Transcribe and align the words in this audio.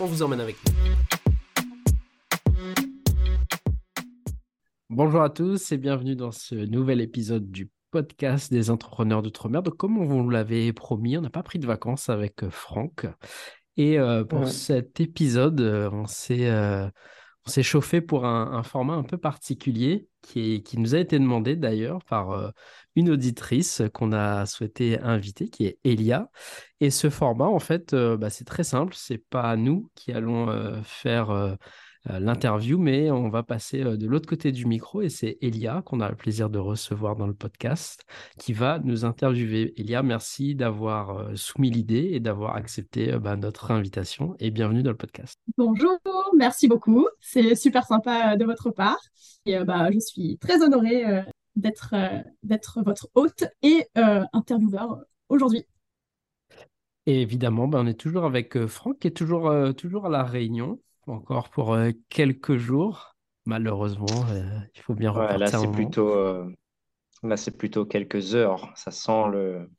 on 0.00 0.06
vous 0.06 0.22
emmène 0.22 0.40
avec 0.40 0.56
nous. 0.64 0.72
Bonjour 4.90 5.22
à 5.22 5.30
tous 5.30 5.72
et 5.72 5.78
bienvenue 5.78 6.16
dans 6.16 6.32
ce 6.32 6.54
nouvel 6.54 7.00
épisode 7.00 7.50
du 7.50 7.70
podcast 7.90 8.52
des 8.52 8.70
entrepreneurs 8.70 9.22
d'outre-mer. 9.22 9.62
Donc, 9.62 9.76
comme 9.76 9.98
on 9.98 10.04
vous 10.04 10.30
l'avait 10.30 10.72
promis, 10.72 11.16
on 11.16 11.22
n'a 11.22 11.30
pas 11.30 11.42
pris 11.42 11.58
de 11.58 11.66
vacances 11.66 12.08
avec 12.08 12.42
euh, 12.42 12.50
Franck. 12.50 13.06
Et 13.76 13.98
euh, 13.98 14.24
pour 14.24 14.48
cet 14.48 15.00
épisode, 15.00 15.60
euh, 15.60 15.90
on 15.92 16.06
s'est 16.06 16.50
on 16.50 17.50
s'est 17.50 17.62
chauffé 17.62 18.00
pour 18.00 18.26
un, 18.26 18.62
format 18.64 18.94
un 18.94 19.04
peu 19.04 19.18
particulier 19.18 20.08
qui, 20.26 20.62
nous 20.78 20.94
a 20.94 20.98
été 20.98 21.18
demandé 21.18 21.56
d'ailleurs 21.56 22.04
par 22.04 22.52
une 22.96 23.10
auditrice 23.10 23.82
qu'on 23.94 24.12
a 24.12 24.46
souhaité 24.46 24.98
inviter, 25.00 25.48
qui 25.48 25.66
est 25.66 25.78
Elia. 25.84 26.30
Et 26.80 26.90
ce 26.90 27.10
format, 27.10 27.46
en 27.46 27.58
fait, 27.58 27.94
bah, 27.94 28.30
c'est 28.30 28.44
très 28.44 28.64
simple. 28.64 28.94
C'est 28.96 29.18
pas 29.18 29.56
nous 29.56 29.90
qui 29.94 30.12
allons 30.12 30.82
faire 30.84 31.30
euh, 31.30 31.54
l'interview, 32.08 32.78
mais 32.78 33.10
on 33.10 33.28
va 33.28 33.42
passer 33.42 33.82
euh, 33.82 33.96
de 33.96 34.06
l'autre 34.06 34.28
côté 34.28 34.52
du 34.52 34.66
micro 34.66 35.02
et 35.02 35.08
c'est 35.08 35.38
Elia 35.40 35.82
qu'on 35.84 36.00
a 36.00 36.08
le 36.08 36.16
plaisir 36.16 36.50
de 36.50 36.58
recevoir 36.58 37.16
dans 37.16 37.26
le 37.26 37.34
podcast 37.34 38.04
qui 38.38 38.52
va 38.52 38.78
nous 38.84 39.04
interviewer. 39.04 39.74
Elia, 39.76 40.02
merci 40.02 40.54
d'avoir 40.54 41.18
euh, 41.18 41.34
soumis 41.34 41.70
l'idée 41.70 42.10
et 42.12 42.20
d'avoir 42.20 42.56
accepté 42.56 43.12
bah, 43.18 43.36
notre 43.36 43.70
invitation 43.70 44.36
et 44.38 44.50
bienvenue 44.50 44.82
dans 44.82 44.90
le 44.90 44.96
podcast. 44.96 45.36
Bonjour, 45.58 45.98
merci 46.36 46.68
beaucoup. 46.68 47.08
C'est 47.20 47.54
super 47.54 47.84
sympa 47.84 48.36
de 48.36 48.44
votre 48.44 48.70
part 48.70 49.00
et 49.44 49.58
bah, 49.64 49.90
je 49.92 49.98
suis 49.98 50.38
très 50.38 50.62
honorée 50.62 51.04
d'être 51.56 51.94
votre 52.84 53.08
hôte 53.14 53.44
et 53.62 53.86
intervieweur 54.32 54.98
aujourd'hui. 55.28 55.64
Et 57.06 57.22
évidemment, 57.22 57.68
bah, 57.68 57.78
on 57.80 57.86
est 57.86 57.98
toujours 57.98 58.24
avec 58.24 58.66
Franck 58.66 58.98
qui 59.00 59.08
est 59.08 59.16
toujours, 59.16 59.52
toujours 59.76 60.06
à 60.06 60.08
la 60.08 60.24
Réunion 60.24 60.80
encore 61.06 61.50
pour 61.50 61.74
euh, 61.74 61.92
quelques 62.08 62.56
jours. 62.56 63.16
Malheureusement, 63.44 64.06
euh, 64.30 64.60
il 64.74 64.80
faut 64.82 64.94
bien 64.94 65.10
repartir. 65.10 65.38
là, 65.38 65.46
c'est 65.46 65.70
plutôt, 65.70 66.10
euh, 66.10 66.52
là, 67.22 67.36
c'est 67.36 67.56
plutôt 67.56 67.86
quelques 67.86 68.34
heures. 68.34 68.72
Ça 68.76 68.90
sent 68.90 69.28
le, 69.30 69.70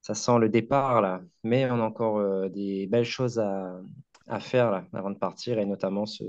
ça 0.00 0.14
sent 0.14 0.38
le 0.38 0.48
départ 0.48 1.00
là. 1.02 1.20
Mais 1.42 1.70
on 1.70 1.80
a 1.80 1.84
encore 1.84 2.48
des 2.50 2.86
belles 2.86 3.04
choses 3.04 3.38
à, 3.38 3.80
à 4.28 4.40
faire 4.40 4.70
là, 4.70 4.84
avant 4.92 5.10
de 5.10 5.18
partir, 5.18 5.58
et 5.58 5.66
notamment 5.66 6.06
ce, 6.06 6.24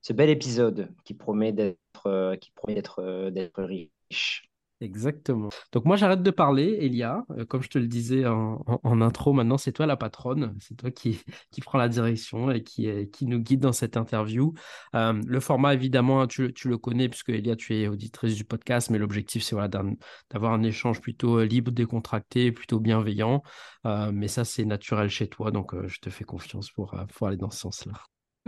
ce 0.00 0.12
bel 0.12 0.30
épisode 0.30 0.88
qui 1.04 1.14
promet 1.14 1.52
d'être, 1.52 2.36
qui 2.40 2.50
promet 2.52 2.74
d'être, 2.74 3.30
d'être 3.30 3.62
riche. 3.62 4.49
Exactement. 4.80 5.50
Donc 5.72 5.84
moi 5.84 5.96
j'arrête 5.96 6.22
de 6.22 6.30
parler, 6.30 6.78
Elia. 6.80 7.26
Euh, 7.32 7.44
comme 7.44 7.62
je 7.62 7.68
te 7.68 7.78
le 7.78 7.86
disais 7.86 8.26
en, 8.26 9.00
intro, 9.02 9.34
maintenant 9.34 9.58
c'est 9.58 9.72
toi 9.72 9.84
la 9.84 9.96
patronne, 9.96 10.56
c'est 10.58 10.74
toi 10.74 10.90
qui, 10.90 11.20
qui 11.50 11.60
prend 11.60 11.76
la 11.76 11.88
direction 11.88 12.50
et 12.50 12.62
qui, 12.62 12.88
qui 13.10 13.26
nous 13.26 13.38
guide 13.40 13.60
dans 13.60 13.72
cette 13.72 13.98
interview. 13.98 14.54
Euh, 14.94 15.20
le 15.26 15.40
format 15.40 15.74
évidemment, 15.74 16.26
tu, 16.26 16.54
tu, 16.54 16.68
le 16.68 16.78
connais 16.78 17.10
puisque 17.10 17.28
Elia, 17.28 17.56
tu 17.56 17.76
es 17.76 17.88
auditrice 17.88 18.34
du 18.34 18.44
podcast, 18.44 18.88
mais 18.88 18.98
l'objectif 18.98 19.42
c'est 19.42 19.54
voilà, 19.54 19.68
d'avoir 19.68 20.52
un 20.52 20.62
échange 20.62 21.00
plutôt 21.02 21.40
euh, 21.40 21.44
libre, 21.44 21.72
décontracté, 21.72 22.50
plutôt 22.50 22.80
bienveillant. 22.80 23.42
mais 23.84 24.28
ça 24.28 24.44
c'est 24.44 24.64
naturel 24.64 25.10
chez 25.10 25.28
toi, 25.28 25.50
donc 25.50 25.74
je 25.86 26.00
te 26.00 26.08
fais 26.10 26.24
confiance 26.24 26.70
pour, 26.70 26.96
pour 27.14 27.26
aller 27.26 27.36
dans 27.36 27.50
ce 27.50 27.60
sens-là. 27.60 27.92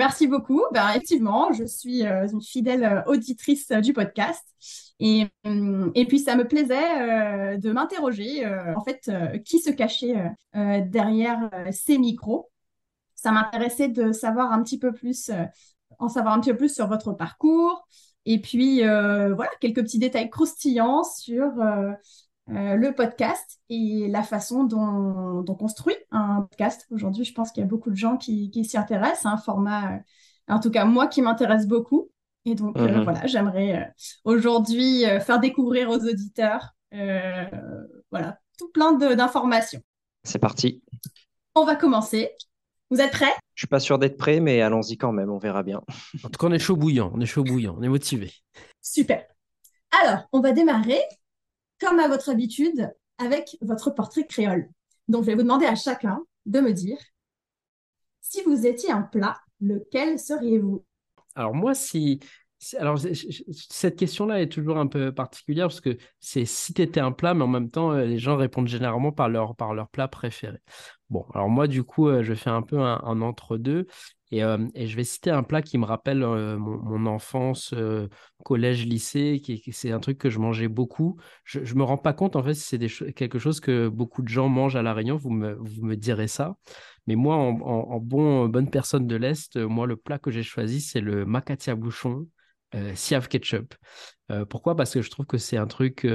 Merci 0.02 0.26
beaucoup. 0.26 0.64
Ben, 0.72 0.88
effectivement, 0.88 1.52
je 1.52 1.62
suis 1.62 2.04
euh, 2.04 2.26
une 2.26 2.42
fidèle 2.42 2.82
euh, 2.82 3.02
auditrice 3.06 3.70
euh, 3.70 3.80
du 3.80 3.92
podcast. 3.92 4.44
Et, 4.98 5.28
et 5.94 6.06
puis, 6.06 6.18
ça 6.18 6.34
me 6.34 6.46
plaisait 6.46 7.58
de 7.58 7.72
m'interroger, 7.72 8.46
en 8.46 8.84
fait, 8.84 9.10
qui 9.44 9.58
se 9.58 9.70
cachait 9.70 10.14
derrière 10.54 11.50
ces 11.72 11.98
micros. 11.98 12.52
Ça 13.16 13.32
m'intéressait 13.32 13.88
de 13.88 14.12
savoir 14.12 14.52
un 14.52 14.62
petit 14.62 14.78
peu 14.78 14.92
plus, 14.92 15.32
en 15.98 16.08
savoir 16.08 16.34
un 16.34 16.40
petit 16.40 16.52
peu 16.52 16.56
plus 16.58 16.72
sur 16.72 16.86
votre 16.86 17.12
parcours. 17.14 17.84
Et 18.26 18.40
puis, 18.40 18.78
voilà, 18.82 19.50
quelques 19.60 19.82
petits 19.82 19.98
détails 19.98 20.30
croustillants 20.30 21.02
sur 21.02 21.50
euh, 22.50 22.74
le 22.74 22.92
podcast 22.92 23.60
et 23.68 24.08
la 24.08 24.22
façon 24.22 24.64
dont, 24.64 25.44
on 25.46 25.54
construit 25.54 25.94
un 26.10 26.42
podcast. 26.42 26.86
Aujourd'hui, 26.90 27.24
je 27.24 27.32
pense 27.32 27.52
qu'il 27.52 27.62
y 27.62 27.64
a 27.64 27.68
beaucoup 27.68 27.90
de 27.90 27.96
gens 27.96 28.16
qui, 28.16 28.50
s'y 28.64 28.76
intéressent. 28.76 29.26
un 29.26 29.36
format, 29.36 29.94
euh, 29.94 29.98
en 30.48 30.60
tout 30.60 30.70
cas 30.70 30.84
moi, 30.84 31.06
qui 31.06 31.22
m'intéresse 31.22 31.66
beaucoup. 31.66 32.10
Et 32.44 32.56
donc, 32.56 32.76
euh, 32.76 32.88
mhm. 32.88 33.04
voilà, 33.04 33.26
j'aimerais 33.26 33.94
aujourd'hui 34.24 35.04
faire 35.20 35.38
découvrir 35.38 35.88
aux 35.90 35.98
auditeurs, 35.98 36.74
voilà, 36.90 38.38
tout 38.58 38.70
plein 38.72 38.92
d'informations. 38.92 39.80
C'est 40.24 40.40
parti. 40.40 40.82
On 41.54 41.64
va 41.64 41.76
commencer. 41.76 42.32
Vous 42.90 43.00
êtes 43.00 43.12
prêts? 43.12 43.32
Je 43.54 43.62
suis 43.62 43.68
pas 43.68 43.80
sûr 43.80 43.98
d'être 43.98 44.16
prêt, 44.16 44.40
mais 44.40 44.60
allons-y 44.60 44.96
quand 44.96 45.12
même, 45.12 45.30
on 45.30 45.38
verra 45.38 45.62
bien. 45.62 45.80
En 46.24 46.28
tout 46.28 46.38
cas, 46.38 46.46
on 46.48 46.52
est 46.52 46.58
chaud 46.58 46.76
bouillant, 46.76 47.12
on 47.14 47.20
est 47.20 47.26
chaud 47.26 47.44
bouillant, 47.44 47.76
on 47.78 47.82
est 47.82 47.88
motivé. 47.88 48.32
Super. 48.80 49.24
Alors, 50.02 50.24
on 50.32 50.40
va 50.40 50.52
démarrer 50.52 51.00
comme 51.82 51.98
à 51.98 52.06
votre 52.08 52.30
habitude, 52.30 52.90
avec 53.18 53.56
votre 53.60 53.90
portrait 53.90 54.26
créole. 54.26 54.70
Donc, 55.08 55.22
je 55.22 55.26
vais 55.26 55.34
vous 55.34 55.42
demander 55.42 55.66
à 55.66 55.74
chacun 55.74 56.22
de 56.46 56.60
me 56.60 56.72
dire, 56.72 56.98
si 58.20 58.40
vous 58.42 58.66
étiez 58.66 58.92
un 58.92 59.02
plat, 59.02 59.40
lequel 59.60 60.18
seriez-vous? 60.18 60.84
Alors, 61.34 61.54
moi, 61.54 61.74
si. 61.74 62.20
Alors, 62.78 62.98
cette 62.98 63.96
question-là 63.96 64.40
est 64.40 64.48
toujours 64.48 64.78
un 64.78 64.86
peu 64.86 65.12
particulière 65.12 65.66
parce 65.66 65.80
que 65.80 65.98
c'est 66.20 66.44
si 66.44 66.72
tu 66.72 66.82
étais 66.82 67.00
un 67.00 67.10
plat, 67.10 67.34
mais 67.34 67.42
en 67.42 67.48
même 67.48 67.70
temps, 67.70 67.92
euh, 67.92 68.04
les 68.04 68.18
gens 68.18 68.36
répondent 68.36 68.68
généralement 68.68 69.10
par 69.10 69.28
leur, 69.28 69.56
par 69.56 69.74
leur 69.74 69.88
plat 69.88 70.06
préféré. 70.06 70.58
Bon, 71.10 71.26
alors 71.34 71.48
moi, 71.48 71.66
du 71.66 71.82
coup, 71.82 72.08
euh, 72.08 72.22
je 72.22 72.34
fais 72.34 72.50
un 72.50 72.62
peu 72.62 72.78
un, 72.78 73.20
entre-deux. 73.20 73.86
Euh, 74.32 74.68
et, 74.74 74.86
je 74.86 74.96
vais 74.96 75.04
citer 75.04 75.30
un 75.30 75.42
plat 75.42 75.60
qui 75.60 75.76
me 75.76 75.84
rappelle 75.84 76.20
mon, 76.24 77.06
enfance, 77.06 77.74
collège, 78.44 78.86
lycée, 78.86 79.40
qui, 79.42 79.60
c'est 79.72 79.90
un 79.90 80.00
truc 80.00 80.18
que 80.18 80.30
je 80.30 80.38
mangeais 80.38 80.68
beaucoup. 80.68 81.18
Je 81.44 81.58
ne 81.60 81.78
me 81.78 81.82
rends 81.82 81.98
pas 81.98 82.12
compte, 82.12 82.36
en 82.36 82.42
fait, 82.42 82.54
si 82.54 82.78
c'est 82.78 83.12
quelque 83.12 83.38
chose 83.38 83.60
que 83.60 83.88
beaucoup 83.88 84.22
de 84.22 84.28
gens 84.28 84.48
mangent 84.48 84.76
à 84.76 84.82
La 84.82 84.94
Réunion, 84.94 85.16
vous 85.16 85.30
me, 85.30 85.54
vous 85.54 85.84
me 85.84 85.96
direz 85.96 86.28
ça. 86.28 86.56
Mais 87.06 87.16
moi, 87.16 87.36
en, 87.36 87.98
bon, 87.98 88.48
bonne 88.48 88.70
personne 88.70 89.06
de 89.06 89.16
l'Est, 89.16 89.56
moi, 89.56 89.86
le 89.86 89.96
plat 89.96 90.18
que 90.18 90.30
j'ai 90.30 90.44
choisi, 90.44 90.80
c'est 90.80 91.00
le 91.00 91.26
macatia 91.26 91.74
bouchon, 91.74 92.26
siave 92.94 93.28
ketchup. 93.28 93.74
pourquoi? 94.48 94.76
Parce 94.76 94.94
que 94.94 95.02
je 95.02 95.10
trouve 95.10 95.26
que 95.26 95.38
c'est 95.38 95.56
un 95.56 95.66
truc 95.66 96.06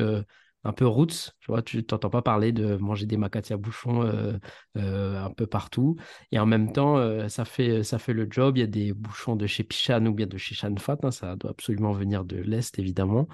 un 0.67 0.73
peu 0.73 0.85
roots. 0.85 1.31
Tu 1.39 1.47
vois, 1.47 1.61
tu 1.61 1.83
t'entends 1.85 2.09
pas 2.09 2.21
parler 2.21 2.51
de 2.51 2.75
manger 2.75 3.05
des 3.05 3.17
macatis 3.17 3.53
à 3.53 3.57
bouchon 3.57 4.03
euh, 4.03 4.37
euh, 4.77 5.23
un 5.23 5.31
peu 5.31 5.47
partout. 5.47 5.95
Et 6.31 6.39
en 6.39 6.45
même 6.45 6.71
temps, 6.73 6.97
euh, 6.97 7.29
ça, 7.29 7.45
fait, 7.45 7.83
ça 7.83 7.99
fait 7.99 8.13
le 8.13 8.27
job. 8.29 8.57
Il 8.57 8.59
y 8.61 8.63
a 8.63 8.67
des 8.67 8.93
bouchons 8.93 9.35
de 9.35 9.47
chez 9.47 9.63
Pichan 9.63 10.05
ou 10.05 10.13
bien 10.13 10.27
de 10.27 10.37
chez 10.37 10.55
Chanfat. 10.55 10.97
Hein, 11.03 11.11
ça 11.11 11.35
doit 11.35 11.51
absolument 11.51 11.93
venir 11.93 12.25
de 12.25 12.37
l'Est, 12.37 12.77
évidemment. 12.79 13.27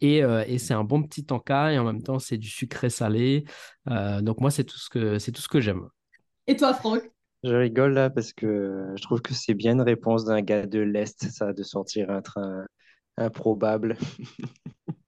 et, 0.00 0.18
et 0.18 0.58
c'est 0.58 0.74
un 0.74 0.84
bon 0.84 1.02
petit 1.02 1.26
encas 1.30 1.72
et 1.72 1.78
en 1.78 1.84
même 1.84 2.02
temps, 2.02 2.18
c'est 2.18 2.38
du 2.38 2.48
sucré 2.48 2.88
salé. 2.90 3.44
donc 3.86 4.40
moi, 4.40 4.50
c'est 4.50 4.64
tout 4.64 4.78
ce 4.78 4.88
que, 4.88 5.18
c'est 5.18 5.32
tout 5.32 5.42
ce 5.42 5.48
que 5.48 5.60
j'aime. 5.60 5.86
Et 6.46 6.56
toi, 6.56 6.72
Franck? 6.74 7.11
Je 7.42 7.54
rigole 7.54 7.94
là 7.94 8.10
parce 8.10 8.32
que 8.32 8.92
je 8.96 9.02
trouve 9.02 9.20
que 9.20 9.34
c'est 9.34 9.54
bien 9.54 9.72
une 9.72 9.82
réponse 9.82 10.24
d'un 10.24 10.42
gars 10.42 10.66
de 10.66 10.78
l'Est, 10.78 11.28
ça, 11.30 11.52
de 11.52 11.62
sortir 11.62 12.10
un 12.10 12.22
train 12.22 12.66
improbable. 13.16 13.96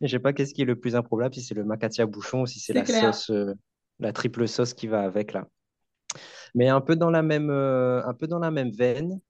Je 0.00 0.06
sais 0.06 0.18
pas 0.20 0.32
qu'est-ce 0.32 0.54
qui 0.54 0.62
est 0.62 0.66
le 0.66 0.78
plus 0.78 0.94
improbable, 0.94 1.34
si 1.34 1.42
c'est 1.42 1.54
le 1.54 1.64
macatia 1.64 2.06
bouchon 2.06 2.42
ou 2.42 2.46
si 2.46 2.60
c'est 2.60 2.72
la 2.72 2.84
sauce, 2.84 3.30
euh, 3.30 3.52
la 3.98 4.12
triple 4.12 4.46
sauce 4.46 4.74
qui 4.74 4.86
va 4.86 5.02
avec 5.02 5.32
là. 5.32 5.48
Mais 6.54 6.68
un 6.68 6.80
peu 6.80 6.94
dans 6.94 7.10
la 7.10 7.22
même, 7.22 7.50
euh, 7.50 8.04
un 8.04 8.14
peu 8.14 8.26
dans 8.28 8.38
la 8.38 8.50
même 8.50 8.70
veine. 8.70 9.20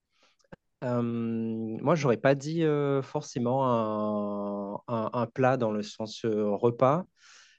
Euh, 0.84 1.02
moi, 1.02 1.94
j'aurais 1.94 2.19
pas 2.19 2.34
dit 2.34 2.62
forcément 3.02 4.82
un, 4.87 5.10
un, 5.12 5.26
plat 5.26 5.56
dans 5.56 5.72
le 5.72 5.82
sens 5.82 6.25
repas, 6.25 7.05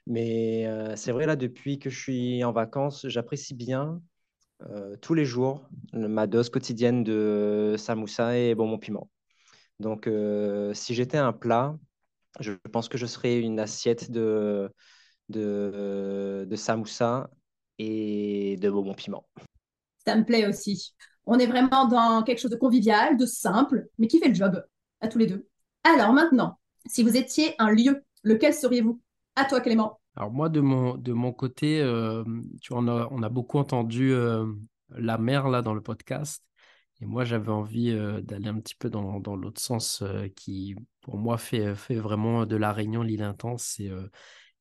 mais 0.06 0.66
c'est 0.96 1.12
vrai 1.12 1.26
là 1.26 1.36
depuis 1.36 1.78
que 1.78 1.90
je 1.90 2.00
suis 2.00 2.44
en 2.44 2.52
vacances, 2.52 3.06
j'apprécie 3.08 3.54
bien 3.54 4.00
tous 5.00 5.14
les 5.14 5.24
jours 5.24 5.68
ma 5.92 6.26
dose 6.26 6.50
quotidienne 6.50 7.02
de 7.02 7.74
samoussa 7.78 8.38
et 8.38 8.54
bonbon 8.54 8.78
piment. 8.78 9.08
Donc, 9.78 10.08
si 10.74 10.94
j'étais 10.94 11.18
un 11.18 11.32
plat, 11.32 11.76
je 12.38 12.52
pense 12.72 12.88
que 12.88 12.98
je 12.98 13.06
serai 13.06 13.40
une 13.40 13.58
assiette 13.58 14.10
de, 14.10 14.70
de, 15.28 16.56
samoussa 16.56 17.30
et 17.78 18.56
de 18.60 18.70
bonbons 18.70 18.94
piment. 18.94 19.26
Ça 20.06 20.16
me 20.16 20.24
plaît 20.24 20.46
aussi. 20.46 20.94
On 21.26 21.38
est 21.38 21.46
vraiment 21.46 21.86
dans 21.86 22.22
quelque 22.22 22.38
chose 22.38 22.50
de 22.50 22.56
convivial, 22.56 23.16
de 23.16 23.26
simple, 23.26 23.88
mais 23.98 24.06
qui 24.06 24.18
fait 24.18 24.28
le 24.28 24.34
job 24.34 24.64
à 25.00 25.08
tous 25.08 25.18
les 25.18 25.26
deux. 25.26 25.46
Alors 25.84 26.12
maintenant, 26.12 26.58
si 26.86 27.02
vous 27.02 27.16
étiez 27.16 27.54
un 27.58 27.70
lieu, 27.70 28.02
lequel 28.22 28.54
seriez-vous? 28.54 29.00
À 29.36 29.44
toi, 29.44 29.60
Clément. 29.60 30.00
Alors 30.16 30.30
moi, 30.30 30.48
de 30.48 30.60
mon, 30.60 30.96
de 30.96 31.12
mon 31.12 31.32
côté, 31.32 31.78
tu 32.60 32.72
vois, 32.72 32.82
on 32.82 32.88
a, 32.88 33.08
on 33.10 33.22
a 33.22 33.28
beaucoup 33.28 33.58
entendu 33.58 34.12
la 34.90 35.18
mer 35.18 35.48
là 35.48 35.62
dans 35.62 35.74
le 35.74 35.80
podcast. 35.80 36.44
Et 37.00 37.06
moi, 37.06 37.24
j'avais 37.24 37.50
envie 37.50 37.94
d'aller 38.22 38.48
un 38.48 38.60
petit 38.60 38.74
peu 38.74 38.90
dans, 38.90 39.20
dans 39.20 39.36
l'autre 39.36 39.60
sens 39.60 40.04
qui, 40.36 40.76
pour 41.00 41.16
moi, 41.16 41.38
fait, 41.38 41.74
fait 41.74 41.94
vraiment 41.96 42.44
de 42.44 42.56
la 42.56 42.72
Réunion 42.72 43.02
l'île 43.02 43.22
intense, 43.22 43.62
c'est 43.76 43.90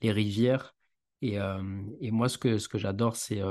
les 0.02 0.12
rivières. 0.12 0.76
Et, 1.22 1.38
et, 2.00 2.12
moi, 2.12 2.30
ce 2.30 2.38
que, 2.38 2.58
ce 2.60 2.70
que 2.70 2.78
j'adore, 2.78 3.18
c'est 3.18 3.42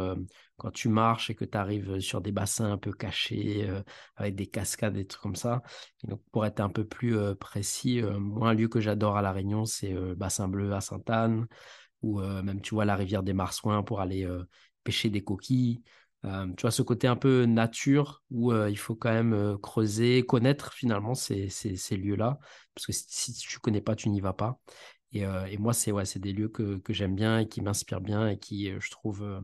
quand 0.56 0.70
tu 0.70 0.88
marches 0.88 1.28
et 1.28 1.34
que 1.34 1.44
tu 1.44 1.58
arrives 1.58 2.00
sur 2.00 2.22
des 2.22 2.32
bassins 2.32 2.72
un 2.72 2.78
peu 2.78 2.92
cachés, 2.92 3.68
avec 4.16 4.36
des 4.36 4.46
cascades, 4.46 4.94
des 4.94 5.06
trucs 5.06 5.22
comme 5.22 5.36
ça. 5.36 5.62
Donc, 6.04 6.22
pour 6.32 6.46
être 6.46 6.60
un 6.60 6.70
peu 6.70 6.86
plus 6.86 7.18
précis, 7.34 8.00
moi, 8.02 8.48
un 8.50 8.54
lieu 8.54 8.68
que 8.68 8.80
j'adore 8.80 9.18
à 9.18 9.22
La 9.22 9.32
Réunion, 9.32 9.66
c'est 9.66 9.92
Bassin 10.16 10.48
Bleu 10.48 10.72
à 10.72 10.80
Sainte-Anne, 10.80 11.46
ou 12.02 12.20
même, 12.20 12.60
tu 12.60 12.74
vois, 12.74 12.84
la 12.84 12.96
rivière 12.96 13.22
des 13.22 13.32
Marsouins 13.32 13.82
pour 13.82 14.00
aller 14.00 14.28
pêcher 14.84 15.10
des 15.10 15.22
coquilles. 15.22 15.82
tu 16.22 16.62
vois, 16.62 16.70
ce 16.70 16.82
côté 16.82 17.06
un 17.08 17.16
peu 17.16 17.44
nature 17.44 18.22
où 18.30 18.52
il 18.52 18.78
faut 18.78 18.94
quand 18.94 19.12
même 19.12 19.58
creuser, 19.62 20.24
connaître 20.24 20.72
finalement 20.72 21.14
ces, 21.14 21.48
ces, 21.48 21.76
ces 21.76 21.96
lieux-là. 21.96 22.38
Parce 22.74 22.86
que 22.86 22.92
si, 22.92 23.32
tu 23.32 23.56
ne 23.56 23.60
connais 23.60 23.80
pas, 23.80 23.96
tu 23.96 24.08
n'y 24.10 24.20
vas 24.20 24.32
pas. 24.32 24.58
Et, 25.12 25.22
et 25.22 25.58
moi, 25.58 25.72
c'est 25.72 25.92
ouais, 25.92 26.04
des 26.16 26.32
lieux 26.32 26.48
que, 26.48 26.78
que 26.78 26.92
j'aime 26.92 27.14
bien 27.14 27.40
et 27.40 27.48
qui 27.48 27.60
m'inspirent 27.60 28.00
bien 28.00 28.28
et 28.28 28.38
qui, 28.38 28.70
je 28.78 28.90
trouve, 28.90 29.42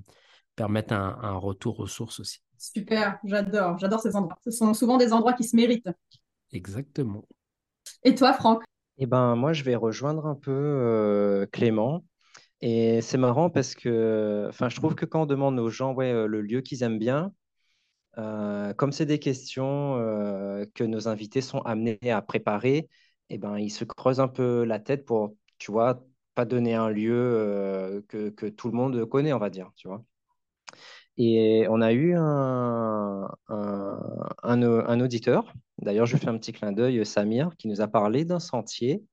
permettent 0.56 0.92
un, 0.92 1.18
un, 1.22 1.36
retour 1.36 1.80
aux 1.80 1.86
sources 1.86 2.20
aussi. 2.20 2.40
Super, 2.56 3.18
j'adore, 3.24 3.78
j'adore 3.78 4.00
ces 4.00 4.14
endroits. 4.16 4.38
Ce 4.44 4.50
sont 4.50 4.72
souvent 4.74 4.96
des 4.96 5.12
endroits 5.12 5.32
qui 5.32 5.44
se 5.44 5.56
méritent. 5.56 5.90
Exactement. 6.52 7.24
Et 8.04 8.14
toi, 8.14 8.32
Franck? 8.32 8.62
Eh 8.98 9.06
ben, 9.06 9.34
moi, 9.34 9.52
je 9.52 9.64
vais 9.64 9.74
rejoindre 9.74 10.26
un 10.26 10.34
peu 10.34 11.46
Clément. 11.52 12.04
Et 12.60 13.00
c'est 13.02 13.18
marrant 13.18 13.50
parce 13.50 13.74
que 13.74 14.46
enfin, 14.48 14.68
je 14.68 14.76
trouve 14.76 14.94
que 14.94 15.04
quand 15.04 15.22
on 15.22 15.26
demande 15.26 15.58
aux 15.58 15.70
gens 15.70 15.94
euh, 16.00 16.26
le 16.26 16.40
lieu 16.40 16.60
qu'ils 16.60 16.82
aiment 16.82 16.98
bien, 16.98 17.32
euh, 18.18 18.72
comme 18.74 18.92
c'est 18.92 19.06
des 19.06 19.18
questions 19.18 19.96
euh, 19.98 20.64
que 20.74 20.84
nos 20.84 21.08
invités 21.08 21.40
sont 21.40 21.60
amenés 21.60 21.98
à 22.10 22.22
préparer, 22.22 22.88
eh 23.30 23.38
ben, 23.38 23.58
ils 23.58 23.70
se 23.70 23.84
creusent 23.84 24.20
un 24.20 24.28
peu 24.28 24.64
la 24.64 24.78
tête 24.80 25.04
pour, 25.04 25.36
tu 25.58 25.72
vois, 25.72 26.04
pas 26.34 26.44
donner 26.44 26.74
un 26.74 26.90
lieu 26.90 28.04
que, 28.08 28.30
tout 28.48 28.68
le 28.68 28.74
monde 28.76 29.04
connaît, 29.06 29.32
on 29.32 29.38
va 29.38 29.50
dire, 29.50 29.70
tu 29.76 29.88
vois. 29.88 30.04
Et 31.16 31.66
on 31.70 31.80
a 31.80 31.92
eu 31.92 32.14
un, 32.16 33.28
un 33.48 35.00
auditeur, 35.00 35.52
d'ailleurs 35.78 36.06
je 36.06 36.16
fais 36.16 36.28
un 36.28 36.38
petit 36.38 36.52
clin 36.52 36.72
d'œil, 36.72 37.06
Samir, 37.06 37.50
qui 37.56 37.68
nous 37.68 37.80
a 37.80 37.88
parlé 37.88 38.24
d'un 38.24 38.40
sentier 38.40 39.04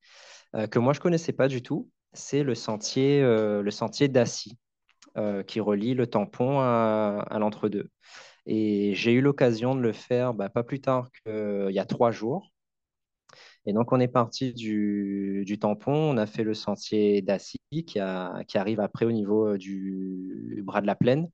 que 0.72 0.80
moi 0.80 0.94
je 0.94 1.00
connaissais 1.00 1.34
pas 1.34 1.48
du 1.48 1.62
tout 1.62 1.90
c'est 2.14 2.44
le 2.44 2.56
sentier, 2.56 3.22
euh, 3.22 3.70
sentier 3.72 4.08
d'Assy, 4.08 4.58
euh, 5.18 5.44
qui 5.44 5.60
relie 5.60 5.94
le 5.94 6.08
tampon 6.08 6.60
à, 6.60 7.38
l'entre-deux. 7.40 7.90
Et 8.46 8.94
j'ai 8.96 9.14
eu 9.14 9.22
l'occasion 9.22 9.76
de 9.76 9.82
le 9.82 9.94
faire 9.94 10.34
bah, 10.34 10.50
pas 10.50 10.64
plus 10.64 10.82
tard 10.82 11.10
qu'il 11.24 11.72
y 11.72 11.80
a 11.80 11.86
trois 11.86 12.12
jours. 12.12 12.52
Et 13.66 13.74
donc, 13.74 13.92
on 13.92 14.00
est 14.00 14.08
parti 14.08 14.54
du, 14.54 15.58
tampon, 15.60 15.94
on 15.94 16.18
a 16.18 16.26
fait 16.26 16.44
le 16.44 16.54
sentier 16.54 17.22
d'Assy 17.22 17.60
qui, 17.86 18.00
arrive 18.00 18.80
après 18.80 19.06
au 19.06 19.12
niveau 19.12 19.50
euh, 19.50 19.58
du 19.58 20.62
bras 20.66 20.82
de 20.82 20.88
la 20.88 20.96
plaine. 20.96 21.30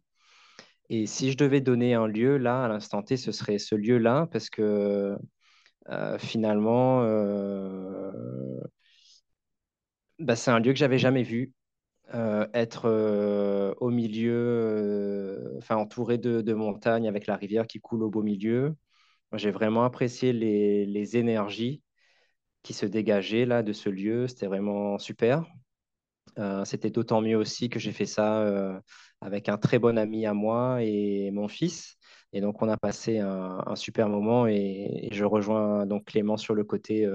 Et 0.89 1.05
si 1.05 1.31
je 1.31 1.37
devais 1.37 1.61
donner 1.61 1.93
un 1.95 2.07
lieu 2.07 2.37
là, 2.37 2.65
à 2.65 2.67
l'instant 2.67 3.03
T, 3.03 3.17
ce 3.17 3.31
serait 3.31 3.59
ce 3.59 3.75
lieu-là, 3.75 4.27
parce 4.31 4.49
que 4.49 5.17
finalement, 6.19 7.01
bah, 10.19 10.35
c'est 10.35 10.51
un 10.51 10.59
lieu 10.59 10.73
que 10.73 10.79
j'avais 10.79 10.99
jamais 10.99 11.23
vu. 11.23 11.53
Euh, 12.13 12.47
être 12.53 12.85
euh, 12.85 13.73
au 13.81 13.89
milieu, 13.89 14.33
euh, 14.33 15.57
enfin 15.57 15.75
entouré 15.75 16.17
de, 16.17 16.53
montagnes 16.53 17.05
avec 17.07 17.27
la 17.27 17.35
rivière 17.35 17.67
qui 17.67 17.79
coule 17.81 18.03
au 18.03 18.09
beau 18.09 18.23
milieu. 18.23 18.75
J'ai 19.33 19.51
vraiment 19.51 19.83
apprécié 19.83 20.33
les, 20.33 20.85
les, 20.85 21.17
énergies 21.17 21.83
qui 22.63 22.73
se 22.73 22.85
dégageaient 22.85 23.45
là 23.45 23.63
de 23.63 23.73
ce 23.73 23.89
lieu. 23.89 24.27
C'était 24.27 24.47
vraiment 24.47 24.97
super. 24.99 25.45
C'était 26.65 26.91
d'autant 26.91 27.21
mieux 27.21 27.37
aussi 27.37 27.69
que 27.69 27.79
j'ai 27.79 27.91
fait 27.91 28.05
ça 28.05 28.81
avec 29.21 29.49
un 29.49 29.57
très 29.57 29.79
bon 29.79 29.97
ami 29.97 30.25
à 30.25 30.33
moi 30.33 30.83
et 30.83 31.31
mon 31.31 31.47
fils. 31.47 31.97
Et 32.33 32.41
donc, 32.41 32.61
on 32.61 32.69
a 32.69 32.77
passé 32.77 33.19
un, 33.19 33.63
un 33.65 33.75
super 33.75 34.09
moment 34.09 34.47
et, 34.47 35.09
et, 35.11 35.13
je 35.13 35.25
rejoins 35.25 35.85
donc 35.87 36.05
Clément 36.05 36.37
sur 36.37 36.55
le 36.55 36.63
côté, 36.63 37.09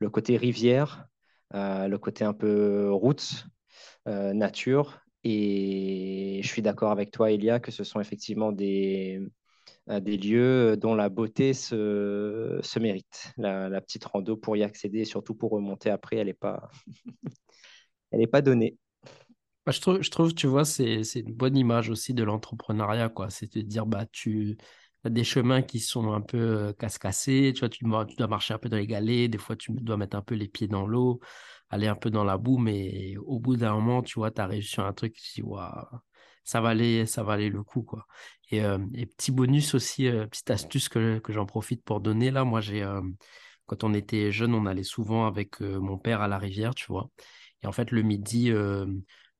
le 0.00 0.10
côté 0.10 0.36
rivière 0.36 1.06
le 1.52 1.96
côté 1.96 2.24
un 2.24 2.32
peu 2.32 2.90
route, 2.90 3.46
euh, 4.06 4.34
nature. 4.34 5.00
Et 5.22 6.40
je 6.42 6.48
suis 6.48 6.60
d'accord 6.60 6.90
avec 6.90 7.10
toi, 7.10 7.30
Elia, 7.30 7.58
que 7.58 7.70
ce 7.70 7.84
sont 7.84 8.00
effectivement 8.00 8.52
des, 8.52 9.18
euh, 9.88 9.98
des 10.00 10.18
lieux 10.18 10.76
dont 10.76 10.94
la 10.94 11.08
beauté 11.08 11.54
se, 11.54 12.60
se 12.62 12.78
mérite. 12.78 13.32
La, 13.38 13.80
petite 13.80 14.04
rando 14.04 14.36
pour 14.36 14.56
y 14.56 14.62
accéder 14.62 15.06
surtout 15.06 15.34
pour 15.34 15.52
remonter 15.52 15.88
après, 15.88 16.16
elle 16.16 16.26
n'est 16.26 16.34
pas, 16.34 16.68
pas 18.30 18.42
donnée. 18.42 18.76
Bah, 19.64 19.72
je, 19.72 19.80
trouve, 19.80 20.02
je 20.02 20.10
trouve, 20.10 20.34
tu 20.34 20.46
vois, 20.46 20.66
c'est 20.66 21.00
une 21.14 21.32
bonne 21.32 21.56
image 21.56 21.88
aussi 21.88 22.12
de 22.12 22.22
l'entrepreneuriat. 22.22 23.10
C'est 23.30 23.56
de 23.56 23.62
dire, 23.62 23.86
bah, 23.86 24.04
tu 24.12 24.58
des 25.04 25.24
chemins 25.24 25.62
qui 25.62 25.80
sont 25.80 26.12
un 26.12 26.20
peu 26.20 26.74
casse-cassés, 26.78 27.52
tu 27.54 27.60
vois, 27.60 27.68
tu, 27.68 27.84
dois 27.84 28.26
marcher 28.28 28.54
un 28.54 28.58
peu 28.58 28.68
dans 28.68 28.76
les 28.76 28.86
galets, 28.86 29.30
des 29.30 29.38
fois, 29.38 29.56
tu 29.56 29.72
dois 29.72 29.96
mettre 29.96 30.16
un 30.16 30.22
peu 30.22 30.34
les 30.34 30.48
pieds 30.48 30.68
dans 30.68 30.86
l'eau 30.86 31.20
aller 31.70 31.88
un 31.88 31.96
peu 31.96 32.10
dans 32.10 32.24
la 32.24 32.38
boue, 32.38 32.58
mais 32.58 33.16
au 33.18 33.40
bout 33.40 33.56
d'un 33.56 33.74
moment, 33.74 34.02
tu 34.02 34.18
vois, 34.18 34.30
tu 34.30 34.40
arrives 34.40 34.64
sur 34.64 34.84
un 34.86 34.92
truc, 34.92 35.14
tu 35.14 35.42
dis, 35.42 35.48
ça 36.44 36.60
va 36.60 36.68
aller, 36.70 37.06
ça 37.06 37.22
le 37.36 37.62
coup, 37.62 37.82
quoi. 37.82 38.06
Et, 38.50 38.62
euh, 38.62 38.78
petit 39.16 39.32
bonus 39.32 39.74
aussi, 39.74 40.06
euh, 40.06 40.26
petite 40.26 40.50
astuce 40.50 40.88
que, 40.88 41.20
j'en 41.28 41.46
profite 41.46 41.82
pour 41.84 42.00
donner, 42.00 42.30
là, 42.30 42.44
moi, 42.44 42.60
j'ai, 42.60 42.82
euh, 42.82 43.00
quand 43.66 43.84
on 43.84 43.94
était 43.94 44.30
jeune, 44.32 44.54
on 44.54 44.66
allait 44.66 44.82
souvent 44.84 45.26
avec 45.26 45.60
mon 45.60 45.98
père 45.98 46.20
à 46.20 46.28
la 46.28 46.38
rivière, 46.38 46.74
tu 46.74 46.86
vois. 46.86 47.10
Et 47.62 47.66
en 47.66 47.72
fait, 47.72 47.90
le 47.90 48.02
midi, 48.02 48.52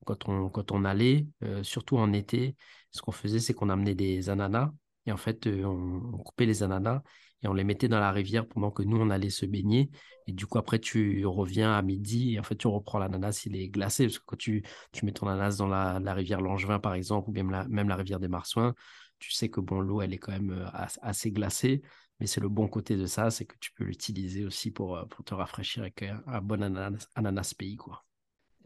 quand, 0.06 0.28
on, 0.28 0.48
quand 0.48 0.72
on 0.72 0.84
allait, 0.84 1.26
surtout 1.62 1.98
en 1.98 2.12
été, 2.12 2.56
ce 2.90 3.02
qu'on 3.02 3.12
faisait, 3.12 3.40
c'est 3.40 3.54
qu'on 3.54 3.68
amenait 3.68 3.94
des 3.94 4.30
ananas. 4.30 4.72
Et 5.06 5.12
en 5.12 5.16
fait, 5.16 5.46
on 5.46 6.18
coupait 6.18 6.46
les 6.46 6.62
ananas 6.62 7.02
et 7.42 7.48
on 7.48 7.52
les 7.52 7.64
mettait 7.64 7.88
dans 7.88 8.00
la 8.00 8.10
rivière 8.10 8.46
pendant 8.48 8.70
que 8.70 8.82
nous, 8.82 8.96
on 8.96 9.10
allait 9.10 9.30
se 9.30 9.44
baigner. 9.44 9.90
Et 10.26 10.32
du 10.32 10.46
coup, 10.46 10.58
après, 10.58 10.78
tu 10.78 11.26
reviens 11.26 11.74
à 11.74 11.82
midi 11.82 12.34
et 12.34 12.40
en 12.40 12.42
fait, 12.42 12.56
tu 12.56 12.66
reprends 12.68 12.98
l'ananas, 12.98 13.42
il 13.44 13.56
est 13.56 13.68
glacé. 13.68 14.06
Parce 14.06 14.18
que 14.18 14.24
quand 14.24 14.36
tu, 14.36 14.62
tu 14.92 15.04
mets 15.04 15.12
ton 15.12 15.28
ananas 15.28 15.58
dans 15.58 15.66
la, 15.68 16.14
rivière 16.14 16.40
Langevin, 16.40 16.78
par 16.78 16.94
exemple, 16.94 17.28
ou 17.28 17.32
même 17.32 17.50
la, 17.50 17.68
même 17.68 17.88
la 17.88 17.96
rivière 17.96 18.18
des 18.18 18.28
Marsouins, 18.28 18.74
tu 19.18 19.30
sais 19.32 19.50
que 19.50 19.60
bon, 19.60 19.80
l'eau, 19.80 20.00
elle 20.00 20.14
est 20.14 20.18
quand 20.18 20.32
même 20.32 20.50
euh, 20.50 20.66
assez 21.02 21.30
glacée. 21.30 21.82
Mais 22.20 22.26
c'est 22.26 22.40
le 22.40 22.48
bon 22.48 22.68
côté 22.68 22.96
de 22.96 23.06
ça, 23.06 23.30
c'est 23.30 23.44
que 23.44 23.56
tu 23.60 23.72
peux 23.72 23.84
l'utiliser 23.84 24.44
aussi 24.44 24.70
pour, 24.70 24.96
euh, 24.96 25.04
te 25.26 25.34
rafraîchir 25.34 25.82
avec 25.82 26.02
un, 26.02 26.40
bon 26.40 26.62
ananas, 26.62 27.08
ananas 27.14 27.54
pays. 27.54 27.76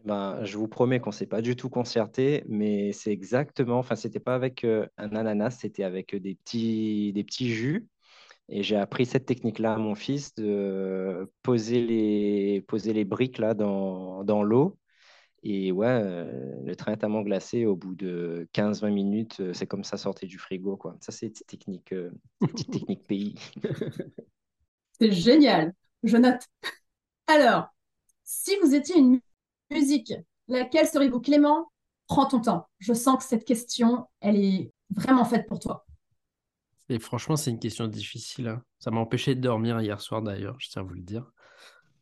Ben, 0.04 0.44
je 0.44 0.56
vous 0.56 0.68
promets 0.68 1.00
qu'on 1.00 1.10
ne 1.10 1.14
s'est 1.14 1.26
pas 1.26 1.42
du 1.42 1.56
tout 1.56 1.68
concerté, 1.68 2.44
mais 2.48 2.92
c'est 2.92 3.10
exactement, 3.12 3.78
enfin, 3.78 3.96
c'était 3.96 4.20
pas 4.20 4.34
avec 4.34 4.64
euh, 4.64 4.86
un 4.96 5.14
ananas, 5.14 5.50
c'était 5.50 5.84
avec 5.84 6.14
des 6.14 6.34
petits, 6.36 7.12
des 7.12 7.24
petits 7.24 7.50
jus 7.50 7.88
et 8.48 8.62
j'ai 8.62 8.76
appris 8.76 9.06
cette 9.06 9.26
technique-là 9.26 9.74
à 9.74 9.78
mon 9.78 9.94
fils 9.94 10.34
de 10.34 11.30
poser 11.42 11.84
les, 11.86 12.62
poser 12.62 12.92
les 12.92 13.04
briques 13.04 13.38
là 13.38 13.54
dans, 13.54 14.24
dans 14.24 14.42
l'eau. 14.42 14.78
Et 15.44 15.70
ouais, 15.70 15.86
euh, 15.86 16.56
le 16.64 16.74
train 16.74 16.92
est 16.92 17.24
glacé 17.24 17.64
au 17.64 17.76
bout 17.76 17.94
de 17.94 18.48
15-20 18.52 18.90
minutes, 18.90 19.40
euh, 19.40 19.52
c'est 19.52 19.68
comme 19.68 19.84
ça 19.84 19.96
sortait 19.96 20.26
du 20.26 20.38
frigo. 20.38 20.76
Quoi. 20.76 20.96
Ça, 21.00 21.12
c'est 21.12 21.26
une 21.26 21.46
technique, 21.46 21.92
euh, 21.92 22.10
petite 22.40 22.72
technique 22.72 23.02
pays. 23.06 23.34
c'est 24.98 25.12
génial. 25.12 25.72
Je 26.02 26.16
note. 26.16 26.42
Alors, 27.28 27.68
si 28.24 28.56
vous 28.62 28.74
étiez 28.74 28.98
une 28.98 29.20
musique, 29.70 30.12
laquelle 30.48 30.86
seriez-vous 30.86 31.20
Clément? 31.20 31.70
Prends 32.06 32.26
ton 32.26 32.40
temps. 32.40 32.66
Je 32.78 32.94
sens 32.94 33.18
que 33.18 33.24
cette 33.24 33.44
question, 33.44 34.06
elle 34.20 34.36
est 34.36 34.72
vraiment 34.90 35.24
faite 35.24 35.46
pour 35.46 35.58
toi. 35.58 35.84
Et 36.88 36.98
franchement, 36.98 37.36
c'est 37.36 37.50
une 37.50 37.58
question 37.58 37.86
difficile. 37.86 38.48
Hein. 38.48 38.62
Ça 38.78 38.90
m'a 38.90 39.00
empêché 39.00 39.34
de 39.34 39.40
dormir 39.40 39.80
hier 39.80 40.00
soir 40.00 40.22
d'ailleurs, 40.22 40.56
je 40.58 40.68
tiens 40.70 40.82
à 40.82 40.84
vous 40.84 40.94
le 40.94 41.02
dire. 41.02 41.30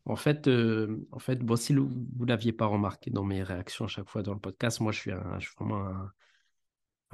En 0.04 0.14
fait, 0.14 0.46
euh, 0.46 1.04
en 1.10 1.18
fait 1.18 1.40
bon, 1.40 1.56
si 1.56 1.74
vous 1.74 1.88
ne 2.20 2.26
l'aviez 2.26 2.52
pas 2.52 2.66
remarqué 2.66 3.10
dans 3.10 3.24
mes 3.24 3.42
réactions 3.42 3.86
à 3.86 3.88
chaque 3.88 4.08
fois 4.08 4.22
dans 4.22 4.34
le 4.34 4.38
podcast, 4.38 4.80
moi 4.80 4.92
je 4.92 5.00
suis, 5.00 5.10
un, 5.10 5.38
je 5.40 5.46
suis 5.46 5.56
vraiment 5.58 5.84
un, 5.88 6.12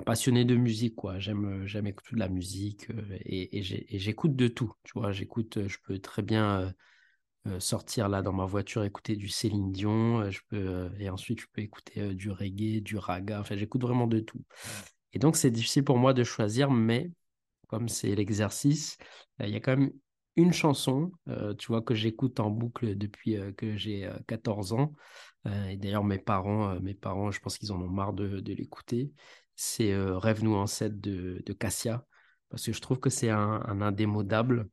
passionné 0.05 0.45
de 0.45 0.57
musique. 0.57 0.97
quoi. 0.97 1.19
J'aime, 1.19 1.67
j'aime 1.67 1.87
écouter 1.87 2.15
de 2.15 2.21
la 2.21 2.29
musique 2.29 2.91
euh, 2.91 3.19
et, 3.25 3.59
et, 3.59 3.99
j'écoute 3.99 4.37
de 4.37 4.49
tout. 4.49 4.75
Tu 4.85 4.93
vois, 4.95 5.13
j'écoute, 5.13 5.67
je 5.67 5.79
peux 5.87 5.99
très 5.99 6.23
bien 6.23 6.61
euh, 6.61 6.71
sortir 7.59 8.09
là 8.09 8.23
dans 8.23 8.33
ma 8.33 8.45
voiture, 8.45 8.85
écouter 8.85 9.17
du 9.17 9.29
Céline 9.29 9.73
Dion, 9.73 10.31
je 10.31 10.41
peux, 10.49 10.91
et 10.99 11.11
ensuite 11.11 11.41
je 11.41 11.47
peux 11.53 11.61
écouter 11.61 12.15
du 12.15 12.31
reggae, 12.31 12.81
du 12.83 12.97
raga. 12.97 13.41
Enfin, 13.41 13.57
j'écoute 13.57 13.83
vraiment 13.83 14.07
de 14.07 14.21
tout. 14.21 14.43
Et 15.13 15.19
donc, 15.19 15.37
c'est 15.37 15.51
difficile 15.51 15.85
pour 15.85 15.99
moi 15.99 16.15
de 16.15 16.25
choisir, 16.25 16.71
mais 16.71 17.11
comme 17.69 17.89
c'est 17.89 18.15
l'exercice, 18.15 18.99
il 19.41 19.49
y 19.49 19.57
a 19.57 19.61
quand 19.61 19.77
même 19.77 19.93
une 20.37 20.53
chanson, 20.53 21.13
tu 21.59 21.69
vois, 21.69 21.83
que 21.83 21.95
j'écoute 21.95 22.41
en 22.41 22.51
boucle 22.51 22.97
depuis 22.97 23.37
que 23.57 23.77
j'ai 23.77 24.11
14 24.27 24.73
ans. 24.73 24.95
et 25.47 25.77
d'ailleurs, 25.77 26.05
mes 26.05 26.19
parents, 26.19 26.79
mes 26.81 26.95
parents, 26.95 27.31
je 27.31 27.41
pense 27.41 27.59
qu'ils 27.59 27.73
en 27.73 27.81
ont 27.81 27.89
marre 27.89 28.13
de, 28.13 28.41
l'écouter. 28.53 29.13
C'est 29.57 29.95
Rêve-nous 29.97 30.55
en 30.55 30.67
7 30.67 31.01
de, 31.01 31.43
de 31.45 31.53
Cassia, 31.53 32.07
parce 32.49 32.67
que 32.67 32.73
je 32.73 32.81
trouve 32.81 33.01
que 33.01 33.11
c'est 33.11 33.31
un, 33.31 33.81
indémodable. 33.81 34.69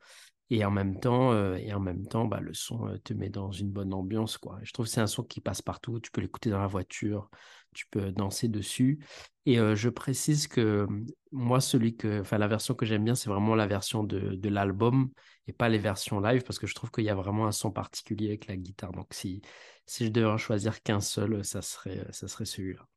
Et 0.51 0.65
en 0.65 0.72
même 0.72 1.00
temps, 1.00 1.34
et 1.56 1.74
en 1.74 1.79
même 1.79 2.08
temps 2.08 2.25
bah, 2.25 2.39
le 2.39 2.53
son 2.53 2.98
te 3.03 3.13
met 3.13 3.29
dans 3.29 3.51
une 3.51 3.70
bonne 3.70 3.94
ambiance. 3.94 4.38
Quoi. 4.38 4.60
Je 4.63 4.72
trouve 4.74 4.88
que 4.88 4.91
c'est 4.91 5.01
un 5.01 5.08
son 5.08 5.24
qui 5.24 5.41
passe 5.41 5.62
partout. 5.62 6.00
Tu 6.00 6.10
peux 6.12 6.22
l'écouter 6.22 6.50
dans 6.50 6.60
la 6.60 6.68
voiture, 6.68 7.29
tu 7.74 7.86
peux 7.88 8.12
danser 8.12 8.48
dessus. 8.48 9.00
Et 9.46 9.58
je 9.58 9.89
précise 9.89 10.48
que 10.48 10.88
moi, 11.32 11.62
celui 11.62 11.96
que, 11.96 12.22
enfin, 12.22 12.38
la 12.39 12.48
version 12.48 12.74
que 12.74 12.86
j'aime 12.86 13.03
bien, 13.03 13.15
c'est 13.15 13.29
vraiment 13.29 13.53
la 13.56 13.68
version 13.68 14.03
de, 14.03 14.36
de 14.36 14.50
l'album 14.50 15.12
et 15.48 15.53
pas 15.53 15.70
les 15.70 15.77
versions 15.77 16.20
live 16.20 16.44
parce 16.44 16.58
que 16.58 16.68
je 16.68 16.74
trouve 16.75 16.91
qu'il 16.91 17.03
y 17.03 17.10
a 17.10 17.15
vraiment 17.15 17.46
un 17.48 17.51
son 17.51 17.72
particulier 17.72 18.29
avec 18.29 18.48
la 18.48 18.58
guitare. 18.58 18.91
Donc, 18.91 19.08
si, 19.13 19.41
si 19.86 20.06
je 20.06 20.12
devais 20.12 20.27
en 20.27 20.38
choisir 20.38 20.82
qu'un 20.82 21.00
seul, 21.00 21.44
ça 21.46 21.62
serait, 21.62 22.06
ça 22.12 22.27
serait 22.27 22.46
celui-là. 22.46 22.88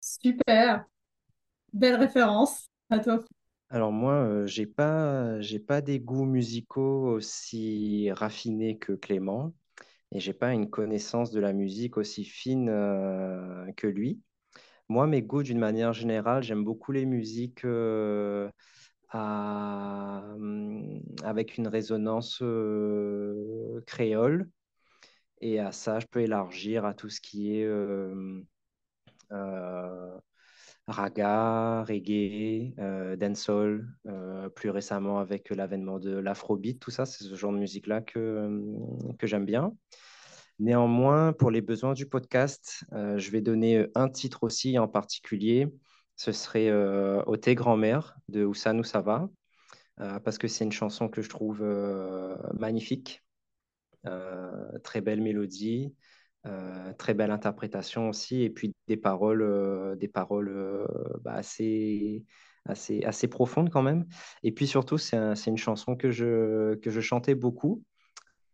Super. 0.00 0.84
Belle 1.72 1.96
référence. 1.96 2.68
À 2.90 2.98
toi. 3.00 3.24
Alors 3.70 3.92
moi, 3.92 4.46
j'ai 4.46 4.66
pas, 4.66 5.40
j'ai 5.40 5.58
pas 5.58 5.80
des 5.82 6.00
goûts 6.00 6.24
musicaux 6.24 7.08
aussi 7.12 8.10
raffinés 8.12 8.78
que 8.78 8.92
Clément 8.92 9.52
et 10.12 10.20
j'ai 10.20 10.34
pas 10.34 10.52
une 10.54 10.70
connaissance 10.70 11.30
de 11.32 11.40
la 11.40 11.52
musique 11.54 11.96
aussi 11.98 12.24
fine 12.24 12.68
euh, 12.70 13.70
que 13.76 13.86
lui. 13.86 14.20
Moi, 14.88 15.06
mes 15.06 15.22
goûts, 15.22 15.42
d'une 15.44 15.58
manière 15.58 15.92
générale, 15.94 16.42
j'aime 16.44 16.64
beaucoup 16.64 16.92
les 16.92 17.06
musiques 17.06 17.64
euh, 17.66 18.50
hum, 19.14 21.00
avec 21.24 21.56
une 21.58 21.68
résonance 21.68 22.40
euh, 22.42 23.82
créole. 23.86 24.50
Et 25.40 25.60
à 25.60 25.72
ça, 25.72 26.00
je 26.00 26.06
peux 26.06 26.20
élargir 26.22 26.84
à 26.84 26.94
tout 26.94 27.10
ce 27.10 27.20
qui 27.20 27.54
est 27.56 27.66
raga, 30.88 31.84
reggae, 31.84 32.74
dancehall, 33.16 33.86
plus 34.54 34.70
récemment 34.70 35.20
avec 35.20 35.50
l'avènement 35.50 35.98
de 35.98 36.16
l'afrobeat, 36.18 36.80
tout 36.80 36.90
ça, 36.90 37.06
c'est 37.06 37.24
ce 37.24 37.34
genre 37.34 37.52
de 37.52 37.58
musique-là 37.58 38.00
que, 38.00 38.46
hum, 38.46 39.16
que 39.18 39.26
j'aime 39.26 39.44
bien. 39.44 39.72
Néanmoins, 40.58 41.32
pour 41.32 41.50
les 41.52 41.60
besoins 41.60 41.94
du 41.94 42.06
podcast, 42.06 42.84
euh, 42.92 43.16
je 43.16 43.30
vais 43.30 43.40
donner 43.40 43.78
euh, 43.78 43.92
un 43.94 44.08
titre 44.08 44.42
aussi 44.42 44.76
en 44.78 44.88
particulier. 44.88 45.68
Ce 46.16 46.32
serait 46.32 46.68
euh, 46.68 47.22
Ôté 47.26 47.54
grand-mère 47.54 48.16
de 48.28 48.44
Oussane 48.44 48.80
Oussava, 48.80 49.28
euh, 50.00 50.18
parce 50.18 50.36
que 50.36 50.48
c'est 50.48 50.64
une 50.64 50.72
chanson 50.72 51.08
que 51.08 51.22
je 51.22 51.28
trouve 51.28 51.62
magnifique. 52.54 53.22
très 54.82 55.00
belle 55.00 55.20
mélodie, 55.20 55.94
très 56.98 57.14
belle 57.14 57.30
interprétation 57.30 58.08
aussi, 58.08 58.42
et 58.42 58.50
puis 58.50 58.74
des 58.86 58.96
paroles, 58.96 59.96
des 59.98 60.08
paroles 60.08 60.86
bah, 61.22 61.34
assez, 61.34 62.24
assez, 62.64 63.02
assez 63.04 63.28
profondes 63.28 63.70
quand 63.70 63.82
même. 63.82 64.06
Et 64.42 64.52
puis 64.52 64.66
surtout, 64.66 64.98
c'est 64.98 65.46
une 65.46 65.58
chanson 65.58 65.96
que 65.96 66.10
je, 66.10 66.74
que 66.76 66.90
je 66.90 67.00
chantais 67.00 67.34
beaucoup 67.34 67.82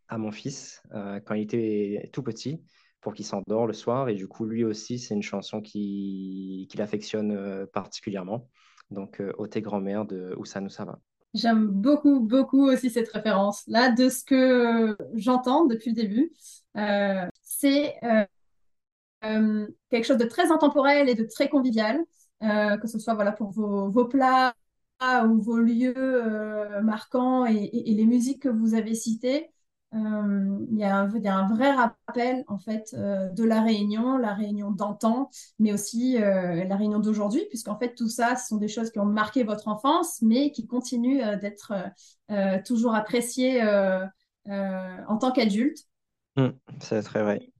à 0.08 0.18
mon 0.18 0.30
fils 0.30 0.82
euh, 0.92 1.20
quand 1.20 1.34
il 1.34 1.42
était 1.42 2.10
tout 2.12 2.22
petit 2.22 2.62
pour 3.00 3.14
qu'il 3.14 3.24
s'endort 3.24 3.66
le 3.66 3.72
soir. 3.72 4.08
Et 4.08 4.14
du 4.14 4.28
coup, 4.28 4.46
lui 4.46 4.64
aussi, 4.64 4.98
c'est 4.98 5.14
une 5.14 5.22
chanson 5.22 5.60
qu'il 5.60 6.66
qui 6.68 6.80
affectionne 6.80 7.32
euh, 7.32 7.66
particulièrement. 7.66 8.48
Donc, 8.90 9.20
euh, 9.20 9.32
Ôté 9.38 9.60
grand-mère 9.60 10.04
de 10.04 10.34
Oussa 10.38 10.66
ça 10.68 10.84
va. 10.84 10.98
J'aime 11.34 11.66
beaucoup, 11.66 12.20
beaucoup 12.20 12.68
aussi 12.68 12.90
cette 12.90 13.08
référence. 13.08 13.64
Là, 13.66 13.90
de 13.90 14.08
ce 14.08 14.24
que 14.24 14.96
j'entends 15.14 15.64
depuis 15.64 15.90
le 15.90 15.96
début, 15.96 16.32
c'est 17.64 18.28
quelque 19.90 20.04
chose 20.04 20.18
de 20.18 20.26
très 20.26 20.52
intemporel 20.52 21.08
et 21.08 21.14
de 21.14 21.24
très 21.24 21.48
convivial, 21.48 21.98
que 22.40 22.86
ce 22.86 22.98
soit 22.98 23.14
voilà, 23.14 23.32
pour 23.32 23.50
vos, 23.50 24.04
plats 24.06 24.54
ou 25.26 25.40
vos 25.40 25.58
lieux 25.58 25.94
marquants 26.82 27.46
et, 27.46 27.70
les 27.86 28.06
musiques 28.06 28.42
que 28.42 28.48
vous 28.48 28.74
avez 28.74 28.94
citées. 28.94 29.50
Euh, 29.94 30.66
il, 30.72 30.78
y 30.78 30.82
a 30.82 30.96
un, 30.96 31.06
vrai 31.06 31.70
rappel 31.70 32.44
en 32.48 32.58
fait 32.58 32.94
euh, 32.94 33.28
de 33.28 33.44
la 33.44 33.62
réunion, 33.62 34.18
la 34.18 34.34
réunion 34.34 34.72
d'antan, 34.72 35.30
mais 35.60 35.72
aussi 35.72 36.20
euh, 36.20 36.64
la 36.64 36.76
réunion 36.76 36.98
d'aujourd'hui, 36.98 37.44
puisqu'en 37.48 37.78
fait 37.78 37.94
tout 37.94 38.08
ça, 38.08 38.34
ce 38.34 38.48
sont 38.48 38.56
des 38.56 38.66
choses 38.66 38.90
qui 38.90 38.98
ont 38.98 39.04
marqué 39.04 39.44
votre 39.44 39.68
enfance, 39.68 40.20
mais 40.20 40.50
qui 40.50 40.66
continuent 40.66 41.22
d'être 41.40 41.72
toujours 42.64 42.94
appréciées 42.94 43.62
en 44.46 45.18
tant 45.18 45.30
qu'adulte. 45.30 45.78
Mmh, 46.36 46.48
c'est 46.80 47.02
très 47.02 47.22
vrai. 47.22 47.53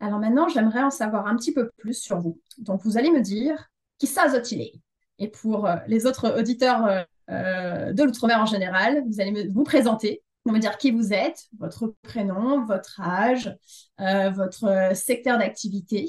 Alors 0.00 0.18
maintenant, 0.18 0.48
j'aimerais 0.48 0.82
en 0.82 0.90
savoir 0.90 1.26
un 1.26 1.36
petit 1.36 1.52
peu 1.52 1.70
plus 1.78 1.94
sur 1.94 2.20
vous. 2.20 2.38
Donc 2.58 2.82
vous 2.82 2.98
allez 2.98 3.10
me 3.10 3.20
dire 3.20 3.70
qui 3.98 4.06
ça 4.06 4.26
est? 4.26 4.72
Et 5.18 5.28
pour 5.28 5.68
les 5.86 6.06
autres 6.06 6.38
auditeurs 6.38 7.06
de 7.28 8.02
l'outre-mer 8.02 8.40
en 8.40 8.46
général, 8.46 9.04
vous 9.06 9.20
allez 9.20 9.48
vous 9.48 9.62
présenter 9.62 10.24
on 10.46 10.52
va 10.52 10.58
dire 10.58 10.76
qui 10.76 10.90
vous 10.90 11.12
êtes, 11.12 11.46
votre 11.58 11.94
prénom, 12.02 12.64
votre 12.64 13.00
âge, 13.00 13.54
euh, 14.00 14.30
votre 14.30 14.90
secteur 14.94 15.38
d'activité 15.38 16.06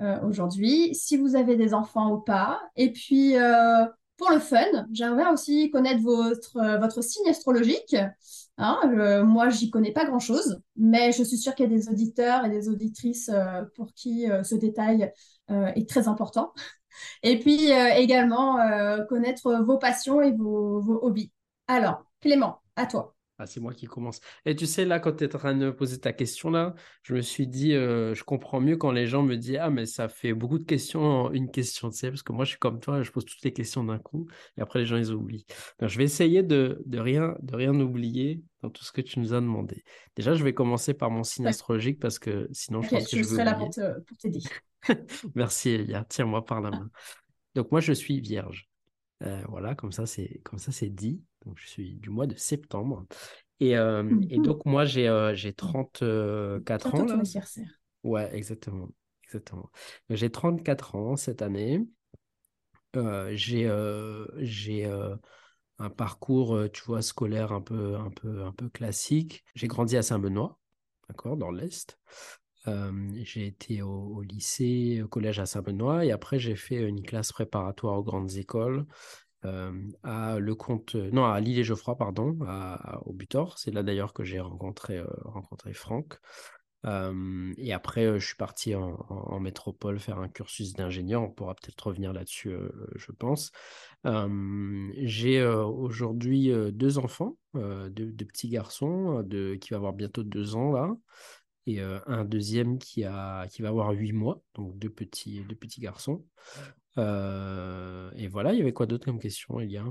euh, 0.00 0.20
aujourd'hui, 0.22 0.94
si 0.94 1.16
vous 1.16 1.36
avez 1.36 1.56
des 1.56 1.74
enfants 1.74 2.10
ou 2.10 2.18
pas. 2.18 2.60
Et 2.76 2.92
puis, 2.92 3.36
euh, 3.36 3.84
pour 4.16 4.30
le 4.30 4.40
fun, 4.40 4.86
j'aimerais 4.92 5.30
aussi 5.30 5.70
connaître 5.70 6.02
votre, 6.02 6.78
votre 6.80 7.02
signe 7.02 7.28
astrologique. 7.28 7.96
Hein, 8.62 9.22
moi, 9.24 9.48
j'y 9.48 9.70
connais 9.70 9.92
pas 9.92 10.04
grand-chose, 10.04 10.60
mais 10.76 11.12
je 11.12 11.22
suis 11.22 11.36
sûre 11.36 11.54
qu'il 11.54 11.70
y 11.70 11.74
a 11.74 11.76
des 11.76 11.88
auditeurs 11.88 12.44
et 12.44 12.50
des 12.50 12.68
auditrices 12.68 13.30
pour 13.74 13.92
qui 13.92 14.26
ce 14.44 14.54
détail 14.54 15.12
est 15.48 15.88
très 15.88 16.08
important. 16.08 16.52
Et 17.22 17.38
puis 17.38 17.70
également 17.96 18.58
connaître 19.08 19.62
vos 19.64 19.78
passions 19.78 20.20
et 20.20 20.32
vos, 20.32 21.00
hobbies. 21.02 21.32
Alors, 21.66 22.04
Clément, 22.20 22.62
à 22.76 22.86
toi. 22.86 23.16
Ah, 23.42 23.46
c'est 23.46 23.58
moi 23.58 23.74
qui 23.74 23.86
commence. 23.86 24.20
Et 24.44 24.54
tu 24.54 24.66
sais, 24.66 24.84
là, 24.84 25.00
quand 25.00 25.16
tu 25.16 25.24
es 25.24 25.34
en 25.34 25.38
train 25.38 25.54
de 25.54 25.64
me 25.66 25.74
poser 25.74 25.98
ta 25.98 26.12
question, 26.12 26.48
là, 26.50 26.76
je 27.02 27.14
me 27.14 27.22
suis 27.22 27.48
dit, 27.48 27.74
euh, 27.74 28.14
je 28.14 28.22
comprends 28.22 28.60
mieux 28.60 28.76
quand 28.76 28.92
les 28.92 29.08
gens 29.08 29.24
me 29.24 29.36
disent, 29.36 29.58
ah, 29.60 29.68
mais 29.68 29.84
ça 29.84 30.08
fait 30.08 30.32
beaucoup 30.32 30.60
de 30.60 30.64
questions 30.64 31.32
une 31.32 31.50
question, 31.50 31.90
tu 31.90 31.96
sais, 31.96 32.10
parce 32.10 32.22
que 32.22 32.32
moi, 32.32 32.44
je 32.44 32.50
suis 32.50 32.58
comme 32.60 32.78
toi, 32.78 33.02
je 33.02 33.10
pose 33.10 33.24
toutes 33.24 33.42
les 33.42 33.52
questions 33.52 33.82
d'un 33.82 33.98
coup, 33.98 34.28
et 34.56 34.60
après, 34.60 34.78
les 34.78 34.86
gens, 34.86 34.96
ils 34.96 35.10
oublient. 35.10 35.44
Je 35.80 35.98
vais 35.98 36.04
essayer 36.04 36.44
de, 36.44 36.80
de, 36.86 37.00
rien, 37.00 37.34
de 37.42 37.56
rien 37.56 37.74
oublier 37.80 38.44
dans 38.62 38.70
tout 38.70 38.84
ce 38.84 38.92
que 38.92 39.00
tu 39.00 39.18
nous 39.18 39.34
as 39.34 39.40
demandé. 39.40 39.84
Déjà, 40.16 40.34
je 40.34 40.42
vais 40.44 40.54
commencer 40.54 40.94
par 40.94 41.10
mon 41.10 41.24
signe 41.24 41.46
astrologique, 41.46 41.98
parce 41.98 42.18
que 42.18 42.48
sinon, 42.52 42.80
je 42.82 42.90
pense 42.90 43.08
que 43.08 43.16
je, 43.16 43.22
je 43.22 43.28
serai 43.28 43.44
là 43.44 43.54
pour 43.54 44.16
t'aider. 44.18 44.40
Merci, 45.34 45.70
Elia. 45.70 46.04
Tiens-moi 46.08 46.44
par 46.44 46.60
la 46.60 46.70
main. 46.70 46.90
Donc, 47.54 47.70
moi, 47.70 47.80
je 47.80 47.92
suis 47.92 48.20
vierge. 48.20 48.68
Euh, 49.22 49.42
voilà, 49.48 49.74
comme 49.74 49.92
ça, 49.92 50.06
c'est 50.06 50.40
comme 50.44 50.58
ça, 50.58 50.72
c'est 50.72 50.88
dit. 50.88 51.22
Donc, 51.44 51.58
je 51.58 51.68
suis 51.68 51.94
du 51.94 52.10
mois 52.10 52.26
de 52.26 52.36
septembre. 52.36 53.04
Et, 53.60 53.76
euh, 53.76 54.08
et 54.30 54.38
donc, 54.38 54.64
moi, 54.64 54.84
j'ai 54.84 55.08
euh, 55.08 55.34
j'ai 55.34 55.52
34 55.52 56.94
ans. 56.94 57.04
Là. 57.04 57.22
Ouais, 58.02 58.34
exactement. 58.34 58.88
exactement. 59.24 59.70
J'ai 60.10 60.30
34 60.30 60.96
ans 60.96 61.16
cette 61.16 61.42
année. 61.42 61.80
j'ai 62.94 63.70
j'ai 64.38 64.90
un 65.82 65.90
parcours, 65.90 66.58
tu 66.72 66.82
vois, 66.84 67.02
scolaire 67.02 67.52
un 67.52 67.60
peu, 67.60 67.96
un 67.96 68.10
peu, 68.10 68.44
un 68.44 68.52
peu 68.52 68.68
classique. 68.68 69.44
J'ai 69.54 69.66
grandi 69.66 69.96
à 69.96 70.02
Saint-Benoît, 70.02 70.58
d'accord, 71.08 71.36
dans 71.36 71.50
l'Est. 71.50 71.98
j'ai 73.24 73.46
été 73.46 73.82
au, 73.82 74.22
lycée, 74.22 75.02
au 75.02 75.08
collège 75.08 75.40
à 75.40 75.46
Saint-Benoît 75.46 76.04
et 76.04 76.12
après 76.12 76.38
j'ai 76.38 76.56
fait 76.56 76.76
une 76.76 77.02
classe 77.02 77.32
préparatoire 77.32 77.98
aux 77.98 78.04
grandes 78.04 78.36
écoles 78.36 78.86
à 80.04 80.38
le 80.38 80.54
comte, 80.54 80.94
non 80.94 81.24
à 81.24 81.40
l'île 81.40 81.58
et 81.58 81.64
Geoffroy 81.64 81.96
pardon, 81.96 82.38
au 83.04 83.12
Butor. 83.12 83.58
C'est 83.58 83.72
là 83.72 83.82
d'ailleurs 83.82 84.12
que 84.12 84.24
j'ai 84.24 84.40
rencontré 84.40 85.02
rencontré 85.24 85.72
Franck. 85.72 86.18
et 86.84 87.72
après, 87.72 88.20
je 88.20 88.26
suis 88.26 88.36
parti 88.36 88.74
en, 88.74 89.40
métropole 89.40 89.98
faire 89.98 90.18
un 90.18 90.28
cursus 90.28 90.74
d'ingénieur. 90.74 91.22
On 91.22 91.30
pourra 91.30 91.54
peut-être 91.54 91.86
revenir 91.86 92.12
là-dessus, 92.12 92.54
je 92.94 93.12
pense. 93.12 93.50
J'ai 94.04 95.44
aujourd'hui 95.44 96.52
deux 96.72 96.98
enfants, 96.98 97.36
deux, 97.54 98.12
petits 98.12 98.48
garçons 98.48 99.22
de, 99.22 99.54
qui 99.54 99.70
va 99.70 99.76
avoir 99.76 99.92
bientôt 99.92 100.22
deux 100.22 100.56
ans 100.56 100.72
là 100.72 100.94
et 101.66 101.80
un 101.80 102.24
deuxième 102.24 102.78
qui, 102.78 103.04
a, 103.04 103.46
qui 103.46 103.62
va 103.62 103.68
avoir 103.68 103.92
huit 103.92 104.12
mois, 104.12 104.42
donc 104.54 104.76
deux 104.78 104.90
petits, 104.90 105.44
deux 105.48 105.54
petits 105.54 105.80
garçons. 105.80 106.24
et 106.96 108.28
voilà, 108.28 108.52
il 108.52 108.58
y 108.58 108.62
avait 108.62 108.72
quoi 108.72 108.86
d'autre 108.86 109.04
comme 109.04 109.20
question, 109.20 109.60
Elia? 109.60 109.84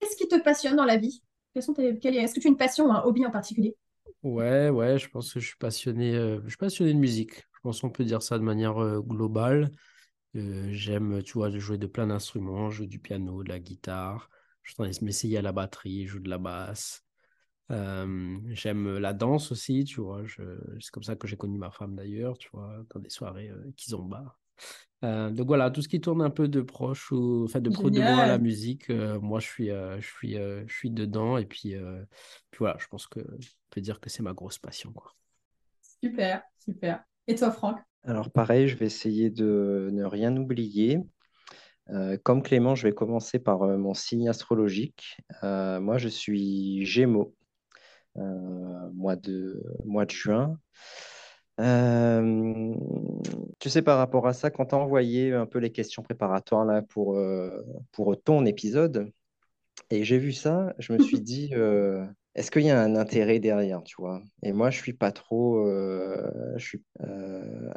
Qu'est-ce 0.00 0.16
qui 0.16 0.28
te 0.28 0.40
passionne 0.42 0.76
dans 0.76 0.86
la 0.86 0.96
vie? 0.96 1.22
Est-ce 1.54 1.70
que 1.70 2.40
tu 2.40 2.46
as 2.46 2.50
une 2.50 2.56
passion 2.56 2.86
ou 2.86 2.92
un 2.92 3.02
hobby 3.02 3.26
en 3.26 3.30
particulier? 3.30 3.76
Ouais, 4.22 4.70
ouais, 4.70 4.98
je 4.98 5.08
pense 5.08 5.34
que 5.34 5.40
je 5.40 5.48
suis 5.48 5.58
passionné, 5.58 6.12
je 6.44 6.48
suis 6.48 6.56
passionné 6.56 6.94
de 6.94 6.98
musique. 6.98 7.34
Je 7.34 7.60
pense 7.62 7.80
qu'on 7.82 7.90
peut 7.90 8.04
dire 8.04 8.22
ça 8.22 8.38
de 8.38 8.42
manière 8.42 8.74
globale. 9.02 9.70
J'aime, 10.34 11.22
tu 11.22 11.34
vois, 11.34 11.50
jouer 11.50 11.78
de 11.78 11.86
plein 11.86 12.06
d'instruments. 12.06 12.70
Je 12.70 12.78
joue 12.78 12.86
du 12.86 12.98
piano, 12.98 13.42
de 13.42 13.48
la 13.48 13.58
guitare. 13.58 14.30
Je 14.62 14.72
suis 14.72 14.80
en 14.80 14.84
train 14.84 14.98
de 14.98 15.04
m'essayer 15.04 15.38
à 15.38 15.42
la 15.42 15.52
batterie, 15.52 16.06
je 16.06 16.12
joue 16.12 16.20
de 16.20 16.30
la 16.30 16.38
basse. 16.38 17.04
j'aime 17.68 18.98
la 18.98 19.12
danse 19.12 19.52
aussi, 19.52 19.84
tu 19.84 20.00
vois. 20.00 20.22
C'est 20.80 20.90
comme 20.90 21.02
ça 21.02 21.16
que 21.16 21.26
j'ai 21.26 21.36
connu 21.36 21.58
ma 21.58 21.70
femme 21.70 21.96
d'ailleurs, 21.96 22.38
tu 22.38 22.48
vois, 22.52 22.84
dans 22.90 23.00
des 23.00 23.10
soirées 23.10 23.50
euh, 23.50 23.72
kizomba. 23.76 24.36
Euh, 25.04 25.30
donc 25.30 25.48
voilà, 25.48 25.70
tout 25.70 25.82
ce 25.82 25.88
qui 25.88 26.00
tourne 26.00 26.22
un 26.22 26.30
peu 26.30 26.46
de 26.46 26.60
proche 26.60 27.10
ou 27.10 27.44
enfin 27.44 27.60
de 27.60 27.70
près 27.70 27.90
de 27.90 28.00
loin 28.00 28.18
à 28.18 28.26
la 28.26 28.38
musique, 28.38 28.88
euh, 28.90 29.18
moi 29.18 29.40
je 29.40 29.46
suis, 29.46 29.70
euh, 29.70 30.00
je 30.00 30.06
suis, 30.06 30.34
je 30.34 30.72
suis 30.72 30.90
dedans 30.90 31.38
et 31.38 31.46
puis, 31.46 31.74
puis 32.50 32.58
voilà, 32.58 32.76
je 32.78 32.86
pense 32.86 33.08
que 33.08 33.20
on 33.20 33.38
peut 33.70 33.80
dire 33.80 34.00
que 34.00 34.08
c'est 34.08 34.22
ma 34.22 34.32
grosse 34.32 34.58
passion 34.58 34.92
quoi. 34.92 35.14
Super, 36.02 36.42
super. 36.58 37.04
Et 37.28 37.34
toi 37.34 37.50
Franck? 37.50 37.78
Alors 38.04 38.30
pareil, 38.30 38.68
je 38.68 38.76
vais 38.76 38.86
essayer 38.86 39.30
de 39.30 39.90
ne 39.92 40.04
rien 40.04 40.36
oublier. 40.36 40.98
comme 42.24 42.42
Clément, 42.42 42.74
je 42.74 42.88
vais 42.88 42.92
commencer 42.92 43.38
par 43.38 43.60
mon 43.60 43.94
signe 43.94 44.28
astrologique. 44.28 45.18
moi, 45.42 45.98
je 45.98 46.08
suis 46.08 46.84
Gémeaux, 46.84 47.34
mois 48.16 49.16
de, 49.16 49.62
mois 49.84 50.04
de 50.04 50.10
juin. 50.10 50.58
Euh, 51.60 52.74
tu 53.58 53.70
sais, 53.70 53.82
par 53.82 53.98
rapport 53.98 54.26
à 54.26 54.32
ça, 54.32 54.50
quand 54.50 54.66
tu 54.66 54.74
as 54.74 54.78
envoyé 54.78 55.32
un 55.32 55.46
peu 55.46 55.58
les 55.58 55.70
questions 55.70 56.02
préparatoires 56.02 56.64
là, 56.64 56.82
pour, 56.82 57.16
euh, 57.16 57.62
pour 57.92 58.20
ton 58.20 58.44
épisode, 58.46 59.10
et 59.90 60.04
j'ai 60.04 60.18
vu 60.18 60.32
ça, 60.32 60.74
je 60.78 60.92
me 60.92 60.98
suis 61.02 61.20
dit, 61.20 61.50
euh, 61.52 62.04
est-ce 62.34 62.50
qu'il 62.50 62.62
y 62.62 62.70
a 62.70 62.80
un 62.80 62.96
intérêt 62.96 63.38
derrière, 63.38 63.82
tu 63.82 63.96
vois? 63.98 64.22
Et 64.42 64.52
moi, 64.52 64.70
je 64.70 64.78
suis 64.78 64.94
pas 64.94 65.12
trop, 65.12 65.64
je 66.56 66.64
suis 66.64 66.82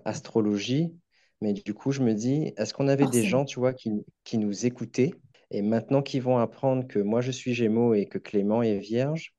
astrologie, 0.05 0.93
mais 1.41 1.53
du 1.53 1.73
coup, 1.73 1.91
je 1.91 2.01
me 2.01 2.13
dis, 2.13 2.53
est-ce 2.57 2.73
qu'on 2.73 2.87
avait 2.87 3.07
des 3.07 3.23
gens, 3.23 3.45
tu 3.45 3.59
vois, 3.59 3.73
qui, 3.73 3.91
qui 4.23 4.37
nous 4.37 4.65
écoutaient, 4.65 5.13
et 5.51 5.61
maintenant 5.61 6.01
qu'ils 6.01 6.21
vont 6.21 6.37
apprendre 6.37 6.87
que 6.87 6.99
moi, 6.99 7.21
je 7.21 7.31
suis 7.31 7.53
Gémeaux 7.53 7.93
et 7.93 8.07
que 8.07 8.17
Clément 8.17 8.61
est 8.61 8.77
Vierge, 8.77 9.33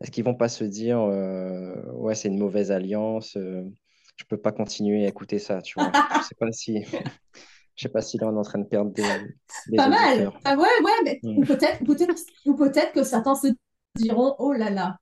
est-ce 0.00 0.10
qu'ils 0.10 0.24
vont 0.24 0.34
pas 0.34 0.48
se 0.48 0.64
dire, 0.64 1.00
euh, 1.00 1.74
ouais, 1.92 2.14
c'est 2.14 2.28
une 2.28 2.38
mauvaise 2.38 2.70
alliance, 2.70 3.36
euh, 3.36 3.62
je 4.16 4.24
peux 4.24 4.36
pas 4.36 4.52
continuer 4.52 5.04
à 5.04 5.08
écouter 5.08 5.38
ça, 5.38 5.62
tu 5.62 5.78
vois? 5.78 5.90
je 6.20 6.26
sais 6.26 6.34
pas 6.38 6.52
si, 6.52 6.82
je 7.76 7.82
sais 7.82 7.88
pas 7.88 8.02
si 8.02 8.18
là 8.18 8.28
on 8.28 8.36
est 8.36 8.38
en 8.38 8.42
train 8.42 8.58
de 8.58 8.64
perdre 8.64 8.92
des, 8.92 9.02
des 9.68 9.76
Pas 9.76 9.88
mal. 9.88 10.30
Ah 10.44 10.56
ouais, 10.56 10.62
ouais, 10.62 10.92
mais 11.04 11.20
mm. 11.22 11.44
peut-être, 11.46 11.84
peut-être, 11.84 12.14
ou 12.44 12.54
peut-être 12.54 12.92
que 12.92 13.02
certains 13.02 13.34
se 13.34 13.48
diront, 13.96 14.36
oh 14.38 14.52
là 14.52 14.70
là, 14.70 14.98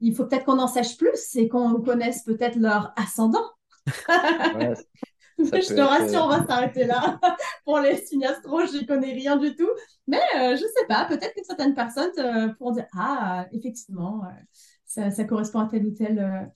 il 0.00 0.14
faut 0.14 0.26
peut-être 0.26 0.44
qu'on 0.44 0.58
en 0.58 0.68
sache 0.68 0.96
plus 0.96 1.36
et 1.36 1.48
qu'on 1.48 1.80
connaisse 1.82 2.22
peut-être 2.22 2.56
leur 2.56 2.92
ascendant. 2.96 3.44
ouais, 3.86 4.74
je 5.38 5.74
te 5.74 5.80
rassure, 5.80 6.24
on 6.24 6.28
va 6.28 6.42
euh, 6.42 6.46
s'arrêter 6.46 6.84
là. 6.84 7.20
Pour 7.64 7.78
les 7.78 7.96
signes 7.98 8.24
astro, 8.24 8.64
je 8.66 8.78
n'y 8.78 8.86
connais 8.86 9.12
rien 9.12 9.36
du 9.36 9.54
tout. 9.54 9.68
Mais 10.06 10.20
euh, 10.36 10.56
je 10.56 10.62
ne 10.62 10.68
sais 10.68 10.86
pas, 10.88 11.04
peut-être 11.06 11.34
que 11.34 11.44
certaines 11.44 11.74
personnes 11.74 12.10
euh, 12.18 12.48
pourront 12.54 12.72
dire 12.72 12.86
Ah, 12.96 13.46
effectivement, 13.52 14.22
ça, 14.84 15.10
correspond 15.24 15.60
à 15.60 15.68
tel 15.68 15.86
ou 15.86 15.90
tel 15.90 16.50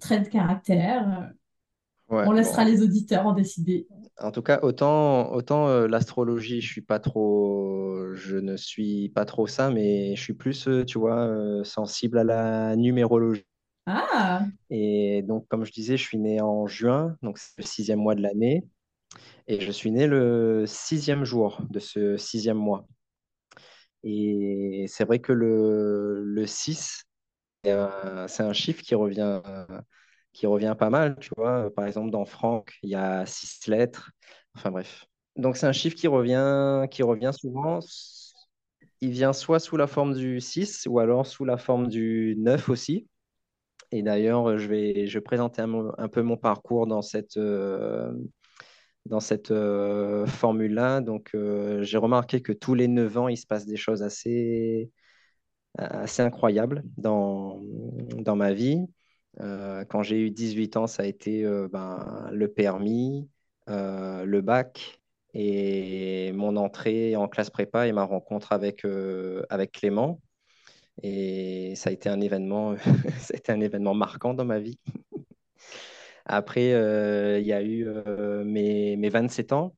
trait 0.00 0.20
de 0.20 0.28
caractère. 0.28 1.32
on 2.08 2.32
laissera 2.32 2.64
les 2.64 2.82
auditeurs 2.82 3.26
en 3.26 3.32
décider. 3.32 3.88
En 4.20 4.32
tout 4.32 4.42
cas, 4.42 4.58
autant, 4.62 5.32
autant 5.32 5.86
l'astrologie, 5.86 6.60
je 6.60 6.68
suis 6.68 6.80
pas 6.80 6.98
trop, 6.98 8.14
je 8.14 8.36
ne 8.36 8.56
suis 8.56 9.10
pas 9.10 9.24
trop 9.24 9.46
ça, 9.46 9.70
mais 9.70 10.16
je 10.16 10.22
suis 10.22 10.34
plus, 10.34 10.68
tu 10.86 10.98
vois, 10.98 11.62
sensible 11.64 12.18
à 12.18 12.24
la 12.24 12.76
numérologie. 12.76 13.44
Ah. 13.86 14.44
Et 14.70 15.22
donc, 15.22 15.46
comme 15.48 15.64
je 15.64 15.72
disais, 15.72 15.96
je 15.96 16.02
suis 16.02 16.18
né 16.18 16.40
en 16.40 16.66
juin, 16.66 17.16
donc 17.22 17.38
c'est 17.38 17.58
le 17.58 17.64
sixième 17.64 18.00
mois 18.00 18.14
de 18.14 18.22
l'année. 18.22 18.64
Et 19.46 19.60
je 19.60 19.70
suis 19.72 19.90
né 19.90 20.06
le 20.06 20.64
sixième 20.66 21.24
jour 21.24 21.62
de 21.70 21.78
ce 21.78 22.16
sixième 22.16 22.58
mois. 22.58 22.86
Et 24.04 24.86
c'est 24.88 25.04
vrai 25.04 25.20
que 25.20 25.32
le, 25.32 26.22
le 26.22 26.46
6, 26.46 27.04
c'est 27.64 27.72
un, 27.72 28.52
chiffre 28.52 28.82
qui 28.82 28.94
revient, 28.94 29.40
qui 30.38 30.46
revient 30.46 30.76
pas 30.78 30.88
mal, 30.88 31.16
tu 31.18 31.30
vois. 31.36 31.68
Par 31.74 31.84
exemple, 31.86 32.10
dans 32.10 32.24
Franck, 32.24 32.78
il 32.84 32.90
y 32.90 32.94
a 32.94 33.26
six 33.26 33.66
lettres. 33.66 34.12
Enfin 34.54 34.70
bref. 34.70 35.04
Donc 35.34 35.56
c'est 35.56 35.66
un 35.66 35.72
chiffre 35.72 35.96
qui 35.96 36.06
revient, 36.06 36.86
qui 36.92 37.02
revient 37.02 37.32
souvent. 37.36 37.80
Il 39.00 39.10
vient 39.10 39.32
soit 39.32 39.58
sous 39.58 39.76
la 39.76 39.88
forme 39.88 40.14
du 40.14 40.40
6 40.40 40.86
ou 40.88 41.00
alors 41.00 41.26
sous 41.26 41.44
la 41.44 41.56
forme 41.56 41.88
du 41.88 42.36
9 42.38 42.68
aussi. 42.68 43.08
Et 43.90 44.02
d'ailleurs, 44.02 44.58
je 44.58 44.68
vais, 44.68 45.06
je 45.08 45.18
présenter 45.18 45.62
un, 45.62 46.08
peu 46.08 46.22
mon 46.22 46.36
parcours 46.36 46.86
dans 46.86 47.02
cette, 47.02 47.36
euh, 47.36 48.12
cette 49.20 49.50
euh, 49.50 50.26
formule-là. 50.26 51.00
Donc, 51.00 51.30
euh, 51.34 51.82
j'ai 51.82 51.98
remarqué 51.98 52.42
que 52.42 52.52
tous 52.52 52.74
les 52.74 52.86
9 52.86 53.18
ans, 53.18 53.28
il 53.28 53.36
se 53.36 53.46
passe 53.46 53.66
des 53.66 53.76
choses 53.76 54.02
assez, 54.02 54.92
assez 55.78 56.22
incroyables 56.22 56.84
dans, 56.96 57.60
dans 58.18 58.36
ma 58.36 58.52
vie. 58.52 58.86
Quand 59.36 60.02
j'ai 60.02 60.20
eu 60.20 60.30
18 60.30 60.76
ans, 60.76 60.86
ça 60.86 61.02
a 61.04 61.06
été 61.06 61.44
ben, 61.70 62.28
le 62.32 62.48
permis, 62.48 63.28
le 63.66 64.40
bac 64.40 65.00
et 65.34 66.32
mon 66.32 66.56
entrée 66.56 67.14
en 67.16 67.28
classe 67.28 67.50
prépa 67.50 67.86
et 67.86 67.92
ma 67.92 68.04
rencontre 68.04 68.52
avec, 68.52 68.84
avec 69.50 69.72
Clément. 69.72 70.20
Et 71.02 71.74
ça 71.76 71.90
a 71.90 71.92
été 71.92 72.08
un 72.08 72.20
événement, 72.20 72.76
ça 73.20 73.52
un 73.52 73.60
événement 73.60 73.94
marquant 73.94 74.34
dans 74.34 74.44
ma 74.44 74.58
vie. 74.58 74.78
Après, 76.26 76.72
euh, 76.74 77.38
il 77.40 77.46
y 77.46 77.52
a 77.52 77.62
eu 77.62 77.86
euh, 77.88 78.44
mes, 78.44 78.96
mes, 78.96 79.08
27 79.08 79.52
ans. 79.52 79.74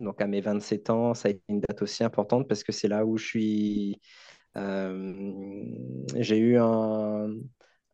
Donc, 0.00 0.20
à 0.20 0.26
mes 0.26 0.40
27 0.40 0.90
ans, 0.90 1.14
ça 1.14 1.28
a 1.28 1.32
été 1.32 1.42
une 1.48 1.60
date 1.60 1.82
aussi 1.82 2.04
importante 2.04 2.48
parce 2.48 2.64
que 2.64 2.72
c'est 2.72 2.88
là 2.88 3.04
où 3.06 3.18
je 3.18 3.26
suis. 3.26 4.00
Euh, 4.56 5.14
j'ai 6.16 6.38
eu 6.38 6.56
un, 6.58 7.34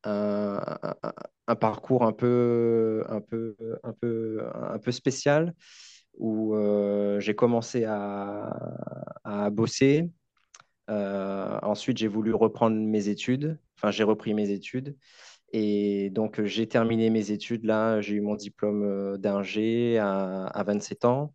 un, 0.05 1.57
parcours 1.61 2.05
un 2.05 2.13
peu, 2.13 3.05
un 3.09 3.21
peu, 3.21 3.57
un 3.83 3.93
peu, 3.93 4.43
un 4.55 4.79
peu 4.79 4.93
spécial 4.93 5.55
où 6.19 6.55
j'ai 7.19 7.35
commencé 7.35 7.85
à, 7.85 9.51
bosser, 9.51 10.11
euh, 10.91 11.59
ensuite, 11.63 11.99
j'ai 11.99 12.09
voulu 12.09 12.35
reprendre 12.35 12.77
mes 12.77 13.09
études. 13.09 13.59
Enfin, 13.77 13.91
j'ai 13.91 14.05
repris 14.05 14.35
mes 14.35 14.51
études. 14.51 14.97
Et 15.53 16.11
donc, 16.11 16.43
j'ai 16.45 16.69
terminé 16.69 17.11
mes 17.11 17.31
études. 17.31 17.65
Là, 17.65 18.01
j'ai 18.01 18.15
eu 18.17 18.21
mon 18.21 18.37
diplôme 18.37 18.85
euh, 18.85 19.19
d'ingé 19.19 19.99
à, 19.99 20.47
à, 20.47 20.63
27 20.65 21.05
ans. 21.05 21.35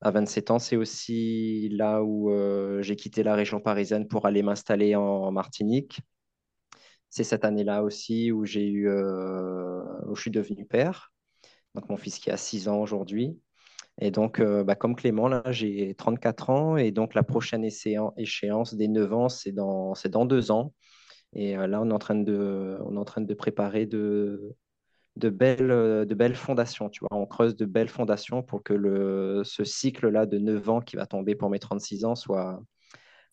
À 0.00 0.10
27 0.10 0.50
ans, 0.50 0.58
c'est 0.58 0.76
aussi 0.76 1.68
là 1.72 2.02
où 2.02 2.30
euh, 2.30 2.82
j'ai 2.82 2.96
quitté 2.96 3.22
la 3.22 3.34
région 3.34 3.60
parisienne 3.60 4.08
pour 4.08 4.26
aller 4.26 4.42
m'installer 4.42 4.94
en, 4.96 5.32
Martinique. 5.32 6.00
C'est 7.16 7.24
cette 7.24 7.46
année-là 7.46 7.82
aussi 7.82 8.30
où 8.30 8.44
j'ai 8.44 8.68
eu, 8.68 8.90
où 8.90 10.14
je 10.14 10.20
suis 10.20 10.30
devenu 10.30 10.66
père. 10.66 11.14
Donc, 11.74 11.88
mon 11.88 11.96
fils 11.96 12.18
qui 12.18 12.30
a 12.30 12.36
6 12.36 12.68
ans 12.68 12.78
aujourd'hui. 12.78 13.40
Et 13.98 14.10
donc, 14.10 14.38
euh, 14.38 14.64
bah, 14.64 14.74
comme 14.74 14.94
Clément, 14.94 15.26
là, 15.26 15.42
j'ai 15.46 15.94
34 15.94 16.50
ans 16.50 16.76
et 16.76 16.90
donc 16.90 17.14
la 17.14 17.22
prochaine 17.22 17.64
échéance 17.64 18.74
des 18.74 18.88
9 18.88 19.14
ans, 19.14 19.28
c'est 19.30 19.52
dans, 19.52 19.94
dans 20.10 20.26
deux 20.26 20.50
ans. 20.50 20.74
Et 21.32 21.56
euh, 21.56 21.66
là, 21.66 21.80
on 21.80 21.88
est 21.88 21.94
en 21.94 21.98
train 21.98 22.16
de, 22.16 22.76
on 22.84 22.96
est 22.96 22.98
en 22.98 23.04
train 23.06 23.22
de 23.22 23.32
préparer 23.32 23.86
de, 23.86 24.54
de, 25.16 25.30
belles, 25.30 26.06
de 26.06 26.14
belles 26.14 26.36
fondations. 26.36 26.90
Tu 26.90 27.00
vois, 27.00 27.18
on 27.18 27.24
creuse 27.24 27.56
de 27.56 27.64
belles 27.64 27.88
fondations 27.88 28.42
pour 28.42 28.62
que 28.62 28.74
le, 28.74 29.40
ce 29.42 29.64
cycle-là 29.64 30.26
de 30.26 30.36
9 30.36 30.68
ans 30.68 30.80
qui 30.82 30.96
va 30.96 31.06
tomber 31.06 31.34
pour 31.34 31.48
mes 31.48 31.60
36 31.60 32.04
ans 32.04 32.14
soit 32.14 32.62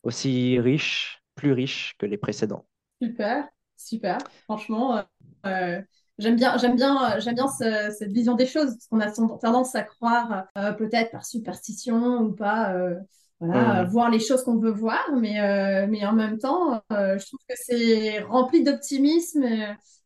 aussi 0.03 0.57
riche, 0.57 1.21
plus 1.35 1.51
riche 1.51 1.95
que 1.97 2.05
les 2.05 2.17
précédents. 2.17 2.65
Super, 3.01 3.49
super. 3.77 4.17
Franchement, 4.45 5.03
euh, 5.45 5.81
J'aime 6.19 6.35
bien, 6.35 6.57
j'aime 6.57 6.75
bien, 6.75 7.19
j'aime 7.19 7.33
bien 7.33 7.47
cette 7.47 8.11
vision 8.11 8.35
des 8.35 8.45
choses, 8.45 8.75
parce 8.75 8.87
qu'on 8.87 8.99
a 8.99 9.11
tendance 9.39 9.73
à 9.73 9.81
croire, 9.81 10.45
euh, 10.57 10.71
peut-être 10.71 11.11
par 11.11 11.25
superstition 11.25 12.19
ou 12.19 12.33
pas, 12.33 12.73
euh, 12.75 12.95
voilà, 13.39 13.83
voir 13.85 14.09
les 14.11 14.19
choses 14.19 14.43
qu'on 14.43 14.57
veut 14.57 14.71
voir, 14.71 15.03
mais, 15.19 15.39
euh, 15.41 15.87
mais 15.89 16.05
en 16.05 16.13
même 16.13 16.37
temps, 16.37 16.81
je 16.91 17.25
trouve 17.25 17.39
que 17.49 17.55
c'est 17.57 18.19
rempli 18.19 18.63
d'optimisme 18.63 19.43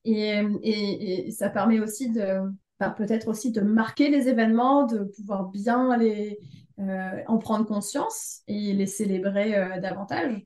et, 0.06 0.41
et, 0.63 1.32
ça 1.32 1.49
permet 1.49 1.80
aussi 1.82 2.10
de, 2.10 2.39
bah, 2.80 2.89
peut-être 2.89 3.27
aussi 3.27 3.51
de 3.51 3.62
marquer 3.62 4.10
les 4.10 4.30
événements, 4.30 4.86
de 4.86 5.03
pouvoir 5.03 5.49
bien 5.49 5.97
les, 5.97 6.39
en 7.27 7.38
prendre 7.38 7.65
conscience 7.65 8.43
et 8.47 8.73
les 8.73 8.88
célébrer 8.88 9.80
davantage. 9.82 10.41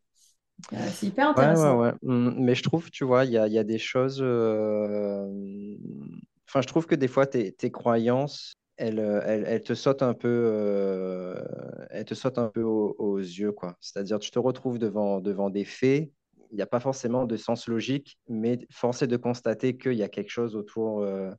Euh, 0.74 0.78
c'est 0.94 1.08
hyper 1.08 1.30
intéressant. 1.30 1.80
Ouais, 1.80 1.88
ouais, 1.88 1.94
mmh, 2.02 2.34
Mais 2.38 2.56
je 2.56 2.64
trouve, 2.64 2.90
tu 2.90 3.04
vois, 3.04 3.26
il 3.26 3.32
y 3.32 3.38
a, 3.38 3.48
y 3.48 3.58
a, 3.58 3.64
des 3.64 3.78
choses. 3.78 4.20
Euh, 4.22 5.28
enfin, 6.48 6.62
je 6.62 6.68
trouve 6.68 6.86
que 6.86 6.96
des 6.96 7.08
fois, 7.08 7.26
tes, 7.26 7.52
tes 7.52 7.72
croyances, 7.72 8.54
elles, 8.78 9.00
euh, 9.00 9.22
elles, 9.26 9.44
elles, 9.48 9.64
te 9.64 9.74
sautent 9.74 10.04
un 10.04 10.14
peu, 10.14 11.36
elles 11.90 12.06
te 12.06 12.14
sautent 12.14 12.40
un 12.40 12.50
peu 12.50 12.64
aux, 12.64 13.20
yeux, 13.20 13.52
quoi. 13.52 13.76
C'est-à-dire, 13.80 14.20
tu 14.20 14.32
te 14.32 14.40
retrouves 14.40 14.80
devant, 14.80 15.20
devant 15.20 15.50
des 15.50 15.66
faits 15.66 16.12
il 16.52 16.56
n'y 16.56 16.62
a 16.62 16.68
pas 16.68 16.80
forcément 16.80 17.26
de 17.26 17.38
sens 17.38 17.68
logique, 17.68 18.20
mais 18.28 18.60
force 18.70 19.02
est 19.02 19.08
de 19.08 19.18
constater 19.18 19.78
qu'il 19.78 19.94
y 19.94 20.04
a 20.04 20.10
quelque 20.10 20.30
chose 20.30 20.56
autour, 20.56 21.02
euh, 21.02 21.32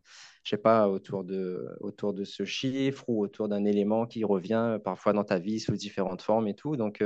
je 0.42 0.50
sais 0.50 0.56
pas, 0.56 0.88
autour 0.88 1.22
de, 1.22 1.68
autour 1.80 2.14
de 2.14 2.24
ce 2.24 2.44
chiffre 2.44 3.04
ou 3.08 3.22
autour 3.22 3.48
d'un 3.48 3.64
élément 3.64 4.06
qui 4.06 4.24
revient 4.24 4.78
parfois 4.82 5.12
dans 5.12 5.24
ta 5.24 5.38
vie 5.38 5.61
sous 5.61 5.76
différentes 5.76 6.22
formes 6.22 6.48
et 6.48 6.54
tout. 6.54 6.76
Donc, 6.76 7.04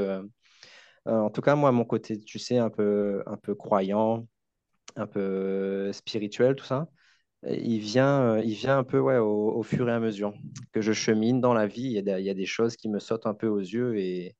en 1.06 1.30
tout 1.30 1.40
cas, 1.42 1.54
moi, 1.56 1.72
mon 1.72 1.84
côté, 1.84 2.18
tu 2.18 2.38
sais, 2.38 2.58
un 2.58 2.70
peu, 2.70 3.22
un 3.26 3.36
peu 3.36 3.54
croyant, 3.54 4.26
un 4.96 5.06
peu 5.06 5.92
spirituel, 5.92 6.56
tout 6.56 6.64
ça, 6.64 6.88
il 7.48 7.78
vient, 7.78 8.38
il 8.40 8.54
vient 8.54 8.78
un 8.78 8.84
peu 8.84 8.98
ouais, 8.98 9.18
au, 9.18 9.62
fur 9.62 9.88
et 9.88 9.92
à 9.92 10.00
mesure 10.00 10.34
que 10.72 10.80
je 10.80 10.92
chemine 10.92 11.40
dans 11.40 11.54
la 11.54 11.66
vie. 11.66 11.84
Il 11.84 12.06
y, 12.06 12.30
a, 12.30 12.34
des 12.34 12.46
choses 12.46 12.76
qui 12.76 12.88
me 12.88 12.98
sautent 12.98 13.26
un 13.26 13.34
peu 13.34 13.46
aux 13.46 13.60
yeux 13.60 13.98
et, 13.98 14.36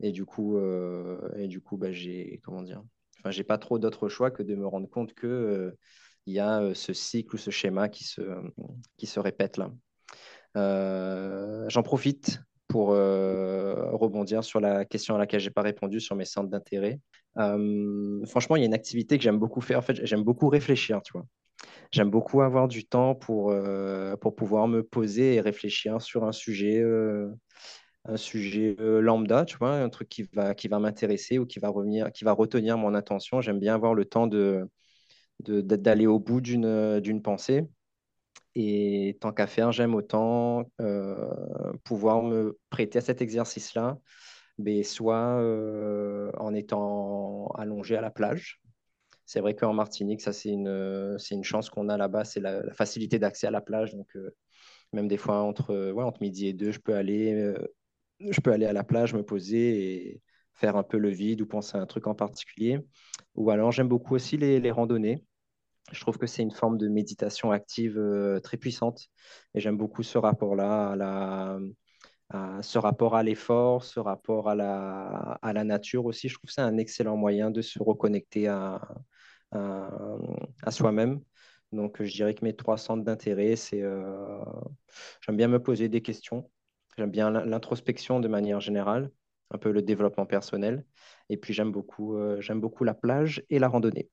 et 0.00 0.12
du 0.12 0.24
coup, 0.24 0.58
euh, 0.58 1.18
et 1.36 1.48
du 1.48 1.60
coup 1.60 1.76
bah, 1.76 1.92
j'ai 1.92 2.40
comment 2.44 2.62
dire 2.62 2.82
enfin, 3.20 3.30
j'ai 3.30 3.44
pas 3.44 3.58
trop 3.58 3.78
d'autre 3.78 4.08
choix 4.08 4.30
que 4.30 4.42
de 4.42 4.54
me 4.54 4.66
rendre 4.66 4.88
compte 4.88 5.14
que 5.14 5.26
euh, 5.26 5.78
il 6.26 6.34
y 6.34 6.40
a 6.40 6.60
euh, 6.60 6.74
ce 6.74 6.92
cycle 6.92 7.34
ou 7.34 7.38
ce 7.38 7.50
schéma 7.50 7.88
qui 7.88 8.04
se, 8.04 8.22
qui 8.96 9.06
se 9.06 9.20
répète 9.20 9.56
là. 9.56 9.72
J'en 11.68 11.82
profite 11.82 12.40
pour 12.72 12.88
rebondir 12.88 14.42
sur 14.42 14.60
la 14.60 14.84
question 14.84 15.14
à 15.14 15.18
laquelle 15.18 15.40
j'ai 15.40 15.50
pas 15.50 15.62
répondu 15.62 16.00
sur 16.00 16.16
mes 16.16 16.24
centres 16.24 16.48
d'intérêt. 16.48 17.00
franchement, 17.36 18.56
il 18.56 18.60
y 18.60 18.62
a 18.62 18.66
une 18.66 18.74
activité 18.74 19.18
que 19.18 19.24
j'aime 19.24 19.38
beaucoup 19.38 19.60
faire. 19.60 19.78
En 19.78 19.82
fait, 19.82 20.04
j'aime 20.04 20.22
beaucoup 20.22 20.48
réfléchir, 20.48 21.00
tu. 21.02 21.12
J'aime 21.90 22.10
beaucoup 22.10 22.40
avoir 22.42 22.68
du 22.68 22.84
temps 22.84 23.14
pour, 23.14 23.54
pour 24.20 24.34
pouvoir 24.34 24.68
me 24.68 24.82
poser 24.82 25.34
et 25.34 25.40
réfléchir 25.40 26.00
sur 26.00 26.24
un 26.24 26.32
sujet 26.32 26.82
un 28.04 28.16
sujet 28.16 28.76
euh, 28.80 29.00
lambda, 29.00 29.44
tu 29.44 29.56
vois, 29.58 29.74
un 29.74 29.88
truc 29.88 30.08
qui 30.08 30.24
va, 30.32 30.54
qui 30.54 30.68
va 30.68 30.78
m'intéresser 30.78 31.38
ou 31.38 31.46
qui 31.46 31.58
va, 31.58 31.68
revenir, 31.68 32.10
qui 32.12 32.24
va 32.24 32.32
retenir 32.32 32.76
mon 32.76 32.94
attention. 32.94 33.40
J'aime 33.40 33.60
bien 33.60 33.74
avoir 33.74 33.94
le 33.94 34.04
temps 34.04 34.26
de, 34.26 34.68
d'aller 35.40 36.06
au 36.06 36.18
bout 36.18 36.40
d'une, 36.40 37.00
d'une 37.00 37.22
pensée. 37.22 37.66
Et 38.54 39.16
tant 39.20 39.32
qu'à 39.32 39.46
faire, 39.46 39.72
j'aime 39.72 39.94
autant 39.94 40.64
euh, 40.80 41.72
pouvoir 41.84 42.22
me 42.22 42.58
prêter 42.70 42.98
à 42.98 43.02
cet 43.02 43.22
exercice-là, 43.22 43.98
soit 44.84 45.40
euh, 45.40 46.30
en 46.38 46.54
étant 46.54 47.48
allongé 47.58 47.96
à 47.96 48.00
la 48.00 48.10
plage. 48.10 48.60
C'est 49.24 49.40
vrai 49.40 49.54
qu'en 49.54 49.72
Martinique, 49.72 50.20
ça 50.20 50.32
c'est 50.32 50.50
une, 50.50 51.16
c'est 51.18 51.34
une 51.34 51.44
chance 51.44 51.70
qu'on 51.70 51.88
a 51.88 51.96
là-bas, 51.96 52.24
c'est 52.24 52.40
la, 52.40 52.62
facilité 52.74 53.18
d'accès 53.18 53.46
à 53.46 53.50
la 53.50 53.62
plage. 53.62 53.94
Donc, 53.94 54.16
même 54.92 55.08
des 55.08 55.16
fois, 55.16 55.40
entre, 55.40 55.90
ouais, 55.92 56.04
entre 56.04 56.20
midi 56.20 56.48
et 56.48 56.52
deux, 56.52 56.72
je 56.72 56.80
peux 56.80 56.94
aller 56.94 57.54
je 58.30 58.40
peux 58.40 58.52
aller 58.52 58.66
à 58.66 58.72
la 58.72 58.84
plage, 58.84 59.14
me 59.14 59.22
poser 59.22 59.94
et 59.94 60.22
faire 60.54 60.76
un 60.76 60.82
peu 60.82 60.98
le 60.98 61.10
vide 61.10 61.40
ou 61.40 61.46
penser 61.46 61.76
à 61.76 61.80
un 61.80 61.86
truc 61.86 62.06
en 62.06 62.14
particulier. 62.14 62.80
Ou 63.34 63.50
alors, 63.50 63.72
j'aime 63.72 63.88
beaucoup 63.88 64.14
aussi 64.14 64.36
les, 64.36 64.70
randonnées. 64.70 65.24
Je 65.90 66.00
trouve 66.00 66.16
que 66.16 66.26
c'est 66.26 66.42
une 66.42 66.52
forme 66.52 66.78
de 66.78 66.88
méditation 66.88 67.50
active 67.50 67.98
euh, 67.98 68.40
très 68.40 68.56
puissante. 68.56 69.08
Et 69.54 69.60
j'aime 69.60 69.76
beaucoup 69.76 70.02
ce 70.02 70.18
rapport-là, 70.18 71.58
ce 72.62 72.78
rapport 72.78 73.14
à 73.14 73.22
l'effort, 73.22 73.84
ce 73.84 74.00
rapport 74.00 74.48
à 74.48 74.54
la, 74.54 75.64
nature 75.64 76.06
aussi. 76.06 76.28
Je 76.28 76.34
trouve 76.34 76.48
que 76.48 76.52
c'est 76.54 76.62
un 76.62 76.78
excellent 76.78 77.16
moyen 77.16 77.50
de 77.50 77.60
se 77.62 77.82
reconnecter 77.82 78.48
à, 78.48 78.80
à, 79.52 80.70
soi-même. 80.70 81.20
Donc, 81.72 82.02
je 82.02 82.12
dirais 82.12 82.34
que 82.34 82.44
mes 82.44 82.54
trois 82.54 82.78
centres 82.78 83.04
d'intérêt, 83.04 83.56
c'est 83.56 83.82
euh, 83.82 84.40
j'aime 85.20 85.36
bien 85.36 85.48
me 85.48 85.62
poser 85.62 85.88
des 85.88 86.02
questions 86.02 86.50
J'aime 86.98 87.10
bien 87.10 87.30
l'introspection 87.30 88.20
de 88.20 88.28
manière 88.28 88.60
générale, 88.60 89.10
un 89.50 89.58
peu 89.58 89.70
le 89.72 89.82
développement 89.82 90.26
personnel. 90.26 90.84
Et 91.30 91.36
puis 91.36 91.54
j'aime 91.54 91.72
beaucoup, 91.72 92.16
euh, 92.16 92.40
j'aime 92.40 92.60
beaucoup 92.60 92.84
la 92.84 92.94
plage 92.94 93.44
et 93.48 93.58
la 93.58 93.68
randonnée. 93.68 94.10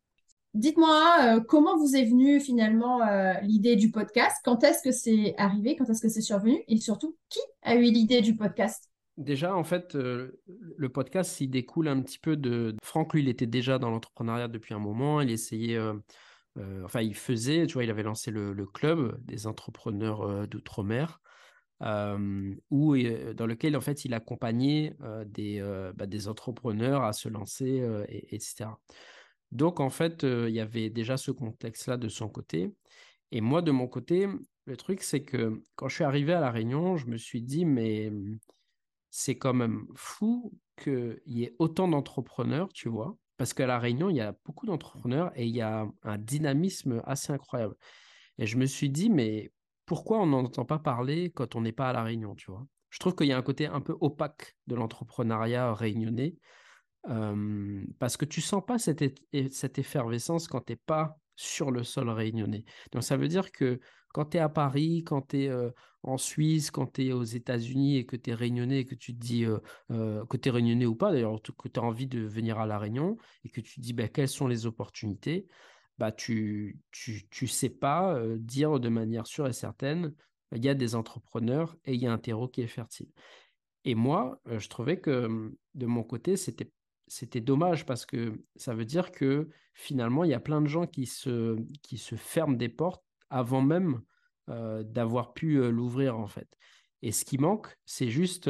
Dites-moi, 0.55 1.17
euh, 1.21 1.41
comment 1.41 1.77
vous 1.77 1.95
est 1.95 2.05
venue 2.05 2.39
finalement 2.39 3.03
euh, 3.03 3.33
l'idée 3.41 3.75
du 3.75 3.91
podcast? 3.91 4.37
Quand 4.43 4.63
est-ce 4.63 4.81
que 4.81 4.91
c'est 4.91 5.35
arrivé? 5.37 5.75
Quand 5.75 5.87
est-ce 5.89 6.01
que 6.01 6.09
c'est 6.09 6.21
survenu? 6.21 6.63
Et 6.67 6.77
surtout, 6.77 7.15
qui 7.29 7.39
a 7.61 7.75
eu 7.75 7.83
l'idée 7.83 8.21
du 8.21 8.35
podcast? 8.35 8.89
Déjà, 9.17 9.55
en 9.55 9.63
fait, 9.63 9.93
le 9.93 10.89
podcast, 10.89 11.39
il 11.41 11.49
découle 11.49 11.87
un 11.87 12.01
petit 12.01 12.17
peu 12.17 12.35
de... 12.35 12.75
Franck, 12.81 13.13
lui, 13.13 13.21
il 13.21 13.29
était 13.29 13.45
déjà 13.45 13.77
dans 13.77 13.91
l'entrepreneuriat 13.91 14.47
depuis 14.47 14.73
un 14.73 14.79
moment. 14.79 15.21
Il 15.21 15.29
essayait... 15.29 15.77
enfin, 16.85 17.01
il 17.01 17.15
faisait, 17.15 17.67
tu 17.67 17.73
vois, 17.73 17.83
il 17.83 17.89
avait 17.89 18.03
lancé 18.03 18.31
le, 18.31 18.65
club 18.65 19.19
des 19.25 19.45
entrepreneurs 19.45 20.47
d'outre-mer 20.47 21.19
dans 21.81 22.17
lequel 23.45 23.75
en 23.75 23.81
fait 23.81 24.05
il 24.05 24.13
accompagnait 24.13 24.95
des, 25.25 25.61
bah, 25.95 26.05
des 26.05 26.29
entrepreneurs 26.29 27.03
à 27.03 27.11
se 27.11 27.27
lancer, 27.27 27.85
et, 28.07 28.33
etc. 28.33 28.69
Donc 29.51 29.79
en 29.79 29.89
fait, 29.89 30.23
il 30.23 30.53
y 30.53 30.59
avait 30.59 30.89
déjà 30.89 31.17
ce 31.17 31.31
contexte-là 31.31 31.97
de 31.97 32.07
son 32.07 32.29
côté. 32.29 32.73
Et 33.31 33.41
moi, 33.41 33.61
de 33.61 33.71
mon 33.71 33.87
côté, 33.87 34.27
le 34.65 34.77
truc, 34.77 35.01
c'est 35.03 35.23
que 35.23 35.61
quand 35.75 35.87
je 35.87 35.95
suis 35.95 36.03
arrivé 36.03 36.33
à 36.33 36.39
La 36.39 36.51
Réunion, 36.51 36.97
je 36.97 37.07
me 37.07 37.17
suis 37.17 37.41
dit, 37.41 37.65
mais 37.65 38.09
mmh, 38.09 38.39
c'est 39.09 39.37
quand 39.37 39.53
même 39.53 39.87
fou 39.95 40.53
qu'il 40.77 41.21
y 41.25 41.43
ait 41.43 41.55
autant 41.59 41.87
d'entrepreneurs, 41.87 42.69
tu 42.73 42.89
vois, 42.89 43.17
parce 43.37 43.53
qu'à 43.53 43.67
La 43.67 43.79
Réunion, 43.79 44.09
il 44.09 44.17
y 44.17 44.21
a 44.21 44.35
beaucoup 44.45 44.65
d'entrepreneurs 44.65 45.31
et 45.35 45.45
il 45.45 45.55
y 45.55 45.61
a 45.61 45.87
un 46.03 46.17
dynamisme 46.17 47.01
assez 47.05 47.33
incroyable. 47.33 47.75
Et 48.37 48.45
je 48.47 48.57
me 48.57 48.65
suis 48.65 48.89
dit, 48.89 49.09
mais 49.09 49.51
pourquoi 49.85 50.19
on 50.19 50.27
n'en 50.27 50.45
entend 50.45 50.65
pas 50.65 50.79
parler 50.79 51.31
quand 51.31 51.55
on 51.55 51.61
n'est 51.61 51.71
pas 51.71 51.89
à 51.89 51.93
La 51.93 52.03
Réunion, 52.03 52.35
tu 52.35 52.51
vois? 52.51 52.65
Je 52.89 52.99
trouve 52.99 53.15
qu'il 53.15 53.27
y 53.27 53.31
a 53.31 53.37
un 53.37 53.43
côté 53.43 53.67
un 53.67 53.81
peu 53.81 53.95
opaque 53.99 54.55
de 54.67 54.75
l'entrepreneuriat 54.75 55.73
réunionnais, 55.73 56.35
parce 57.03 58.17
que 58.17 58.25
tu 58.25 58.41
sens 58.41 58.63
pas 58.65 58.77
cette, 58.77 59.03
cette 59.51 59.79
effervescence 59.79 60.47
quand 60.47 60.61
tu 60.61 60.73
n'es 60.73 60.77
pas 60.77 61.17
sur 61.35 61.71
le 61.71 61.83
sol 61.83 62.09
réunionnais. 62.09 62.65
Donc 62.91 63.03
ça 63.03 63.17
veut 63.17 63.27
dire 63.27 63.51
que 63.51 63.79
quand 64.13 64.25
tu 64.25 64.37
es 64.37 64.39
à 64.39 64.49
Paris, 64.49 65.03
quand 65.05 65.29
tu 65.29 65.43
es 65.43 65.51
en 66.03 66.17
Suisse, 66.17 66.71
quand 66.71 66.93
tu 66.93 67.07
es 67.07 67.11
aux 67.13 67.23
États-Unis 67.23 67.97
et 67.97 68.05
que 68.05 68.15
tu 68.15 68.31
es 68.31 68.33
réunionnais 68.33 68.79
et 68.79 68.85
que 68.85 68.95
tu 68.95 69.13
te 69.13 69.19
dis 69.19 69.45
que 69.89 70.37
tu 70.37 70.49
es 70.49 70.51
réunionnais 70.51 70.85
ou 70.85 70.95
pas, 70.95 71.11
d'ailleurs, 71.11 71.41
que 71.41 71.69
tu 71.69 71.79
as 71.79 71.83
envie 71.83 72.07
de 72.07 72.19
venir 72.19 72.59
à 72.59 72.65
La 72.65 72.77
Réunion 72.77 73.17
et 73.43 73.49
que 73.49 73.61
tu 73.61 73.75
te 73.75 73.81
dis 73.81 73.93
bah, 73.93 74.07
quelles 74.09 74.27
sont 74.27 74.47
les 74.47 74.65
opportunités, 74.65 75.47
bah, 75.97 76.11
tu 76.11 76.79
tu, 76.91 77.27
tu 77.29 77.47
sais 77.47 77.69
pas 77.69 78.19
dire 78.37 78.79
de 78.79 78.89
manière 78.89 79.25
sûre 79.27 79.47
et 79.47 79.53
certaine, 79.53 80.13
il 80.53 80.63
y 80.63 80.69
a 80.69 80.73
des 80.73 80.95
entrepreneurs 80.95 81.77
et 81.85 81.93
il 81.93 82.01
y 82.01 82.07
a 82.07 82.11
un 82.11 82.17
terreau 82.17 82.47
qui 82.47 82.61
est 82.61 82.67
fertile. 82.67 83.09
Et 83.85 83.95
moi, 83.95 84.41
je 84.45 84.67
trouvais 84.67 84.99
que 84.99 85.53
de 85.75 85.85
mon 85.85 86.03
côté, 86.03 86.35
c'était 86.35 86.69
c'était 87.09 87.41
dommage 87.41 87.85
parce 87.85 88.05
que 88.05 88.41
ça 88.55 88.73
veut 88.73 88.85
dire 88.85 89.11
que 89.11 89.49
finalement, 89.73 90.23
il 90.23 90.29
y 90.29 90.33
a 90.33 90.39
plein 90.39 90.61
de 90.61 90.67
gens 90.67 90.87
qui 90.87 91.05
se, 91.05 91.57
qui 91.83 91.97
se 91.97 92.15
ferment 92.15 92.55
des 92.57 92.69
portes 92.69 93.03
avant 93.29 93.61
même 93.61 94.01
d'avoir 94.47 95.33
pu 95.33 95.59
l'ouvrir 95.69 96.17
en 96.17 96.25
fait. 96.25 96.57
Et 97.03 97.11
ce 97.11 97.23
qui 97.23 97.37
manque, 97.37 97.77
c'est 97.85 98.09
juste 98.09 98.49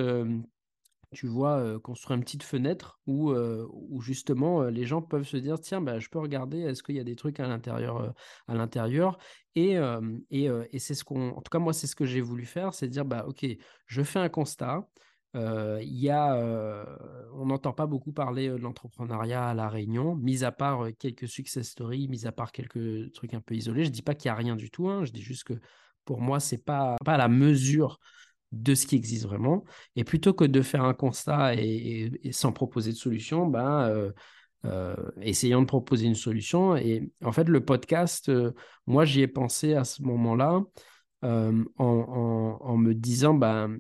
tu 1.11 1.27
vois, 1.27 1.79
construire 1.79 2.17
une 2.17 2.23
petite 2.23 2.43
fenêtre 2.43 2.99
où, 3.07 3.31
où 3.33 3.99
justement 4.01 4.63
les 4.65 4.85
gens 4.85 5.01
peuvent 5.01 5.27
se 5.27 5.37
dire 5.37 5.59
tiens, 5.59 5.81
bah, 5.81 5.99
je 5.99 6.07
peux 6.09 6.19
regarder, 6.19 6.59
est-ce 6.59 6.83
qu'il 6.83 6.95
y 6.95 6.99
a 6.99 7.03
des 7.03 7.15
trucs 7.15 7.39
à 7.39 7.47
l'intérieur 7.47 8.13
à 8.47 8.53
l'intérieur? 8.53 9.17
Et, 9.55 9.77
et, 10.29 10.45
et 10.45 10.79
c'est 10.79 10.93
ce 10.93 11.03
qu'on, 11.03 11.29
en 11.29 11.41
tout 11.41 11.49
cas, 11.49 11.59
moi, 11.59 11.73
c'est 11.73 11.87
ce 11.87 11.95
que 11.95 12.05
j'ai 12.05 12.21
voulu 12.21 12.45
faire, 12.45 12.73
c'est 12.73 12.87
dire 12.87 13.05
bah, 13.05 13.25
ok, 13.27 13.45
je 13.87 14.03
fais 14.03 14.19
un 14.19 14.29
constat. 14.29 14.87
Y 15.35 16.09
a, 16.09 16.85
on 17.33 17.45
n'entend 17.45 17.73
pas 17.73 17.85
beaucoup 17.85 18.11
parler 18.11 18.49
de 18.49 18.55
l'entrepreneuriat 18.55 19.49
à 19.49 19.53
La 19.53 19.69
Réunion, 19.69 20.15
mis 20.15 20.43
à 20.43 20.51
part 20.51 20.87
quelques 20.97 21.27
success 21.27 21.69
stories, 21.69 22.07
mis 22.07 22.25
à 22.25 22.31
part 22.31 22.51
quelques 22.51 23.11
trucs 23.13 23.33
un 23.33 23.41
peu 23.41 23.55
isolés. 23.55 23.85
Je 23.85 23.91
dis 23.91 24.01
pas 24.01 24.15
qu'il 24.15 24.29
n'y 24.29 24.33
a 24.33 24.35
rien 24.35 24.55
du 24.55 24.71
tout, 24.71 24.89
hein, 24.89 25.05
je 25.05 25.11
dis 25.11 25.21
juste 25.21 25.43
que 25.43 25.53
pour 26.05 26.21
moi, 26.21 26.39
c'est 26.39 26.63
pas, 26.63 26.95
pas 27.05 27.13
à 27.13 27.17
la 27.17 27.27
mesure 27.27 27.99
de 28.51 28.73
ce 28.73 28.87
qui 28.87 28.95
existe 28.95 29.25
vraiment. 29.25 29.63
Et 29.95 30.03
plutôt 30.03 30.33
que 30.33 30.45
de 30.45 30.61
faire 30.61 30.83
un 30.83 30.93
constat 30.93 31.55
et, 31.55 32.11
sans 32.31 32.51
proposer 32.51 32.91
de 32.91 32.97
solution, 32.97 33.45
ben, 33.45 34.11
essayons 35.21 35.61
de 35.61 35.67
proposer 35.67 36.07
une 36.07 36.15
solution. 36.15 36.75
Et 36.75 37.11
en 37.23 37.31
fait, 37.31 37.47
le 37.47 37.63
podcast, 37.63 38.31
moi, 38.87 39.05
j'y 39.05 39.21
ai 39.21 39.27
pensé 39.27 39.75
à 39.75 39.83
ce 39.83 40.01
moment-là 40.01 40.63
en, 41.21 42.77
me 42.77 42.93
disant, 42.93 43.35
ben, 43.35 43.77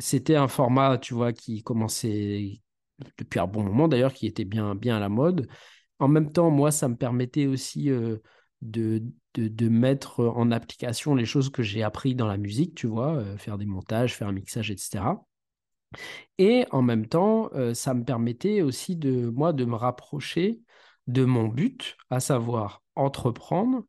c'était 0.00 0.36
un 0.36 0.48
format, 0.48 0.98
tu 0.98 1.14
vois, 1.14 1.32
qui 1.32 1.62
commençait 1.62 2.60
depuis 3.18 3.38
un 3.38 3.46
bon 3.46 3.62
moment 3.62 3.88
d'ailleurs, 3.88 4.12
qui 4.12 4.26
était 4.26 4.44
bien, 4.44 4.74
bien 4.74 4.96
à 4.96 5.00
la 5.00 5.08
mode. 5.08 5.46
En 5.98 6.08
même 6.08 6.32
temps, 6.32 6.50
moi, 6.50 6.70
ça 6.70 6.88
me 6.88 6.96
permettait 6.96 7.46
aussi 7.46 7.90
de, 8.62 9.02
de, 9.34 9.68
mettre 9.68 10.24
en 10.24 10.50
application 10.50 11.14
les 11.14 11.24
choses 11.24 11.50
que 11.50 11.62
j'ai 11.62 11.82
appris 11.82 12.14
dans 12.14 12.26
la 12.26 12.36
musique, 12.36 12.74
tu 12.74 12.86
vois, 12.86 13.16
euh, 13.16 13.36
faire 13.36 13.58
des 13.58 13.66
montages, 13.66 14.14
faire 14.14 14.28
un 14.28 14.32
mixage, 14.32 14.70
etc. 14.70 15.24
Et 16.38 16.66
en 16.70 16.82
même 16.82 17.06
temps, 17.06 17.50
euh, 17.54 17.74
ça 17.74 17.94
me 17.94 18.04
permettait 18.04 18.62
aussi 18.62 18.96
de 18.96 19.28
moi 19.30 19.52
de 19.52 19.64
me 19.64 19.74
rapprocher 19.74 20.60
de 21.06 21.24
mon 21.24 21.48
but, 21.48 21.96
à 22.10 22.20
savoir 22.20 22.82
entreprendre, 22.94 23.84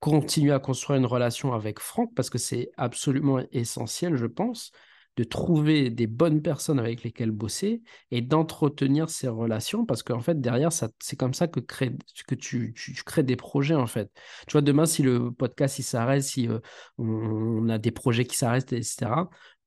continuer 0.00 0.52
à 0.52 0.58
construire 0.58 0.98
une 0.98 1.06
relation 1.06 1.52
avec 1.52 1.78
Franck, 1.78 2.12
parce 2.14 2.30
que 2.30 2.38
c'est 2.38 2.70
absolument 2.76 3.40
essentiel, 3.52 4.16
je 4.16 4.26
pense. 4.26 4.72
De 5.16 5.24
trouver 5.24 5.90
des 5.90 6.06
bonnes 6.06 6.40
personnes 6.40 6.78
avec 6.78 7.02
lesquelles 7.02 7.30
bosser 7.30 7.82
et 8.10 8.20
d'entretenir 8.20 9.10
ces 9.10 9.28
relations 9.28 9.84
parce 9.84 10.02
qu'en 10.02 10.20
fait, 10.20 10.40
derrière, 10.40 10.70
c'est 10.72 11.16
comme 11.16 11.34
ça 11.34 11.48
que, 11.48 11.60
crée, 11.60 11.92
tu, 12.38 12.74
crées 13.04 13.22
des 13.22 13.36
projets, 13.36 13.74
en 13.74 13.86
fait. 13.86 14.10
Tu 14.46 14.52
vois, 14.52 14.62
demain, 14.62 14.86
si 14.86 15.02
le 15.02 15.30
podcast 15.32 15.80
s'arrête, 15.82 16.22
si 16.22 16.48
euh, 16.48 16.60
on, 16.98 17.68
a 17.68 17.78
des 17.78 17.90
projets 17.90 18.24
qui 18.24 18.36
s'arrêtent, 18.36 18.72
etc., 18.72 19.10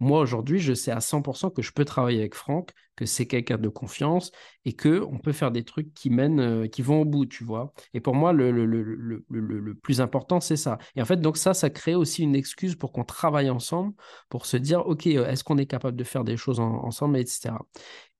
moi, 0.04 0.20
aujourd'hui, 0.20 0.60
je 0.60 0.74
sais 0.74 0.92
à 0.92 1.00
100% 1.00 1.50
que 1.50 1.62
je 1.62 1.72
peux 1.72 1.86
travailler 1.86 2.20
avec 2.20 2.36
Franck, 2.36 2.72
que 2.96 3.06
c'est 3.06 3.26
quelqu'un 3.26 3.58
de 3.58 3.70
confiance 3.70 4.32
et 4.66 4.74
que 4.74 5.02
on 5.02 5.18
peut 5.18 5.32
faire 5.32 5.52
des 5.52 5.64
trucs 5.64 5.94
qui 5.94 6.10
mènent, 6.10 6.40
euh, 6.40 6.68
qui 6.68 6.82
vont 6.82 7.02
au 7.02 7.06
bout, 7.06 7.26
tu 7.26 7.44
vois. 7.44 7.74
Et 7.94 8.02
pour 8.02 8.14
moi, 8.14 8.34
le, 8.34 9.74
plus 9.82 10.02
important, 10.02 10.40
c'est 10.42 10.58
ça. 10.58 10.78
Et 10.96 11.02
en 11.02 11.06
fait, 11.06 11.22
donc 11.22 11.38
ça, 11.38 11.54
ça 11.54 11.70
crée 11.70 11.96
aussi 11.96 12.24
une 12.24 12.36
excuse 12.36 12.76
pour 12.76 12.92
qu'on 12.92 13.06
travaille 13.06 13.50
ensemble, 13.50 13.94
pour 14.30 14.46
se 14.46 14.58
dire, 14.58 14.86
OK, 14.86 15.08
euh, 15.08 15.26
est-ce 15.28 15.44
qu'on 15.44 15.58
est 15.58 15.66
capable 15.66 15.98
de 15.98 16.04
faire 16.04 16.24
des 16.24 16.38
choses 16.38 16.60
ensemble, 16.60 17.18
etc. 17.18 17.56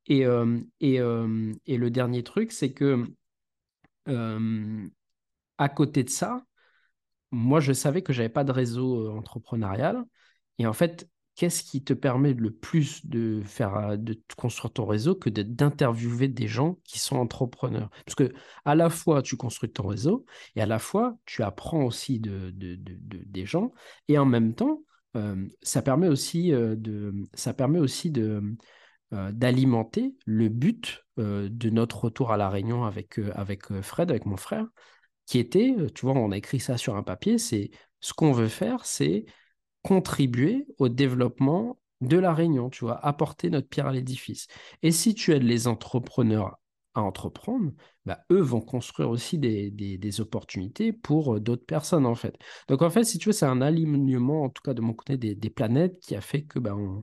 Et, 0.08 0.26
euh, 0.26 0.60
et, 0.82 0.96
et, 1.66 1.78
le 1.78 1.90
dernier 1.90 2.24
truc, 2.24 2.52
c'est 2.52 2.74
que 2.74 3.06
à 5.58 5.70
côté 5.70 6.04
de 6.04 6.10
ça, 6.10 6.46
moi, 7.32 7.60
je 7.60 7.74
savais 7.74 8.02
que 8.04 8.14
j'avais 8.14 8.30
pas 8.30 8.44
de 8.44 8.52
réseau 8.52 9.10
entrepreneurial. 9.12 10.04
Et 10.60 10.68
en 10.68 10.74
fait, 10.74 11.10
qu'est-ce 11.36 11.64
qui 11.64 11.84
te 11.84 11.94
permet 11.94 12.34
le 12.34 12.52
plus 12.52 13.06
de 13.06 13.42
faire 13.44 13.76
euh, 13.76 13.98
de 13.98 14.20
construire 14.38 14.72
ton 14.74 14.86
réseau 14.86 15.16
que 15.16 15.30
d'interviewer 15.30 16.28
des 16.28 16.48
gens 16.48 16.78
qui 16.84 17.00
sont 17.00 17.18
entrepreneurs? 17.18 17.90
Parce 18.06 18.16
que 18.16 18.34
à 18.66 18.76
la 18.76 18.90
fois 18.90 19.22
tu 19.22 19.36
construis 19.36 19.72
ton 19.72 19.88
réseau 19.88 20.26
et 20.56 20.62
à 20.62 20.66
la 20.66 20.80
fois 20.80 21.18
tu 21.26 21.44
apprends 21.44 21.84
aussi 21.84 22.20
de, 22.20 22.52
des 22.54 23.46
gens 23.46 23.72
et 24.08 24.18
en 24.18 24.26
même 24.26 24.54
temps 24.54 24.84
euh, 25.16 25.48
ça 25.62 25.82
permet 25.82 26.08
aussi 26.08 26.54
euh, 26.54 26.76
de 26.76 27.14
ça 27.34 27.54
permet 27.54 27.80
aussi 27.80 28.12
de 28.12 28.42
d'alimenter 29.32 30.16
le 30.26 30.50
but 30.50 31.06
de 31.18 31.70
notre 31.70 32.06
retour 32.06 32.32
à 32.32 32.38
la 32.38 32.50
Réunion 32.50 32.84
avec 32.84 33.20
avec 33.36 33.72
Fred 33.84 34.10
avec 34.10 34.26
mon 34.26 34.38
frère 34.38 34.66
qui 35.28 35.38
était 35.38 35.76
tu 35.94 36.08
vois 36.08 36.16
on 36.16 36.32
a 36.32 36.38
écrit 36.38 36.60
ça 36.60 36.78
sur 36.78 36.96
un 36.96 37.04
papier 37.04 37.38
c'est 37.38 37.70
ce 38.00 38.12
qu'on 38.14 38.32
veut 38.32 38.48
faire 38.48 38.88
c'est 38.88 39.26
contribuer 39.84 40.66
au 40.80 40.90
développement 40.90 41.78
de 42.02 42.18
la 42.18 42.34
Réunion, 42.34 42.70
tu 42.70 42.86
vois, 42.86 43.04
apporter 43.06 43.50
notre 43.50 43.70
pierre 43.70 43.88
à 43.88 43.94
l'édifice. 43.94 44.48
Et 44.82 44.92
si 44.92 45.14
tu 45.16 45.32
aides 45.34 45.44
les 45.44 45.68
entrepreneurs 45.68 46.58
à 46.96 47.02
entreprendre, 47.02 47.72
bah, 48.06 48.20
eux 48.32 48.42
vont 48.42 48.62
construire 48.62 49.10
aussi 49.10 49.38
des, 49.40 49.72
des, 49.72 50.22
opportunités 50.22 50.94
pour 50.94 51.36
euh, 51.36 51.40
d'autres 51.40 51.66
personnes, 51.66 52.06
en 52.06 52.16
fait. 52.16 52.36
Donc, 52.68 52.82
en 52.82 52.90
fait, 52.90 53.04
si 53.04 53.18
tu 53.18 53.30
veux, 53.30 53.34
c'est 53.34 53.46
un 53.46 53.62
alignement, 53.62 54.44
en 54.44 54.50
tout 54.50 54.62
cas 54.64 54.74
de 54.74 54.82
mon 54.82 54.94
côté, 54.94 55.18
des, 55.18 55.50
planètes 55.50 56.00
qui 56.00 56.16
a 56.16 56.22
fait 56.22 56.44
que, 56.44 56.60
bah, 56.60 56.76
on, 56.76 57.02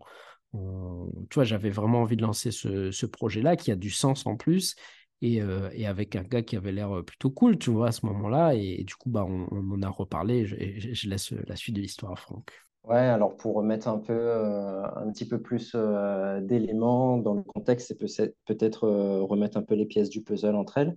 tu 0.53 1.35
vois, 1.35 1.45
j'avais 1.45 1.71
vraiment 1.71 2.03
envie 2.03 2.17
de 2.17 2.23
lancer 2.23 2.51
ce, 2.51 3.07
projet-là 3.07 3.57
qui 3.57 3.71
a 3.71 3.77
du 3.77 3.91
sens 3.91 4.27
en 4.27 4.37
plus 4.37 4.75
et, 5.23 5.41
euh, 5.43 5.71
et, 5.73 5.87
avec 5.87 6.17
un 6.17 6.23
gars 6.23 6.43
qui 6.43 6.57
avait 6.57 6.73
l'air 6.73 6.97
euh, 6.97 7.03
plutôt 7.03 7.31
cool, 7.31 7.59
tu 7.59 7.71
vois, 7.71 7.89
à 7.89 7.93
ce 7.93 8.07
moment-là. 8.07 8.55
Et, 8.55 8.85
du 8.85 8.95
coup, 8.95 9.11
bah, 9.11 9.25
on, 9.25 9.73
en 9.73 9.83
a 9.83 9.89
reparlé. 9.89 10.47
Je 10.47 11.09
laisse 11.09 11.33
la 11.33 11.57
suite 11.57 11.77
de 11.77 11.81
l'histoire 11.81 12.13
à 12.13 12.17
Franck. 12.17 12.51
Ouais, 12.85 12.97
alors 12.97 13.37
pour 13.37 13.55
remettre 13.55 13.89
un 13.89 13.99
peu, 13.99 14.13
euh, 14.15 14.83
un 14.97 15.11
petit 15.13 15.27
peu 15.29 15.41
plus 15.41 15.73
euh, 15.75 16.41
d'éléments 16.41 17.19
dans 17.19 17.35
le 17.35 17.43
contexte, 17.43 17.95
c'est 18.09 18.35
peut-être 18.47 18.85
euh, 18.85 19.23
remettre 19.23 19.59
un 19.59 19.63
peu 19.63 19.75
les 19.75 19.85
pièces 19.85 20.09
du 20.09 20.23
puzzle 20.23 20.57
entre 20.57 20.79
elles. 20.79 20.97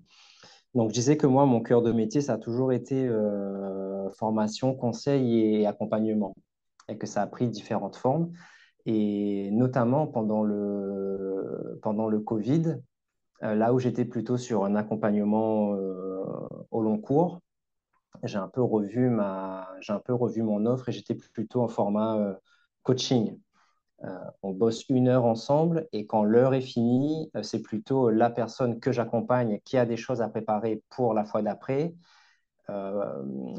Donc, 0.75 0.89
je 0.89 0.93
disais 0.95 1.17
que 1.17 1.27
moi, 1.27 1.45
mon 1.45 1.61
cœur 1.61 1.81
de 1.81 1.91
métier, 1.91 2.21
ça 2.21 2.33
a 2.33 2.37
toujours 2.37 2.71
été 2.73 3.07
formation, 4.17 4.73
conseil 4.73 5.39
et 5.61 5.67
accompagnement, 5.67 6.33
et 6.89 6.97
que 6.97 7.05
ça 7.05 7.21
a 7.21 7.27
pris 7.27 7.47
différentes 7.47 7.95
formes. 7.95 8.31
Et 8.85 9.51
notamment 9.51 10.07
pendant 10.07 10.43
le, 10.43 11.79
pendant 11.83 12.07
le 12.07 12.19
Covid, 12.21 12.77
là 13.41 13.73
où 13.73 13.79
j'étais 13.79 14.05
plutôt 14.05 14.37
sur 14.37 14.65
un 14.65 14.75
accompagnement 14.75 15.75
au 16.71 16.81
long 16.81 16.97
cours, 16.97 17.39
j'ai 18.23 18.37
un 18.37 18.47
peu 18.47 18.61
revu 18.61 19.09
ma, 19.09 19.69
j'ai 19.81 19.93
un 19.93 19.99
peu 19.99 20.13
revu 20.13 20.41
mon 20.41 20.65
offre 20.65 20.89
et 20.89 20.91
j'étais 20.91 21.15
plutôt 21.15 21.61
en 21.61 21.67
format 21.67 22.17
euh, 22.17 22.33
coaching. 22.83 23.37
Euh, 24.03 24.09
on 24.41 24.51
bosse 24.51 24.87
une 24.89 25.07
heure 25.07 25.25
ensemble 25.25 25.87
et 25.91 26.05
quand 26.05 26.23
l'heure 26.23 26.53
est 26.53 26.61
finie, 26.61 27.29
euh, 27.35 27.43
c'est 27.43 27.61
plutôt 27.61 28.09
la 28.09 28.29
personne 28.29 28.79
que 28.79 28.91
j'accompagne 28.91 29.59
qui 29.65 29.77
a 29.77 29.85
des 29.85 29.97
choses 29.97 30.21
à 30.21 30.29
préparer 30.29 30.81
pour 30.89 31.13
la 31.13 31.25
fois 31.25 31.41
d'après 31.41 31.93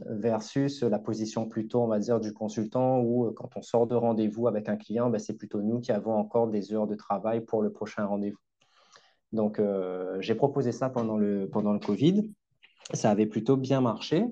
versus 0.07 0.83
la 0.83 0.99
position 0.99 1.47
plutôt, 1.47 1.83
on 1.83 1.87
va 1.87 1.99
dire, 1.99 2.21
du 2.21 2.33
consultant 2.33 3.01
où 3.01 3.31
quand 3.33 3.51
on 3.55 3.61
sort 3.61 3.87
de 3.87 3.95
rendez-vous 3.95 4.49
avec 4.49 4.71
un 4.71 4.77
client, 4.77 5.11
ben, 5.11 5.19
c'est 5.19 5.37
plutôt 5.37 5.61
nous 5.61 5.79
qui 5.81 5.93
avons 5.93 6.15
encore 6.15 6.49
des 6.49 6.73
heures 6.73 6.87
de 6.87 6.95
travail 6.95 7.43
pour 7.43 7.61
le 7.63 7.71
prochain 7.71 8.07
rendez-vous. 8.07 8.39
Donc, 9.31 9.61
j'ai 10.21 10.35
proposé 10.35 10.73
ça 10.73 10.89
pendant 10.89 11.19
le, 11.19 11.51
pendant 11.51 11.75
le 11.75 11.81
Covid. 11.81 12.33
Ça 12.95 13.11
avait 13.11 13.27
plutôt 13.27 13.59
bien 13.59 13.83
marché. 13.83 14.27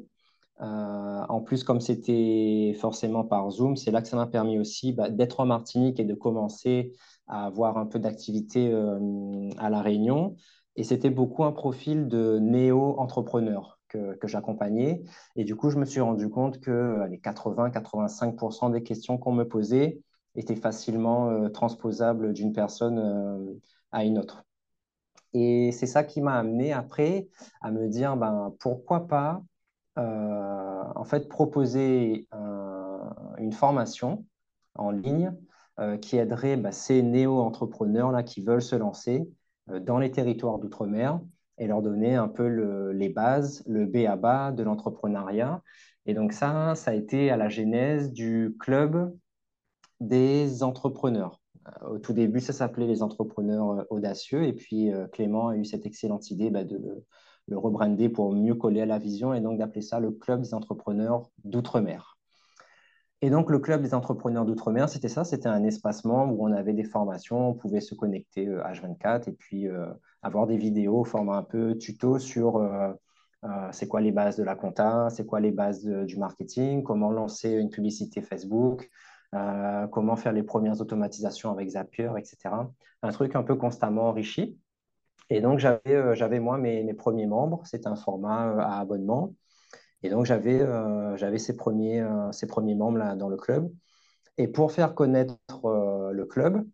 Euh, 0.61 1.25
en 1.29 1.41
plus, 1.41 1.65
comme 1.65 1.81
c'était 1.81 2.77
forcément 2.79 3.25
par 3.25 3.51
Zoom, 3.51 3.77
c'est 3.77 3.91
là 3.91 4.03
que 4.03 4.09
ça 4.09 4.17
m'a 4.17 4.27
permis 4.27 4.59
aussi 4.59 4.93
bah, 4.93 5.11
d'être 5.11 5.41
en 5.41 5.47
Martinique 5.47 5.99
et 5.99 6.05
de 6.05 6.15
commencer 6.15 6.93
à 7.27 7.47
avoir 7.47 7.79
un 7.79 7.87
peu 7.87 7.99
d'activité 7.99 8.71
euh, 8.73 9.49
à 9.59 9.71
La 9.71 9.81
Réunion. 9.83 10.37
Et 10.77 10.85
c'était 10.85 11.11
beaucoup 11.11 11.45
un 11.45 11.53
profil 11.53 12.09
de 12.09 12.39
néo-entrepreneur 12.39 13.79
que, 13.89 14.17
j'accompagnais. 14.25 15.03
Et 15.37 15.45
du 15.45 15.55
coup, 15.55 15.69
je 15.69 15.79
me 15.79 15.85
suis 15.85 16.01
rendu 16.01 16.31
compte 16.31 16.61
que 16.61 17.07
les 17.11 17.19
80-85% 17.19 18.73
des 18.73 18.83
questions 18.83 19.19
qu'on 19.19 19.33
me 19.33 19.45
posait 19.47 20.01
étaient 20.35 20.57
facilement 20.57 21.29
euh, 21.29 21.49
transposables 21.51 22.33
d'une 22.33 22.53
personne 22.53 23.61
à 23.91 24.05
une 24.05 24.19
autre. 24.19 24.45
Et 25.35 25.73
c'est 25.73 25.87
ça 25.87 26.05
qui 26.05 26.21
m'a 26.21 26.39
amené 26.39 26.73
après 26.73 27.29
à 27.61 27.71
me 27.71 27.89
dire, 27.89 28.17
ben, 28.17 28.55
pourquoi 28.61 29.07
pas 29.07 29.43
en 29.97 31.05
fait 31.05 31.29
proposer 31.29 32.29
une 33.39 33.53
formation 33.53 34.25
en 34.75 34.91
ligne 34.91 35.33
euh, 35.81 35.97
qui 35.97 36.17
aiderait 36.17 36.57
bah, 36.57 36.73
ces 36.73 37.03
néo-entrepreneurs 37.03 38.25
qui 38.25 38.43
veulent 38.43 38.63
se 38.63 38.77
lancer 38.77 39.29
euh, 39.71 39.81
dans 39.81 39.99
les 39.99 40.11
territoires 40.11 40.59
d'outre-mer 40.59 41.21
et 41.59 41.67
leur 41.67 41.83
donner 41.83 42.15
un 42.15 42.29
peu 42.29 42.47
les 42.93 43.09
bases, 43.09 43.63
le 43.67 43.87
B 43.87 44.07
à 44.09 44.17
bas 44.17 44.53
de 44.53 44.63
l'entrepreneuriat. 44.63 45.63
Et 46.07 46.15
donc 46.15 46.33
ça, 46.33 46.75
ça 46.75 46.91
a 46.91 46.95
été 46.95 47.31
à 47.31 47.37
la 47.37 47.49
genèse 47.49 48.13
du 48.13 48.57
club 48.59 49.15
des 50.01 50.63
entrepreneurs. 50.63 51.41
Au 51.89 51.99
tout 51.99 52.13
début, 52.13 52.41
ça 52.41 52.53
s'appelait 52.53 52.87
les 52.87 53.03
entrepreneurs 53.03 53.87
audacieux. 53.91 54.45
Et 54.45 54.53
puis 54.53 54.91
Clément 55.13 55.49
a 55.49 55.57
eu 55.57 55.65
cette 55.65 55.87
excellente 55.87 56.31
idée 56.31 56.51
bah, 56.51 56.65
de, 56.65 57.05
le 57.49 57.59
rebrander 57.59 58.09
pour 58.09 58.35
mieux 58.35 58.55
coller 58.55 58.83
à 58.83 58.87
la 58.87 58.99
vision 58.99 59.35
et 59.35 59.41
donc 59.41 59.59
d'appeler 59.59 59.83
ça 59.83 60.01
le 60.01 60.11
Club 60.11 60.43
des 60.43 60.55
entrepreneurs 60.55 61.31
d'outre-mer. 61.45 62.19
Et 63.25 63.31
donc, 63.31 63.51
le 63.51 63.61
Club 63.61 63.83
des 63.83 63.95
entrepreneurs 63.95 64.45
d'outre-mer, 64.45 64.89
c'était 64.89 65.09
ça, 65.09 65.23
c'était 65.23 65.49
un 65.49 65.63
espacement 65.63 66.25
où 66.25 66.45
on 66.45 66.53
avait 66.53 66.73
des 66.73 66.83
formations, 66.83 67.51
on 67.51 67.55
pouvait 67.55 67.81
se 67.81 67.95
connecter 67.95 68.49
H24 68.49 69.07
euh, 69.07 69.21
et 69.29 69.33
puis 69.33 69.69
euh, 69.69 69.87
avoir 70.23 70.49
des 70.49 70.57
vidéos 70.57 71.05
format 71.05 71.37
un 71.37 71.45
peu 71.45 71.79
tuto 71.79 72.19
sur 72.19 72.57
euh, 72.57 72.93
c'est 73.71 73.87
quoi 73.87 74.01
les 74.01 74.11
bases 74.11 74.37
de 74.37 74.43
la 74.43 74.57
compta, 74.57 75.09
c'est 75.11 75.25
quoi 75.25 75.41
les 75.41 75.53
bases 75.53 75.85
du 75.85 76.17
marketing, 76.17 76.83
comment 76.83 77.11
lancer 77.11 77.51
une 77.51 77.71
publicité 77.71 78.23
Facebook, 78.23 78.89
comment 79.91 80.15
faire 80.15 80.33
les 80.33 80.45
premières 80.45 80.81
automatisations 80.81 81.51
avec 81.51 81.71
Zapier, 81.71 82.11
etc. 82.17 82.55
Un 83.03 83.11
truc 83.11 83.35
un 83.35 83.43
peu 83.43 83.57
constamment 83.57 84.11
enrichi. 84.11 84.57
Et 85.33 85.41
donc, 85.41 85.59
j'avais, 85.59 85.81
euh, 85.95 86.15
j'avais 86.15 86.41
moi 86.41 86.59
mes, 86.59 86.93
premiers 86.93 87.27
membres. 87.27 87.63
C'était 87.65 87.87
un 87.87 87.97
format 87.97 88.49
euh, 88.49 88.59
à 88.59 88.81
abonnement. 88.81 89.35
Et 90.03 90.11
donc, 90.11 90.27
j'avais, 90.27 90.61
euh, 90.61 91.17
j'avais 91.17 91.39
ces, 91.39 91.57
premiers, 91.57 92.05
ces 92.33 92.47
premiers 92.47 92.75
membres 92.75 92.99
là, 92.99 93.17
dans 93.17 93.29
le 93.29 93.37
club. 93.37 93.73
Et 94.37 94.47
pour 94.49 94.73
faire 94.73 94.95
connaître 94.95 95.39
le 96.13 96.25
club, 96.27 96.67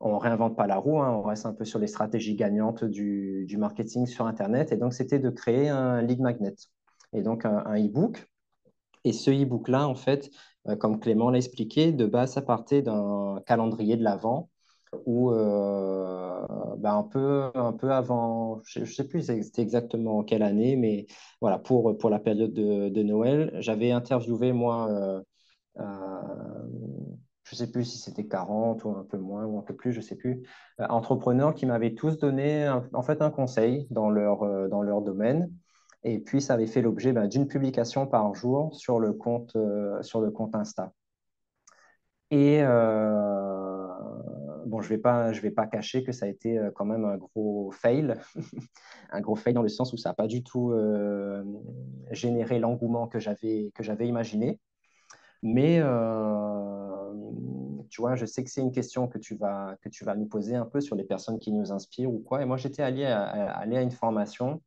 on 0.00 0.14
ne 0.14 0.18
réinvente 0.18 0.56
pas 0.56 0.66
la 0.66 0.76
roue, 0.76 1.00
hein. 1.00 1.10
on 1.10 1.22
reste 1.22 1.46
un 1.46 1.54
peu 1.54 1.64
sur 1.64 1.78
les 1.78 1.86
stratégies 1.86 2.34
gagnantes 2.34 2.84
du, 2.84 3.46
du, 3.46 3.56
marketing 3.56 4.06
sur 4.06 4.26
Internet. 4.26 4.72
Et 4.72 4.76
donc, 4.76 4.92
c'était 4.92 5.18
de 5.18 5.30
créer 5.30 5.68
un 5.70 6.02
lead 6.02 6.20
magnet. 6.20 6.54
Et 7.14 7.22
donc, 7.22 7.46
un, 7.46 7.62
un 7.64 7.82
e-book. 7.82 8.28
Et 9.04 9.12
ce 9.12 9.30
e-book-là, 9.30 9.88
en 9.88 9.94
fait, 9.94 10.30
comme 10.78 11.00
Clément 11.00 11.30
l'a 11.30 11.38
expliqué, 11.38 11.92
de 11.92 12.06
base, 12.06 12.32
ça 12.32 12.42
partait 12.42 12.82
d'un 12.82 13.42
calendrier 13.46 13.96
de 13.96 14.04
l'Avent 14.04 14.50
où 15.06 15.30
euh, 15.30 16.46
ben, 16.78 16.96
un, 16.96 17.02
peu, 17.02 17.50
un 17.54 17.72
peu 17.72 17.92
avant, 17.92 18.60
je 18.66 18.80
ne 18.80 18.84
sais 18.84 19.06
plus 19.06 19.30
exactement 19.30 20.22
quelle 20.22 20.42
année, 20.42 20.76
mais 20.76 21.06
voilà, 21.40 21.58
pour, 21.58 21.96
pour 21.98 22.10
la 22.10 22.18
période 22.18 22.52
de, 22.52 23.02
Noël, 23.02 23.52
j'avais 23.58 23.90
interviewé, 23.90 24.52
moi, 24.52 24.88
euh, 24.90 25.22
euh, 25.80 25.84
je 27.44 27.54
ne 27.54 27.58
sais 27.58 27.70
plus 27.70 27.84
si 27.84 27.98
c'était 27.98 28.26
40 28.26 28.84
ou 28.84 28.90
un 28.90 29.04
peu 29.04 29.18
moins 29.18 29.44
ou 29.44 29.58
un 29.58 29.62
peu 29.62 29.74
plus, 29.74 29.92
je 29.92 29.98
ne 29.98 30.04
sais 30.04 30.16
plus, 30.16 30.46
entrepreneurs 30.78 31.54
qui 31.54 31.66
m'avaient 31.66 31.94
tous 31.94 32.18
donné 32.18 32.68
en 32.92 33.02
fait 33.02 33.20
un 33.22 33.30
conseil 33.30 33.86
dans 33.90 34.10
leur, 34.10 34.68
dans 34.68 34.82
leur 34.82 35.02
domaine. 35.02 35.52
Et 36.04 36.18
puis, 36.18 36.40
ça 36.40 36.54
avait 36.54 36.66
fait 36.66 36.82
l'objet 36.82 37.12
ben, 37.12 37.28
d'une 37.28 37.46
publication 37.46 38.06
par 38.06 38.34
jour 38.34 38.74
sur 38.74 38.98
le 38.98 39.12
compte, 39.12 39.56
sur 40.02 40.20
le 40.20 40.30
compte 40.30 40.54
Insta. 40.54 40.92
Et, 42.30 42.62
bon, 44.66 44.80
je 44.80 44.92
ne 44.92 44.98
vais, 44.98 45.40
vais 45.40 45.50
pas 45.50 45.66
cacher 45.66 46.02
que 46.02 46.12
ça 46.12 46.26
a 46.26 46.28
été 46.28 46.60
quand 46.74 46.84
même 46.84 47.04
un 47.04 47.16
gros 47.16 47.70
fail. 47.72 48.14
un 49.10 49.20
gros 49.20 49.36
fail 49.36 49.54
dans 49.54 49.62
le 49.62 49.68
sens 49.68 49.92
où 49.92 49.96
ça 49.96 50.10
n'a 50.10 50.14
pas 50.14 50.26
du 50.26 50.42
tout 50.42 50.74
généré 52.10 52.58
l'engouement 52.58 53.06
que 53.08 53.18
j'avais 53.18 54.08
imaginé. 54.08 54.60
Mais 55.42 55.80
tu 57.90 58.00
vois, 58.00 58.14
je 58.14 58.26
sais 58.26 58.42
que 58.44 58.50
c'est 58.50 58.60
une 58.60 58.72
question 58.72 59.08
que 59.08 59.18
tu, 59.18 59.36
vas, 59.36 59.76
que 59.82 59.88
tu 59.88 60.04
vas 60.04 60.14
nous 60.14 60.26
poser 60.26 60.56
un 60.56 60.66
peu 60.66 60.80
sur 60.80 60.96
les 60.96 61.04
personnes 61.04 61.38
qui 61.38 61.52
nous 61.52 61.72
inspirent 61.72 62.12
ou 62.12 62.20
quoi. 62.20 62.42
Et 62.42 62.44
moi, 62.44 62.56
j'étais 62.56 62.82
allé 62.82 63.04
à, 63.04 63.24
à 63.24 63.66
une 63.66 63.90
formation 63.90 64.62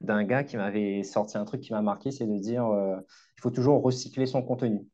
d'un 0.00 0.24
gars 0.24 0.44
qui 0.44 0.56
m'avait 0.56 1.02
sorti 1.02 1.38
un 1.38 1.44
truc 1.44 1.60
qui 1.60 1.72
m'a 1.72 1.82
marqué, 1.82 2.10
c'est 2.10 2.26
de 2.26 2.38
dire 2.38 2.66
il 2.66 3.40
faut 3.40 3.50
toujours 3.50 3.82
recycler 3.82 4.26
son 4.26 4.42
contenu 4.42 4.86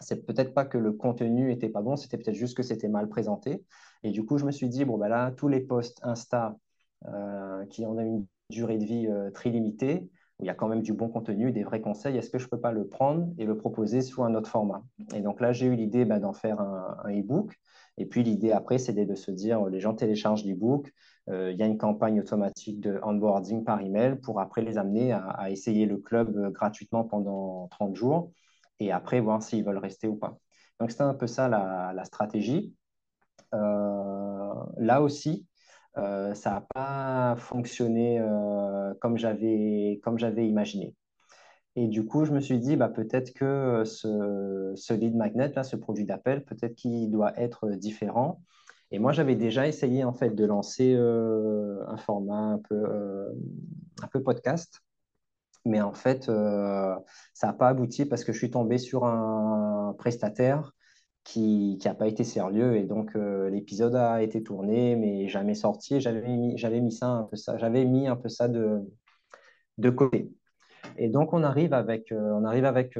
c'est 0.00 0.26
peut-être 0.26 0.54
pas 0.54 0.64
que 0.64 0.78
le 0.78 0.92
contenu 0.92 1.52
était 1.52 1.68
pas 1.68 1.82
bon, 1.82 1.96
c'était 1.96 2.18
peut-être 2.18 2.36
juste 2.36 2.56
que 2.56 2.62
c'était 2.62 2.88
mal 2.88 3.08
présenté. 3.08 3.64
Et 4.02 4.10
du 4.10 4.24
coup, 4.24 4.38
je 4.38 4.44
me 4.44 4.50
suis 4.50 4.68
dit, 4.68 4.84
bon, 4.84 4.98
ben 4.98 5.08
là, 5.08 5.30
tous 5.30 5.48
les 5.48 5.60
posts 5.60 6.00
Insta 6.02 6.56
euh, 7.06 7.64
qui 7.66 7.86
ont 7.86 7.98
une 7.98 8.26
durée 8.50 8.78
de 8.78 8.84
vie 8.84 9.06
euh, 9.08 9.30
très 9.30 9.50
limitée, 9.50 10.08
où 10.38 10.44
il 10.44 10.46
y 10.46 10.50
a 10.50 10.54
quand 10.54 10.68
même 10.68 10.82
du 10.82 10.92
bon 10.92 11.08
contenu, 11.08 11.52
des 11.52 11.62
vrais 11.62 11.80
conseils, 11.80 12.16
est-ce 12.16 12.30
que 12.30 12.38
je 12.38 12.48
peux 12.48 12.60
pas 12.60 12.72
le 12.72 12.86
prendre 12.86 13.32
et 13.38 13.46
le 13.46 13.56
proposer 13.56 14.02
sous 14.02 14.24
un 14.24 14.34
autre 14.34 14.50
format? 14.50 14.82
Et 15.14 15.20
donc 15.20 15.40
là, 15.40 15.52
j'ai 15.52 15.66
eu 15.66 15.76
l'idée 15.76 16.04
ben, 16.04 16.18
d'en 16.18 16.32
faire 16.32 16.60
un, 16.60 17.10
e-book. 17.10 17.54
Et 17.96 18.06
puis 18.06 18.24
l'idée 18.24 18.50
après, 18.50 18.78
c'était 18.78 19.06
de 19.06 19.14
se 19.14 19.30
dire, 19.30 19.64
les 19.66 19.78
gens 19.78 19.94
téléchargent 19.94 20.44
l'e-book, 20.44 20.92
euh, 21.30 21.52
il 21.52 21.58
y 21.58 21.62
a 21.62 21.66
une 21.66 21.78
campagne 21.78 22.18
automatique 22.18 22.80
de 22.80 22.98
onboarding 23.04 23.62
par 23.62 23.80
email 23.80 24.16
pour 24.16 24.40
après 24.40 24.62
les 24.62 24.76
amener 24.76 25.12
à 25.12 25.50
essayer 25.50 25.86
le 25.86 25.98
club 25.98 26.50
gratuitement 26.52 27.04
pendant 27.04 27.68
30 27.68 27.94
jours 27.94 28.32
et 28.80 28.92
après 28.92 29.20
voir 29.20 29.42
s'ils 29.42 29.64
veulent 29.64 29.78
rester 29.78 30.08
ou 30.08 30.16
pas. 30.16 30.38
Donc 30.80 30.90
c'était 30.90 31.02
un 31.02 31.14
peu 31.14 31.26
ça 31.26 31.48
la, 31.48 32.04
stratégie. 32.04 32.74
Euh, 33.54 34.54
là 34.78 35.02
aussi, 35.02 35.46
euh, 35.98 36.34
ça 36.34 36.50
n'a 36.50 36.60
pas 36.74 37.36
fonctionné 37.38 38.18
euh, 38.20 38.94
comme 39.00 39.16
j'avais 39.16 40.00
imaginé. 40.46 40.94
Et 41.76 41.88
du 41.88 42.06
coup, 42.06 42.24
je 42.24 42.32
me 42.32 42.40
suis 42.40 42.58
dit, 42.60 42.76
bah, 42.76 42.88
peut-être 42.88 43.32
que 43.34 43.82
ce, 43.84 44.72
ce, 44.76 44.94
lead 44.94 45.16
magnet, 45.16 45.52
là, 45.54 45.64
ce 45.64 45.76
produit 45.76 46.04
d'appel, 46.04 46.44
peut-être 46.44 46.76
qu'il 46.76 47.10
doit 47.10 47.36
être 47.38 47.70
différent. 47.70 48.42
Et 48.92 49.00
moi, 49.00 49.12
j'avais 49.12 49.34
déjà 49.34 49.66
essayé 49.66 50.04
en 50.04 50.12
fait 50.12 50.30
de 50.30 50.44
lancer 50.44 50.94
un 50.94 51.96
format 51.96 52.52
un 52.52 52.58
peu, 52.58 52.84
un 54.02 54.06
peu 54.08 54.22
podcast 54.22 54.83
mais 55.64 55.80
en 55.80 55.94
fait, 55.94 56.28
euh, 56.28 56.94
ça 57.32 57.48
n'a 57.48 57.52
pas 57.54 57.68
abouti 57.68 58.04
parce 58.04 58.24
que 58.24 58.32
je 58.32 58.38
suis 58.38 58.50
tombé 58.50 58.78
sur 58.78 59.04
un 59.04 59.94
prestataire 59.98 60.72
qui 61.24 61.78
n'a 61.84 61.94
pas 61.94 62.06
été 62.06 62.22
sérieux 62.22 62.76
et 62.76 62.84
donc 62.84 63.16
euh, 63.16 63.48
l'épisode 63.48 63.94
a 63.94 64.22
été 64.22 64.42
tourné 64.42 64.94
mais 64.96 65.28
jamais 65.28 65.54
sorti. 65.54 66.00
J'avais 66.00 66.28
mis, 66.28 66.56
mis 66.82 66.92
ça 66.92 67.08
un 67.08 67.22
peu 67.24 67.36
ça, 67.36 67.56
mis 67.70 68.08
un 68.08 68.16
peu 68.16 68.28
ça 68.28 68.48
de, 68.48 68.80
de 69.78 69.90
côté. 69.90 70.30
Et 70.98 71.08
donc 71.08 71.32
on 71.32 71.42
arrive 71.42 71.72
avec, 71.72 72.12
euh, 72.12 72.32
on 72.34 72.44
arrive 72.44 72.66
avec 72.66 72.98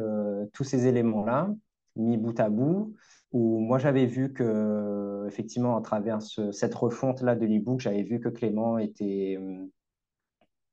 tous 0.52 0.64
ces 0.64 0.86
éléments-là 0.86 1.50
mis 1.96 2.16
bout 2.16 2.38
à 2.40 2.48
bout. 2.48 2.94
Où 3.32 3.58
moi 3.58 3.78
j'avais 3.78 4.06
vu 4.06 4.32
que 4.32 5.26
effectivement 5.26 5.76
à 5.76 5.82
travers 5.82 6.22
cette 6.22 6.74
refonte 6.74 7.20
là 7.20 7.34
de 7.34 7.44
l'ebook, 7.44 7.80
j'avais 7.80 8.04
vu 8.04 8.20
que 8.20 8.28
Clément 8.28 8.78
était 8.78 9.36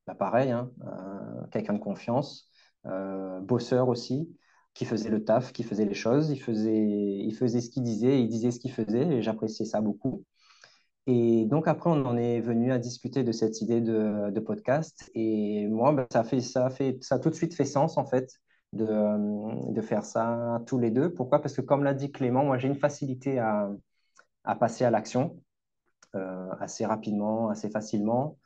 bah, 0.07 0.15
pareil, 0.15 0.51
hein, 0.51 0.71
euh, 0.85 1.47
quelqu'un 1.51 1.73
de 1.73 1.79
confiance, 1.79 2.49
euh, 2.85 3.39
bosseur 3.41 3.89
aussi, 3.89 4.35
qui 4.73 4.85
faisait 4.85 5.09
le 5.09 5.23
taf, 5.23 5.51
qui 5.53 5.63
faisait 5.63 5.85
les 5.85 5.93
choses, 5.93 6.29
il 6.31 6.39
faisait, 6.41 6.77
il 6.77 7.33
faisait 7.35 7.61
ce 7.61 7.69
qu'il 7.69 7.83
disait, 7.83 8.21
il 8.21 8.27
disait 8.29 8.51
ce 8.51 8.59
qu'il 8.59 8.71
faisait, 8.71 9.07
et 9.07 9.21
j'appréciais 9.21 9.65
ça 9.65 9.81
beaucoup. 9.81 10.25
Et 11.07 11.45
donc 11.45 11.67
après, 11.67 11.89
on 11.89 12.05
en 12.05 12.17
est 12.17 12.41
venu 12.41 12.71
à 12.71 12.77
discuter 12.79 13.23
de 13.23 13.31
cette 13.31 13.61
idée 13.61 13.81
de, 13.81 14.39
podcast. 14.39 15.11
Et 15.15 15.67
moi, 15.67 15.91
bah, 15.93 16.07
ça, 16.11 16.23
fait, 16.23 16.41
ça, 16.41 16.69
fait, 16.69 16.97
ça 17.03 17.15
a 17.15 17.19
tout 17.19 17.29
de 17.29 17.35
suite 17.35 17.55
fait 17.55 17.65
sens, 17.65 17.97
en 17.97 18.05
fait, 18.05 18.29
de, 18.73 19.71
de 19.73 19.81
faire 19.81 20.05
ça 20.05 20.61
tous 20.67 20.77
les 20.79 20.91
deux. 20.91 21.13
Pourquoi? 21.13 21.41
Parce 21.41 21.55
que 21.55 21.61
comme 21.61 21.83
l'a 21.83 21.93
dit 21.93 22.11
Clément, 22.11 22.45
moi, 22.45 22.57
j'ai 22.57 22.67
une 22.67 22.75
facilité 22.75 23.39
à, 23.39 23.69
à 24.43 24.55
passer 24.55 24.85
à 24.85 24.91
l'action 24.91 25.41
euh, 26.15 26.49
assez 26.59 26.85
rapidement, 26.85 27.49
assez 27.49 27.69
facilement. 27.69 28.37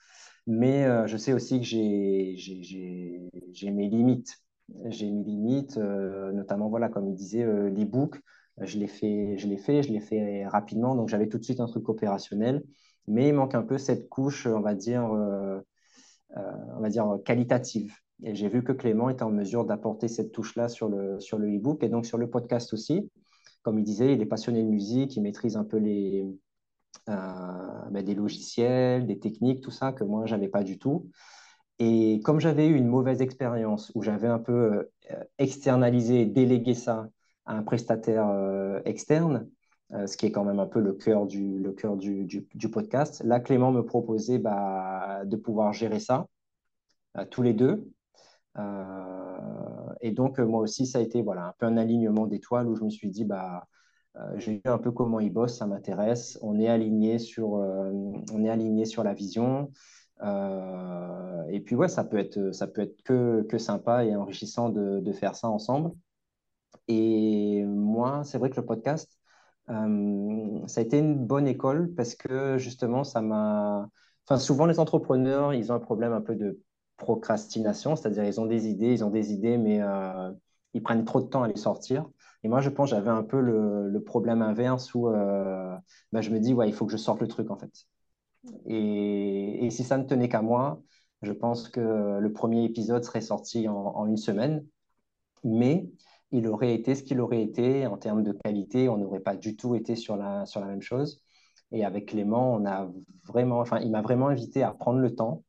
Mais 0.48 0.86
euh, 0.86 1.08
je 1.08 1.18
sais 1.18 1.34
aussi 1.34 1.60
que 1.60 1.66
j'ai 1.66 3.72
mes 3.72 3.90
limites. 3.90 4.38
J'ai 4.86 5.12
mes 5.12 5.24
limites, 5.24 5.78
euh, 5.78 6.32
notamment, 6.32 6.70
voilà, 6.70 6.90
comme 6.90 7.08
il 7.08 7.16
disait, 7.16 7.44
euh, 7.44 7.70
l'e-book, 7.70 8.20
je 8.62 8.80
l'ai 8.80 8.88
fait, 8.88 9.38
je 9.38 9.48
l'ai 9.48 9.58
fait, 9.58 9.84
je 9.84 9.92
l'ai 9.92 10.00
fait 10.00 10.48
rapidement, 10.48 10.96
donc 10.96 11.10
j'avais 11.10 11.28
tout 11.28 11.38
de 11.38 11.44
suite 11.44 11.60
un 11.60 11.68
truc 11.68 11.88
opérationnel. 11.90 12.64
Mais 13.08 13.30
il 13.30 13.34
manque 13.34 13.54
un 13.54 13.62
peu 13.62 13.78
cette 13.78 14.10
couche, 14.10 14.48
on 14.48 14.62
va 14.62 14.74
dire, 14.74 15.04
on 15.04 16.80
va 16.80 16.90
dire 16.90 17.20
qualitative. 17.24 17.94
Et 18.24 18.34
j'ai 18.34 18.50
vu 18.50 18.64
que 18.64 18.72
Clément 18.72 19.10
était 19.10 19.24
en 19.24 19.32
mesure 19.32 19.66
d'apporter 19.66 20.08
cette 20.08 20.32
touche-là 20.32 20.70
sur 20.70 20.90
le, 20.90 21.20
sur 21.20 21.38
le 21.38 21.56
e-book 21.56 21.84
et 21.84 21.90
donc 21.90 22.06
sur 22.06 22.18
le 22.18 22.30
podcast 22.30 22.74
aussi. 22.74 23.12
Comme 23.62 23.78
il 23.78 23.84
disait, 23.84 24.14
il 24.14 24.22
est 24.22 24.26
passionné 24.26 24.64
de 24.64 24.70
musique, 24.70 25.16
il 25.18 25.22
maîtrise 25.22 25.58
un 25.58 25.66
peu 25.66 25.78
les, 25.78 26.26
euh, 27.10 27.90
ben, 27.92 28.04
des 28.04 28.16
logiciels, 28.16 29.06
des 29.06 29.20
techniques, 29.20 29.62
tout 29.62 29.72
ça 29.72 29.92
que 29.92 30.04
moi, 30.04 30.26
j'avais 30.26 30.48
pas 30.48 30.64
du 30.64 30.78
tout. 30.80 31.10
Et 31.80 32.22
comme 32.24 32.40
j'avais 32.40 32.68
eu 32.68 32.76
une 32.76 32.88
mauvaise 32.88 33.22
expérience 33.22 33.92
où 33.96 34.02
j'avais 34.02 34.28
un 34.28 34.40
peu 34.40 34.88
euh, 35.12 35.24
externalisé, 35.38 36.26
délégué 36.26 36.74
ça 36.74 37.10
à 37.46 37.58
un 37.58 37.64
prestataire 37.64 38.28
euh, 38.30 38.80
externe, 38.86 39.50
ce 40.08 40.18
qui 40.18 40.26
est 40.26 40.32
quand 40.32 40.44
même 40.44 40.60
un 40.60 40.66
peu 40.66 40.82
le 40.82 40.94
cœur 40.94 41.28
du, 41.28 41.60
le 41.60 41.72
cœur 41.72 41.96
du, 41.96 42.26
du, 42.26 42.70
podcast, 42.70 43.22
là, 43.24 43.40
Clément 43.40 43.72
me 43.72 43.86
proposait 43.86 44.40
bah, 44.40 45.24
de 45.26 45.36
pouvoir 45.36 45.74
gérer 45.74 46.00
ça 46.00 46.26
tous 47.30 47.44
les 47.44 47.54
deux. 47.54 47.88
et 50.02 50.12
donc, 50.12 50.40
moi 50.40 50.60
aussi, 50.62 50.88
ça 50.88 50.98
a 50.98 51.02
été 51.02 51.22
voilà, 51.22 51.48
un 51.50 51.54
peu 51.60 51.68
un 51.68 51.78
alignement 51.78 52.26
d'étoiles 52.26 52.68
où 52.68 52.76
je 52.76 52.84
me 52.84 52.90
suis 52.90 53.12
dit, 53.12 53.26
bah, 53.26 53.68
j'ai 54.38 54.54
vu 54.56 54.62
un 54.65 54.78
peu 54.78 54.91
comment 54.91 55.19
il 55.19 55.32
bosse, 55.32 55.58
ça 55.58 55.67
m'intéresse. 55.67 56.39
On 56.41 56.60
est 56.60 56.67
aligné 56.67 57.19
sur, 57.19 57.56
euh, 57.56 57.91
on 58.34 58.43
est 58.43 58.49
aligné 58.49 58.86
sur 58.86 59.04
la 59.04 59.13
vision. 59.13 59.71
Euh, 60.23 61.43
et 61.49 61.60
puis 61.60 61.75
ouais, 61.75 61.88
ça 61.89 62.04
peut 62.04 62.17
être, 62.17 62.51
ça 62.54 62.67
peut 62.67 62.82
être 62.82 63.01
que, 63.04 63.43
que 63.43 63.58
sympa 63.58 64.06
et 64.06 64.15
enrichissant 64.15 64.69
de, 64.69 64.99
de, 65.01 65.12
faire 65.12 65.36
ça 65.36 65.49
ensemble. 65.49 65.91
Et 66.88 67.63
moi, 67.65 68.23
c'est 68.23 68.38
vrai 68.38 68.49
que 68.49 68.58
le 68.58 68.65
podcast, 68.65 69.17
ça 69.67 69.73
a 69.73 70.82
été 70.82 70.99
une 70.99 71.25
bonne 71.25 71.47
école 71.47 71.93
parce 71.95 72.15
que 72.15 72.58
justement, 72.58 73.04
ça 73.04 73.21
m'a. 73.21 73.89
Enfin, 74.28 74.39
souvent 74.39 74.65
les 74.65 74.80
entrepreneurs, 74.80 75.54
ils 75.54 75.71
ont 75.71 75.75
un 75.75 75.80
problème 75.80 76.13
un 76.13 76.21
peu 76.21 76.36
de 76.36 76.62
procrastination, 76.97 77.95
c'est-à-dire 77.95 78.23
ils 78.25 78.39
ont 78.39 78.45
des 78.45 78.67
idées, 78.67 78.93
ils 78.93 79.04
ont 79.04 79.10
des 79.10 79.34
idées, 79.34 79.58
mais 79.58 79.82
ils 80.73 80.84
prennent 80.84 81.06
trop 81.06 81.21
de 81.21 81.28
temps 81.28 81.43
à 81.43 81.47
les 81.47 81.58
sortir. 81.58 82.08
Et 82.46 82.48
moi, 82.48 82.62
je 82.62 82.70
pense 82.70 82.92
j'avais 82.92 83.10
un 83.10 83.24
peu 83.24 83.42
le, 83.42 84.04
problème 84.06 84.44
inverse 84.44 84.94
où 84.94 85.10
euh, 85.10 85.76
bah, 86.12 86.22
je 86.22 86.30
me 86.30 86.40
dis, 86.40 86.54
ouais, 86.54 86.70
il 86.70 86.76
faut 86.76 86.86
que 86.86 86.92
je 86.92 86.98
sorte 86.98 87.20
le 87.20 87.28
truc 87.28 87.50
en 87.50 87.58
fait. 87.58 87.88
Et, 88.68 89.68
si 89.72 89.84
ça 89.84 89.98
ne 89.98 90.04
tenait 90.04 90.30
qu'à 90.30 90.44
moi, 90.44 90.80
je 91.24 91.32
pense 91.32 91.70
que 91.70 92.20
le 92.20 92.34
premier 92.34 92.64
épisode 92.64 93.04
serait 93.04 93.22
sorti 93.22 93.68
en, 93.68 94.06
une 94.06 94.18
semaine. 94.18 94.64
Mais 95.44 95.90
il 96.30 96.48
aurait 96.48 96.76
été 96.76 96.94
ce 96.94 97.02
qu'il 97.02 97.20
aurait 97.20 97.42
été 97.42 97.88
en 97.88 97.98
termes 97.98 98.22
de 98.22 98.34
qualité. 98.34 98.90
On 98.90 98.98
n'aurait 98.98 99.22
pas 99.22 99.36
du 99.36 99.56
tout 99.56 99.74
été 99.74 99.96
sur 99.96 100.16
la, 100.16 100.46
sur 100.46 100.62
la 100.62 100.68
même 100.68 100.84
chose. 100.84 101.24
Et 101.72 101.84
avec 101.84 102.10
Clément, 102.10 102.54
on 102.54 102.66
a 102.68 102.92
vraiment, 103.26 103.60
enfin, 103.60 103.80
il 103.80 103.90
m'a 103.90 104.04
vraiment 104.04 104.28
invité 104.28 104.62
à 104.62 104.72
prendre 104.72 105.00
le 105.00 105.16
temps 105.16 105.44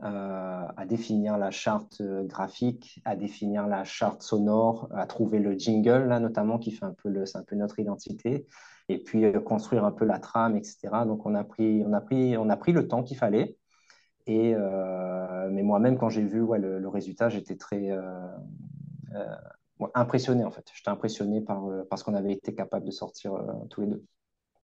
à 0.00 0.84
définir 0.86 1.38
la 1.38 1.50
charte 1.50 2.00
euh, 2.00 2.22
graphique, 2.22 3.00
à 3.04 3.16
définir 3.16 3.66
la 3.66 3.82
charte 3.82 4.22
sonore, 4.22 4.88
à 4.94 5.06
trouver 5.06 5.40
le 5.40 5.58
jingle, 5.58 6.04
là 6.06 6.20
notamment, 6.20 6.58
qui 6.58 6.70
fait 6.70 6.84
un 6.84 6.92
peu, 6.92 7.08
le, 7.08 7.24
un 7.34 7.42
peu 7.42 7.56
notre 7.56 7.80
identité, 7.80 8.46
et 8.88 8.98
puis 8.98 9.24
euh, 9.24 9.40
construire 9.40 9.84
un 9.84 9.90
peu 9.90 10.04
la 10.04 10.20
trame, 10.20 10.56
etc. 10.56 10.78
Donc 11.04 11.26
on 11.26 11.34
a 11.34 11.42
pris, 11.42 11.82
on 11.84 11.92
a 11.92 12.00
pris, 12.00 12.36
on 12.36 12.48
a 12.48 12.56
pris 12.56 12.72
le 12.72 12.86
temps 12.86 13.02
qu'il 13.02 13.16
fallait. 13.16 13.56
Et, 14.26 14.54
mais 14.54 15.62
moi-même, 15.62 15.96
quand 15.96 16.10
j'ai 16.10 16.22
vu 16.22 16.42
ouais, 16.42 16.58
le, 16.58 16.86
résultat, 16.86 17.30
j'étais 17.30 17.56
très 17.56 17.90
impressionné 19.94 20.44
en 20.44 20.50
fait. 20.50 20.70
J'étais 20.74 20.90
impressionné 20.90 21.40
par, 21.40 21.62
par 21.88 21.98
ce 21.98 22.04
qu'on 22.04 22.12
avait 22.12 22.34
été 22.34 22.54
capable 22.54 22.84
de 22.84 22.90
sortir 22.90 23.32
tous 23.70 23.80
les 23.80 23.86
deux. 23.86 24.04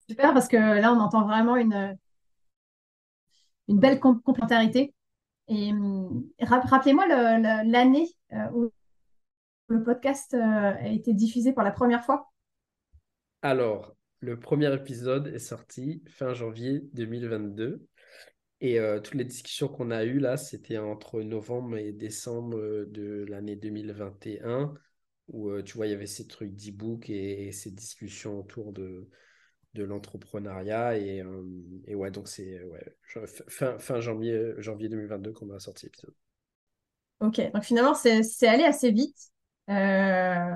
Super, 0.06 0.34
parce 0.34 0.48
que 0.48 0.58
là, 0.58 0.92
on 0.92 1.00
entend 1.00 1.26
vraiment 1.26 1.56
une, 1.56 1.96
une 3.68 3.78
belle 3.78 4.00
complémentarité 4.00 4.92
et 5.48 5.72
hum, 5.72 6.26
rappelez-moi 6.40 7.06
l'année 7.64 8.08
euh, 8.32 8.50
où 8.54 8.72
le 9.68 9.82
podcast 9.82 10.34
euh, 10.34 10.38
a 10.38 10.88
été 10.88 11.12
diffusé 11.12 11.52
pour 11.52 11.62
la 11.62 11.70
première 11.70 12.04
fois. 12.04 12.30
Alors, 13.42 13.94
le 14.20 14.38
premier 14.38 14.72
épisode 14.74 15.28
est 15.28 15.38
sorti 15.38 16.02
fin 16.08 16.32
janvier 16.32 16.80
2022. 16.94 17.86
Et 18.60 18.78
euh, 18.78 19.00
toutes 19.00 19.14
les 19.14 19.24
discussions 19.24 19.68
qu'on 19.68 19.90
a 19.90 20.04
eues 20.04 20.18
là, 20.18 20.38
c'était 20.38 20.78
entre 20.78 21.20
novembre 21.20 21.76
et 21.76 21.92
décembre 21.92 22.56
de 22.86 23.26
l'année 23.28 23.56
2021, 23.56 24.72
où 25.28 25.60
tu 25.60 25.76
vois, 25.76 25.86
il 25.86 25.90
y 25.90 25.94
avait 25.94 26.06
ces 26.06 26.26
trucs 26.26 26.54
d'e-book 26.54 27.10
et, 27.10 27.52
ces 27.52 27.70
discussions 27.70 28.40
autour 28.40 28.72
de, 28.72 29.10
de 29.74 29.84
l'entrepreneuriat. 29.84 30.98
Et, 30.98 31.22
et, 31.86 31.94
ouais, 31.94 32.10
donc 32.10 32.28
c'est 32.28 32.62
ouais, 32.64 32.96
fin, 33.48 33.78
fin 33.78 34.00
janvier, 34.00 34.54
janvier 34.58 34.88
2022 34.88 35.32
qu'on 35.32 35.50
a 35.50 35.58
sorti 35.58 35.86
l'épisode. 35.86 36.14
Ok, 37.20 37.40
donc 37.52 37.62
finalement, 37.62 37.94
c'est 37.94 38.46
allé 38.46 38.64
assez 38.64 38.90
vite. 38.90 39.16
Euh, 39.70 40.54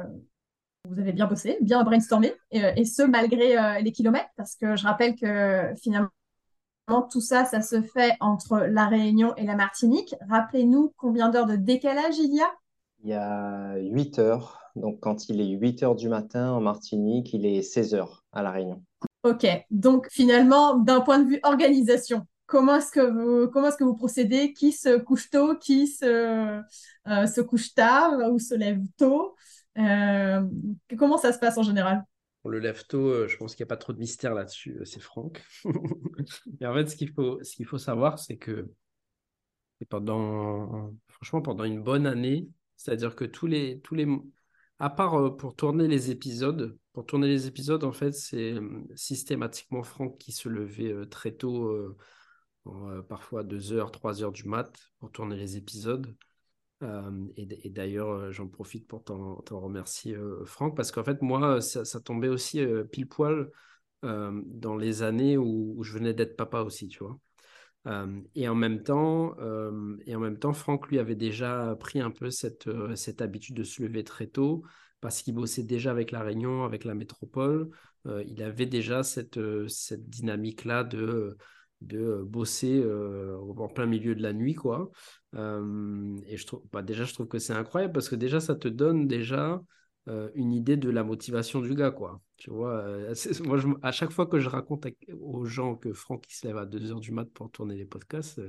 vous 0.84 0.98
avez 0.98 1.12
bien 1.12 1.26
bossé, 1.26 1.58
bien 1.60 1.82
brainstormé, 1.82 2.32
et, 2.50 2.62
et 2.76 2.84
ce 2.84 3.02
malgré 3.02 3.58
euh, 3.58 3.80
les 3.80 3.92
kilomètres, 3.92 4.30
parce 4.36 4.54
que 4.56 4.76
je 4.76 4.84
rappelle 4.84 5.14
que 5.16 5.74
finalement, 5.80 6.10
tout 7.10 7.20
ça, 7.20 7.44
ça 7.44 7.60
se 7.60 7.82
fait 7.82 8.14
entre 8.20 8.58
La 8.60 8.86
Réunion 8.86 9.34
et 9.36 9.44
la 9.44 9.56
Martinique. 9.56 10.14
Rappelez-nous 10.28 10.94
combien 10.96 11.28
d'heures 11.28 11.46
de 11.46 11.56
décalage 11.56 12.18
il 12.18 12.34
y 12.34 12.40
a? 12.40 12.50
Il 13.04 13.10
y 13.10 13.14
a 13.14 13.76
8 13.76 14.18
heures. 14.18 14.58
Donc, 14.74 15.00
quand 15.00 15.28
il 15.28 15.40
est 15.40 15.48
8 15.48 15.82
heures 15.82 15.94
du 15.94 16.08
matin 16.08 16.52
en 16.52 16.60
Martinique, 16.60 17.32
il 17.34 17.46
est 17.46 17.62
16 17.62 17.94
heures 17.94 18.24
à 18.32 18.42
La 18.42 18.50
Réunion. 18.50 18.82
Ok, 19.24 19.46
donc 19.70 20.06
finalement, 20.10 20.76
d'un 20.76 21.00
point 21.00 21.18
de 21.18 21.28
vue 21.28 21.40
organisation, 21.42 22.26
comment 22.46 22.76
est-ce 22.76 22.92
que 22.92 23.00
vous, 23.00 23.50
comment 23.50 23.68
est-ce 23.68 23.76
que 23.76 23.84
vous 23.84 23.96
procédez? 23.96 24.52
Qui 24.52 24.72
se 24.72 24.96
couche 24.96 25.28
tôt? 25.30 25.56
Qui 25.56 25.88
se, 25.88 26.04
euh, 26.06 27.26
se 27.26 27.40
couche 27.40 27.74
tard 27.74 28.12
ou 28.32 28.38
se 28.38 28.54
lève 28.54 28.80
tôt? 28.96 29.34
Euh, 29.76 30.42
Comment 30.96 31.18
ça 31.18 31.32
se 31.32 31.38
passe 31.38 31.58
en 31.58 31.62
général? 31.62 32.04
On 32.44 32.48
le 32.48 32.60
lève 32.60 32.86
tôt, 32.86 33.08
euh, 33.08 33.28
je 33.28 33.36
pense 33.36 33.56
qu'il 33.56 33.64
n'y 33.64 33.68
a 33.68 33.74
pas 33.74 33.76
trop 33.76 33.92
de 33.92 33.98
mystère 33.98 34.34
là-dessus, 34.34 34.78
c'est 34.84 35.00
Franck. 35.00 35.44
Mais 36.60 36.66
en 36.66 36.74
fait, 36.74 36.86
ce 36.86 36.96
qu'il 36.96 37.10
faut, 37.12 37.42
ce 37.42 37.56
qu'il 37.56 37.66
faut 37.66 37.78
savoir, 37.78 38.18
c'est 38.18 38.36
que 38.36 38.70
pendant, 39.88 40.92
franchement, 41.08 41.42
pendant 41.42 41.64
une 41.64 41.82
bonne 41.82 42.06
année, 42.06 42.48
c'est-à-dire 42.76 43.16
que 43.16 43.24
tous 43.24 43.46
les, 43.46 43.80
tous 43.80 43.94
les, 43.94 44.06
à 44.78 44.90
part 44.90 45.36
pour 45.36 45.54
tourner 45.56 45.88
les 45.88 46.10
épisodes, 46.10 46.76
pour 46.98 47.06
tourner 47.06 47.28
les 47.28 47.46
épisodes, 47.46 47.84
en 47.84 47.92
fait, 47.92 48.10
c'est 48.10 48.56
systématiquement 48.96 49.84
Franck 49.84 50.18
qui 50.18 50.32
se 50.32 50.48
levait 50.48 51.06
très 51.06 51.30
tôt 51.30 51.68
euh, 52.66 53.02
parfois 53.08 53.44
2 53.44 53.72
heures, 53.72 53.92
3 53.92 54.24
heures 54.24 54.32
du 54.32 54.48
mat 54.48 54.76
pour 54.98 55.12
tourner 55.12 55.36
les 55.36 55.56
épisodes. 55.56 56.12
Euh, 56.82 57.24
et, 57.36 57.70
d'ailleurs, 57.70 58.08
euh, 58.08 58.32
j'en 58.32 58.48
profite 58.48 58.88
pour 58.88 59.04
t'en 59.04 59.60
remercier, 59.60 60.16
Franck, 60.44 60.76
parce 60.76 60.90
qu'en 60.90 61.04
fait, 61.04 61.22
moi, 61.22 61.60
ça, 61.60 62.00
tombait 62.00 62.26
aussi 62.26 62.66
pile 62.90 63.06
poil 63.06 63.48
dans 64.02 64.76
les 64.76 65.04
années 65.04 65.36
où, 65.36 65.80
je 65.84 65.92
venais 65.92 66.14
d'être 66.14 66.36
papa 66.36 66.62
aussi, 66.62 66.88
tu 66.88 67.04
vois. 67.04 67.16
et 68.34 68.48
en 68.48 68.56
même 68.56 68.82
temps, 68.82 69.36
et 70.04 70.16
en 70.16 70.20
même 70.20 70.40
temps, 70.40 70.52
Franck 70.52 70.88
lui 70.88 70.98
avait 70.98 71.14
déjà 71.14 71.76
pris 71.78 72.00
un 72.00 72.10
peu 72.10 72.32
cette, 72.32 72.68
cette 72.96 73.22
habitude 73.22 73.54
de 73.54 73.62
se 73.62 73.84
lever 73.84 74.02
très 74.02 74.26
tôt 74.26 74.64
parce 75.00 75.22
qu'il 75.22 75.34
bossait 75.34 75.62
déjà 75.62 75.90
avec 75.90 76.10
la 76.10 76.22
Réunion, 76.22 76.64
avec 76.64 76.84
la 76.84 76.94
métropole. 76.94 77.70
il 78.26 78.42
avait 78.42 78.66
déjà 78.66 79.02
cette, 79.02 79.38
cette 79.68 80.08
dynamique-là 80.08 80.84
de 80.84 81.36
de 81.80 81.98
euh, 81.98 82.24
bosser 82.24 82.80
euh, 82.82 83.38
en 83.38 83.68
plein 83.68 83.86
milieu 83.86 84.14
de 84.14 84.22
la 84.22 84.32
nuit, 84.32 84.54
quoi. 84.54 84.90
Euh, 85.34 86.16
et 86.26 86.36
je 86.36 86.46
trouve, 86.46 86.62
bah, 86.72 86.82
déjà, 86.82 87.04
je 87.04 87.14
trouve 87.14 87.28
que 87.28 87.38
c'est 87.38 87.52
incroyable 87.52 87.92
parce 87.92 88.08
que 88.08 88.16
déjà, 88.16 88.40
ça 88.40 88.54
te 88.54 88.68
donne 88.68 89.06
déjà 89.06 89.62
une 90.34 90.54
idée 90.54 90.78
de 90.78 90.88
la 90.88 91.04
motivation 91.04 91.60
du 91.60 91.74
gars, 91.74 91.90
quoi. 91.90 92.22
Tu 92.38 92.48
vois, 92.48 92.82
moi, 93.44 93.58
à 93.82 93.92
chaque 93.92 94.10
fois 94.10 94.26
que 94.26 94.38
je 94.38 94.48
raconte 94.48 94.86
aux 95.20 95.44
gens 95.44 95.76
que 95.76 95.92
Franck 95.92 96.24
il 96.30 96.34
se 96.34 96.46
lève 96.46 96.56
à 96.56 96.64
2h 96.64 96.98
du 96.98 97.12
mat 97.12 97.26
pour 97.26 97.50
tourner 97.50 97.76
les 97.76 97.84
podcasts, 97.84 98.40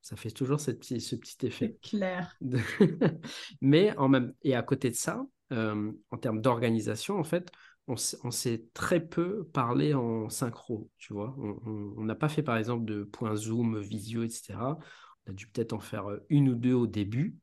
ça 0.00 0.16
fait 0.16 0.32
toujours 0.32 0.58
cette 0.58 0.82
ce 0.82 1.14
petit 1.14 1.46
effet. 1.46 1.78
clair. 1.80 2.36
Mais 3.60 3.96
en 3.96 4.08
même 4.08 4.34
et 4.42 4.56
à 4.56 4.64
côté 4.64 4.90
de 4.90 4.96
ça, 4.96 5.24
en 5.50 6.18
termes 6.18 6.40
d'organisation, 6.40 7.18
en 7.18 7.24
fait, 7.24 7.50
on, 7.88 8.30
s'est 8.30 8.64
très 8.74 9.00
peu 9.00 9.44
parlé 9.52 9.94
en 9.94 10.28
synchro, 10.28 10.90
tu 10.98 11.12
vois. 11.12 11.36
On 11.38 12.02
n'a 12.04 12.14
pas 12.16 12.28
fait, 12.28 12.42
par 12.42 12.56
exemple, 12.56 12.84
de 12.84 13.04
point 13.04 13.36
zoom, 13.36 13.80
visio, 13.80 14.24
etc. 14.24 14.78
On 15.26 15.30
a 15.30 15.34
dû 15.34 15.46
peut-être 15.46 15.72
en 15.72 15.80
faire 15.80 16.10
euh, 16.10 16.24
une 16.28 16.48
ou 16.48 16.54
deux 16.54 16.74
au 16.74 16.86
début, 16.86 17.36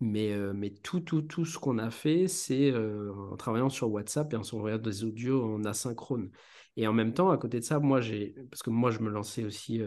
mais, 0.00 0.32
euh, 0.32 0.52
mais 0.54 0.70
tout, 0.70 1.00
tout, 1.00 1.22
tout 1.22 1.44
ce 1.44 1.58
qu'on 1.58 1.78
a 1.78 1.90
fait, 1.90 2.28
c'est 2.28 2.70
euh, 2.70 3.12
en 3.32 3.36
travaillant 3.36 3.70
sur 3.70 3.90
WhatsApp 3.90 4.32
et 4.32 4.36
en 4.36 4.42
s'envoyant 4.42 4.78
des 4.78 5.04
audios 5.04 5.42
en 5.44 5.64
asynchrone. 5.64 6.30
Et 6.76 6.86
en 6.86 6.92
même 6.92 7.14
temps, 7.14 7.30
à 7.30 7.38
côté 7.38 7.58
de 7.58 7.64
ça, 7.64 7.78
moi, 7.80 8.00
j'ai, 8.00 8.34
parce 8.50 8.62
que 8.62 8.70
moi, 8.70 8.90
je 8.90 9.00
me 9.00 9.10
lançais 9.10 9.44
aussi, 9.44 9.80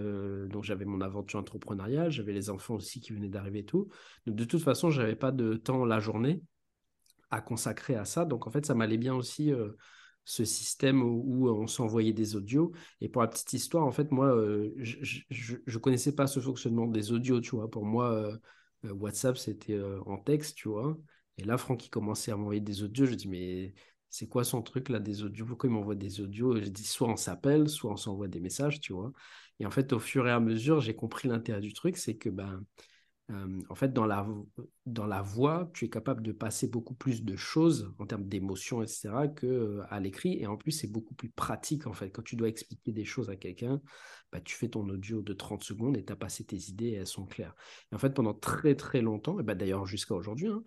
donc 0.49 0.63
j'avais 0.63 0.85
mon 0.85 1.01
aventure 1.01 1.39
entrepreneuriale, 1.39 2.11
j'avais 2.11 2.33
les 2.33 2.49
enfants 2.49 2.75
aussi 2.75 2.99
qui 2.99 3.13
venaient 3.13 3.29
d'arriver 3.29 3.59
et 3.59 3.65
tout. 3.65 3.87
Donc, 4.27 4.35
de 4.35 4.43
toute 4.43 4.61
façon, 4.61 4.91
je 4.91 5.01
n'avais 5.01 5.15
pas 5.15 5.31
de 5.31 5.55
temps 5.55 5.85
la 5.85 5.99
journée 5.99 6.43
à 7.33 7.41
consacrer 7.41 7.95
à 7.95 8.05
ça. 8.05 8.25
Donc 8.25 8.47
en 8.47 8.51
fait, 8.51 8.65
ça 8.65 8.75
m'allait 8.75 8.97
bien 8.97 9.15
aussi 9.15 9.51
euh, 9.51 9.71
ce 10.25 10.45
système 10.45 11.01
où, 11.01 11.49
on 11.49 11.67
s'envoyait 11.67 12.13
des 12.13 12.35
audios. 12.35 12.71
Et 13.01 13.09
pour 13.09 13.21
la 13.21 13.27
petite 13.27 13.53
histoire, 13.53 13.85
en 13.85 13.91
fait, 13.91 14.11
moi, 14.11 14.27
euh, 14.27 14.73
je 14.79 15.77
connaissais 15.77 16.15
pas 16.15 16.27
ce 16.27 16.39
fonctionnement 16.39 16.87
des 16.87 17.11
audios, 17.11 17.41
tu 17.41 17.55
vois. 17.55 17.69
Pour 17.69 17.85
moi, 17.85 18.11
euh, 18.85 18.93
WhatsApp, 18.93 19.37
c'était 19.37 19.79
en 20.05 20.17
texte, 20.17 20.57
tu 20.57 20.69
vois. 20.69 20.97
Et 21.37 21.43
là, 21.43 21.57
Franck, 21.57 21.85
il 21.85 21.89
commençait 21.89 22.31
à 22.31 22.37
m'envoyer 22.37 22.61
des 22.61 22.83
audios. 22.83 23.05
Je 23.05 23.15
dis, 23.15 23.27
mais 23.27 23.73
c'est 24.09 24.27
quoi 24.27 24.43
son 24.43 24.61
truc 24.61 24.89
là 24.89 24.99
des 24.99 25.23
audios? 25.23 25.45
Pourquoi 25.45 25.69
il 25.69 25.73
m'envoie 25.73 25.95
des 25.95 26.21
audios? 26.21 26.57
Je 26.57 26.69
dis, 26.69 26.83
soit 26.83 27.09
on 27.09 27.15
s'appelle, 27.15 27.67
soit 27.69 27.91
on 27.91 27.97
s'envoie 27.97 28.27
des 28.27 28.39
messages, 28.39 28.79
tu 28.79 28.93
vois. 28.93 29.11
Et 29.59 29.65
en 29.65 29.71
fait, 29.71 29.93
au 29.93 29.99
fur 29.99 30.27
et 30.27 30.31
à 30.31 30.39
mesure, 30.39 30.81
j'ai 30.81 30.95
compris 30.95 31.27
l'intérêt 31.27 31.61
du 31.61 31.73
truc, 31.73 31.97
c'est 31.97 32.15
que 32.15 32.29
ben, 32.29 32.63
en 33.29 33.75
fait, 33.75 33.93
dans 33.93 34.05
la, 34.05 34.27
dans 34.85 35.05
la 35.05 35.21
voix, 35.21 35.69
tu 35.73 35.85
es 35.85 35.89
capable 35.89 36.21
de 36.21 36.31
passer 36.31 36.67
beaucoup 36.67 36.93
plus 36.93 37.23
de 37.23 37.35
choses 37.35 37.93
en 37.97 38.05
termes 38.05 38.27
d'émotions, 38.27 38.83
etc., 38.83 39.27
qu'à 39.29 39.83
à 39.89 39.99
l'écrit. 39.99 40.37
Et 40.39 40.47
en 40.47 40.57
plus, 40.57 40.71
c'est 40.71 40.91
beaucoup 40.91 41.13
plus 41.13 41.29
pratique, 41.29 41.87
en 41.87 41.93
fait. 41.93 42.09
Quand 42.09 42.21
tu 42.21 42.35
dois 42.35 42.49
expliquer 42.49 42.91
des 42.91 43.05
choses 43.05 43.29
à 43.29 43.35
quelqu'un, 43.35 43.81
bah, 44.31 44.41
tu 44.41 44.55
fais 44.55 44.67
ton 44.67 44.87
audio 44.89 45.21
de 45.21 45.33
30 45.33 45.63
secondes 45.63 45.97
et 45.97 46.03
tu 46.03 46.11
as 46.11 46.17
passé 46.17 46.43
tes 46.43 46.57
idées 46.69 46.87
et 46.87 46.93
elles 46.95 47.07
sont 47.07 47.25
claires. 47.25 47.55
Et 47.91 47.95
en 47.95 47.97
fait, 47.97 48.13
pendant 48.13 48.33
très, 48.33 48.75
très 48.75 49.01
longtemps, 49.01 49.39
et 49.39 49.43
bah, 49.43 49.55
d'ailleurs 49.55 49.85
jusqu'à 49.85 50.15
aujourd'hui, 50.15 50.47
hein, 50.47 50.63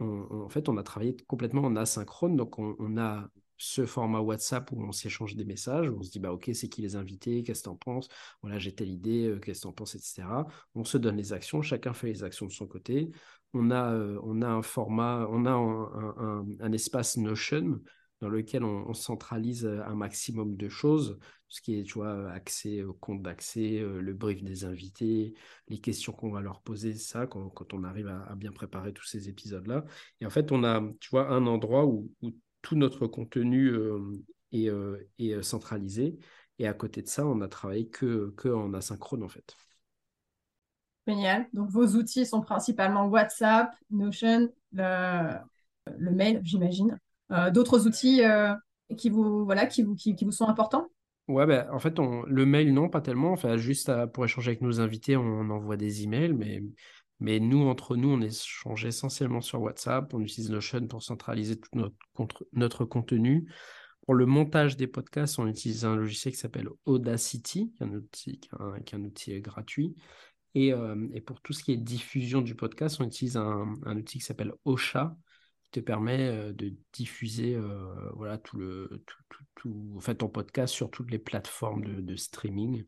en 0.00 0.48
fait, 0.48 0.68
on 0.68 0.76
a 0.76 0.84
travaillé 0.84 1.16
complètement 1.26 1.62
en 1.62 1.74
asynchrone. 1.74 2.36
Donc, 2.36 2.58
on 2.58 2.96
a 2.98 3.28
ce 3.58 3.84
format 3.86 4.20
WhatsApp 4.20 4.70
où 4.72 4.82
on 4.82 4.92
s'échange 4.92 5.34
des 5.34 5.44
messages, 5.44 5.90
on 5.90 6.02
se 6.02 6.10
dit 6.10 6.20
bah 6.20 6.32
ok 6.32 6.50
c'est 6.54 6.68
qui 6.68 6.80
les 6.80 6.96
invités, 6.96 7.42
qu'est-ce 7.42 7.60
que 7.60 7.64
tu 7.64 7.70
en 7.70 7.76
penses, 7.76 8.08
voilà 8.40 8.58
j'ai 8.58 8.74
telle 8.74 8.88
idée, 8.88 9.26
euh, 9.26 9.38
qu'est-ce 9.40 9.60
que 9.60 9.62
tu 9.62 9.68
en 9.68 9.72
penses, 9.72 9.96
etc. 9.96 10.46
On 10.74 10.84
se 10.84 10.96
donne 10.96 11.16
les 11.16 11.32
actions, 11.32 11.60
chacun 11.60 11.92
fait 11.92 12.06
les 12.06 12.22
actions 12.24 12.46
de 12.46 12.52
son 12.52 12.66
côté. 12.66 13.10
On 13.54 13.70
a, 13.70 13.92
euh, 13.94 14.20
on 14.22 14.42
a 14.42 14.48
un 14.48 14.62
format, 14.62 15.26
on 15.30 15.44
a 15.46 15.50
un, 15.50 16.72
espace 16.72 17.16
Notion 17.16 17.80
dans 18.20 18.28
lequel 18.28 18.64
on, 18.64 18.92
centralise 18.94 19.64
un 19.66 19.94
maximum 19.94 20.56
de 20.56 20.68
choses, 20.68 21.18
ce 21.48 21.60
qui 21.60 21.78
est, 21.78 21.82
tu 21.84 21.94
vois, 21.94 22.30
accès 22.30 22.82
au 22.82 22.92
compte 22.92 23.22
d'accès, 23.22 23.78
euh, 23.78 24.00
le 24.00 24.12
brief 24.12 24.42
des 24.42 24.64
invités, 24.64 25.34
les 25.68 25.78
questions 25.78 26.12
qu'on 26.12 26.30
va 26.30 26.40
leur 26.40 26.60
poser, 26.60 26.94
ça, 26.94 27.26
quand, 27.26 27.72
on 27.72 27.84
arrive 27.84 28.08
à, 28.08 28.34
bien 28.34 28.52
préparer 28.52 28.92
tous 28.92 29.04
ces 29.06 29.28
épisodes-là. 29.28 29.84
Et 30.20 30.26
en 30.26 30.30
fait, 30.30 30.52
on 30.52 30.64
a, 30.64 30.82
tu 31.00 31.10
vois, 31.10 31.30
un 31.30 31.46
endroit 31.46 31.86
où, 31.86 32.10
où 32.22 32.34
tout 32.62 32.76
notre 32.76 33.06
contenu 33.06 33.68
euh, 33.68 33.98
est, 34.52 34.68
euh, 34.68 34.98
euh, 35.20 35.42
centralisé. 35.42 36.18
Et 36.58 36.66
à 36.66 36.72
côté 36.72 37.02
de 37.02 37.08
ça, 37.08 37.26
on 37.26 37.40
a 37.40 37.48
travaillé 37.48 37.88
que, 37.88 38.34
que 38.36 38.48
en 38.48 38.74
asynchrone, 38.74 39.22
en 39.22 39.28
fait. 39.28 39.56
Génial. 41.06 41.46
Donc, 41.52 41.70
vos 41.70 41.86
outils 41.86 42.26
sont 42.26 42.40
principalement 42.40 43.06
WhatsApp, 43.06 43.74
Notion, 43.90 44.48
le, 44.72 45.38
le 45.96 46.10
mail, 46.10 46.40
j'imagine. 46.42 46.98
D'autres 47.52 47.86
outils 47.86 48.22
qui, 48.96 49.08
vous, 49.08 49.44
voilà, 49.44 49.66
qui, 49.66 49.82
vous, 49.82 49.94
qui, 49.94 50.16
vous 50.20 50.32
sont 50.32 50.48
importants? 50.48 50.88
Ouais, 51.28 51.46
ben, 51.46 51.68
en 51.72 51.78
fait, 51.78 51.98
on, 52.00 52.22
le 52.22 52.44
mail, 52.44 52.74
non, 52.74 52.88
pas 52.88 53.00
tellement. 53.00 53.32
Enfin, 53.32 53.56
juste 53.56 53.90
pour 54.12 54.24
échanger 54.24 54.50
avec 54.50 54.62
nos 54.62 54.80
invités, 54.80 55.16
on 55.16 55.48
envoie 55.50 55.76
des 55.76 56.02
emails, 56.02 56.32
mais 56.32 56.62
mais 57.20 57.40
nous, 57.40 57.66
entre 57.66 57.96
nous, 57.96 58.08
on 58.10 58.20
échange 58.20 58.84
essentiellement 58.84 59.40
sur 59.40 59.60
WhatsApp. 59.60 60.12
On 60.14 60.20
utilise 60.20 60.50
Notion 60.50 60.86
pour 60.86 61.02
centraliser 61.02 61.58
tout 61.58 61.92
notre, 62.52 62.84
contenu. 62.84 63.52
Pour 64.02 64.14
le 64.14 64.24
montage 64.24 64.76
des 64.76 64.86
podcasts, 64.86 65.38
on 65.38 65.48
utilise 65.48 65.84
un 65.84 65.96
logiciel 65.96 66.32
qui 66.32 66.40
s'appelle 66.40 66.68
Audacity, 66.86 67.72
qui 67.72 67.82
est 67.82 67.86
un 68.94 69.04
outil, 69.04 69.32
euh, 69.32 69.40
gratuit. 69.40 69.96
Et, 70.54 70.72
euh, 70.72 70.94
pour 71.26 71.40
tout 71.40 71.52
ce 71.52 71.64
qui 71.64 71.72
est 71.72 71.76
diffusion 71.76 72.40
du 72.40 72.54
podcast, 72.54 73.00
on 73.00 73.04
utilise 73.04 73.36
un, 73.36 73.74
outil 73.84 74.18
qui 74.18 74.24
s'appelle 74.24 74.52
Ocha, 74.64 75.16
qui 75.64 75.72
te 75.72 75.80
permet 75.80 76.28
euh, 76.28 76.52
de 76.52 76.72
diffuser 76.92 77.58
voilà, 78.14 78.38
tout 78.38 78.58
le, 78.58 79.02
ton 79.56 80.28
podcast 80.28 80.72
sur 80.72 80.88
toutes 80.90 81.10
les 81.10 81.18
plateformes 81.18 81.84
de, 81.84 82.00
de 82.00 82.16
streaming. 82.16 82.84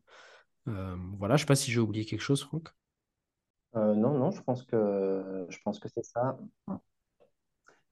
voilà, 0.65 1.35
je 1.35 1.43
ne 1.43 1.45
sais 1.45 1.45
pas 1.45 1.55
si 1.55 1.69
j'ai 1.69 1.81
oublié 1.81 2.05
quelque 2.05 2.21
chose, 2.21 2.43
Franck. 2.43 2.69
Euh, 3.75 3.95
non, 3.95 4.17
non, 4.17 4.31
je 4.31 4.41
pense 4.41 4.63
que, 4.63 5.45
je 5.47 5.57
pense 5.63 5.79
que 5.79 5.87
c'est 5.87 6.03
ça. 6.03 6.37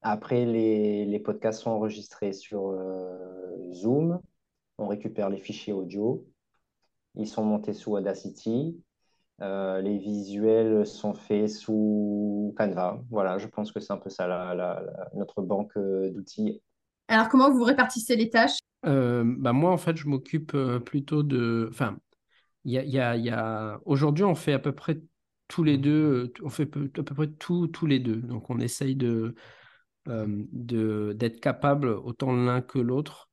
Après, 0.01 0.45
les, 0.45 1.05
les 1.05 1.19
podcasts 1.19 1.61
sont 1.61 1.71
enregistrés 1.71 2.33
sur 2.33 2.69
euh, 2.69 3.71
Zoom. 3.71 4.19
On 4.77 4.87
récupère 4.87 5.29
les 5.29 5.37
fichiers 5.37 5.73
audio. 5.73 6.25
Ils 7.15 7.27
sont 7.27 7.43
montés 7.43 7.73
sous 7.73 7.93
Audacity. 7.93 8.81
Euh, 9.41 9.81
les 9.81 9.97
visuels 9.97 10.85
sont 10.85 11.13
faits 11.13 11.49
sous 11.49 12.53
Canva. 12.57 13.01
Voilà, 13.09 13.37
je 13.37 13.47
pense 13.47 13.71
que 13.71 13.79
c'est 13.79 13.93
un 13.93 13.97
peu 13.97 14.09
ça, 14.09 14.27
la, 14.27 14.83
notre 15.15 15.41
banque 15.41 15.77
d'outils. 15.77 16.61
Alors, 17.07 17.29
comment 17.29 17.49
vous 17.49 17.63
répartissez 17.63 18.15
les 18.15 18.29
tâches? 18.29 18.59
Bah 18.83 19.53
moi, 19.53 19.71
en 19.71 19.77
fait, 19.77 19.95
je 19.97 20.07
m'occupe 20.07 20.55
plutôt 20.85 21.23
de. 21.23 21.67
Enfin, 21.69 21.97
il 22.65 22.73
y 22.73 22.77
a, 22.77 22.83
y 22.83 22.99
a, 22.99 23.15
y 23.15 23.29
a... 23.29 23.79
aujourd'hui, 23.85 24.23
on 24.25 24.35
fait 24.35 24.53
à 24.53 24.59
peu 24.59 24.73
près 24.73 24.99
tous 25.49 25.63
les 25.63 25.77
deux, 25.77 26.31
on 26.41 26.49
fait 26.49 26.63
à 26.63 27.03
peu 27.03 27.03
près 27.03 27.27
tout, 27.27 27.67
tous 27.67 27.85
les 27.87 27.99
deux. 27.99 28.15
Donc, 28.15 28.49
on 28.49 28.59
essaye 28.59 28.95
de, 28.95 29.35
de, 30.05 31.13
d'être 31.13 31.41
capable, 31.41 31.89
autant 31.89 32.31
l'un 32.31 32.61
que 32.61 32.79
l'autre, 32.79 33.29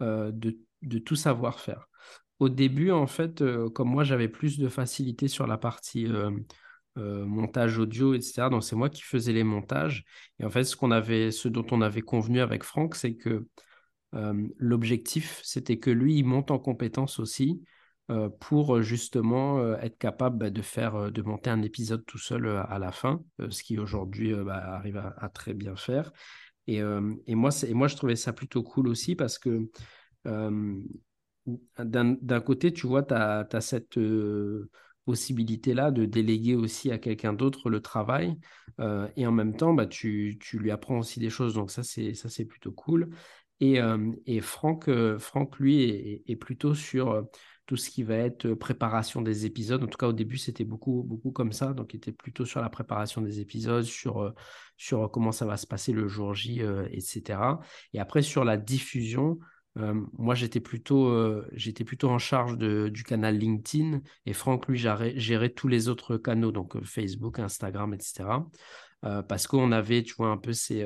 de, 0.00 0.58
de 0.82 0.98
tout 0.98 1.16
savoir 1.16 1.60
faire. 1.60 1.88
Au 2.40 2.48
début, 2.48 2.90
en 2.90 3.06
fait, 3.06 3.42
comme 3.72 3.88
moi, 3.88 4.04
j'avais 4.04 4.28
plus 4.28 4.58
de 4.58 4.68
facilité 4.68 5.28
sur 5.28 5.46
la 5.46 5.56
partie 5.58 6.08
montage 6.96 7.78
audio, 7.78 8.14
etc. 8.14 8.50
Donc, 8.50 8.64
c'est 8.64 8.76
moi 8.76 8.90
qui 8.90 9.02
faisais 9.02 9.32
les 9.32 9.44
montages. 9.44 10.04
Et 10.40 10.44
en 10.44 10.50
fait, 10.50 10.64
ce, 10.64 10.76
qu'on 10.76 10.90
avait, 10.90 11.30
ce 11.30 11.48
dont 11.48 11.66
on 11.70 11.82
avait 11.82 12.02
convenu 12.02 12.40
avec 12.40 12.64
Franck, 12.64 12.96
c'est 12.96 13.14
que 13.14 13.46
l'objectif, 14.58 15.40
c'était 15.44 15.78
que 15.78 15.90
lui, 15.90 16.16
il 16.18 16.24
monte 16.24 16.50
en 16.50 16.58
compétence 16.58 17.20
aussi 17.20 17.62
pour 18.40 18.82
justement 18.82 19.74
être 19.76 19.98
capable 19.98 20.38
bah, 20.38 20.50
de 20.50 20.62
faire, 20.62 21.12
de 21.12 21.22
monter 21.22 21.50
un 21.50 21.62
épisode 21.62 22.04
tout 22.06 22.18
seul 22.18 22.48
à 22.48 22.78
la 22.78 22.92
fin, 22.92 23.22
ce 23.50 23.62
qui 23.62 23.78
aujourd'hui 23.78 24.34
bah, 24.34 24.74
arrive 24.74 24.96
à, 24.96 25.28
très 25.28 25.54
bien 25.54 25.76
faire. 25.76 26.12
Et, 26.66 26.82
moi, 26.82 27.50
moi, 27.72 27.88
je 27.88 27.96
trouvais 27.96 28.16
ça 28.16 28.32
plutôt 28.32 28.62
cool 28.62 28.88
aussi 28.88 29.14
parce 29.14 29.38
que 29.38 29.68
d'un 31.78 32.40
côté, 32.40 32.72
tu 32.72 32.86
vois, 32.86 33.02
tu 33.02 33.14
as, 33.14 33.60
cette 33.60 33.98
possibilité-là 35.04 35.90
de 35.90 36.04
déléguer 36.04 36.54
aussi 36.54 36.90
à 36.90 36.98
quelqu'un 36.98 37.32
d'autre 37.32 37.70
le 37.70 37.80
travail. 37.80 38.36
et 39.16 39.26
en 39.26 39.32
même 39.32 39.56
temps, 39.56 39.74
bah, 39.74 39.86
tu, 39.86 40.38
lui 40.52 40.70
apprends 40.70 40.98
aussi 40.98 41.20
des 41.20 41.30
choses. 41.30 41.54
Donc 41.54 41.70
ça, 41.70 41.82
c'est 41.82 42.44
plutôt 42.44 42.72
cool. 42.72 43.10
Et, 43.60 43.78
et 44.26 44.40
Franck, 44.40 44.88
lui, 45.58 46.22
est, 46.26 46.36
plutôt 46.36 46.74
sur 46.74 47.26
tout 47.70 47.76
ce 47.76 47.88
qui 47.88 48.02
va 48.02 48.16
être 48.16 48.52
préparation 48.54 49.22
des 49.22 49.46
épisodes. 49.46 49.80
En 49.80 49.86
tout 49.86 49.96
cas, 49.96 50.08
au 50.08 50.12
début, 50.12 50.38
c'était 50.38 50.64
beaucoup, 50.64 51.04
beaucoup 51.06 51.30
comme 51.30 51.52
ça. 51.52 51.72
Donc, 51.72 51.94
il 51.94 51.98
était 51.98 52.10
plutôt 52.10 52.44
sur 52.44 52.60
la 52.60 52.68
préparation 52.68 53.20
des 53.20 53.38
épisodes, 53.38 53.84
sur, 53.84 54.34
sur 54.76 55.08
comment 55.08 55.30
ça 55.30 55.46
va 55.46 55.56
se 55.56 55.68
passer 55.68 55.92
le 55.92 56.08
jour 56.08 56.34
J, 56.34 56.62
etc. 56.90 57.38
Et 57.92 58.00
après, 58.00 58.22
sur 58.22 58.42
la 58.44 58.56
diffusion, 58.56 59.38
moi, 59.76 60.34
j'étais 60.34 60.58
plutôt, 60.58 61.14
plutôt 61.86 62.08
en 62.08 62.18
charge 62.18 62.58
du 62.58 63.04
canal 63.04 63.38
LinkedIn 63.38 64.00
et 64.26 64.32
Franck, 64.32 64.66
lui, 64.66 64.76
gérait, 64.76 65.50
tous 65.50 65.68
les 65.68 65.88
autres 65.88 66.16
canaux, 66.16 66.50
donc 66.50 66.82
Facebook, 66.82 67.38
Instagram, 67.38 67.94
etc. 67.94 68.30
parce 69.28 69.46
qu'on 69.46 69.70
avait, 69.70 70.02
tu 70.02 70.14
vois, 70.14 70.30
un 70.30 70.38
peu 70.38 70.52
ces 70.52 70.84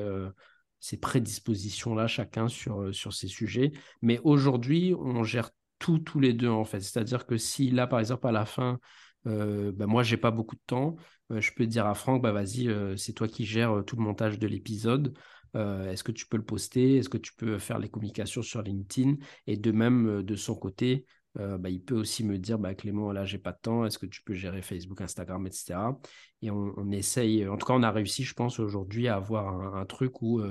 ces 0.85 0.97
prédispositions-là, 0.97 2.05
chacun 2.05 2.47
sur, 2.47 2.83
euh, 2.83 2.93
sur 2.93 3.11
ces 3.11 3.27
sujets. 3.27 3.71
Mais 4.03 4.19
aujourd'hui, 4.23 4.93
on 4.93 5.23
gère 5.23 5.49
tous 5.79 6.19
les 6.19 6.33
deux, 6.33 6.49
en 6.49 6.65
fait. 6.65 6.79
C'est-à-dire 6.81 7.25
que 7.25 7.37
si 7.37 7.71
là, 7.71 7.87
par 7.87 7.99
exemple, 7.99 8.27
à 8.27 8.31
la 8.31 8.45
fin, 8.45 8.79
euh, 9.27 9.71
bah, 9.71 9.87
moi, 9.87 10.03
j'ai 10.03 10.17
pas 10.17 10.31
beaucoup 10.31 10.55
de 10.55 10.61
temps, 10.65 10.95
euh, 11.31 11.41
je 11.41 11.51
peux 11.53 11.65
dire 11.65 11.85
à 11.87 11.93
Franck, 11.95 12.21
bah, 12.21 12.31
vas-y, 12.31 12.67
euh, 12.67 12.95
c'est 12.97 13.13
toi 13.13 13.27
qui 13.27 13.45
gères 13.45 13.83
tout 13.85 13.95
le 13.95 14.03
montage 14.03 14.39
de 14.39 14.47
l'épisode. 14.47 15.17
Est-ce 15.55 16.03
que 16.03 16.11
tu 16.11 16.27
peux 16.27 16.35
le 16.35 16.43
poster? 16.43 16.97
Est-ce 16.97 17.07
que 17.07 17.17
tu 17.17 17.33
peux 17.33 17.57
faire 17.59 17.79
les 17.79 17.87
communications 17.87 18.41
sur 18.41 18.61
LinkedIn? 18.61 19.15
Et 19.47 19.55
de 19.55 19.71
même, 19.71 20.21
de 20.21 20.35
son 20.35 20.53
côté, 20.53 21.05
bah, 21.35 21.69
il 21.69 21.81
peut 21.81 21.95
aussi 21.95 22.25
me 22.25 22.37
dire 22.37 22.59
bah, 22.59 22.75
Clément, 22.75 23.13
là, 23.13 23.23
j'ai 23.23 23.37
pas 23.37 23.53
de 23.53 23.59
temps, 23.61 23.85
est-ce 23.85 23.97
que 23.97 24.05
tu 24.05 24.21
peux 24.21 24.33
gérer 24.33 24.61
Facebook, 24.61 24.99
Instagram, 24.99 25.47
etc. 25.47 25.97
Et 26.41 26.51
on, 26.51 26.91
essaye, 26.91 27.47
en 27.47 27.55
tout 27.55 27.65
cas, 27.65 27.73
on 27.73 27.83
a 27.83 27.91
réussi, 27.91 28.25
je 28.25 28.33
pense, 28.33 28.59
aujourd'hui 28.59 29.07
à 29.07 29.15
avoir 29.15 29.77
un, 29.77 29.85
truc 29.85 30.21
où 30.21 30.41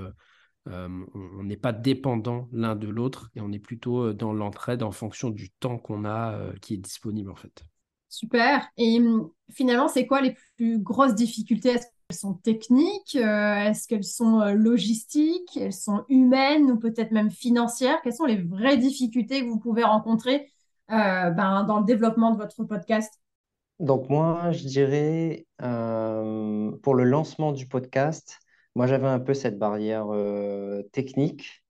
on 0.67 1.43
n'est 1.43 1.57
pas 1.57 1.73
dépendant 1.73 2.49
l'un 2.53 2.75
de 2.75 2.89
l'autre 2.89 3.31
et 3.35 3.41
on 3.41 3.53
est 3.53 3.59
plutôt 3.59 4.12
dans 4.12 4.33
l'entraide 4.33 4.83
en 4.83 4.93
fonction 4.93 5.31
du 5.31 5.51
temps 5.51 5.79
qu'on 5.79 6.05
a 6.05 6.53
qui 6.61 6.75
est 6.75 6.79
disponible, 6.79 7.31
en 7.31 7.37
fait. 7.37 7.65
Super. 8.09 8.67
Et 8.77 9.01
finalement, 9.53 9.89
c'est 9.89 10.07
quoi 10.07 10.21
les 10.21 10.37
plus 10.57 10.79
grosses 10.79 11.15
difficultés? 11.15 11.71
Est-ce 11.71 11.87
qu'elles 11.87 12.17
sont 12.17 12.35
techniques 12.35 13.17
Est-ce 13.17 13.89
qu'elles 13.89 14.05
sont 14.05 14.41
logistiques? 14.55 15.57
Elles 15.57 15.73
sont 15.73 16.05
humaines 16.09 16.71
ou 16.71 16.79
peut-être 16.79 17.11
même 17.11 17.31
financières? 17.31 18.01
Quelles 18.03 18.15
sont 18.15 18.25
les 18.25 18.41
vraies 18.41 18.79
difficultés 18.79 19.41
que 19.41 19.47
vous 19.47 19.59
pouvez 19.59 19.83
rencontrer 19.83 20.49
euh, 20.91 21.31
ben, 21.31 21.65
dans 21.65 21.79
le 21.79 21.85
développement 21.85 22.33
de 22.33 22.37
votre 22.37 22.62
podcast? 22.65 23.21
Donc 23.81 24.09
moi, 24.11 24.53
je 24.53 24.67
dirais, 24.67 25.47
euh, 25.62 26.71
pour 26.83 26.95
le 26.95 27.05
lancement 27.05 27.53
du 27.53 27.67
podcast, 27.67 28.39
moi 28.75 28.87
j'avais 28.87 29.07
un 29.09 29.20
peu 29.20 29.35
cette 29.35 29.59
barrière 29.59 30.07
euh, 30.12 30.83
technique 30.93 31.64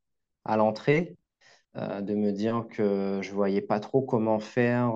à 0.44 0.56
l'entrée, 0.56 1.16
de 1.74 2.14
me 2.14 2.30
dire 2.30 2.66
que 2.70 3.18
je 3.20 3.32
voyais 3.32 3.60
pas 3.60 3.80
trop 3.80 4.02
comment 4.02 4.38
faire 4.38 4.92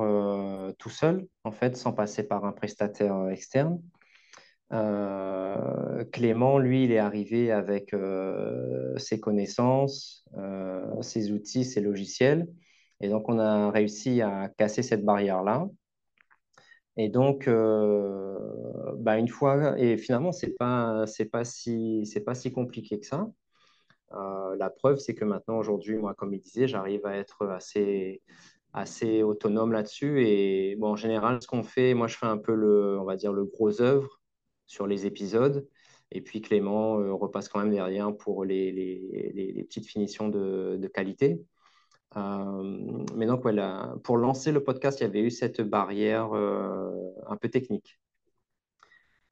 tout 0.79 0.91
seul, 0.91 1.27
en 1.43 1.51
fait, 1.51 1.77
sans 1.77 1.93
passer 1.93 2.23
par 2.23 2.45
un 2.45 2.53
prestataire 2.53 3.29
externe. 3.31 3.81
Clément, 6.13 6.59
lui, 6.59 6.85
il 6.85 6.93
est 6.93 6.99
arrivé 6.99 7.51
avec 7.51 7.95
ses 8.97 9.19
connaissances, 9.19 10.25
ses 11.01 11.33
outils, 11.33 11.65
ses 11.65 11.81
logiciels. 11.81 12.47
Et 13.01 13.09
donc, 13.09 13.29
on 13.29 13.39
a 13.41 13.71
réussi 13.71 14.23
à 14.23 14.49
casser 14.57 14.83
cette 14.83 15.05
barrière-là. 15.05 15.67
Et 16.99 17.09
donc, 17.09 17.47
euh, 17.49 18.37
bah 18.97 19.19
une 19.19 19.29
fois, 19.29 19.79
et 19.79 19.97
finalement, 19.97 20.33
ce 20.33 20.47
n'est 20.47 20.53
pas, 20.53 21.05
pas, 21.33 21.45
si, 21.45 22.05
pas 22.27 22.35
si 22.35 22.53
compliqué 22.53 22.99
que 22.99 23.07
ça. 23.07 23.31
Euh, 24.15 24.57
la 24.57 24.71
preuve, 24.71 24.99
c'est 24.99 25.15
que 25.15 25.25
maintenant, 25.25 25.59
aujourd'hui, 25.59 25.97
moi, 25.97 26.15
comme 26.15 26.35
il 26.35 26.41
disait, 26.41 26.67
j'arrive 26.69 27.07
à 27.07 27.17
être 27.17 27.47
assez, 27.49 28.23
assez 28.73 29.23
autonome 29.23 29.73
là-dessus. 29.73 30.27
Et 30.27 30.77
bon, 30.77 30.93
en 30.93 30.97
général, 30.97 31.41
ce 31.43 31.47
qu'on 31.47 31.63
fait, 31.63 31.95
moi, 31.95 32.09
je 32.09 32.17
fais 32.17 32.27
un 32.27 32.39
peu 32.39 32.55
le, 32.55 32.99
on 32.99 33.05
va 33.05 33.17
dire, 33.17 33.33
le 33.33 33.45
gros 33.45 33.81
œuvre 33.81 34.21
sur 34.67 34.87
les 34.89 35.07
épisodes. 35.07 35.69
Et 36.11 36.23
puis 36.23 36.41
Clément 36.41 36.99
euh, 37.01 37.13
repasse 37.13 37.49
quand 37.49 37.61
même 37.61 37.71
derrière 37.71 38.17
pour 38.17 38.45
les, 38.45 38.73
les, 38.73 39.33
les, 39.35 39.65
petites 39.65 39.87
finitions 39.87 40.29
de, 40.29 40.77
de 40.81 40.89
qualité. 40.89 41.41
Euh, 42.17 43.05
mais 43.15 43.27
donc, 43.27 43.43
voilà, 43.43 43.95
pour 44.05 44.17
lancer 44.17 44.53
le 44.53 44.63
podcast, 44.63 45.01
il 45.01 45.05
y 45.05 45.07
avait 45.07 45.21
eu 45.21 45.31
cette 45.31 45.61
barrière 45.61 46.33
euh, 46.35 46.91
un 47.27 47.37
peu 47.37 47.49
technique. 47.49 47.99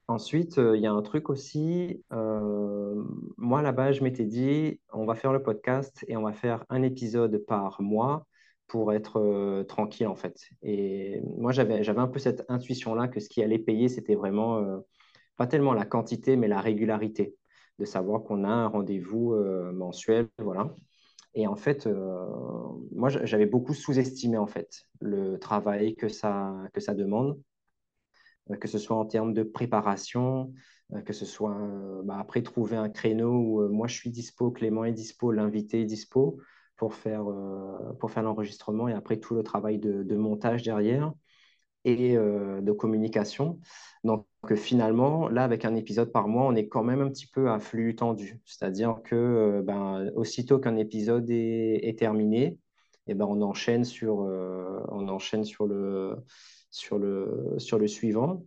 Ensuite, 0.07 0.57
euh, 0.57 0.77
il 0.77 0.83
y 0.83 0.87
a 0.87 0.91
un 0.91 1.01
truc 1.01 1.29
aussi. 1.29 2.03
moi, 2.11 3.61
là-bas, 3.61 3.91
je 3.91 4.03
m'étais 4.03 4.25
dit, 4.25 4.79
on 4.93 5.05
va 5.05 5.15
faire 5.15 5.33
le 5.33 5.43
podcast 5.43 6.05
et 6.07 6.15
on 6.17 6.23
va 6.23 6.33
faire 6.33 6.65
un 6.69 6.81
épisode 6.83 7.37
par 7.47 7.81
mois 7.81 8.25
pour 8.67 8.93
être 8.93 9.63
tranquille, 9.67 10.07
en 10.07 10.15
fait. 10.15 10.49
Et 10.61 11.21
moi, 11.37 11.51
j'avais, 11.51 11.83
j'avais 11.83 11.99
un 11.99 12.07
peu 12.07 12.19
cette 12.19 12.45
intuition-là 12.49 13.07
que 13.07 13.19
ce 13.19 13.29
qui 13.29 13.41
allait 13.41 13.59
payer, 13.59 13.89
c'était 13.89 14.15
vraiment 14.15 14.83
pas 15.37 15.47
tellement 15.47 15.73
la 15.73 15.85
quantité, 15.85 16.35
mais 16.35 16.47
la 16.47 16.61
régularité, 16.61 17.35
de 17.79 17.85
savoir 17.85 18.23
qu'on 18.23 18.43
a 18.43 18.49
un 18.49 18.67
rendez-vous 18.67 19.35
mensuel, 19.73 20.27
voilà. 20.39 20.73
Et 21.37 21.45
en 21.45 21.55
fait, 21.55 21.85
euh, 21.85 22.25
moi, 22.91 23.09
j'avais 23.09 23.45
beaucoup 23.45 23.75
sous-estimé 23.75 24.39
en 24.39 24.47
fait 24.47 24.87
le 24.99 25.37
travail 25.37 25.95
que 25.95 26.09
ça, 26.09 26.55
que 26.73 26.81
ça 26.81 26.95
demande, 26.95 27.39
euh, 28.49 28.55
que 28.55 28.67
ce 28.67 28.79
soit 28.79 28.97
en 28.97 29.05
termes 29.05 29.33
de 29.33 29.43
préparation, 29.43 30.51
euh, 30.93 31.01
que 31.03 31.13
ce 31.13 31.25
soit 31.25 31.55
bah, 32.05 32.17
après 32.19 32.41
trouver 32.41 32.75
un 32.75 32.89
créneau 32.89 33.33
où 33.33 33.69
moi 33.69 33.85
je 33.85 33.93
suis 33.93 34.09
dispo, 34.09 34.49
Clément 34.49 34.83
est 34.83 34.93
dispo, 34.93 35.31
l'invité 35.31 35.81
est 35.81 35.85
dispo 35.85 36.39
pour 36.75 36.95
faire, 36.95 37.25
pour 37.99 38.09
faire 38.09 38.23
l'enregistrement 38.23 38.87
et 38.87 38.93
après 38.93 39.17
tout 39.17 39.35
le 39.35 39.43
travail 39.43 39.77
de 39.77 40.15
montage 40.15 40.63
derrière 40.63 41.13
et 41.87 42.15
de 42.15 42.71
communication. 42.71 43.59
Donc 44.03 44.25
finalement, 44.55 45.29
là, 45.29 45.43
avec 45.43 45.65
un 45.65 45.75
épisode 45.75 46.11
par 46.11 46.27
mois, 46.27 46.45
on 46.45 46.55
est 46.55 46.67
quand 46.67 46.83
même 46.83 47.01
un 47.01 47.09
petit 47.09 47.27
peu 47.27 47.49
à 47.49 47.59
flux 47.59 47.95
tendu. 47.95 48.39
C'est-à-dire 48.45 49.01
que 49.03 49.61
ben, 49.65 50.11
aussitôt 50.15 50.59
qu'un 50.59 50.75
épisode 50.75 51.29
est, 51.29 51.97
terminé, 51.97 52.43
et 53.07 53.11
eh 53.11 53.13
ben, 53.15 53.25
on 53.25 53.41
enchaîne 53.41 53.85
sur, 53.85 54.17
on 54.17 55.07
enchaîne 55.07 55.45
sur, 55.45 55.65
le, 55.65 56.17
sur, 56.71 56.99
le, 56.99 57.55
sur 57.57 57.79
le 57.79 57.87
suivant. 57.87 58.43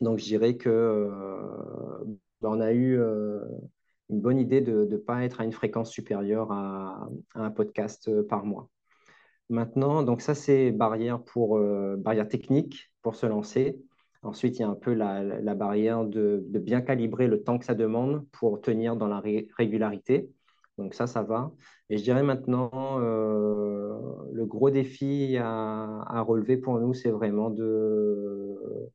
Donc 0.00 0.18
je 0.18 0.24
dirais 0.24 0.56
que 0.56 1.10
ben, 2.42 2.50
on 2.50 2.60
a 2.60 2.72
eu 2.72 2.98
une 4.10 4.20
bonne 4.20 4.38
idée 4.38 4.60
de 4.60 4.84
ne 4.84 4.96
pas 4.96 5.24
être 5.24 5.40
à 5.40 5.44
une 5.44 5.52
fréquence 5.52 5.90
supérieure 5.90 6.52
à 6.52 7.08
un 7.34 7.50
podcast 7.50 8.10
par 8.28 8.44
mois. 8.44 8.68
Maintenant, 9.48 10.02
donc 10.02 10.22
ça, 10.22 10.34
c'est 10.34 10.72
barrière, 10.72 11.22
pour, 11.22 11.58
euh, 11.58 11.96
barrière 11.96 12.28
technique 12.28 12.90
pour 13.02 13.14
se 13.14 13.26
lancer. 13.26 13.80
Ensuite, 14.22 14.58
il 14.58 14.62
y 14.62 14.64
a 14.64 14.68
un 14.68 14.74
peu 14.74 14.92
la, 14.92 15.54
barrière 15.54 16.04
de, 16.04 16.44
bien 16.58 16.80
calibrer 16.80 17.28
le 17.28 17.42
temps 17.42 17.58
que 17.58 17.64
ça 17.64 17.74
demande 17.74 18.26
pour 18.32 18.60
tenir 18.60 18.96
dans 18.96 19.06
la 19.06 19.20
régularité. 19.56 20.28
Donc 20.78 20.94
ça, 20.94 21.06
ça 21.06 21.22
va. 21.22 21.52
Et 21.90 21.96
je 21.98 22.02
dirais 22.02 22.24
maintenant, 22.24 22.70
euh, 23.00 23.96
le 24.32 24.46
gros 24.46 24.70
défi 24.70 25.36
à, 25.40 26.20
relever 26.26 26.56
pour 26.56 26.80
nous, 26.80 26.92
c'est 26.92 27.10
vraiment 27.10 27.50
de, 27.50 28.90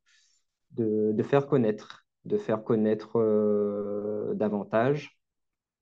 de, 0.71 1.23
faire 1.23 1.47
connaître, 1.47 2.05
de 2.25 2.37
faire 2.37 2.63
connaître 2.63 3.17
euh, 3.17 4.33
davantage 4.35 5.17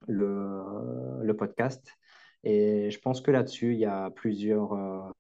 le, 0.08 0.62
le 1.24 1.36
podcast 1.36 1.99
Et 2.44 2.90
je 2.90 3.00
pense 3.00 3.22
que 3.22 3.32
là-dessus, 3.32 3.74
il 3.74 3.80
y 3.80 3.86
a 3.86 4.10
plusieurs, 4.12 5.14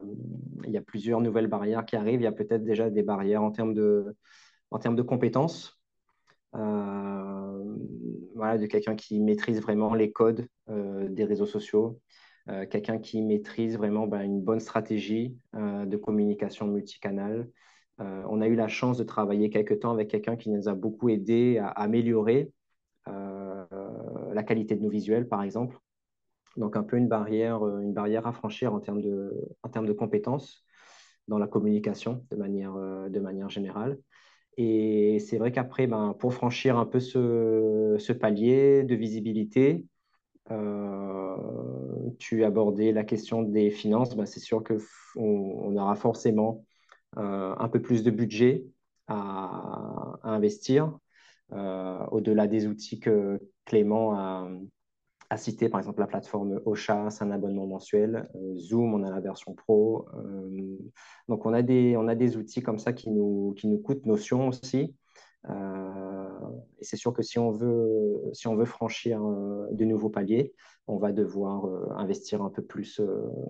il 0.65 0.71
y 0.71 0.77
a 0.77 0.81
plusieurs 0.81 1.21
nouvelles 1.21 1.47
barrières 1.47 1.85
qui 1.85 1.95
arrivent. 1.95 2.21
Il 2.21 2.23
y 2.23 2.27
a 2.27 2.31
peut-être 2.31 2.63
déjà 2.63 2.89
des 2.89 3.03
barrières 3.03 3.43
en 3.43 3.51
termes 3.51 3.73
de, 3.73 4.15
en 4.71 4.79
termes 4.79 4.95
de 4.95 5.01
compétences. 5.01 5.79
voilà, 6.53 7.57
de 8.57 8.65
quelqu'un 8.67 8.95
qui 8.95 9.19
maîtrise 9.19 9.61
vraiment 9.61 9.93
les 9.93 10.11
codes 10.11 10.47
des 10.67 11.25
réseaux 11.25 11.45
sociaux, 11.45 11.99
quelqu'un 12.69 12.99
qui 12.99 13.21
maîtrise 13.21 13.77
vraiment 13.77 14.07
ben, 14.07 14.21
une 14.21 14.41
bonne 14.41 14.61
stratégie 14.61 15.37
de 15.53 15.97
communication 15.97 16.67
multicanal, 16.67 17.49
euh, 18.01 18.23
on 18.29 18.41
a 18.41 18.47
eu 18.47 18.55
la 18.55 18.67
chance 18.67 18.97
de 18.97 19.03
travailler 19.03 19.49
quelques 19.49 19.79
temps 19.79 19.91
avec 19.91 20.09
quelqu'un 20.09 20.37
qui 20.37 20.49
nous 20.49 20.69
a 20.69 20.73
beaucoup 20.73 21.09
aidé 21.09 21.57
à 21.57 21.67
améliorer 21.67 22.51
euh, 23.07 23.65
la 24.33 24.43
qualité 24.43 24.75
de 24.75 24.81
nos 24.81 24.89
visuels, 24.89 25.27
par 25.27 25.43
exemple. 25.43 25.77
Donc 26.57 26.75
un 26.75 26.83
peu 26.83 26.97
une 26.97 27.07
barrière, 27.07 27.63
euh, 27.65 27.79
une 27.79 27.93
barrière 27.93 28.27
à 28.27 28.33
franchir 28.33 28.73
en 28.73 28.79
termes 28.79 29.01
de, 29.01 29.33
en 29.63 29.69
termes 29.69 29.87
de 29.87 29.93
compétences 29.93 30.65
dans 31.27 31.37
la 31.37 31.47
communication 31.47 32.25
de 32.31 32.35
manière, 32.35 32.73
de 32.73 33.19
manière 33.19 33.49
générale. 33.49 33.99
Et 34.57 35.19
c'est 35.19 35.37
vrai 35.37 35.51
qu'après, 35.51 35.85
ben, 35.85 36.15
pour 36.17 36.33
franchir 36.33 36.77
un 36.77 36.87
peu 36.87 36.99
ce, 36.99 38.11
palier 38.13 38.83
de 38.83 38.95
visibilité, 38.95 39.85
tu 42.17 42.43
abordais 42.43 42.91
la 42.91 43.03
question 43.03 43.43
des 43.43 43.69
finances. 43.69 44.15
Ben, 44.15 44.25
c'est 44.25 44.39
sûr 44.39 44.63
qu'on 44.63 44.79
on 45.05 45.77
aura 45.77 45.95
forcément 45.95 46.65
euh, 47.17 47.55
un 47.57 47.69
peu 47.69 47.81
plus 47.81 48.03
de 48.03 48.11
budget 48.11 48.65
à, 49.07 50.19
investir, 50.23 50.95
euh, 51.53 52.05
au-delà 52.11 52.45
des 52.47 52.67
outils 52.67 52.99
que 52.99 53.39
Clément 53.65 54.13
a, 54.13 54.47
cité, 55.37 55.69
par 55.69 55.79
exemple 55.79 55.99
la 55.99 56.07
plateforme 56.07 56.59
Ocha, 56.65 57.09
c'est 57.09 57.23
un 57.23 57.31
abonnement 57.31 57.67
mensuel. 57.67 58.27
Euh, 58.35 58.57
Zoom, 58.57 58.93
on 58.93 59.03
a 59.03 59.11
la 59.11 59.19
version 59.19 59.53
pro. 59.53 60.07
donc 61.27 61.45
on 61.45 61.53
a, 61.53 61.61
des, 61.61 61.95
on 61.97 62.07
a 62.07 62.15
des 62.15 62.37
outils 62.37 62.61
comme 62.61 62.79
ça 62.79 62.93
qui 62.93 63.09
nous, 63.11 63.53
qui 63.57 63.67
nous 63.67 63.77
coûtent 63.77 64.05
notion 64.05 64.47
aussi. 64.47 64.95
et 65.47 66.83
c'est 66.83 66.97
sûr 66.97 67.13
que 67.13 67.21
si 67.21 67.37
on 67.37 67.51
veut, 67.51 68.21
si 68.33 68.47
on 68.47 68.55
veut 68.55 68.65
franchir 68.65 69.21
de 69.21 69.85
nouveaux 69.85 70.09
paliers, 70.09 70.53
on 70.87 70.97
va 70.97 71.11
devoir 71.11 71.65
investir 71.97 72.41
un 72.41 72.49
peu 72.49 72.63
plus, 72.63 72.99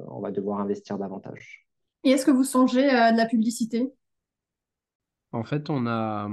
on 0.08 0.20
va 0.20 0.32
devoir 0.32 0.60
investir 0.60 0.98
davantage. 0.98 1.68
Et 2.04 2.12
est-ce 2.12 2.26
que 2.26 2.32
vous 2.32 2.44
songez 2.44 2.88
à 2.90 3.12
de 3.12 3.18
la 3.18 3.26
publicité? 3.26 3.94
En 5.32 5.44
fait, 5.44 5.70
on 5.70 5.86
a 5.88 6.28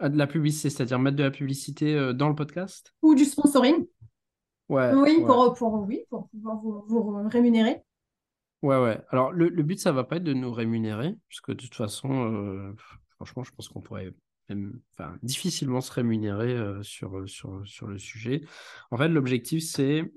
de 0.00 0.16
la 0.16 0.26
publicité, 0.26 0.70
c'est-à-dire 0.70 0.98
mettre 0.98 1.16
de 1.16 1.22
la 1.22 1.30
publicité 1.30 1.94
euh, 1.94 2.12
dans 2.12 2.28
le 2.28 2.34
podcast? 2.34 2.94
Ou 3.02 3.14
du 3.14 3.24
sponsoring? 3.24 3.86
Ouais. 4.68 4.92
Oui, 4.94 5.22
Pour, 5.24 5.54
pour, 5.54 5.86
oui, 5.86 6.04
pour 6.10 6.28
pouvoir 6.28 6.60
vous, 6.60 7.28
rémunérer. 7.28 7.82
Ouais, 8.62 8.80
ouais. 8.82 9.00
Alors, 9.10 9.32
le, 9.32 9.48
le, 9.48 9.62
but, 9.62 9.78
ça 9.78 9.92
va 9.92 10.04
pas 10.04 10.16
être 10.16 10.24
de 10.24 10.32
nous 10.32 10.52
rémunérer, 10.52 11.14
puisque 11.28 11.50
de 11.50 11.54
toute 11.54 11.74
façon, 11.74 12.32
euh, 12.32 12.74
franchement, 13.16 13.44
je 13.44 13.52
pense 13.52 13.68
qu'on 13.68 13.80
pourrait 13.80 14.12
même, 14.48 14.80
enfin, 14.92 15.16
difficilement 15.22 15.80
se 15.80 15.92
rémunérer 15.92 16.52
euh, 16.52 16.82
sur, 16.82 17.28
sur, 17.28 17.62
sur 17.66 17.86
le 17.86 17.98
sujet. 17.98 18.42
En 18.90 18.96
fait, 18.96 19.08
l'objectif, 19.08 19.62
c'est 19.62 20.10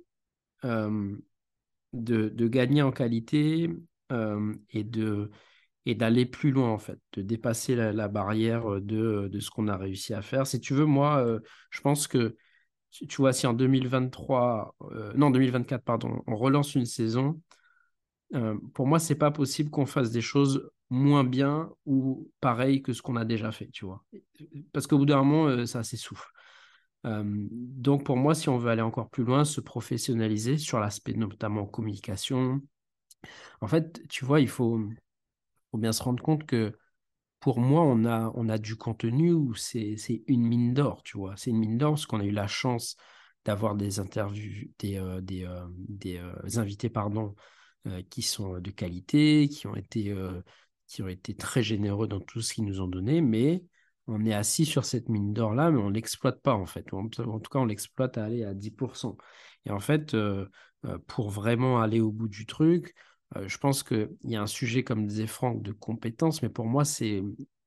de, 0.63 2.29
de, 2.29 2.47
gagner 2.47 2.81
en 2.81 2.91
qualité 2.91 3.69
euh, 4.11 4.53
et 4.71 4.83
de 4.83 5.29
et 5.85 5.95
d'aller 5.95 6.25
plus 6.25 6.51
loin 6.51 6.69
en 6.69 6.77
fait, 6.77 6.99
de 7.13 7.21
dépasser 7.21 7.75
la, 7.75 8.07
barrière 8.07 8.81
de, 8.81 9.27
de 9.27 9.39
ce 9.39 9.49
qu'on 9.49 9.67
a 9.67 9.77
réussi 9.77 10.13
à 10.13 10.21
faire. 10.21 10.45
Si 10.45 10.59
tu 10.59 10.73
veux, 10.73 10.85
moi, 10.85 11.25
euh, 11.25 11.39
je 11.71 11.81
pense 11.81 12.07
que 12.07 12.35
tu 12.91 13.17
vois, 13.17 13.33
si 13.33 13.47
en 13.47 13.53
2023, 13.53 14.75
euh, 14.91 15.13
non 15.15 15.31
2024, 15.31 15.83
pardon, 15.83 16.21
on 16.27 16.35
relance 16.35 16.75
une 16.75 16.85
saison, 16.85 17.39
pour 18.75 18.85
moi, 18.85 18.99
c'est 18.99 19.15
pas 19.15 19.31
possible 19.31 19.71
qu'on 19.71 19.87
fasse 19.87 20.11
des 20.11 20.21
choses 20.21 20.69
moins 20.91 21.23
bien 21.23 21.71
ou 21.87 22.29
pareil 22.41 22.83
que 22.83 22.93
ce 22.93 23.01
qu'on 23.01 23.15
a 23.15 23.25
déjà 23.25 23.51
fait, 23.51 23.69
tu 23.71 23.85
vois. 23.85 24.03
Parce 24.71 24.85
qu'au 24.85 24.99
bout 24.99 25.07
d'un 25.07 25.23
moment, 25.23 25.65
ça 25.65 25.81
s'essouffle. 25.81 26.31
donc 27.03 28.05
pour 28.05 28.17
moi, 28.17 28.35
si 28.35 28.47
on 28.47 28.59
veut 28.59 28.69
aller 28.69 28.83
encore 28.83 29.09
plus 29.09 29.23
loin, 29.23 29.45
se 29.45 29.61
professionnaliser 29.61 30.59
sur 30.59 30.79
l'aspect 30.79 31.13
notamment 31.13 31.65
communication, 31.65 32.61
en 33.61 33.67
fait, 33.67 34.07
tu 34.07 34.25
vois, 34.25 34.39
il 34.39 34.47
faut, 34.47 34.79
bien 35.73 35.91
se 35.91 36.03
rendre 36.03 36.23
compte 36.23 36.45
que 36.45 36.77
pour 37.39 37.59
moi, 37.59 37.81
on 37.83 38.05
a, 38.05 38.31
on 38.35 38.49
a 38.49 38.57
du 38.57 38.75
contenu 38.75 39.31
où 39.33 39.55
c'est 39.55 39.95
une 40.27 40.45
mine 40.45 40.73
d'or, 40.73 41.03
tu 41.03 41.17
vois. 41.17 41.35
C'est 41.37 41.51
une 41.51 41.59
mine 41.59 41.77
d'or 41.77 41.91
parce 41.91 42.05
qu'on 42.05 42.19
a 42.19 42.25
eu 42.25 42.31
la 42.31 42.47
chance 42.47 42.97
d'avoir 43.45 43.75
des 43.75 43.99
interviews, 43.99 44.69
des, 44.79 44.97
euh, 44.97 45.21
des, 45.21 45.45
euh, 45.45 45.65
euh, 46.05 46.59
invités, 46.59 46.89
pardon, 46.89 47.35
qui 48.09 48.21
sont 48.21 48.59
de 48.59 48.71
qualité, 48.71 49.47
qui 49.47 49.65
ont, 49.65 49.75
été, 49.75 50.13
qui 50.85 51.01
ont 51.01 51.07
été 51.07 51.33
très 51.33 51.63
généreux 51.63 52.07
dans 52.07 52.19
tout 52.19 52.41
ce 52.41 52.53
qu'ils 52.53 52.65
nous 52.65 52.81
ont 52.81 52.87
donné, 52.87 53.21
mais 53.21 53.63
on 54.05 54.25
est 54.25 54.33
assis 54.33 54.65
sur 54.65 54.83
cette 54.83 55.07
mine 55.07 55.33
d'or-là, 55.33 55.71
mais 55.71 55.79
on 55.79 55.89
ne 55.89 55.95
l'exploite 55.95 56.41
pas, 56.41 56.53
en 56.53 56.65
fait. 56.65 56.93
En, 56.93 57.07
tout 57.07 57.23
cas, 57.23 57.59
on 57.59 57.65
l'exploite 57.65 58.17
à 58.17 58.25
aller 58.25 58.43
à 58.43 58.53
10%. 58.53 59.17
Et 59.65 59.71
en 59.71 59.79
fait, 59.79 60.15
pour 61.07 61.29
vraiment 61.29 61.79
aller 61.79 62.01
au 62.01 62.11
bout 62.11 62.27
du 62.27 62.45
truc, 62.45 62.93
euh, 63.35 63.47
je 63.47 63.57
pense 63.57 63.83
qu'il 63.83 64.09
y 64.23 64.35
a 64.35 64.41
un 64.41 64.47
sujet, 64.47 64.83
comme 64.83 65.05
disait 65.05 65.27
Franck, 65.27 65.61
de 65.61 65.71
compétences, 65.71 66.41
mais 66.41 66.49
pour 66.49 66.65
moi, 66.65 66.85
c'est 66.85 67.23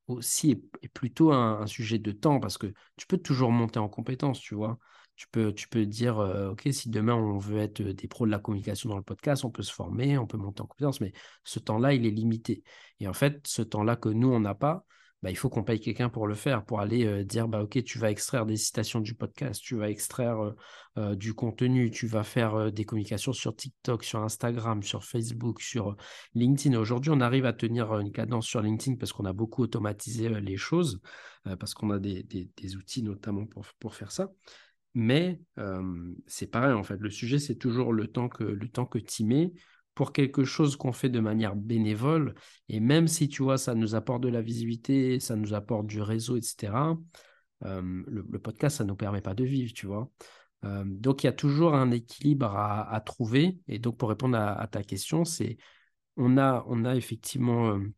aussi 0.08 0.62
et 0.82 0.88
plutôt 0.88 1.32
un, 1.32 1.66
sujet 1.66 1.98
de 1.98 2.12
temps 2.12 2.40
parce 2.40 2.58
que 2.58 2.72
tu 2.96 3.06
peux 3.06 3.18
toujours 3.18 3.50
monter 3.52 3.78
en 3.78 3.88
compétences, 3.88 4.40
tu 4.40 4.54
vois. 4.54 4.78
Tu 5.14 5.28
peux, 5.28 5.52
tu 5.54 5.68
peux 5.68 5.86
dire, 5.86 6.18
euh, 6.18 6.50
OK, 6.50 6.66
si 6.72 6.88
demain 6.88 7.14
on 7.14 7.38
veut 7.38 7.58
être 7.58 7.82
des 7.82 8.08
pros 8.08 8.26
de 8.26 8.30
la 8.30 8.38
communication 8.38 8.88
dans 8.88 8.96
le 8.96 9.02
podcast, 9.02 9.44
on 9.44 9.50
peut 9.50 9.62
se 9.62 9.72
former, 9.72 10.18
on 10.18 10.26
peut 10.26 10.38
monter 10.38 10.62
en 10.62 10.66
compétences, 10.66 11.00
mais 11.00 11.12
ce 11.44 11.58
temps-là, 11.60 11.92
il 11.94 12.06
est 12.06 12.10
limité. 12.10 12.64
Et 12.98 13.06
en 13.06 13.12
fait, 13.12 13.46
ce 13.46 13.62
temps-là 13.62 13.96
que 13.96 14.08
nous, 14.08 14.28
on 14.32 14.40
n'a 14.40 14.54
pas, 14.54 14.84
bah, 15.22 15.30
il 15.30 15.36
faut 15.36 15.48
qu'on 15.48 15.62
paye 15.62 15.78
quelqu'un 15.78 16.08
pour 16.08 16.26
le 16.26 16.34
faire, 16.34 16.64
pour 16.64 16.80
aller 16.80 17.06
euh, 17.06 17.24
dire, 17.24 17.46
bah, 17.46 17.62
OK, 17.62 17.82
tu 17.84 17.98
vas 17.98 18.10
extraire 18.10 18.44
des 18.44 18.56
citations 18.56 19.00
du 19.00 19.14
podcast, 19.14 19.62
tu 19.62 19.76
vas 19.76 19.88
extraire 19.88 20.40
euh, 20.40 20.52
euh, 20.98 21.14
du 21.14 21.32
contenu, 21.32 21.92
tu 21.92 22.08
vas 22.08 22.24
faire 22.24 22.72
des 22.72 22.84
communications 22.84 23.32
sur 23.32 23.54
TikTok, 23.54 24.02
sur 24.02 24.20
Instagram, 24.20 24.82
sur 24.82 25.04
Facebook, 25.04 25.60
sur 25.60 25.96
LinkedIn. 26.34 26.76
Aujourd'hui, 26.76 27.12
on 27.14 27.20
arrive 27.20 27.46
à 27.46 27.52
tenir 27.52 27.96
une 27.98 28.10
cadence 28.10 28.46
sur 28.46 28.62
LinkedIn 28.62 28.96
parce 28.96 29.12
qu'on 29.12 29.24
a 29.24 29.32
beaucoup 29.32 29.62
automatisé 29.62 30.28
les 30.28 30.56
choses, 30.56 31.00
parce 31.44 31.74
qu'on 31.74 31.90
a 31.90 31.98
des, 31.98 32.24
des, 32.24 32.76
outils 32.76 33.02
notamment 33.02 33.46
pour, 33.46 33.64
pour 33.78 33.94
faire 33.94 34.12
ça. 34.12 34.30
Mais 34.94 35.40
c'est 36.26 36.50
pareil, 36.50 36.72
en 36.72 36.82
fait, 36.82 36.98
le 36.98 37.10
sujet, 37.10 37.38
c'est 37.38 37.54
toujours 37.56 37.92
le 37.92 38.08
temps 38.08 38.28
que, 38.28 38.44
le 38.44 38.68
temps 38.68 38.86
que 38.86 38.98
tu 38.98 39.24
mets 39.24 39.52
pour 39.95 40.12
quelque 40.12 40.45
chose 40.45 40.76
qu'on 40.76 40.93
fait 40.93 41.09
de 41.09 41.20
manière 41.20 41.55
bénévole, 41.55 42.34
et 42.68 42.80
même 42.80 43.09
si 43.09 43.28
tu 43.28 43.43
vois, 43.43 43.59
ça 43.59 43.74
nous 43.74 43.95
apporte 43.95 44.22
de 44.22 44.28
la 44.28 44.40
visibilité, 44.40 45.20
ça 45.20 45.36
nous 45.36 45.55
apporte 45.55 45.86
du 45.86 46.01
réseau, 46.01 46.36
etc., 46.36 46.72
euh, 47.64 48.03
le, 48.07 48.38
podcast, 48.38 48.78
ça 48.78 48.84
ne 48.84 48.88
nous 48.88 48.97
permet 48.97 49.20
pas 49.20 49.34
de 49.34 49.45
vivre, 49.45 49.72
tu 49.72 49.86
vois. 49.86 50.11
Euh, 50.64 50.84
donc, 50.86 51.22
il 51.22 51.26
y 51.26 51.28
a 51.28 51.32
toujours 51.32 51.74
un 51.74 51.90
équilibre 51.90 52.47
à, 52.57 53.01
trouver. 53.05 53.59
Et 53.68 53.78
donc, 53.78 53.97
pour 53.99 54.09
répondre 54.09 54.36
à, 54.36 54.66
ta 54.66 54.82
question, 54.82 55.24
c'est 55.24 55.59
on 56.16 56.38
a, 56.38 56.64
on 56.68 56.84
a 56.84 56.95
effectivement 56.97 57.70
euh, 57.70 57.93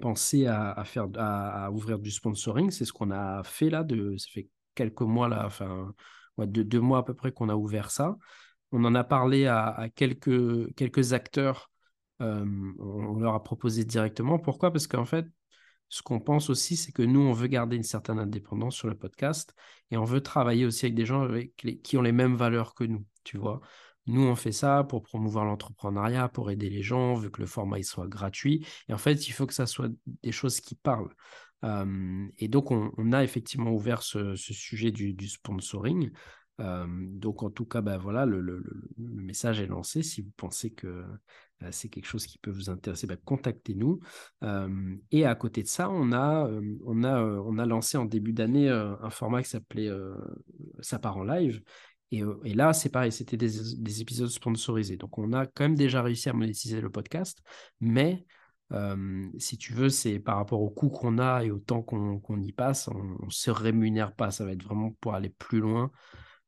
pensé 0.00 0.46
à, 0.46 0.82
faire, 0.84 1.08
à, 1.16 1.70
ouvrir 1.70 1.98
du 1.98 2.10
sponsoring. 2.10 2.70
C'est 2.70 2.84
ce 2.84 2.92
qu'on 2.92 3.10
a 3.10 3.42
fait 3.44 3.70
là. 3.70 3.84
De, 3.84 4.16
ça 4.16 4.28
fait 4.30 4.48
quelques 4.74 5.02
mois 5.02 5.28
là, 5.28 5.44
enfin, 5.46 5.92
deux 6.38 6.80
mois 6.80 6.98
à 6.98 7.02
peu 7.02 7.14
près 7.14 7.32
qu'on 7.32 7.48
a 7.48 7.54
ouvert 7.54 7.90
ça. 7.90 8.16
On 8.76 8.84
en 8.84 8.96
a 8.96 9.04
parlé 9.04 9.46
à, 9.46 9.88
quelques, 9.94 11.12
acteurs. 11.12 11.70
Euh, 12.20 12.44
on 12.80 13.20
leur 13.20 13.34
a 13.34 13.44
proposé 13.44 13.84
directement. 13.84 14.40
Pourquoi? 14.40 14.72
Parce 14.72 14.88
qu'en 14.88 15.04
fait, 15.04 15.26
ce 15.88 16.02
qu'on 16.02 16.18
pense 16.18 16.50
aussi, 16.50 16.76
c'est 16.76 16.90
que 16.90 17.02
nous, 17.02 17.20
on 17.20 17.32
veut 17.32 17.46
garder 17.46 17.76
une 17.76 17.84
certaine 17.84 18.18
indépendance 18.18 18.74
sur 18.74 18.88
le 18.88 18.98
podcast 18.98 19.54
et 19.92 19.96
on 19.96 20.02
veut 20.02 20.22
travailler 20.22 20.66
aussi 20.66 20.86
avec 20.86 20.96
des 20.96 21.06
gens 21.06 21.28
qui 21.84 21.96
ont 21.96 22.02
les 22.02 22.10
mêmes 22.10 22.34
valeurs 22.34 22.74
que 22.74 22.82
nous, 22.82 23.06
tu 23.22 23.38
vois. 23.38 23.60
Nous, 24.06 24.22
on 24.22 24.34
fait 24.34 24.50
ça 24.50 24.82
pour 24.82 25.04
promouvoir 25.04 25.44
l'entrepreneuriat, 25.44 26.28
pour 26.28 26.50
aider 26.50 26.68
les 26.68 26.82
gens, 26.82 27.14
veut 27.14 27.30
que 27.30 27.42
le 27.42 27.46
format 27.46 27.78
il 27.78 27.84
soit 27.84 28.08
gratuit. 28.08 28.66
Et 28.88 28.92
en 28.92 28.98
fait, 28.98 29.28
il 29.28 29.30
faut 29.30 29.46
que 29.46 29.54
ça 29.54 29.66
soit 29.66 29.88
des 30.24 30.32
choses 30.32 30.60
qui 30.60 30.74
parlent. 30.74 31.14
Euh, 31.62 32.26
et 32.38 32.48
donc, 32.48 32.72
on, 32.72 33.12
a 33.12 33.22
effectivement 33.22 33.70
ouvert 33.70 34.02
ce, 34.02 34.34
sujet 34.34 34.90
du 34.90 35.28
sponsoring 35.28 36.10
donc 36.58 37.42
en 37.42 37.50
tout 37.50 37.64
cas, 37.64 37.80
ben 37.80 37.98
voilà, 37.98 38.26
le, 38.26 38.62
message 38.96 39.60
est 39.60 39.66
lancé. 39.66 40.02
Si 40.02 40.22
vous 40.22 40.32
pensez 40.36 40.70
que 40.70 41.04
c'est 41.70 41.88
quelque 41.88 42.06
chose 42.06 42.26
qui 42.26 42.38
peut 42.38 42.50
vous 42.50 42.70
intéresser, 42.70 43.06
ben 43.06 43.18
contactez-nous. 43.24 44.00
et 45.10 45.24
à 45.24 45.34
côté 45.34 45.62
de 45.62 45.68
ça, 45.68 45.90
on 45.90 46.12
a, 46.12 46.48
on 46.84 47.02
a, 47.02 47.22
on 47.22 47.58
a 47.58 47.66
lancé 47.66 47.96
en 47.96 48.04
début 48.04 48.32
d'année 48.32 48.68
un 48.68 49.10
format 49.10 49.42
qui 49.42 49.50
s'appelait 49.50 49.90
Ça 50.80 50.98
part 50.98 51.16
en 51.16 51.24
live. 51.24 51.62
Et, 52.44 52.54
là, 52.54 52.72
c'est 52.72 52.90
pareil, 52.90 53.10
c'était 53.10 53.36
des, 53.36 54.00
épisodes 54.00 54.28
sponsorisés. 54.28 54.96
Donc 54.96 55.18
on 55.18 55.32
a 55.32 55.46
quand 55.46 55.64
même 55.64 55.74
déjà 55.74 56.02
réussi 56.02 56.28
à 56.28 56.32
monétiser 56.32 56.80
le 56.80 56.90
podcast, 56.90 57.42
mais 57.80 58.24
si 59.38 59.58
tu 59.58 59.72
veux, 59.72 59.88
c'est 59.88 60.18
par 60.18 60.36
rapport 60.36 60.60
au 60.60 60.70
coût 60.70 60.88
qu'on 60.88 61.18
a 61.18 61.44
et 61.44 61.50
au 61.50 61.58
temps 61.58 61.82
qu'on 61.82 62.40
y 62.40 62.52
passe, 62.52 62.88
on 62.88 63.24
ne 63.24 63.30
se 63.30 63.50
rémunère 63.50 64.14
pas. 64.14 64.30
Ça 64.30 64.44
va 64.44 64.52
être 64.52 64.64
vraiment 64.64 64.92
pour 65.00 65.14
aller 65.14 65.30
plus 65.30 65.60
loin 65.60 65.90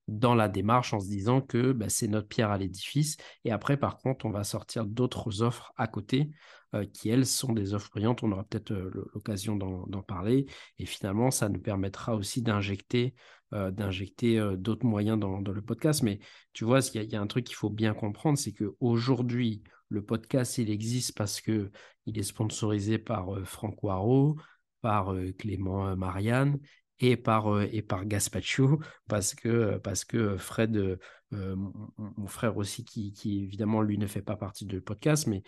dans 0.08 0.34
la 0.34 0.48
démarche 0.48 0.94
en 0.94 1.00
se 1.00 1.08
disant 1.08 1.40
que 1.40 1.72
bah, 1.72 1.88
c'est 1.88 2.08
notre 2.08 2.28
pierre 2.28 2.50
à 2.50 2.58
l'édifice. 2.58 3.16
Et 3.44 3.50
après, 3.50 3.76
par 3.76 3.98
contre, 3.98 4.26
on 4.26 4.30
va 4.30 4.44
sortir 4.44 4.86
d'autres 4.86 5.42
offres 5.42 5.72
à 5.76 5.86
côté 5.86 6.30
euh, 6.74 6.84
qui, 6.84 7.08
elles, 7.08 7.26
sont 7.26 7.52
des 7.52 7.74
offres 7.74 7.90
brillantes. 7.90 8.22
On 8.22 8.32
aura 8.32 8.44
peut-être 8.44 8.72
euh, 8.72 8.90
l'occasion 9.14 9.56
d'en 9.56 10.02
parler. 10.02 10.46
Et 10.78 10.86
finalement, 10.86 11.30
ça 11.30 11.48
nous 11.48 11.60
permettra 11.60 12.14
aussi 12.14 12.42
d'injecter 12.42 13.14
euh, 13.52 14.56
d'autres 14.56 14.86
moyens 14.86 15.18
dans, 15.18 15.40
le 15.40 15.62
podcast. 15.62 16.02
Mais 16.02 16.20
tu 16.52 16.64
vois, 16.64 16.80
il 16.94 17.02
y, 17.10 17.16
a 17.16 17.20
un 17.20 17.26
truc 17.26 17.44
qu'il 17.44 17.56
faut 17.56 17.70
bien 17.70 17.94
comprendre, 17.94 18.38
c'est 18.38 18.52
qu'aujourd'hui, 18.52 19.62
le 19.88 20.04
podcast, 20.04 20.58
il 20.58 20.70
existe 20.70 21.16
parce 21.16 21.40
que 21.40 21.70
il 22.06 22.18
est 22.18 22.24
sponsorisé 22.24 22.98
par 22.98 23.28
Franck 23.44 23.82
Waro, 23.82 24.36
par 24.80 25.14
Clément 25.38 25.96
Marianne 25.96 26.58
et 26.98 27.16
par, 27.16 27.62
et 27.62 27.82
par 27.82 28.06
Gaspacho, 28.06 28.80
parce 29.08 29.34
que, 29.34 29.78
parce 29.78 30.04
que 30.04 30.36
Fred, 30.36 30.98
mon, 31.30 32.26
frère 32.26 32.56
aussi, 32.56 32.84
qui, 32.84 33.12
qui, 33.12 33.44
évidemment, 33.44 33.82
lui 33.82 33.98
ne 33.98 34.06
fait 34.06 34.22
pas 34.22 34.36
partie 34.36 34.64
du 34.64 34.80
podcast, 34.80 35.26
mais 35.26 35.42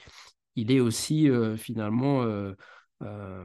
il 0.57 0.70
est 0.70 0.80
aussi 0.80 1.28
finalement 1.57 2.26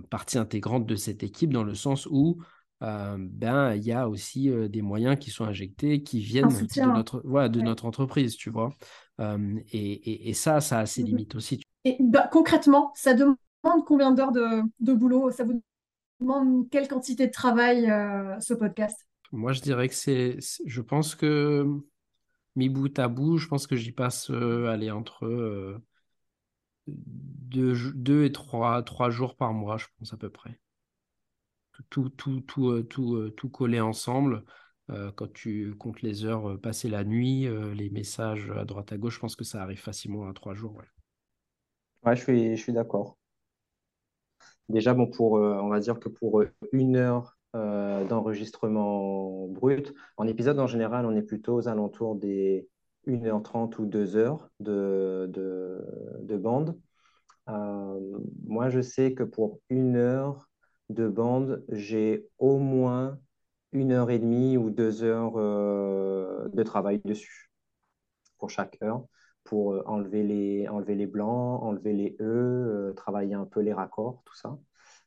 partie 0.10 0.38
intégrante 0.38 0.86
de 0.86 0.96
cette 0.96 1.24
équipe 1.24 1.54
dans 1.54 1.64
le 1.64 1.76
sens 1.76 2.08
où 2.10 2.42
ben 2.82 3.76
il 3.76 3.84
y 3.84 3.94
a 3.94 4.10
aussi 4.10 4.52
des 4.70 4.82
moyens 4.82 5.18
qui 5.18 5.32
sont 5.32 5.46
injectés 5.46 6.04
qui 6.04 6.20
viennent 6.20 6.50
de 6.50 6.94
notre 6.94 7.22
voilà, 7.24 7.48
de 7.48 7.62
notre 7.62 7.86
entreprise 7.86 8.36
tu 8.36 8.50
vois. 8.50 8.74
Et, 9.20 10.30
et, 10.30 10.34
ça 10.34 10.60
ça 10.60 10.80
a 10.80 10.86
ses 10.86 11.04
mmh 11.04 11.06
limites 11.06 11.36
aussi 11.36 11.62
et 11.86 11.98
bah, 12.00 12.28
concrètement 12.32 12.92
ça 12.96 13.14
demande 13.14 13.38
combien 13.86 14.12
d'heures 14.12 14.32
de, 14.32 14.62
de, 14.80 14.94
boulot? 14.94 15.32
Ça 15.32 15.44
vous 15.44 15.62
quelle 16.72 16.88
quantité 16.88 17.28
de 17.28 17.32
travail 17.32 17.90
euh, 17.90 18.40
ce 18.40 18.54
podcast? 18.54 19.08
Moi, 19.32 19.54
je 19.54 19.62
dirais 19.62 19.88
que 19.88 19.96
c'est. 19.96 20.38
Je 20.66 20.82
pense 20.82 21.16
que, 21.16 21.66
mi 22.56 22.70
bout 22.70 22.98
à 23.00 23.08
bout, 23.08 23.38
je 23.38 23.48
pense 23.48 23.68
que 23.68 23.76
j'y 23.76 23.92
passe 23.92 24.30
euh, 24.30 24.68
aller 24.68 24.92
entre 24.92 25.26
euh, 25.26 25.84
deux, 26.88 28.26
et 28.26 28.32
trois, 28.32 28.84
trois 28.84 29.10
jours 29.10 29.36
par 29.36 29.54
mois, 29.54 29.78
je 29.78 29.88
pense 29.98 30.14
à 30.14 30.18
peu 30.18 30.30
près. 30.30 30.60
Tout, 31.90 32.10
tout, 32.10 32.42
tout, 32.42 32.84
tout, 32.84 33.30
tout 33.32 33.50
collé 33.50 33.80
ensemble. 33.80 34.44
quand 34.88 35.32
tu 35.34 35.74
comptes 35.76 36.04
les 36.04 36.24
heures 36.24 36.60
passées 36.62 36.90
la 36.90 37.04
nuit, 37.04 37.48
les 37.74 37.90
messages 37.90 38.52
à 38.52 38.64
droite 38.64 38.92
à 38.92 38.98
gauche, 38.98 39.16
je 39.16 39.20
pense 39.20 39.36
que 39.36 39.44
ça 39.44 39.64
arrive 39.64 39.82
facilement 39.82 40.30
à 40.30 40.34
trois 40.34 40.54
jours. 40.54 40.76
Ouais, 40.76 40.86
ouais 42.06 42.16
je 42.16 42.22
suis, 42.22 42.56
je 42.56 42.62
suis 42.62 42.74
d'accord. 42.74 43.18
Déjà, 44.70 44.96
pour, 44.96 45.38
euh, 45.38 45.60
on 45.62 45.70
va 45.70 45.80
dire 45.80 46.00
que 46.00 46.10
pour 46.10 46.42
euh, 46.42 46.52
une 46.72 46.96
heure 46.96 47.38
euh, 47.56 48.06
d'enregistrement 48.06 49.48
brut, 49.48 49.94
en 50.18 50.28
épisode 50.28 50.60
en 50.60 50.68
général, 50.68 51.06
on 51.06 51.16
est 51.16 51.22
plutôt 51.22 51.56
aux 51.56 51.68
alentours 51.68 52.16
des 52.16 52.68
1h30 53.06 53.78
ou 53.80 53.86
2 53.86 54.16
heures 54.16 54.50
de, 54.60 55.30
de, 55.34 56.38
bande. 56.38 56.80
moi, 57.48 58.70
je 58.70 58.82
sais 58.82 59.14
que 59.14 59.24
pour 59.24 59.60
une 59.70 59.98
heure 59.98 60.50
de 60.90 61.08
bande, 61.08 61.64
j'ai 61.70 62.26
au 62.40 62.58
moins 62.58 63.20
une 63.74 63.92
heure 63.92 64.10
et 64.10 64.20
demie 64.20 64.58
ou 64.58 64.70
deux 64.70 65.04
heures 65.04 65.34
de 65.36 66.64
travail 66.64 67.02
dessus 67.04 67.52
pour 68.38 68.50
chaque 68.50 68.78
heure 68.82 69.06
pour 69.44 69.74
euh, 69.74 69.84
enlever 69.86 70.24
les, 70.24 70.68
enlever 70.68 70.96
les 70.96 71.08
blancs, 71.08 71.62
enlever 71.64 71.94
les 71.94 72.16
E, 72.20 72.24
euh, 72.24 72.94
travailler 72.94 73.34
un 73.34 73.46
peu 73.46 73.62
les 73.62 73.74
raccords, 73.74 74.22
tout 74.26 74.36
ça. 74.36 74.58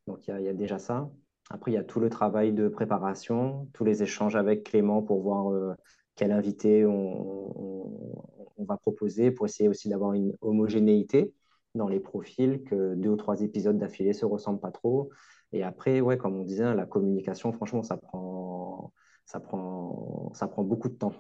Donc 0.06 0.26
il 0.28 0.40
y, 0.40 0.48
a 0.48 0.52
déjà 0.54 0.78
ça. 0.78 1.10
Après, 1.50 1.72
il 1.72 1.74
y 1.74 1.78
a 1.78 1.84
tout 1.84 2.00
le 2.00 2.10
travail 2.10 2.52
de 2.52 2.68
préparation, 2.68 3.68
tous 3.72 3.84
les 3.84 4.02
échanges 4.02 4.36
avec 4.36 4.64
Clément 4.64 5.02
pour 5.02 5.20
voir 5.22 5.52
euh, 5.52 5.74
quel 6.14 6.32
invité 6.32 6.86
on, 6.86 8.52
on, 8.56 8.64
va 8.64 8.76
proposer, 8.76 9.30
pour 9.30 9.46
essayer 9.46 9.68
aussi 9.68 9.88
d'avoir 9.88 10.12
une 10.12 10.34
homogénéité 10.40 11.34
dans 11.74 11.88
les 11.88 12.00
profils, 12.00 12.64
que 12.64 12.94
deux 12.94 13.10
ou 13.10 13.16
trois 13.16 13.42
épisodes 13.42 13.78
d'affilée 13.78 14.12
se 14.12 14.24
ressemblent 14.24 14.60
pas 14.60 14.70
trop. 14.70 15.10
Et 15.52 15.62
après, 15.62 16.00
ouais, 16.00 16.16
comme 16.16 16.36
on 16.36 16.42
disait, 16.42 16.74
la 16.74 16.86
communication, 16.86 17.52
franchement, 17.52 17.82
ça 17.82 17.96
prend, 17.96 18.92
ça 19.26 19.40
prend, 19.40 20.32
ça 20.34 20.48
prend 20.48 20.64
beaucoup 20.64 20.88
de 20.88 20.94
temps 20.94 21.12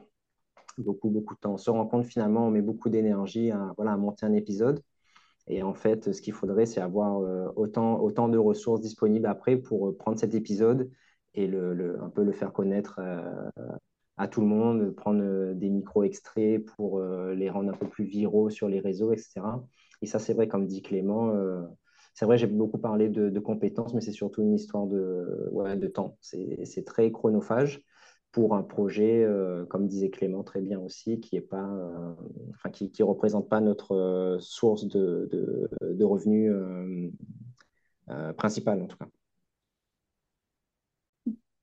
beaucoup, 0.82 1.10
beaucoup 1.10 1.34
de 1.34 1.40
temps. 1.40 1.54
On 1.54 1.58
se 1.58 1.70
rend 1.70 1.86
compte 1.86 2.06
finalement, 2.06 2.46
on 2.46 2.50
met 2.50 2.62
beaucoup 2.62 2.88
d'énergie 2.88 3.50
à, 3.50 3.72
voilà, 3.76 3.92
à 3.92 3.96
monter 3.96 4.26
un 4.26 4.32
épisode. 4.34 4.82
Et 5.48 5.62
en 5.62 5.74
fait, 5.74 6.12
ce 6.12 6.20
qu'il 6.20 6.32
faudrait, 6.32 6.66
c'est 6.66 6.80
avoir 6.80 7.20
euh, 7.20 7.48
autant, 7.56 8.00
autant 8.00 8.28
de 8.28 8.38
ressources 8.38 8.80
disponibles 8.80 9.26
après 9.26 9.56
pour 9.56 9.88
euh, 9.88 9.96
prendre 9.96 10.18
cet 10.18 10.34
épisode 10.34 10.90
et 11.34 11.46
le, 11.46 12.02
un 12.02 12.08
peu 12.08 12.24
le 12.24 12.32
faire 12.32 12.52
connaître 12.52 12.98
euh, 13.00 13.48
à 14.16 14.26
tout 14.28 14.40
le 14.40 14.46
monde, 14.46 14.90
prendre 14.92 15.52
des 15.52 15.68
micro-extraits 15.68 16.64
pour 16.64 17.02
les 17.02 17.50
rendre 17.50 17.68
un 17.70 17.76
peu 17.76 17.86
plus 17.86 18.04
viraux 18.04 18.48
sur 18.48 18.66
les 18.66 18.80
réseaux, 18.80 19.12
etc. 19.12 19.42
Et 20.00 20.06
ça, 20.06 20.18
c'est 20.18 20.32
vrai, 20.32 20.48
comme 20.48 20.66
dit 20.66 20.80
Clément, 20.80 21.34
c'est 22.14 22.24
vrai, 22.24 22.38
j'ai 22.38 22.46
beaucoup 22.46 22.78
parlé 22.78 23.10
de, 23.10 23.38
compétences, 23.40 23.92
mais 23.92 24.00
c'est 24.00 24.12
surtout 24.12 24.40
une 24.40 24.54
histoire 24.54 24.86
de, 24.86 25.50
ouais, 25.52 25.76
de 25.76 25.86
temps. 25.86 26.16
C'est 26.22 26.86
très 26.86 27.12
chronophage 27.12 27.82
pour 28.36 28.54
un 28.54 28.62
projet, 28.62 29.24
euh, 29.24 29.64
comme 29.64 29.88
disait 29.88 30.10
Clément 30.10 30.44
très 30.44 30.60
bien 30.60 30.78
aussi, 30.78 31.20
qui 31.20 31.36
est 31.36 31.40
pas, 31.40 31.70
euh, 31.70 32.12
enfin, 32.50 32.68
qui, 32.68 32.90
qui 32.90 33.02
représente 33.02 33.48
pas 33.48 33.62
notre 33.62 33.96
euh, 33.96 34.38
source 34.40 34.86
de, 34.88 35.70
de, 35.80 36.04
revenus 36.04 36.52
principale 38.36 38.82
en 38.82 38.86
tout 38.88 38.98
cas. 38.98 39.06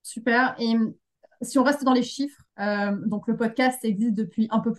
Super. 0.01 0.55
Et 0.57 0.74
si 1.43 1.59
on 1.59 1.63
reste 1.63 1.84
dans 1.84 1.93
les 1.93 2.01
chiffres, 2.01 2.41
donc 3.05 3.28
le 3.28 3.38
podcast 3.38 3.86
existe 3.86 4.15
depuis 4.15 4.47
un 4.49 4.59
peu 4.59 4.74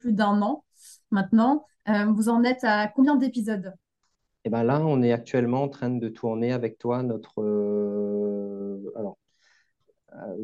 plus 0.00 0.12
d'un 0.12 0.42
an 0.42 0.64
maintenant. 1.10 1.66
vous 1.86 2.28
en 2.28 2.44
êtes 2.44 2.62
à 2.62 2.88
combien 2.88 3.16
d'épisodes? 3.16 3.72
Et 4.44 4.48
eh 4.48 4.50
ben 4.50 4.62
là, 4.62 4.84
on 4.84 5.02
est 5.02 5.12
actuellement 5.12 5.62
en 5.62 5.70
train 5.70 5.88
de 5.88 6.08
tourner 6.10 6.52
avec 6.52 6.76
toi 6.76 7.02
notre. 7.02 7.40
alors, 8.96 9.16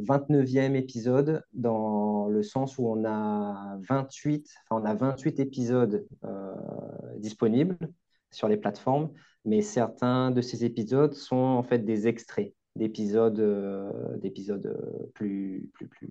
29e 0.07 0.75
épisode 0.75 1.45
dans 1.53 2.27
le 2.29 2.43
sens 2.43 2.79
où 2.79 2.87
on 2.87 3.05
a 3.05 3.79
28, 3.89 4.49
enfin 4.69 4.83
on 4.83 4.85
a 4.85 4.95
28 4.95 5.41
épisodes 5.41 6.07
euh, 6.25 6.55
disponibles 7.19 7.77
sur 8.31 8.49
les 8.49 8.57
plateformes, 8.57 9.11
mais 9.45 9.63
certains 9.63 10.31
de 10.31 10.41
ces 10.41 10.65
épisodes 10.65 11.15
sont 11.15 11.37
en 11.37 11.63
fait 11.63 11.81
des 11.81 12.09
extraits 12.09 12.55
d'épisodes 12.77 13.41
euh, 13.41 14.19
euh, 14.23 15.07
plus, 15.15 15.69
plus, 15.75 15.89
plus, 15.89 16.09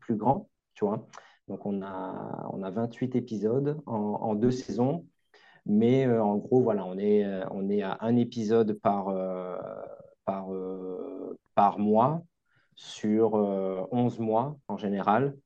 plus 0.00 0.16
grands, 0.16 0.48
tu 0.74 0.84
vois. 0.84 1.06
Donc 1.48 1.66
on 1.66 1.82
a, 1.82 2.48
on 2.52 2.62
a 2.62 2.70
28 2.70 3.16
épisodes 3.16 3.80
en, 3.86 3.94
en 3.94 4.34
deux 4.34 4.50
saisons, 4.50 5.06
mais 5.66 6.06
en 6.06 6.36
gros, 6.36 6.62
voilà, 6.62 6.84
on 6.84 6.98
est, 6.98 7.24
on 7.50 7.68
est 7.70 7.82
à 7.82 7.98
un 8.00 8.16
épisode 8.16 8.74
par, 8.74 9.06
par, 10.24 10.48
par 11.54 11.78
mois 11.78 12.24
sur 12.76 13.34
11 13.34 14.18
euh, 14.18 14.22
mois 14.22 14.58
en 14.68 14.76
général. 14.76 15.36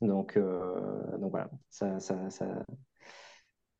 Donc, 0.00 0.36
euh, 0.36 1.18
donc 1.18 1.30
voilà, 1.30 1.50
ça, 1.68 2.00
ça, 2.00 2.30
ça, 2.30 2.64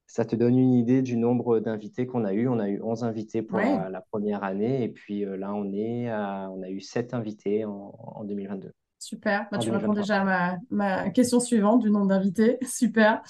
ça, 0.06 0.24
te 0.24 0.36
donne 0.36 0.58
une 0.58 0.74
idée 0.74 1.00
du 1.00 1.16
nombre 1.16 1.60
d'invités 1.60 2.06
qu'on 2.06 2.24
a 2.24 2.34
eu. 2.34 2.46
On 2.48 2.58
a 2.58 2.68
eu 2.68 2.80
11 2.82 3.04
invités 3.04 3.42
pour 3.42 3.58
la, 3.58 4.00
première 4.10 4.44
année 4.44 4.82
et 4.82 4.88
puis 4.88 5.24
euh, 5.24 5.36
là, 5.36 5.54
on, 5.54 5.72
est 5.72 6.12
on 6.12 6.62
a 6.62 6.68
eu 6.68 6.80
7 6.80 7.14
invités 7.14 7.64
en, 7.64 8.24
2022. 8.24 8.72
Super, 8.98 9.48
bah, 9.50 9.56
tu 9.56 9.70
réponds 9.70 9.94
déjà 9.94 10.20
à 10.20 10.24
ma, 10.24 10.58
ma, 10.68 11.10
question 11.10 11.40
suivante 11.40 11.80
du 11.80 11.90
nombre 11.90 12.08
d'invités. 12.08 12.58
Super. 12.66 13.22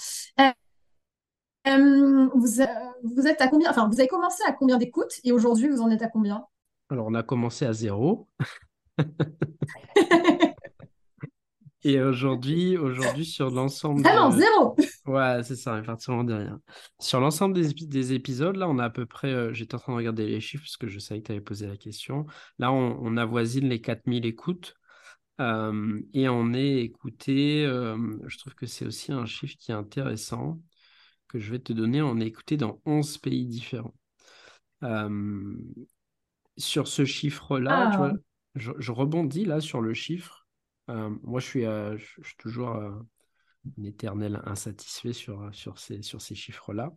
vous, 1.65 2.29
vous, 2.35 3.27
êtes 3.27 3.39
à 3.39 3.47
combien 3.47 3.69
Enfin, 3.69 3.87
vous 3.87 3.99
avez 4.01 4.09
commencé 4.09 4.43
à 4.45 4.51
combien 4.51 4.77
d'écoutes 4.77 5.21
et 5.23 5.31
aujourd'hui, 5.31 5.69
vous 5.69 5.81
en 5.81 5.89
êtes 5.89 6.01
à 6.01 6.09
combien? 6.09 6.45
Alors, 6.89 7.07
on 7.07 7.13
a 7.13 7.23
commencé 7.23 7.65
à 7.65 7.71
zéro. 7.71 8.27
Et 11.83 11.99
aujourd'hui, 11.99 12.77
aujourd'hui 12.77 13.25
sur 13.25 13.49
l'ensemble. 13.49 14.03
Ah 14.05 14.15
non, 14.15 14.31
zéro 14.31 14.75
Ouais, 15.07 15.41
c'est 15.43 15.55
ça, 15.55 15.81
de 15.81 16.33
rien. 16.33 16.61
Sur 16.99 17.19
l'ensemble 17.19 17.55
des, 17.55 17.73
des, 17.73 18.13
épisodes, 18.13 18.55
là, 18.55 18.69
on 18.69 18.77
a 18.77 18.85
à 18.85 18.89
peu 18.91 19.07
près. 19.07 19.33
Euh, 19.33 19.51
j'étais 19.51 19.73
en 19.75 19.79
train 19.79 19.93
de 19.93 19.97
regarder 19.97 20.27
les 20.27 20.39
chiffres 20.39 20.63
parce 20.63 20.77
que 20.77 20.87
je 20.87 20.99
savais 20.99 21.21
que 21.21 21.27
tu 21.27 21.31
avais 21.31 21.41
posé 21.41 21.65
la 21.65 21.77
question. 21.77 22.27
Là, 22.59 22.71
on, 22.71 22.99
on 23.01 23.17
avoisine 23.17 23.67
les 23.67 23.81
4000 23.81 24.25
écoutes. 24.25 24.75
Euh, 25.39 25.99
et 26.13 26.29
on 26.29 26.53
est 26.53 26.81
écouté. 26.81 27.65
Euh, 27.65 27.97
je 28.27 28.37
trouve 28.37 28.53
que 28.53 28.67
c'est 28.67 28.85
aussi 28.85 29.11
un 29.11 29.25
chiffre 29.25 29.55
qui 29.57 29.71
est 29.71 29.75
intéressant 29.75 30.59
que 31.29 31.39
je 31.39 31.51
vais 31.51 31.59
te 31.59 31.73
donner. 31.73 32.03
On 32.03 32.19
est 32.19 32.27
écouté 32.27 32.57
dans 32.57 32.79
11 32.85 33.17
pays 33.17 33.47
différents. 33.47 33.95
sur 36.57 36.87
ce 36.87 37.05
chiffre-là, 37.05 37.89
tu 37.89 37.95
ah. 37.95 37.97
vois 37.97 38.13
je, 38.55 38.91
rebondis 38.91 39.45
là 39.45 39.61
sur 39.61 39.81
le 39.81 39.93
chiffre. 39.93 40.45
Euh, 40.89 41.09
moi, 41.23 41.39
je 41.39 41.45
suis, 41.45 41.65
euh, 41.65 41.97
toujours 42.37 42.75
euh, 42.75 42.91
un 43.79 43.83
éternel 43.83 44.41
insatisfait 44.45 45.13
sur, 45.13 45.51
ces, 45.77 46.35
chiffres-là. 46.35 46.91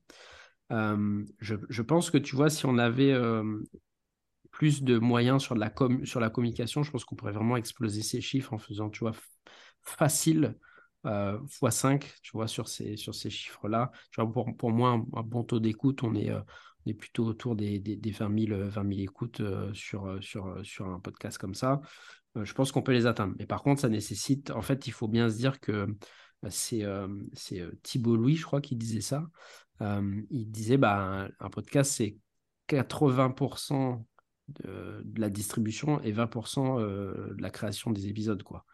Je, 0.71 1.83
pense 1.83 2.11
que 2.11 2.19
tu 2.19 2.37
vois, 2.37 2.51
si 2.51 2.67
on 2.67 2.79
avait 2.79 3.15
plus 4.51 4.83
de 4.83 4.99
moyens 4.99 5.43
sur, 5.43 5.55
la, 5.55 5.71
communication, 5.71 6.83
je 6.83 6.91
pense 6.91 7.05
qu'on 7.05 7.17
pourrait 7.17 7.33
vraiment 7.33 7.57
exploser 7.57 8.03
ces 8.03 8.21
chiffres 8.21 8.53
en 8.53 8.59
faisant, 8.59 8.91
tu 8.91 9.01
vois, 9.01 9.15
facile 9.83 10.57
x5, 11.05 12.03
tu 12.23 12.33
vois, 12.33 12.49
sur 12.49 12.69
ces, 12.69 12.97
chiffres-là. 12.97 13.93
Tu 14.11 14.21
pour 14.33 14.71
moi, 14.71 14.91
un, 14.91 15.23
bon 15.23 15.45
taux 15.45 15.61
d'écoute, 15.61 16.03
on 16.03 16.15
est, 16.15 16.33
on 16.85 16.91
est 16.91 16.95
plutôt 16.95 17.25
autour 17.27 17.57
des, 17.57 17.79
des, 17.79 17.97
des 17.97 18.11
20, 18.11 18.47
000, 18.47 18.69
20 18.69 18.89
000 18.89 19.01
écoutes 19.01 19.43
sur, 19.73 20.19
sur, 20.23 20.61
sur 20.63 20.87
un 20.87 21.01
podcast 21.01 21.39
comme 21.39 21.55
ça. 21.55 21.81
je 22.37 22.53
pense 22.53 22.73
qu'on 22.73 22.83
peut 22.83 22.93
les 22.93 23.07
atteindre. 23.07 23.35
Mais 23.39 23.47
par 23.47 23.63
contre, 23.63 23.81
ça 23.81 23.89
nécessite, 23.89 24.51
en 24.51 24.63
fait, 24.63 24.87
il 24.87 24.93
faut 24.93 25.09
bien 25.09 25.31
se 25.31 25.37
dire 25.37 25.61
que 25.61 25.87
bah, 26.43 26.51
c'est 26.51 26.85
Thibault 27.83 28.17
Louis, 28.17 28.37
je 28.37 28.45
crois, 28.45 28.61
qui 28.61 28.77
disait 28.77 29.01
ça. 29.01 29.27
il 29.81 30.51
disait, 30.51 30.77
bah, 30.77 31.29
un 31.41 31.51
podcast, 31.51 31.93
c'est 31.93 32.17
80% 32.69 34.05
de, 34.49 35.03
de, 35.05 35.21
la 35.21 35.31
distribution 35.31 36.01
et 36.03 36.13
20% 36.13 36.81
de 36.81 37.43
la 37.43 37.51
création 37.51 37.93
des 37.93 38.09
épisodes, 38.09 38.43
quoi. 38.43 38.65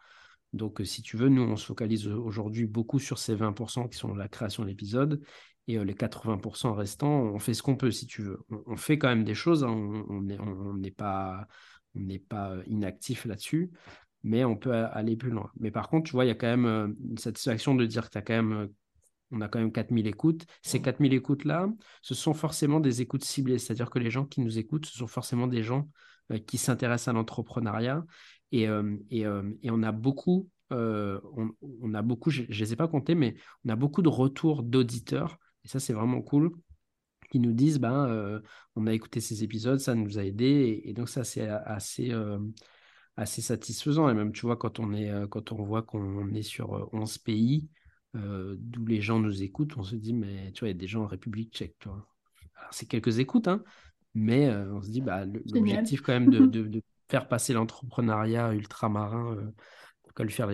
Donc, 0.53 0.81
si 0.83 1.01
tu 1.01 1.15
veux, 1.15 1.29
nous, 1.29 1.43
on 1.43 1.55
se 1.55 1.65
focalise 1.65 2.07
aujourd'hui 2.07 2.65
beaucoup 2.65 2.99
sur 2.99 3.17
ces 3.17 3.35
20% 3.35 3.87
qui 3.87 3.97
sont 3.97 4.13
la 4.13 4.27
création 4.27 4.63
de 4.63 4.67
l'épisode. 4.67 5.21
Et 5.67 5.77
les 5.83 5.93
80% 5.93 6.73
restants, 6.73 7.09
on 7.09 7.39
fait 7.39 7.53
ce 7.53 7.61
qu'on 7.61 7.75
peut, 7.75 7.91
si 7.91 8.07
tu 8.07 8.23
veux. 8.23 8.39
On, 8.65 8.75
fait 8.75 8.97
quand 8.97 9.07
même 9.07 9.23
des 9.23 9.35
choses, 9.35 9.63
hein. 9.63 9.69
on 9.69 10.21
n'est 10.21 10.39
on, 10.39 10.81
pas, 10.95 11.47
on 11.95 12.07
pas 12.27 12.55
inactif 12.67 13.25
là-dessus, 13.25 13.71
mais 14.23 14.43
on 14.43 14.55
peut 14.55 14.73
aller 14.73 15.15
plus 15.15 15.29
loin. 15.29 15.51
Mais 15.59 15.71
par 15.71 15.87
contre, 15.87 16.09
tu 16.09 16.13
vois, 16.13 16.25
il 16.25 16.29
y 16.29 16.31
a 16.31 16.35
quand 16.35 16.57
même 16.57 16.95
une 17.09 17.17
satisfaction 17.17 17.75
de 17.75 17.85
dire 17.85 18.05
que 18.05 18.11
tu 18.11 18.17
as 18.17 18.21
quand 18.21 18.33
même 18.33 18.69
on 19.31 19.41
a 19.41 19.47
quand 19.47 19.59
même 19.59 19.71
4000 19.71 20.07
écoutes. 20.07 20.45
Ces 20.61 20.81
4000 20.81 21.13
écoutes-là, 21.13 21.69
ce 22.01 22.13
sont 22.13 22.33
forcément 22.33 22.79
des 22.79 23.01
écoutes 23.01 23.23
ciblées, 23.23 23.59
c'est-à-dire 23.59 23.89
que 23.89 23.99
les 23.99 24.11
gens 24.11 24.25
qui 24.25 24.41
nous 24.41 24.59
écoutent, 24.59 24.85
ce 24.85 24.97
sont 24.97 25.07
forcément 25.07 25.47
des 25.47 25.63
gens 25.63 25.87
qui 26.47 26.57
s'intéressent 26.57 27.09
à 27.09 27.13
l'entrepreneuriat 27.13 28.05
et, 28.51 28.63
et, 29.09 29.21
et, 29.21 29.71
on 29.71 29.83
a 29.83 29.91
beaucoup, 29.91 30.49
on, 30.69 31.93
a 31.93 32.01
beaucoup, 32.01 32.29
je 32.29 32.43
ne 32.43 32.47
les 32.47 32.73
ai 32.73 32.75
pas 32.75 32.87
comptés, 32.87 33.15
mais 33.15 33.35
on 33.65 33.69
a 33.69 33.75
beaucoup 33.75 34.01
de 34.01 34.09
retours 34.09 34.63
d'auditeurs, 34.63 35.37
et 35.63 35.67
ça 35.67 35.79
c'est 35.79 35.93
vraiment 35.93 36.21
cool, 36.21 36.51
qui 37.31 37.39
nous 37.39 37.53
disent, 37.53 37.79
ben, 37.79 38.41
on 38.75 38.87
a 38.87 38.93
écouté 38.93 39.21
ces 39.21 39.43
épisodes, 39.43 39.79
ça 39.79 39.95
nous 39.95 40.19
a 40.19 40.25
aidés, 40.25 40.81
et, 40.83 40.93
donc 40.93 41.07
ça 41.09 41.23
c'est 41.23 41.47
assez, 41.47 42.11
assez 43.15 43.41
satisfaisant. 43.41 44.09
Et 44.09 44.13
même, 44.13 44.33
tu 44.33 44.41
vois, 44.45 44.57
quand 44.57 44.79
on, 44.79 44.91
est, 44.91 45.09
quand 45.29 45.53
on 45.53 45.63
voit 45.63 45.81
qu'on 45.81 46.33
est 46.33 46.41
sur 46.41 46.89
11 46.93 47.17
pays, 47.19 47.69
d'où 48.13 48.85
les 48.85 48.99
gens 48.99 49.19
nous 49.19 49.43
écoutent, 49.43 49.77
on 49.77 49.83
se 49.83 49.95
dit, 49.95 50.13
mais 50.13 50.51
tu 50.51 50.61
vois, 50.61 50.69
il 50.69 50.73
y 50.73 50.75
a 50.75 50.79
des 50.79 50.87
gens 50.87 51.03
en 51.03 51.07
République 51.07 51.53
tchèque, 51.53 51.75
tu 51.79 51.87
vois. 51.87 52.05
C'est 52.71 52.85
quelques 52.85 53.19
écoutes, 53.19 53.47
hein, 53.47 53.63
mais 54.13 54.53
on 54.53 54.81
se 54.81 54.89
dit, 54.89 54.99
bah, 54.99 55.25
l'objectif 55.25 56.01
quand 56.01 56.11
même 56.11 56.29
de 56.49 56.83
faire 57.11 57.27
passer 57.27 57.53
l'entrepreneuriat 57.53 58.53
ultramarin, 58.53 59.35
euh, 59.35 60.23
lui 60.23 60.31
faire 60.31 60.49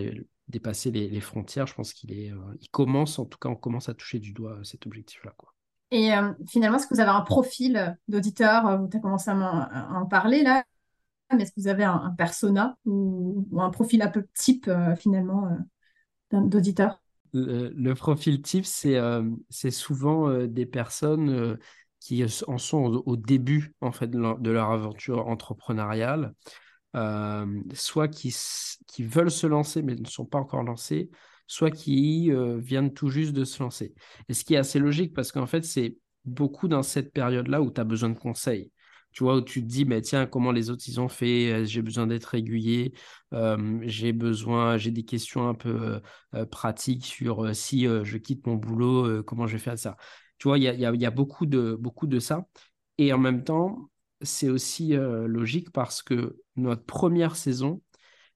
dépasser 0.47 0.91
les, 0.91 1.19
frontières, 1.19 1.67
je 1.67 1.73
pense 1.73 1.93
qu'il 1.93 2.13
est, 2.13 2.31
euh, 2.31 2.57
il 2.61 2.69
commence, 2.69 3.19
en 3.19 3.25
tout 3.25 3.37
cas, 3.37 3.49
on 3.49 3.55
commence 3.55 3.89
à 3.89 3.93
toucher 3.93 4.19
du 4.19 4.31
doigt 4.31 4.59
cet 4.63 4.85
objectif-là. 4.85 5.33
Quoi. 5.37 5.53
Et 5.91 6.13
euh, 6.13 6.33
finalement, 6.47 6.77
est-ce 6.77 6.87
que 6.87 6.93
vous 6.93 7.01
avez 7.01 7.11
un 7.11 7.21
profil 7.21 7.97
d'auditeur? 8.07 8.87
Tu 8.89 8.97
as 8.97 8.99
commencé 8.99 9.29
à, 9.29 9.89
en 9.93 10.05
parler 10.05 10.43
là, 10.43 10.63
mais 11.33 11.43
est-ce 11.43 11.51
que 11.51 11.59
vous 11.59 11.67
avez 11.67 11.83
un, 11.83 12.13
persona 12.17 12.77
ou, 12.85 13.45
un 13.57 13.69
profil 13.69 14.01
un 14.01 14.09
peu 14.09 14.25
type 14.33 14.69
finalement 14.97 15.57
d'auditeur? 16.31 17.01
Le, 17.33 17.93
profil 17.93 18.41
type, 18.41 18.65
c'est 18.65 18.97
c'est 19.49 19.71
souvent 19.71 20.45
des 20.45 20.65
personnes 20.65 21.57
qui 21.99 22.23
en 22.47 22.57
sont 22.57 23.03
au, 23.05 23.15
début 23.17 23.75
en 23.81 23.91
fait 23.91 24.09
de 24.09 24.49
leur, 24.51 24.71
aventure 24.71 25.27
entrepreneuriale, 25.27 26.33
euh, 26.95 27.45
soit 27.73 28.07
qui, 28.07 28.35
qui 28.87 29.03
veulent 29.03 29.31
se 29.31 29.47
lancer 29.47 29.81
mais 29.81 29.95
ne 29.95 30.05
sont 30.05 30.25
pas 30.25 30.39
encore 30.39 30.63
lancés, 30.63 31.09
soit 31.45 31.71
qui 31.71 32.31
euh, 32.31 32.57
viennent 32.57 32.93
tout 32.93 33.09
juste 33.09 33.33
de 33.33 33.43
se 33.43 33.61
lancer. 33.61 33.93
Et 34.29 34.33
ce 34.33 34.43
qui 34.43 34.53
est 34.53 34.57
assez 34.57 34.79
logique 34.79 35.13
parce 35.13 35.31
qu'en 35.31 35.45
fait, 35.45 35.63
c'est 35.63 35.97
beaucoup 36.25 36.67
dans 36.67 36.83
cette 36.83 37.13
période-là 37.13 37.61
où 37.61 37.71
tu 37.71 37.79
as 37.81 37.83
besoin 37.83 38.09
de 38.09 38.17
conseils. 38.17 38.71
Tu 39.11 39.23
vois, 39.23 39.37
où 39.37 39.41
tu 39.41 39.61
te 39.61 39.67
dis, 39.67 39.85
mais 39.85 40.01
tiens, 40.01 40.27
comment 40.27 40.51
les 40.51 40.69
autres 40.69 40.83
ils 40.87 40.99
ont 40.99 41.07
fait? 41.07 41.65
J'ai 41.65 41.81
besoin 41.81 42.05
d'être 42.07 42.35
aiguillé. 42.35 42.93
Euh, 43.33 43.79
j'ai 43.83 44.11
besoin, 44.13 44.77
j'ai 44.77 44.91
des 44.91 45.03
questions 45.05 45.47
un 45.47 45.55
peu 45.55 46.01
pratiques 46.51 47.05
sur 47.05 47.55
si 47.55 47.85
je 47.85 48.17
quitte 48.17 48.45
mon 48.45 48.55
boulot, 48.55 49.23
comment 49.23 49.47
je 49.47 49.53
vais 49.53 49.63
faire 49.63 49.79
ça. 49.79 49.97
Tu 50.37 50.47
vois, 50.47 50.59
il 50.59 50.63
y 50.63 51.05
a, 51.05 51.11
beaucoup, 51.11 51.45
de, 51.47 51.75
beaucoup 51.79 52.05
de 52.05 52.19
ça. 52.19 52.45
Et 52.97 53.13
en 53.13 53.17
même 53.17 53.43
temps, 53.43 53.89
c'est 54.21 54.49
aussi 54.49 54.95
euh, 54.95 55.27
logique 55.27 55.71
parce 55.71 56.01
que 56.01 56.41
notre 56.55 56.83
première 56.83 57.35
saison, 57.35 57.81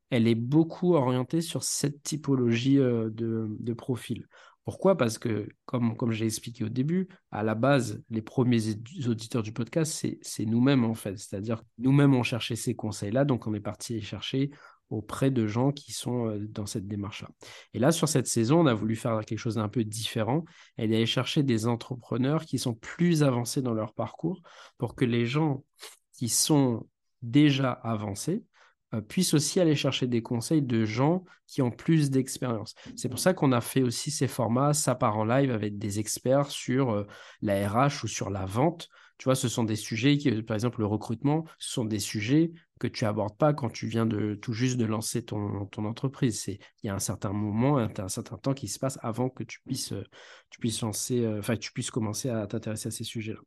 elle 0.09 0.27
est 0.27 0.35
beaucoup 0.35 0.93
orientée 0.93 1.41
sur 1.41 1.63
cette 1.63 2.03
typologie 2.03 2.79
euh, 2.79 3.09
de, 3.09 3.73
profil. 3.73 4.27
Pourquoi? 4.63 4.95
Parce 4.95 5.17
que, 5.17 5.47
comme, 5.65 5.97
comme 5.97 6.11
j'ai 6.11 6.25
expliqué 6.25 6.63
au 6.63 6.69
début, 6.69 7.07
à 7.31 7.41
la 7.43 7.55
base, 7.55 8.03
les 8.09 8.21
premiers 8.21 8.61
auditeurs 9.07 9.41
du 9.41 9.53
podcast, 9.53 10.05
c'est 10.21 10.45
nous-mêmes 10.45 10.83
en 10.83 10.93
fait. 10.93 11.17
C'est-à-dire 11.17 11.63
nous-mêmes, 11.79 12.13
on 12.13 12.23
cherchait 12.23 12.55
ces 12.55 12.75
conseils-là, 12.75 13.25
donc 13.25 13.47
on 13.47 13.53
est 13.53 13.59
parti 13.59 14.01
chercher 14.01 14.51
auprès 14.91 15.31
de 15.31 15.47
gens 15.47 15.71
qui 15.71 15.93
sont 15.93 16.27
euh, 16.27 16.39
dans 16.39 16.65
cette 16.65 16.87
démarche-là. 16.87 17.29
Et 17.73 17.79
là, 17.79 17.91
sur 17.91 18.07
cette 18.07 18.27
saison, 18.27 18.59
on 18.59 18.65
a 18.67 18.73
voulu 18.73 18.95
faire 18.95 19.21
quelque 19.25 19.39
chose 19.39 19.55
d'un 19.55 19.69
peu 19.69 19.83
différent 19.83 20.45
et 20.77 20.87
d'aller 20.87 21.05
chercher 21.05 21.43
des 21.43 21.65
entrepreneurs 21.65 22.45
qui 22.45 22.59
sont 22.59 22.75
plus 22.75 23.23
avancés 23.23 23.61
dans 23.61 23.73
leur 23.73 23.93
parcours 23.93 24.41
pour 24.77 24.95
que 24.95 25.05
les 25.05 25.25
gens 25.25 25.63
qui 26.13 26.29
sont 26.29 26.85
déjà 27.21 27.71
avancés 27.71 28.43
euh, 28.93 28.99
puissent 28.99 29.33
aussi 29.33 29.61
aller 29.61 29.75
chercher 29.75 30.07
des 30.07 30.21
conseils 30.21 30.61
de 30.61 30.83
gens 30.83 31.23
qui 31.47 31.61
ont 31.61 31.71
plus 31.71 32.11
d'expérience. 32.11 32.75
C'est 32.97 33.09
pour 33.09 33.19
ça 33.19 33.33
qu'on 33.33 33.53
a 33.53 33.61
fait 33.61 33.83
aussi 33.83 34.11
ces 34.11 34.27
formats, 34.27 34.73
ça 34.73 34.95
part 34.95 35.17
en 35.17 35.23
live 35.23 35.51
avec 35.51 35.77
des 35.77 35.99
experts 35.99 36.51
sur 36.51 36.91
euh, 36.91 37.07
la 37.41 37.69
RH 37.69 38.03
ou 38.03 38.07
sur 38.07 38.29
la 38.29 38.45
vente. 38.45 38.89
Tu 39.17 39.25
vois, 39.25 39.35
ce 39.35 39.47
sont 39.47 39.63
des 39.63 39.75
sujets, 39.75 40.17
qui, 40.17 40.29
par 40.41 40.55
exemple 40.55 40.81
le 40.81 40.87
recrutement, 40.87 41.45
ce 41.59 41.71
sont 41.71 41.85
des 41.85 41.99
sujets 41.99 42.51
que 42.81 42.87
tu 42.87 43.05
abordes 43.05 43.37
pas 43.37 43.53
quand 43.53 43.69
tu 43.69 43.85
viens 43.85 44.07
de 44.07 44.33
tout 44.33 44.53
juste 44.53 44.77
de 44.77 44.85
lancer 44.85 45.23
ton, 45.23 45.67
ton 45.67 45.85
entreprise. 45.85 46.39
C'est 46.39 46.57
il 46.81 46.87
y 46.87 46.89
a 46.89 46.95
un 46.95 46.99
certain 46.99 47.31
moment, 47.31 47.77
un, 47.77 48.07
certain 48.07 48.37
temps 48.37 48.55
qui 48.55 48.67
se 48.67 48.79
passe 48.79 48.97
avant 49.03 49.29
que 49.29 49.43
tu 49.43 49.59
puisses 49.61 49.93
tu 50.49 50.59
puisses 50.59 50.81
lancer, 50.81 51.23
euh, 51.23 51.37
enfin 51.39 51.57
tu 51.57 51.71
puisses 51.73 51.91
commencer 51.91 52.29
à 52.29 52.47
t'intéresser 52.47 52.87
à 52.87 52.91
ces 52.91 53.03
sujets-là. 53.03 53.39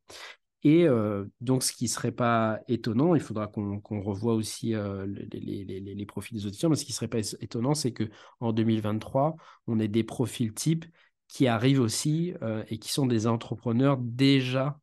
Et 0.63 0.87
euh, 0.87 1.25
donc, 1.41 1.63
ce 1.63 1.73
qui 1.73 1.83
ne 1.83 1.89
serait 1.89 2.13
pas 2.13 2.59
étonnant, 2.69 3.13
il 3.13 3.21
faudra 3.21 3.47
qu'on 3.47 4.01
revoie 4.01 4.33
aussi 4.33 4.73
euh, 4.73 5.05
les, 5.05 5.65
les, 5.65 5.79
les, 5.81 6.05
profils 6.05 6.35
des 6.35 6.47
auditeurs, 6.47 6.69
mais 6.69 6.77
ce 6.77 6.85
qui 6.85 6.91
ne 6.91 6.95
serait 6.95 7.09
pas 7.09 7.19
étonnant, 7.41 7.75
c'est 7.75 7.93
qu'en 7.93 8.53
2023, 8.53 9.35
on 9.67 9.79
ait 9.79 9.89
des 9.89 10.03
profils 10.03 10.53
types 10.53 10.85
qui 11.27 11.47
arrivent 11.47 11.81
aussi 11.81 12.33
et 12.69 12.79
qui 12.79 12.91
sont 12.91 13.05
des 13.05 13.27
entrepreneurs 13.27 13.97
déjà, 13.97 14.79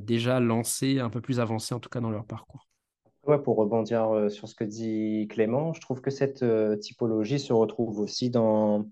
déjà 0.00 0.40
lancés, 0.40 0.98
un 0.98 1.10
peu 1.10 1.20
plus 1.20 1.40
avancés 1.40 1.74
en 1.74 1.80
tout 1.80 1.90
cas 1.90 2.00
dans 2.00 2.10
leur 2.10 2.24
parcours. 2.24 2.71
Pour 3.22 3.56
rebondir 3.56 4.10
euh, 4.10 4.28
sur 4.28 4.48
ce 4.48 4.56
que 4.56 4.64
dit 4.64 5.28
Clément, 5.30 5.72
je 5.74 5.80
trouve 5.80 6.00
que 6.00 6.10
cette 6.10 6.42
euh, 6.42 6.76
typologie 6.76 7.38
se 7.38 7.52
retrouve 7.52 8.00
aussi 8.00 8.30
dans, 8.30 8.84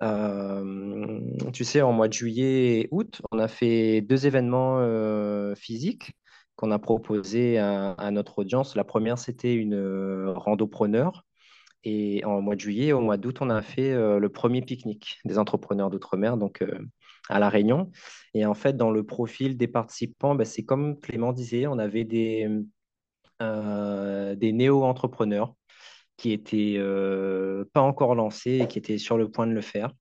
euh, 0.00 1.20
tu 1.52 1.64
sais, 1.64 1.82
en 1.82 1.92
mois 1.92 2.06
de 2.06 2.12
juillet 2.12 2.80
et 2.80 2.88
août, 2.92 3.20
on 3.32 3.38
a 3.40 3.48
fait 3.48 4.00
deux 4.00 4.26
événements 4.26 4.78
physiques 5.56 6.12
qu'on 6.54 6.70
a 6.70 6.78
proposés 6.78 7.58
à, 7.58 8.10
notre 8.12 8.38
audience. 8.38 8.76
La 8.76 8.84
première, 8.84 9.18
c'était 9.18 9.54
une 9.54 10.28
randopreneur. 10.36 11.24
Et 11.84 12.24
en 12.24 12.40
mois 12.40 12.54
de 12.54 12.60
juillet, 12.60 12.92
au 12.92 13.00
mois 13.00 13.16
d'août, 13.16 13.38
on 13.40 13.50
a 13.50 13.62
fait 13.62 13.92
le 13.94 14.28
premier 14.28 14.62
pique-nique 14.62 15.18
des 15.24 15.38
entrepreneurs 15.38 15.90
d'outre-mer, 15.90 16.36
donc 16.36 16.64
à 17.28 17.38
La 17.40 17.48
Réunion. 17.48 17.90
Et 18.34 18.46
en 18.46 18.54
fait, 18.54 18.76
dans 18.76 18.90
le 18.90 19.04
profil 19.04 19.56
des 19.56 19.68
participants, 19.68 20.36
bah, 20.36 20.44
c'est 20.44 20.64
comme 20.64 20.98
Clément 21.00 21.32
disait, 21.32 21.66
on 21.66 21.78
avait 21.78 22.04
des 22.04 22.48
des 23.40 24.52
néo-entrepreneurs 24.52 25.54
qui 26.18 26.32
étaient 26.32 26.74
euh, 26.76 27.64
pas 27.72 27.80
encore 27.80 28.14
lancés 28.14 28.58
et 28.62 28.66
qui 28.66 28.78
étaient 28.78 28.98
sur 28.98 29.16
le 29.16 29.30
point 29.30 29.46
de 29.46 29.52
le 29.52 29.62
faire. 29.62 29.92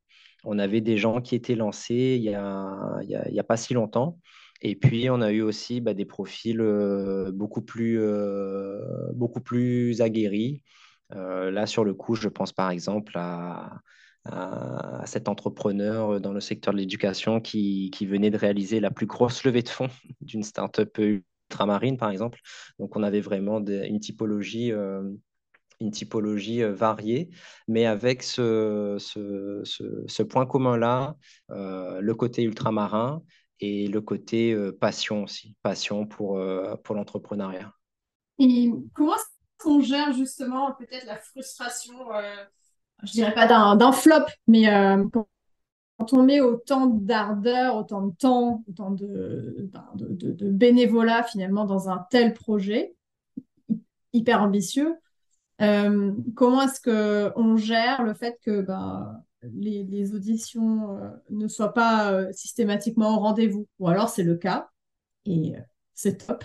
On 0.44 0.60
avait 0.60 0.82
des 0.82 0.98
gens 0.98 1.22
qui 1.22 1.36
étaient 1.36 1.56
lancés 1.56 2.16
il 2.18 2.22
n'y 2.22 2.36
a, 2.36 3.00
y 3.04 3.40
a, 3.40 3.44
pas 3.44 3.56
si 3.56 3.74
longtemps. 3.74 4.20
Et 4.62 4.76
puis, 4.76 5.10
on 5.10 5.22
a 5.22 5.32
eu 5.32 5.42
aussi 5.42 5.80
bah, 5.80 5.94
des 5.94 6.06
profils 6.06 6.60
euh, 6.60 7.32
beaucoup, 7.32 7.62
plus, 7.62 8.02
beaucoup 9.14 9.42
plus 9.42 10.02
aguerris. 10.02 10.64
là, 11.12 11.66
sur 11.68 11.86
le 11.86 11.94
coup, 11.94 12.16
je 12.16 12.28
pense 12.28 12.52
par 12.52 12.72
exemple 12.72 13.14
à, 13.16 13.80
cet 15.06 15.30
entrepreneur 15.30 16.20
dans 16.20 16.34
le 16.34 16.42
secteur 16.42 16.74
de 16.74 16.80
l'éducation 16.80 17.40
qui, 17.40 17.92
venait 18.02 18.32
de 18.32 18.38
réaliser 18.38 18.80
la 18.80 18.92
plus 18.92 19.06
grosse 19.06 19.44
levée 19.46 19.62
de 19.62 19.70
fonds 19.70 19.90
d'une 20.22 20.44
start-up 20.44 20.98
ultramarine, 21.50 21.98
par 21.98 22.10
exemple. 22.10 22.40
Donc, 22.80 22.96
on 22.96 23.04
avait 23.04 23.22
vraiment 23.22 23.60
une 23.60 24.00
typologie, 24.00 24.72
euh, 24.72 25.04
une 25.80 25.92
typologie 25.92 26.64
euh, 26.64 26.74
variée, 26.74 27.30
mais 27.68 27.86
avec 27.86 28.24
ce, 28.24 28.98
ce, 29.00 30.24
point 30.24 30.46
commun-là, 30.46 31.16
euh, 31.52 32.00
le 32.02 32.16
côté 32.16 32.44
ultramarin 32.44 33.22
et 33.60 33.88
le 33.88 34.02
côté 34.02 34.56
passion 34.80 35.24
aussi, 35.24 35.56
passion 35.64 36.06
pour, 36.06 36.40
pour 36.84 36.96
l'entrepreneuriat. 36.96 37.74
Et 38.38 38.72
comment 38.94 39.16
est-ce 39.16 39.26
qu'on 39.58 39.82
gère 39.82 40.14
justement 40.14 40.74
peut-être 40.74 41.08
la 41.08 41.18
frustration 41.18 41.96
je 43.04 43.12
dirais 43.12 43.34
pas 43.34 43.48
d'un 43.48 43.92
flop, 43.92 44.26
mais 44.48 44.66
on 46.00 46.24
met 46.24 46.42
autant 46.42 46.88
d'ardeur, 46.88 47.76
autant 47.76 48.02
de 48.02 48.16
temps, 48.16 48.64
autant 48.68 48.92
de, 48.92 49.70
ben, 49.72 50.52
bénévolat 50.52 51.24
finalement 51.24 51.66
dans 51.66 51.90
un 51.90 52.06
tel 52.10 52.34
projet 52.34 52.96
hyper 54.14 54.42
ambitieux, 54.42 54.96
comment 55.60 56.62
est-ce 56.62 56.82
qu'on 56.82 57.58
gère 57.58 58.04
le 58.04 58.14
fait 58.14 58.38
que 58.44 58.62
ben, 58.62 59.24
les, 59.56 60.14
auditions 60.14 61.00
ne 61.30 61.48
soient 61.48 61.74
pas 61.74 62.32
systématiquement 62.32 63.18
au 63.18 63.20
rendez-vous? 63.20 63.68
Ou 63.80 63.88
alors 63.88 64.10
c'est 64.10 64.24
le 64.24 64.36
cas 64.36 64.70
et 65.26 65.54
c'est 65.94 66.26
top 66.28 66.44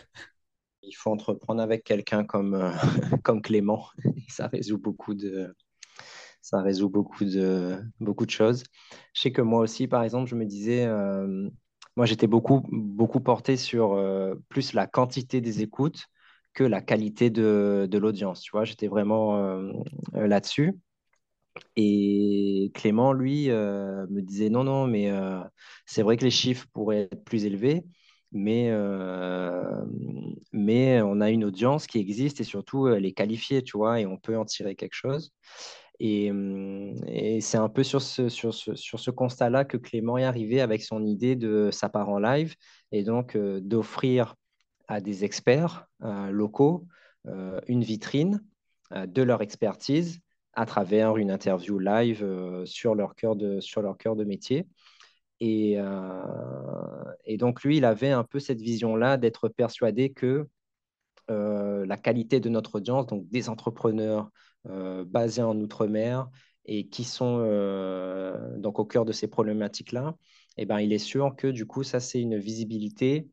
il 0.82 0.92
faut 0.92 1.10
entreprendre 1.10 1.62
avec 1.62 1.84
quelqu'un 1.84 2.24
comme, 2.24 2.54
euh, 2.54 2.70
comme 3.22 3.42
Clément. 3.42 3.86
ça 4.28 4.46
résout 4.48 4.78
beaucoup 4.78 5.14
de, 5.14 5.54
ça 6.42 6.62
résout 6.62 6.90
beaucoup 6.90 7.24
de, 7.24 7.78
beaucoup 8.00 8.26
de 8.26 8.30
choses. 8.30 8.64
Je 9.14 9.20
sais 9.22 9.32
que 9.32 9.42
moi 9.42 9.60
aussi, 9.60 9.88
par 9.88 10.02
exemple, 10.02 10.28
je 10.30 10.34
me 10.36 10.44
disais, 10.46 10.84
euh, 10.86 11.48
moi 11.96 12.06
j'étais 12.06 12.26
beaucoup, 12.26 12.62
beaucoup 12.70 13.20
porté 13.20 13.56
sur 13.56 13.94
euh, 13.94 14.34
plus 14.48 14.72
la 14.74 14.86
quantité 14.86 15.40
des 15.40 15.62
écoutes 15.62 16.06
que 16.54 16.64
la 16.64 16.82
qualité 16.82 17.30
de, 17.30 17.88
de 17.90 17.98
l'audience. 17.98 18.42
Tu 18.42 18.50
vois, 18.52 18.64
j'étais 18.64 18.88
vraiment 18.88 19.62
là-dessus. 20.14 20.74
Et 21.76 22.70
Clément, 22.74 23.12
lui, 23.12 23.48
me 23.48 24.20
disait 24.20 24.50
non, 24.50 24.64
non, 24.64 24.86
mais 24.86 25.10
c'est 25.86 26.02
vrai 26.02 26.16
que 26.16 26.24
les 26.24 26.30
chiffres 26.30 26.66
pourraient 26.72 27.08
être 27.12 27.24
plus 27.24 27.44
élevés, 27.44 27.84
mais, 28.32 28.70
euh, 28.70 29.84
mais 30.52 31.00
on 31.02 31.20
a 31.20 31.30
une 31.30 31.44
audience 31.44 31.86
qui 31.86 31.98
existe 31.98 32.40
et 32.40 32.44
surtout 32.44 32.88
elle 32.88 33.06
est 33.06 33.12
qualifiée, 33.12 33.62
tu 33.62 33.76
vois, 33.76 34.00
et 34.00 34.06
on 34.06 34.16
peut 34.18 34.36
en 34.38 34.44
tirer 34.44 34.74
quelque 34.76 34.94
chose. 34.94 35.32
Et, 36.00 36.32
et 37.06 37.40
c'est 37.40 37.58
un 37.58 37.68
peu 37.68 37.84
sur 37.84 38.02
ce, 38.02 38.28
sur 38.28 38.52
ce, 38.54 38.74
sur 38.74 38.98
ce 38.98 39.10
constat-là 39.10 39.64
que 39.64 39.76
Clément 39.76 40.18
est 40.18 40.24
arrivé 40.24 40.60
avec 40.60 40.82
son 40.82 41.04
idée 41.04 41.36
de 41.36 41.70
sa 41.70 41.88
part 41.88 42.08
en 42.08 42.18
live 42.18 42.56
et 42.90 43.04
donc 43.04 43.36
euh, 43.36 43.60
d'offrir 43.60 44.34
à 44.88 45.00
des 45.00 45.24
experts 45.24 45.86
euh, 46.02 46.30
locaux 46.30 46.86
une 47.68 47.84
vitrine 47.84 48.42
de 48.90 49.22
leur 49.22 49.42
expertise 49.42 50.18
à 50.54 50.66
travers 50.66 51.16
une 51.18 51.30
interview 51.30 51.78
live 51.78 52.26
sur, 52.64 52.96
leur 52.96 53.14
cœur 53.14 53.36
de, 53.36 53.60
sur 53.60 53.80
leur 53.80 53.96
cœur 53.96 54.16
de 54.16 54.24
métier. 54.24 54.66
Euh, 55.42 57.04
et, 57.24 57.36
donc, 57.36 57.62
lui, 57.62 57.78
il 57.78 57.84
avait 57.84 58.10
un 58.10 58.24
peu 58.24 58.38
cette 58.40 58.60
vision-là 58.60 59.16
d'être 59.16 59.48
persuadé 59.48 60.12
que 60.12 60.48
euh, 61.30 61.86
la 61.86 61.96
qualité 61.96 62.40
de 62.40 62.48
notre 62.48 62.76
audience, 62.76 63.06
donc 63.06 63.28
des 63.28 63.48
entrepreneurs 63.48 64.26
euh, 64.26 64.30
basés 64.64 65.42
en 65.42 65.58
Outre-mer 65.58 66.28
et 66.64 66.88
qui 66.88 67.04
sont 67.04 67.38
donc 68.56 68.78
au 68.78 68.84
cœur 68.84 69.04
de 69.04 69.12
ces 69.12 69.28
problématiques-là, 69.28 70.16
eh 70.58 70.66
ben, 70.66 70.78
il 70.78 70.92
est 70.92 70.98
sûr 70.98 71.34
que 71.36 71.48
du 71.48 71.66
coup, 71.66 71.82
ça, 71.82 72.00
c'est 72.00 72.20
une 72.20 72.38
visibilité 72.38 73.28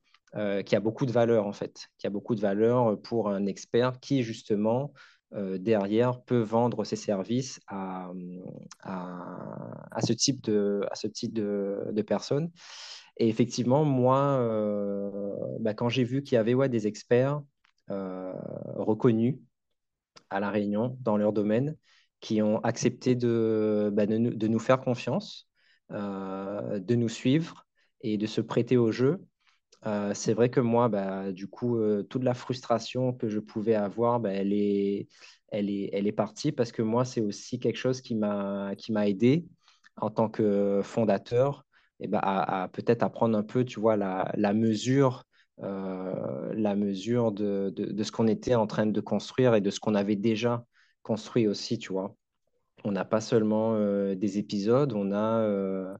qui 0.65 0.75
a 0.75 0.79
beaucoup 0.79 1.05
de 1.05 1.11
valeur, 1.11 1.45
en 1.45 1.53
fait, 1.53 1.89
qui 1.97 2.07
a 2.07 2.09
beaucoup 2.09 2.35
de 2.35 2.41
valeur 2.41 2.99
pour 3.01 3.29
un 3.29 3.45
expert 3.45 3.99
qui, 3.99 4.23
justement, 4.23 4.93
euh, 5.35 5.59
derrière 5.59 6.23
peut 6.23 6.39
vendre 6.39 6.83
ses 6.83 6.95
services 6.95 7.59
à, 7.67 8.11
à, 8.81 10.01
ce 10.01 10.11
type 10.13 10.41
de, 10.41 10.81
à 10.89 10.95
ce 10.95 11.05
type 11.05 11.33
de, 11.33 12.01
personnes. 12.01 12.49
Et 13.17 13.27
effectivement, 13.29 13.85
moi, 13.85 14.17
euh, 14.39 15.35
bah, 15.59 15.75
quand 15.75 15.89
j'ai 15.89 16.03
vu 16.03 16.23
qu'il 16.23 16.35
y 16.35 16.37
avait 16.37 16.69
des 16.69 16.87
experts 16.87 17.41
euh, 17.91 18.33
reconnus 18.75 19.35
à 20.29 20.39
La 20.39 20.49
Réunion 20.49 20.97
dans 21.01 21.17
leur 21.17 21.33
domaine, 21.33 21.75
qui 22.19 22.41
ont 22.41 22.59
accepté 22.59 23.15
de, 23.15 23.89
bah, 23.93 24.05
de, 24.05 24.17
nous, 24.47 24.59
faire 24.59 24.81
confiance, 24.81 25.49
de 25.89 26.95
nous 26.95 27.09
suivre 27.09 27.65
et 28.01 28.17
de 28.17 28.27
se 28.27 28.41
prêter 28.41 28.77
au 28.77 28.91
jeu, 28.91 29.19
euh, 29.85 30.13
c'est 30.13 30.33
vrai 30.33 30.49
que 30.49 30.59
moi, 30.59 30.89
bah, 30.89 31.31
du 31.31 31.47
coup, 31.47 31.77
euh, 31.77 32.03
toute 32.03 32.23
la 32.23 32.33
frustration 32.33 33.13
que 33.13 33.29
je 33.29 33.39
pouvais 33.39 33.75
avoir, 33.75 34.19
bah, 34.19 34.31
elle, 34.33 34.51
est, 34.53 35.07
elle, 35.49 35.69
est, 35.69 35.89
elle 35.93 36.07
est 36.07 36.11
partie 36.11 36.51
parce 36.51 36.71
que 36.71 36.81
moi, 36.81 37.05
c'est 37.05 37.21
aussi 37.21 37.59
quelque 37.59 37.77
chose 37.77 38.01
qui 38.01 38.15
m'a 38.15 38.73
aidé 39.05 39.45
en 39.95 40.09
tant 40.09 40.29
que 40.29 40.81
fondateur 40.83 41.65
et 42.01 42.07
bah, 42.07 42.19
à, 42.21 42.67
peut-être 42.69 43.03
apprendre 43.03 43.37
un 43.37 43.43
peu, 43.43 43.63
tu 43.65 43.79
vois, 43.79 43.95
la, 43.97 44.31
la 44.35 44.53
mesure, 44.53 45.17
euh, 45.17 45.23
la 45.61 46.75
mesure 46.75 47.31
de, 47.31 47.69
de, 47.75 48.03
ce 48.03 48.11
qu'on 48.11 48.27
était 48.27 48.55
en 48.55 48.67
train 48.67 48.85
de 48.85 49.01
construire 49.01 49.55
et 49.55 49.61
de 49.61 49.69
ce 49.69 49.79
qu'on 49.79 49.95
avait 49.95 50.15
déjà 50.15 50.63
construit 51.03 51.47
aussi, 51.47 51.77
tu 51.77 51.91
vois. 51.93 52.15
On 52.85 52.91
n'a 52.91 53.05
pas 53.05 53.21
seulement 53.21 53.77
des 54.15 54.37
épisodes, 54.37 54.93
on 54.93 55.11
a 55.11 55.97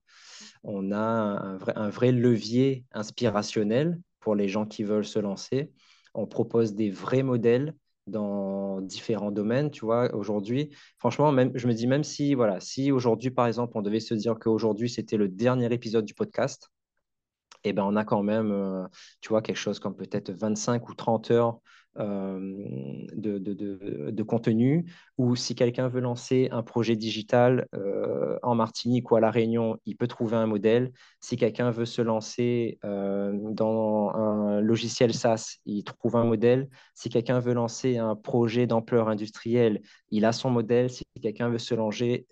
on 0.63 0.91
a 0.91 0.97
un 0.97 1.57
vrai, 1.57 1.73
un 1.75 1.89
vrai, 1.89 2.11
levier 2.11 2.85
inspirationnel 2.91 3.99
pour 4.19 4.35
les 4.35 4.47
gens 4.47 4.65
qui 4.65 4.83
veulent 4.83 5.05
se 5.05 5.19
lancer. 5.19 5.71
On 6.13 6.27
propose 6.27 6.73
des 6.73 6.89
vrais 6.89 7.23
modèles 7.23 7.75
dans 8.07 8.81
différents 8.81 9.31
domaines, 9.31 9.69
tu 9.69 9.85
vois, 9.85 10.13
aujourd'hui, 10.15 10.69
franchement, 10.97 11.31
même, 11.31 11.51
je 11.53 11.67
me 11.67 11.73
dis 11.73 11.85
même 11.85 12.03
si, 12.03 12.33
voilà, 12.33 12.59
si 12.59 12.91
aujourd'hui, 12.91 13.29
par 13.29 13.45
exemple, 13.45 13.73
on 13.75 13.81
devait 13.81 13.99
se 13.99 14.15
dire 14.15 14.35
qu'aujourd'hui, 14.39 14.89
c'était 14.89 15.17
le 15.17 15.27
dernier 15.27 15.71
épisode 15.71 16.05
du 16.05 16.15
podcast, 16.15 16.69
eh 17.63 17.73
ben, 17.73 17.83
on 17.83 17.95
a 17.95 18.05
quand 18.05 18.23
même, 18.23 18.51
euh, 18.51 18.85
tu 19.21 19.29
vois, 19.29 19.41
quelque 19.41 19.57
chose 19.57 19.79
comme 19.79 19.95
peut-être 19.95 20.31
25 20.31 20.89
ou 20.89 20.93
30 20.93 21.31
heures 21.31 21.59
euh, 21.97 22.39
de, 23.13 23.39
de, 23.39 24.23
contenu, 24.23 24.85
ou 25.17 25.35
si 25.35 25.55
quelqu'un 25.55 25.89
veut 25.89 25.99
lancer 25.99 26.47
un 26.51 26.63
projet 26.63 26.95
digital 26.95 27.67
euh, 27.73 28.37
en 28.43 28.55
Martinique 28.55 29.11
ou 29.11 29.15
à 29.15 29.19
La 29.19 29.31
Réunion, 29.31 29.77
il 29.85 29.97
peut 29.97 30.07
trouver 30.07 30.37
un 30.37 30.45
modèle. 30.45 30.91
Si 31.19 31.35
quelqu'un 31.35 31.71
veut 31.71 31.85
se 31.85 32.01
lancer 32.01 32.79
dans 32.83 34.11
un 34.13 34.61
logiciel 34.61 35.13
SaaS, 35.13 35.57
il 35.65 35.83
trouve 35.83 36.15
un 36.15 36.23
modèle. 36.23 36.69
Si 36.93 37.09
quelqu'un 37.09 37.39
veut 37.39 37.53
lancer 37.53 37.97
un 37.97 38.15
projet 38.15 38.67
d'ampleur 38.67 39.09
industrielle, 39.09 39.81
il 40.11 40.25
a 40.25 40.31
son 40.31 40.51
modèle. 40.51 40.89
Si 40.89 41.03
quelqu'un 41.21 41.49
veut 41.49 41.57
se, 41.57 41.75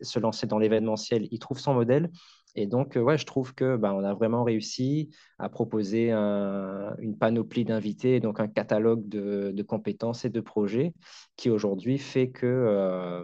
se 0.01 0.19
lancer 0.19 0.47
dans 0.47 0.59
l'événementiel, 0.59 1.27
il 1.31 1.39
trouve 1.39 1.59
son 1.59 1.73
modèle. 1.73 2.09
Et 2.55 2.65
donc, 2.65 2.97
euh, 2.97 3.01
ouais, 3.01 3.17
je 3.17 3.25
trouve 3.25 3.53
que 3.53 3.77
bah, 3.77 3.93
on 3.93 4.03
a 4.03 4.13
vraiment 4.13 4.43
réussi 4.43 5.09
à 5.37 5.47
proposer 5.49 6.11
une 6.11 7.15
panoplie 7.19 7.65
d'invités, 7.65 8.19
donc 8.19 8.39
un 8.39 8.47
catalogue 8.47 9.07
de, 9.07 9.63
compétences 9.63 10.25
et 10.25 10.29
de 10.29 10.41
projets 10.41 10.93
qui 11.35 11.49
aujourd'hui 11.49 11.97
fait 11.99 12.29
que 12.29 12.45
euh, 12.45 13.23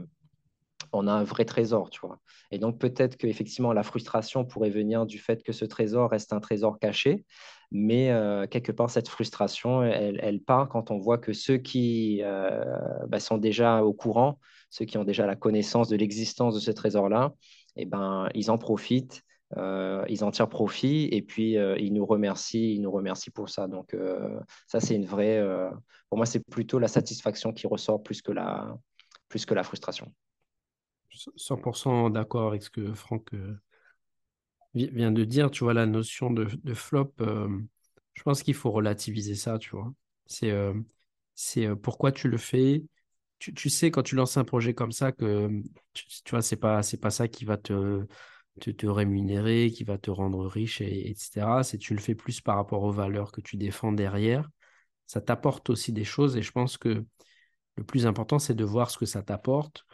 on 0.91 1.07
a 1.07 1.13
un 1.13 1.23
vrai 1.23 1.45
trésor, 1.45 1.89
tu 1.89 2.01
vois. 2.01 2.19
Et 2.51 2.59
donc 2.59 2.77
peut-être 2.77 3.17
qu'effectivement 3.17 3.73
la 3.73 3.81
frustration 3.81 4.45
pourrait 4.45 4.69
venir 4.69 5.07
du 5.07 5.17
fait 5.17 5.41
que 5.41 5.51
ce 5.51 5.65
trésor 5.65 6.11
reste 6.11 6.33
un 6.33 6.39
trésor 6.39 6.77
caché, 6.77 7.25
mais 7.71 8.11
euh, 8.11 8.45
quelque 8.45 8.71
part 8.71 8.91
cette 8.91 9.07
frustration, 9.07 9.81
elle, 9.81 10.41
part 10.41 10.69
quand 10.69 10.91
on 10.91 10.99
voit 10.99 11.17
que 11.17 11.33
ceux 11.33 11.57
qui 11.57 12.21
bah, 13.07 13.19
sont 13.19 13.37
déjà 13.39 13.83
au 13.83 13.93
courant, 13.93 14.37
ceux 14.69 14.85
qui 14.85 14.97
ont 14.97 15.03
déjà 15.03 15.25
la 15.25 15.35
connaissance 15.35 15.87
de 15.87 15.95
l'existence 15.95 16.53
de 16.53 16.59
ce 16.59 16.71
trésor-là, 16.71 17.33
eh 17.75 17.85
ben, 17.85 18.29
ils 18.33 18.51
en 18.51 18.57
profitent, 18.57 19.23
euh, 19.57 20.03
ils 20.09 20.23
en 20.23 20.31
tirent 20.31 20.49
profit 20.49 21.09
et 21.11 21.21
puis 21.21 21.57
euh, 21.57 21.77
ils 21.77 21.93
nous 21.93 22.05
remercient, 22.05 22.73
ils 22.73 22.81
nous 22.81 22.91
remercient 22.91 23.29
pour 23.29 23.49
ça. 23.49 23.67
Donc 23.67 23.93
euh, 23.93 24.39
ça, 24.67 24.79
c'est 24.79 24.95
une 24.95 25.05
vraie, 25.05 25.43
pour 26.09 26.17
moi, 26.17 26.25
c'est 26.25 26.39
plutôt 26.39 26.79
la 26.79 26.87
satisfaction 26.87 27.53
qui 27.53 27.67
ressort 27.67 28.01
plus 28.01 28.21
que 28.21 28.31
la, 28.31 28.75
plus 29.27 29.45
que 29.45 29.53
la 29.53 29.63
frustration. 29.63 30.11
100% 31.35 32.09
d'accord 32.09 32.47
avec 32.47 32.63
ce 32.63 32.71
que 32.71 32.91
Franck 32.93 33.29
vient 34.73 35.11
de 35.11 35.23
dire. 35.23 35.51
Tu 35.51 35.63
vois, 35.63 35.75
la 35.75 35.85
notion 35.85 36.31
de, 36.31 36.45
de 36.45 36.73
flop, 36.73 37.13
je 37.19 38.23
pense 38.23 38.41
qu'il 38.41 38.55
faut 38.55 38.71
relativiser 38.71 39.35
ça, 39.35 39.59
tu 39.59 39.71
vois. 39.71 39.93
C'est 40.25 40.51
c'est 41.35 41.75
pourquoi 41.75 42.11
tu 42.11 42.29
le 42.29 42.37
fais, 42.37 42.83
tu, 43.51 43.69
sais 43.69 43.91
quand 43.91 44.03
tu 44.03 44.15
lances 44.15 44.37
un 44.37 44.43
projet 44.43 44.73
comme 44.73 44.91
ça 44.91 45.11
que 45.11 45.49
tu, 45.93 46.05
vois 46.29 46.41
c'est 46.41 46.55
pas 46.55 46.83
c'est 46.83 47.09
ça 47.09 47.27
qui 47.27 47.45
va 47.45 47.57
te, 47.57 48.05
te, 48.59 48.87
rémunérer, 48.87 49.71
qui 49.71 49.83
va 49.83 49.97
te 49.97 50.11
rendre 50.11 50.45
riche, 50.45 50.81
et, 50.81 51.09
etc. 51.09 51.63
C'est 51.63 51.77
tu 51.77 51.93
le 51.93 51.99
fais 51.99 52.15
plus 52.15 52.41
par 52.41 52.55
rapport 52.55 52.83
aux 52.83 52.91
valeurs 52.91 53.31
que 53.31 53.41
tu 53.41 53.57
défends 53.57 53.91
derrière. 53.91 54.49
Ça 55.07 55.21
t'apporte 55.21 55.69
aussi 55.69 55.91
des 55.91 56.03
choses 56.05 56.37
et 56.37 56.41
je 56.41 56.51
pense 56.51 56.77
que 56.77 57.05
le 57.75 57.83
plus 57.83 58.05
important 58.07 58.39
c'est 58.39 58.53
de 58.53 58.63
voir 58.63 58.89
ce 58.91 58.97
que 58.97 59.05
ça 59.05 59.23
t'apporte, 59.23 59.85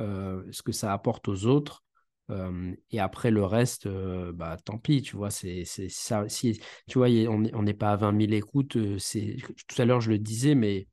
euh, 0.00 0.44
ce 0.52 0.62
que 0.62 0.72
ça 0.72 0.92
apporte 0.92 1.28
aux 1.28 1.46
autres. 1.46 1.82
Euh, 2.30 2.74
et 2.90 3.00
après 3.00 3.30
le 3.30 3.44
reste, 3.44 3.86
euh, 3.86 4.32
bah 4.32 4.56
tant 4.64 4.78
pis, 4.78 5.02
tu 5.02 5.16
vois, 5.16 5.30
c'est 5.30 5.64
ça. 5.64 6.28
Si 6.28 6.60
tu 6.88 6.98
vois, 6.98 7.08
on 7.28 7.62
n'est 7.62 7.74
pas 7.74 7.92
à 7.92 7.96
20 7.96 8.18
000 8.18 8.32
écoutes, 8.32 8.78
c'est 8.98 9.36
tout 9.68 9.82
à 9.82 9.84
l'heure 9.84 10.00
je 10.00 10.10
le 10.10 10.18
disais, 10.18 10.54
mais 10.54 10.88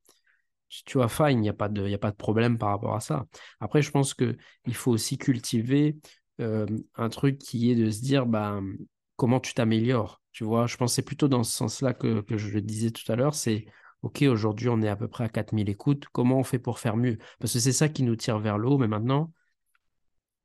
tu 0.86 0.98
vois, 0.98 1.08
fine, 1.08 1.38
il 1.38 1.40
n'y 1.40 1.48
a, 1.48 1.52
pas 1.52 1.68
de, 1.68 2.16
problème 2.16 2.58
par 2.58 2.70
rapport 2.70 2.94
à 2.94 3.00
ça. 3.00 3.26
Après, 3.60 3.82
je 3.82 3.90
pense 3.90 4.14
qu'il 4.14 4.36
faut 4.74 4.90
aussi 4.90 5.18
cultiver 5.18 5.96
euh, 6.40 6.66
un 6.96 7.08
truc 7.08 7.38
qui 7.38 7.70
est 7.70 7.74
de 7.74 7.90
se 7.90 8.00
dire 8.00 8.26
bah, 8.26 8.60
comment 9.16 9.40
tu 9.40 9.54
t'améliores. 9.54 10.22
Tu 10.32 10.44
vois, 10.44 10.66
je 10.66 10.76
pense 10.76 10.94
c'est 10.94 11.02
plutôt 11.02 11.28
dans 11.28 11.44
ce 11.44 11.52
sens-là 11.52 11.92
que, 11.94 12.24
je 12.28 12.48
le 12.50 12.62
disais 12.62 12.90
tout 12.90 13.10
à 13.12 13.16
l'heure, 13.16 13.34
c'est 13.34 13.66
OK, 14.02 14.22
aujourd'hui 14.22 14.68
on 14.68 14.80
est 14.82 14.88
à 14.88 14.96
peu 14.96 15.08
près 15.08 15.24
à 15.24 15.28
4000 15.28 15.68
écoutes, 15.68 16.06
comment 16.12 16.38
on 16.38 16.44
fait 16.44 16.58
pour 16.58 16.78
faire 16.78 16.96
mieux? 16.96 17.18
Parce 17.38 17.52
que 17.52 17.58
c'est 17.60 17.72
ça 17.72 17.88
qui 17.88 18.02
nous 18.02 18.16
tire 18.16 18.38
vers 18.38 18.58
le 18.58 18.68
haut, 18.68 18.78
mais 18.78 18.88
maintenant, 18.88 19.32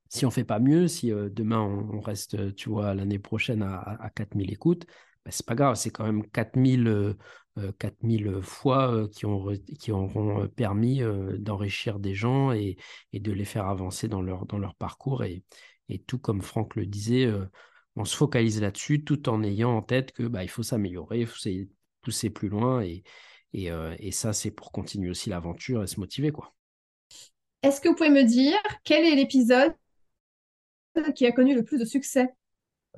si 0.10 0.26
on 0.26 0.32
fait 0.32 0.44
pas 0.44 0.60
mieux, 0.60 0.88
si 0.88 1.10
demain 1.10 1.60
on, 1.60 2.00
reste, 2.02 2.56
tu 2.56 2.70
vois, 2.70 2.94
l'année 2.94 3.20
prochaine 3.20 3.62
à, 3.62 3.80
à 3.80 4.10
4000 4.10 4.52
écoutes, 4.52 4.86
ben, 5.28 5.32
c'est 5.32 5.46
pas 5.46 5.56
grave, 5.56 5.76
c'est 5.76 5.90
quand 5.90 6.06
même 6.06 6.26
4000, 6.30 7.18
4000 7.80 8.40
fois 8.42 9.10
qui, 9.12 9.26
ont, 9.26 9.52
qui 9.78 9.92
auront 9.92 10.48
permis 10.48 11.02
d'enrichir 11.40 12.00
des 12.00 12.14
gens 12.14 12.54
et, 12.54 12.78
et, 13.12 13.20
de 13.20 13.34
les 13.34 13.44
faire 13.44 13.68
avancer 13.68 14.08
dans 14.08 14.22
leur, 14.22 14.46
dans 14.46 14.58
leur 14.58 14.76
parcours. 14.76 15.26
Et, 15.26 15.44
et 15.90 16.00
tout 16.00 16.18
comme 16.18 16.42
Franck 16.42 16.76
le 16.76 16.86
disait, 16.86 17.30
on 17.98 18.06
se 18.06 18.16
focalise 18.16 18.62
là-dessus 18.62 19.04
tout 19.04 19.28
en 19.28 19.44
ayant 19.44 19.76
en 19.76 19.82
tête 19.82 20.14
que 20.14 20.24
bah, 20.24 20.44
il 20.46 20.50
faut 20.50 20.64
s'améliorer, 20.64 21.20
il 21.20 21.28
faut 21.28 21.50
pousser 22.02 22.30
plus 22.30 22.48
loin 22.48 22.82
et, 22.82 23.04
et, 23.52 23.70
et 24.00 24.12
ça 24.12 24.32
c'est 24.32 24.52
pour 24.52 24.72
continuer 24.72 25.10
aussi 25.10 25.30
l'aventure 25.30 25.84
et 25.84 25.88
se 25.88 26.00
motiver 26.00 26.32
quoi. 26.32 26.54
Est-ce 27.64 27.82
que 27.82 27.90
vous 27.90 27.96
pouvez 27.96 28.10
me 28.10 28.24
dire 28.24 28.58
quel 28.86 29.04
est 29.04 29.16
l'épisode 29.16 29.76
qui 31.16 31.26
a 31.26 31.34
connu 31.34 31.54
le 31.54 31.66
plus 31.66 31.80
de 31.80 31.86
succès? 31.86 32.30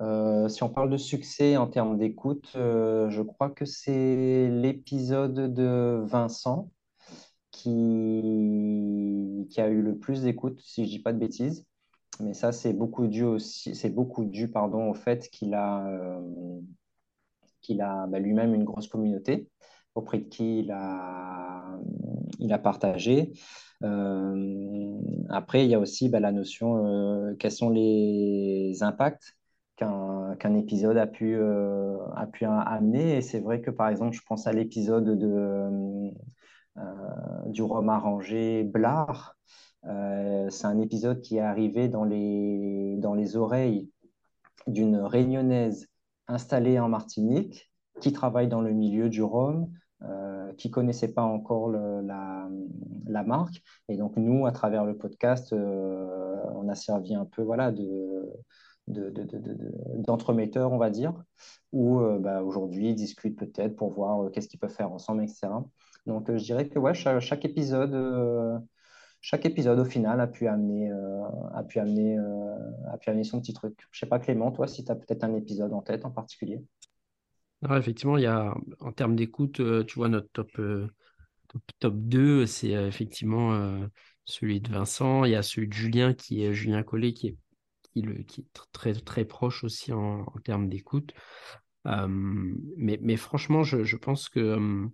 Euh, 0.02 0.48
si 0.48 0.64
on 0.64 0.70
parle 0.70 0.90
de 0.90 0.98
succès 0.98 1.58
en 1.58 1.68
termes 1.68 1.98
d'écoute, 1.98 2.54
euh, 2.56 3.10
je 3.10 3.22
crois 3.22 3.50
que 3.50 3.66
c'est 3.66 4.50
l'épisode 4.50 5.54
de 5.54 6.02
Vincent 6.06 6.72
qui, 7.52 9.48
a 9.58 9.68
eu 9.68 9.82
le 9.82 9.98
plus 9.98 10.22
d'écoute, 10.24 10.62
si 10.62 10.86
je 10.86 10.90
dis 10.90 11.00
pas 11.00 11.12
de 11.14 11.20
bêtises. 11.20 11.66
Mais 12.22 12.34
ça, 12.34 12.52
c'est 12.52 12.74
beaucoup 12.74 13.08
dû 13.08 13.24
aussi, 13.24 13.76
c'est 13.76 13.90
beaucoup 13.90 14.26
dû, 14.26 14.50
pardon, 14.50 14.90
au 14.90 14.94
fait 14.94 15.30
qu'il 15.30 15.54
a, 15.54 15.86
euh, 15.88 16.62
qu'il 17.62 17.82
a 17.82 18.08
bah, 18.08 18.20
lui-même 18.20 18.54
une 18.54 18.64
grosse 18.64 18.88
communauté 18.88 19.50
auprès 19.96 20.20
de 20.20 20.26
qui 20.30 20.60
il 20.60 20.72
a, 20.72 21.78
il 22.40 22.54
a 22.54 22.60
partagé. 22.60 23.34
après, 25.30 25.66
il 25.66 25.70
y 25.72 25.76
a 25.76 25.80
aussi 25.80 26.10
bah, 26.10 26.20
la 26.20 26.32
notion, 26.32 27.36
quels 27.40 27.52
sont 27.52 27.70
les 27.70 28.82
impacts 28.82 29.39
qu'un 29.80 30.56
épisode 30.56 30.98
a 30.98 31.08
pu, 31.08 31.36
euh, 31.36 31.98
amener. 32.14 33.18
Et 33.18 33.22
c'est 33.22 33.40
vrai 33.40 33.62
que, 33.62 33.72
par 33.72 33.90
exemple, 33.90 34.16
je 34.16 34.22
pense 34.28 34.48
à 34.48 34.52
l'épisode 34.52 35.18
de, 35.18 36.12
euh, 36.78 36.82
du 37.46 37.62
roman 37.62 37.94
arrangé 37.94 38.64
Blard. 38.64 39.38
Euh, 39.86 40.50
c'est 40.50 40.66
un 40.66 40.80
épisode 40.80 41.22
qui 41.22 41.38
est 41.38 41.42
arrivé 41.42 41.88
dans 41.88 42.04
les, 42.04 42.98
dans 42.98 43.14
les 43.14 43.38
oreilles 43.38 43.90
d'une 44.68 44.98
réunionnaise 44.98 45.88
installée 46.28 46.80
en 46.80 46.90
Martinique 46.90 47.72
qui 48.02 48.12
travaille 48.12 48.50
dans 48.50 48.62
le 48.62 48.72
milieu 48.72 49.10
du 49.10 49.24
rhum, 49.24 49.72
euh, 50.04 50.54
qui 50.54 50.70
connaissait 50.72 51.14
pas 51.14 51.24
encore 51.24 51.70
la, 51.70 52.50
la, 53.08 53.24
marque. 53.24 53.62
Et 53.88 53.98
donc, 53.98 54.16
nous, 54.18 54.46
à 54.46 54.52
travers 54.52 54.86
le 54.86 54.98
podcast, 54.98 55.54
on 55.54 56.70
a 56.70 56.76
servi 56.76 57.16
un 57.16 57.26
peu 57.26 57.42
voilà, 57.42 57.72
de, 57.72 58.30
d'entremetteurs, 58.90 60.72
on 60.72 60.78
va 60.78 60.90
dire, 60.90 61.14
où 61.72 62.00
euh, 62.00 62.20
bah, 62.20 62.44
aujourd'hui 62.44 62.90
ils 62.90 62.96
discutent 62.96 63.38
peut-être 63.38 63.76
pour 63.76 63.92
voir 63.92 64.24
euh, 64.26 64.30
qu'est-ce 64.30 64.48
qu'ils 64.48 64.60
peuvent 64.60 64.74
faire 64.74 64.92
ensemble, 64.92 65.24
etc. 65.24 65.50
Donc 66.06 66.30
euh, 66.30 66.38
je 66.38 66.44
dirais 66.44 66.68
que 66.68 66.80
chaque, 66.94 67.46
épisode, 67.46 68.64
chaque 69.22 69.46
épisode 69.46 69.80
au 69.80 69.86
final 69.86 70.20
a 70.20 70.28
pu 70.28 70.48
amener, 70.48 70.92
a 71.54 71.64
pu 71.64 71.80
amener, 71.80 72.18
a 72.92 72.98
pu 72.98 73.10
amener 73.10 73.24
son 73.24 73.40
petit 73.40 73.54
truc. 73.54 73.78
Je 73.92 74.00
sais 74.00 74.08
pas 74.08 74.20
Clément, 74.20 74.52
toi, 74.52 74.68
si 74.68 74.84
tu 74.84 74.92
as 74.92 74.96
peut-être 74.96 75.24
un 75.24 75.36
épisode 75.36 75.74
en 75.74 75.82
tête 75.82 76.06
en 76.06 76.12
particulier. 76.12 76.64
effectivement, 77.72 78.18
il 78.18 78.24
y 78.24 78.28
a 78.28 78.56
en 78.80 78.92
termes 78.92 79.16
d'écoute, 79.16 79.62
tu 79.86 79.96
vois 79.96 80.10
notre 80.10 80.30
top, 80.32 80.52
top, 80.54 81.62
top 81.80 81.96
2, 81.96 82.46
c'est 82.46 82.72
effectivement 82.72 83.88
celui 84.26 84.62
de 84.62 84.72
Vincent, 84.72 85.26
il 85.26 85.32
y 85.32 85.36
a 85.36 85.44
celui 85.44 85.68
de 85.68 85.74
Julien 85.74 86.14
qui 86.14 86.44
est 86.44 86.54
Julien 86.54 86.84
Collet 86.84 87.14
qui 87.14 87.28
est 87.28 87.38
qui, 87.94 88.42
est 88.42 88.64
très, 88.72 88.94
très 88.94 89.26
proche 89.26 89.64
aussi 89.64 89.92
en, 89.94 90.26
termes 90.44 90.70
d'écoute. 90.70 91.14
mais, 91.86 93.18
franchement, 93.18 93.64
je, 93.64 93.96
pense 93.98 94.30
que, 94.30 94.88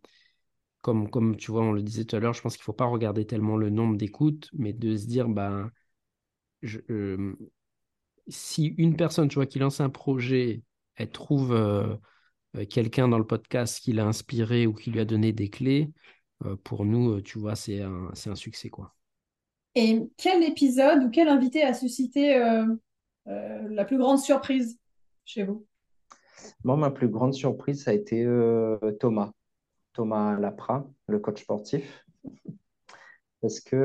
comme, 0.81 1.37
tu 1.37 1.51
vois, 1.51 1.63
on 1.63 1.71
le 1.71 1.83
disait 1.83 2.05
tout 2.05 2.15
à 2.15 2.19
l'heure, 2.19 2.33
je 2.33 2.41
pense 2.41 2.55
qu'il 2.55 2.61
ne 2.61 2.65
faut 2.65 2.73
pas 2.73 2.85
regarder 2.85 3.25
tellement 3.25 3.57
le 3.57 3.69
nombre 3.69 3.97
d'écoutes, 3.97 4.49
mais 4.53 4.73
de 4.73 4.95
se 4.95 5.07
dire, 5.07 5.27
ben, 5.29 5.71
si 8.27 8.65
une 8.77 8.95
personne, 8.95 9.27
tu 9.27 9.35
vois, 9.35 9.45
qui 9.45 9.59
lance 9.59 9.81
un 9.81 9.89
projet, 9.89 10.63
elle 10.95 11.11
trouve 11.11 11.53
euh, 11.53 11.95
quelqu'un 12.69 13.07
dans 13.07 13.19
le 13.19 13.27
podcast 13.27 13.79
qui 13.79 13.93
l'a 13.93 14.05
inspiré 14.05 14.67
ou 14.67 14.73
qui 14.73 14.91
lui 14.91 14.99
a 14.99 15.05
donné 15.05 15.33
des 15.33 15.49
clés, 15.49 15.91
pour 16.63 16.85
nous, 16.85 17.21
tu 17.21 17.39
vois, 17.39 17.55
c'est 17.55 17.81
un, 17.81 18.11
un 18.25 18.35
succès, 18.35 18.69
quoi. 18.69 18.93
Et 19.76 20.09
quel 20.15 20.41
épisode 20.43 21.03
ou 21.03 21.09
quel 21.09 21.28
invité 21.28 21.61
a 21.61 21.73
suscité 21.73 22.38
euh, 22.38 22.65
euh, 23.28 23.67
la 23.69 23.84
plus 23.84 23.97
grande 23.97 24.19
surprise 24.19 24.80
chez 25.26 25.43
vous? 25.43 25.65
Moi, 26.63 26.78
ma 26.78 26.91
plus 26.91 27.09
grande 27.09 27.34
surprise, 27.34 27.84
ça 27.84 27.91
a 27.91 27.93
été 27.93 28.23
euh, 28.23 28.78
Thomas. 28.99 29.32
Thomas 29.93 30.39
Lapra, 30.39 30.88
le 31.07 31.19
coach 31.19 31.41
sportif. 31.41 32.05
Parce 33.41 33.59
que, 33.59 33.76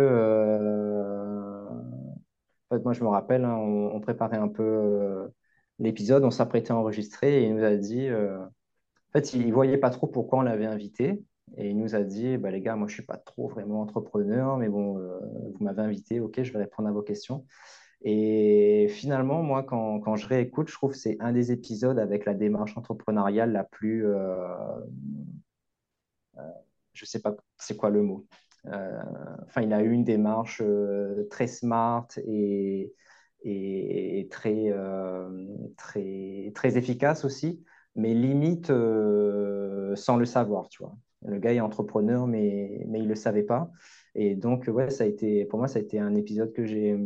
en 2.71 2.75
fait, 2.75 2.83
moi, 2.83 2.93
je 2.93 3.03
me 3.03 3.09
rappelle, 3.09 3.45
hein, 3.45 3.57
on, 3.57 4.01
préparait 4.01 4.39
un 4.39 4.49
peu 4.49 5.29
l'épisode, 5.79 6.25
on 6.25 6.31
s'apprêtait 6.31 6.73
à 6.73 6.77
enregistrer 6.77 7.43
et 7.43 7.47
il 7.47 7.55
nous 7.55 7.65
a 7.65 7.77
dit, 7.77 8.11
en 8.11 8.49
fait, 9.13 9.35
il 9.35 9.47
ne 9.47 9.53
voyait 9.53 9.77
pas 9.77 9.91
trop 9.91 10.07
pourquoi 10.07 10.39
on 10.39 10.43
l'avait 10.43 10.67
invité. 10.67 11.23
Et 11.57 11.71
il 11.71 11.79
nous 11.79 11.95
a 11.95 12.03
dit, 12.03 12.37
bah, 12.37 12.51
les 12.51 12.61
gars, 12.61 12.77
moi, 12.77 12.87
je 12.87 12.93
ne 12.93 12.95
suis 12.97 13.07
pas 13.07 13.17
trop 13.17 13.49
vraiment 13.49 13.81
entrepreneur, 13.83 14.57
mais 14.57 14.69
bon, 14.69 14.99
euh, 14.99 15.19
vous 15.53 15.65
m'avez 15.65 15.83
invité, 15.83 16.21
ok, 16.21 16.43
je 16.43 16.53
vais 16.53 16.61
répondre 16.61 16.89
à 16.89 16.93
vos 16.93 17.03
questions. 17.03 17.45
Et 18.03 18.89
finalement, 18.91 19.43
moi, 19.43 19.63
quand, 19.63 20.17
je 20.17 20.27
réécoute, 20.27 20.69
je 20.69 20.75
trouve 20.75 20.93
que 20.93 20.97
c'est 20.99 21.17
un 21.21 21.33
des 21.33 21.53
épisodes 21.53 21.99
avec 21.99 22.25
la 22.25 22.35
démarche 22.35 22.77
entrepreneuriale 22.77 23.53
la 23.53 23.65
plus... 23.65 24.07
Euh, 24.07 24.47
euh, 26.39 26.43
je 26.93 27.05
ne 27.05 27.07
sais 27.07 27.21
pas 27.21 27.37
c'est 27.59 27.77
quoi 27.77 27.91
le 27.91 28.03
mot. 28.03 28.27
enfin, 28.65 29.63
il 29.63 29.73
a 29.73 29.83
eu 29.83 29.93
une 29.93 30.05
démarche 30.05 30.63
très 31.31 31.47
smart 31.47 32.09
et, 32.27 32.93
et, 33.43 34.29
très, 34.31 34.73
très, 35.77 36.53
très 36.55 36.79
efficace 36.79 37.25
aussi, 37.25 37.65
mais 37.97 38.15
limite 38.15 38.69
sans 38.69 40.17
le 40.17 40.25
savoir, 40.25 40.69
tu 40.69 40.83
vois. 40.83 40.97
Le 41.27 41.39
gars 41.39 41.53
est 41.53 41.61
entrepreneur, 41.61 42.27
mais, 42.27 42.85
mais 42.89 42.99
il 42.99 43.05
ne 43.05 43.09
le 43.09 43.15
savait 43.15 43.43
pas. 43.43 43.71
Et 44.15 44.35
donc, 44.35 44.67
ouais, 44.69 44.91
ça 44.91 45.05
a 45.05 45.07
été, 45.07 45.45
pour 45.45 45.59
moi, 45.59 45.69
ça 45.69 45.79
a 45.79 45.83
été 45.83 45.99
un 45.99 46.15
épisode 46.15 46.53
que 46.53 46.65
j'ai, 46.65 46.99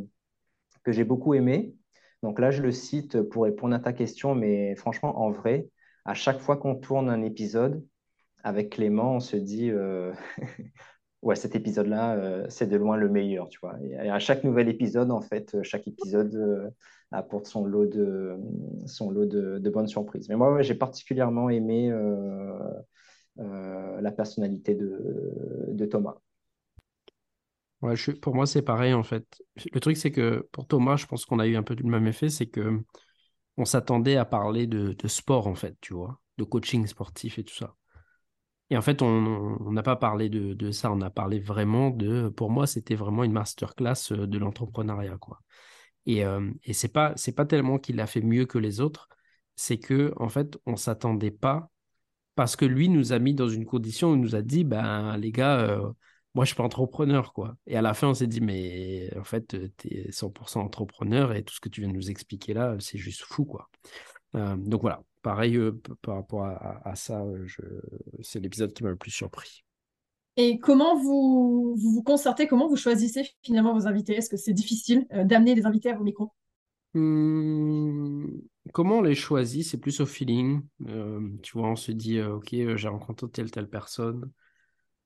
que 0.85 0.93
j'ai 0.93 1.05
beaucoup 1.05 1.35
aimé. 1.35 1.75
Donc 2.23 2.39
là, 2.39 2.51
je 2.51 2.63
le 2.63 2.73
cite 2.73 3.21
pour 3.23 3.45
répondre 3.45 3.75
à 3.75 3.81
ta 3.81 3.93
question, 3.93 4.35
mais 4.35 4.75
franchement, 4.77 5.21
en 5.21 5.31
vrai, 5.31 5.69
à 6.05 6.15
chaque 6.15 6.41
fois 6.41 6.57
qu'on 6.57 6.75
tourne 6.75 7.11
un 7.11 7.23
épisode 7.23 7.85
avec 8.43 8.71
Clément, 8.71 9.17
on 9.17 9.21
se 9.21 9.37
dit, 9.37 9.71
euh, 9.71 10.13
ouais, 11.25 11.37
cet 11.37 11.57
épisode-là, 11.57 12.15
euh, 12.15 12.47
c'est 12.49 12.67
de 12.67 12.77
loin 12.77 12.97
le 12.97 13.09
meilleur, 13.09 13.49
tu 13.49 13.59
vois. 13.61 13.77
Et 13.83 14.09
à 14.11 14.19
chaque 14.19 14.45
nouvel 14.45 14.69
épisode, 14.69 15.11
en 15.11 15.21
fait, 15.21 15.57
chaque 15.63 15.89
épisode 15.89 16.35
euh, 16.35 16.71
apporte 17.11 17.47
son 17.47 17.65
lot 17.65 17.87
de, 17.87 18.37
son 18.87 19.11
lot 19.11 19.27
de, 19.27 19.71
bonnes 19.71 19.89
surprises. 19.89 20.29
Mais 20.29 20.37
moi, 20.37 20.63
j'ai 20.63 20.75
particulièrement 20.75 21.49
aimé 21.49 21.91
euh, 21.91 22.59
la 23.37 24.13
personnalité 24.13 24.75
de, 24.75 25.87
Thomas. 25.87 26.17
Ouais, 27.83 27.97
je, 27.97 28.13
pour 28.13 28.35
moi, 28.35 28.47
c'est 28.47 28.63
pareil 28.63 28.95
en 28.95 29.03
fait. 29.03 29.43
Le 29.73 29.81
truc, 29.81 29.97
c'est 29.97 30.11
que 30.11 30.49
pour 30.53 30.67
Thomas, 30.67 30.97
je 30.97 31.07
pense 31.07 31.27
qu'on 31.27 31.39
a 31.39 31.47
eu 31.47 31.57
un 31.57 31.63
peu 31.63 31.75
le 31.75 31.89
même 31.89 32.07
effet, 32.07 32.31
c'est 32.31 32.47
que 32.47 32.81
on 33.57 33.65
s'attendait 33.65 34.17
à 34.17 34.25
parler 34.25 34.67
de, 34.67 34.97
sport 35.07 35.47
en 35.47 35.55
fait, 35.55 35.77
tu 35.81 35.95
vois, 35.95 36.21
de 36.39 36.45
coaching 36.45 36.87
sportif 36.87 37.39
et 37.39 37.45
tout 37.45 37.55
ça. 37.55 37.77
Et 38.71 38.77
en 38.77 38.83
fait, 38.83 39.03
on 39.03 39.71
n'a 39.71 39.83
pas 39.83 39.97
parlé 39.97 40.29
de, 40.29 40.71
ça, 40.71 40.91
on 40.91 41.01
a 41.03 41.11
parlé 41.11 41.39
vraiment 41.39 41.91
de, 41.91 42.29
pour 42.29 42.51
moi, 42.51 42.67
c'était 42.67 42.95
vraiment 42.95 43.25
une 43.25 43.33
masterclass 43.33 44.13
euh, 44.13 44.27
de 44.27 44.39
l'entrepreneuriat, 44.39 45.19
quoi. 45.19 45.41
Et, 46.07 46.25
euh, 46.25 46.51
et 46.65 46.75
pas, 46.89 47.13
c'est 47.17 47.35
pas 47.35 47.47
tellement 47.47 47.79
qu'il 47.79 48.01
a 48.01 48.07
fait 48.07 48.21
mieux 48.21 48.47
que 48.47 48.59
les 48.59 48.81
autres, 48.81 49.09
c'est 49.57 49.79
que 49.79 50.13
en 50.17 50.29
fait, 50.29 50.59
on 50.67 50.77
s'attendait 50.77 51.31
pas 51.31 51.71
parce 52.35 52.57
que 52.57 52.65
lui 52.65 52.89
nous 52.89 53.13
a 53.13 53.19
mis 53.19 53.35
dans 53.35 53.49
une 53.49 53.65
condition 53.65 54.11
où 54.11 54.15
il 54.15 54.21
nous 54.21 54.35
a 54.35 54.43
dit, 54.43 54.65
ben 54.65 55.17
les 55.17 55.33
gars, 55.33 55.61
euh, 55.61 55.91
moi 56.35 56.45
je 56.45 56.49
suis 56.49 56.57
pas 56.57 56.65
entrepreneur, 56.65 57.33
quoi. 57.33 57.57
Et 57.67 57.77
à 57.77 57.83
la 57.83 57.95
fin, 57.95 58.09
on 58.09 58.15
s'est 58.15 58.27
dit, 58.27 58.41
mais 58.41 59.11
en 59.17 59.25
fait, 59.25 59.55
euh, 59.55 59.69
tu 59.79 59.89
es 59.89 60.11
100% 60.11 60.59
entrepreneur 60.61 61.33
et 61.35 61.45
tout 61.45 61.55
ce 61.55 61.61
que 61.61 61.69
tu 61.69 61.81
viens 61.81 61.91
de 61.91 61.95
nous 61.95 62.11
expliquer 62.11 62.55
là, 62.55 62.77
c'est 62.81 62.99
juste 62.99 63.23
fou, 63.23 63.45
quoi. 63.45 63.69
Euh, 64.35 64.57
donc 64.57 64.81
voilà, 64.81 65.03
pareil 65.23 65.59
par 66.03 66.17
rapport 66.17 66.45
à, 66.45 66.95
ça, 66.97 67.25
c'est 68.23 68.41
l'épisode 68.41 68.73
qui 68.73 68.83
m'a 68.83 68.91
le 68.91 68.97
plus 68.97 69.13
surpris. 69.13 69.65
Et 70.37 70.59
comment 70.59 70.97
vous, 70.97 71.77
vous 71.77 71.93
vous 71.93 72.03
concertez, 72.03 72.49
comment 72.49 72.67
vous 72.67 72.77
choisissez 72.77 73.31
finalement 73.43 73.73
vos 73.73 73.87
invités? 73.87 74.17
Est-ce 74.17 74.29
que 74.29 74.37
c'est 74.37 74.53
difficile 74.53 75.07
d'amener 75.13 75.55
des 75.55 75.67
invités 75.67 75.91
à 75.91 75.97
vos 75.97 76.03
micros? 76.03 76.33
Mmh, 76.95 78.27
comment 78.73 78.99
on 78.99 79.03
les 79.03 79.15
choisit? 79.17 79.65
C'est 79.67 79.79
plus 79.81 80.01
au 80.01 80.07
feeling. 80.07 80.63
Euh, 80.89 81.29
tu 81.43 81.59
vois, 81.59 81.69
on 81.69 81.77
se 81.77 81.91
dit, 81.93 82.19
euh, 82.19 82.37
ok, 82.37 82.55
euh, 82.55 82.77
j'ai 82.77 82.89
rencontré 82.89 83.29
telle 83.31 83.51
telle 83.51 83.69
personne. 83.69 84.31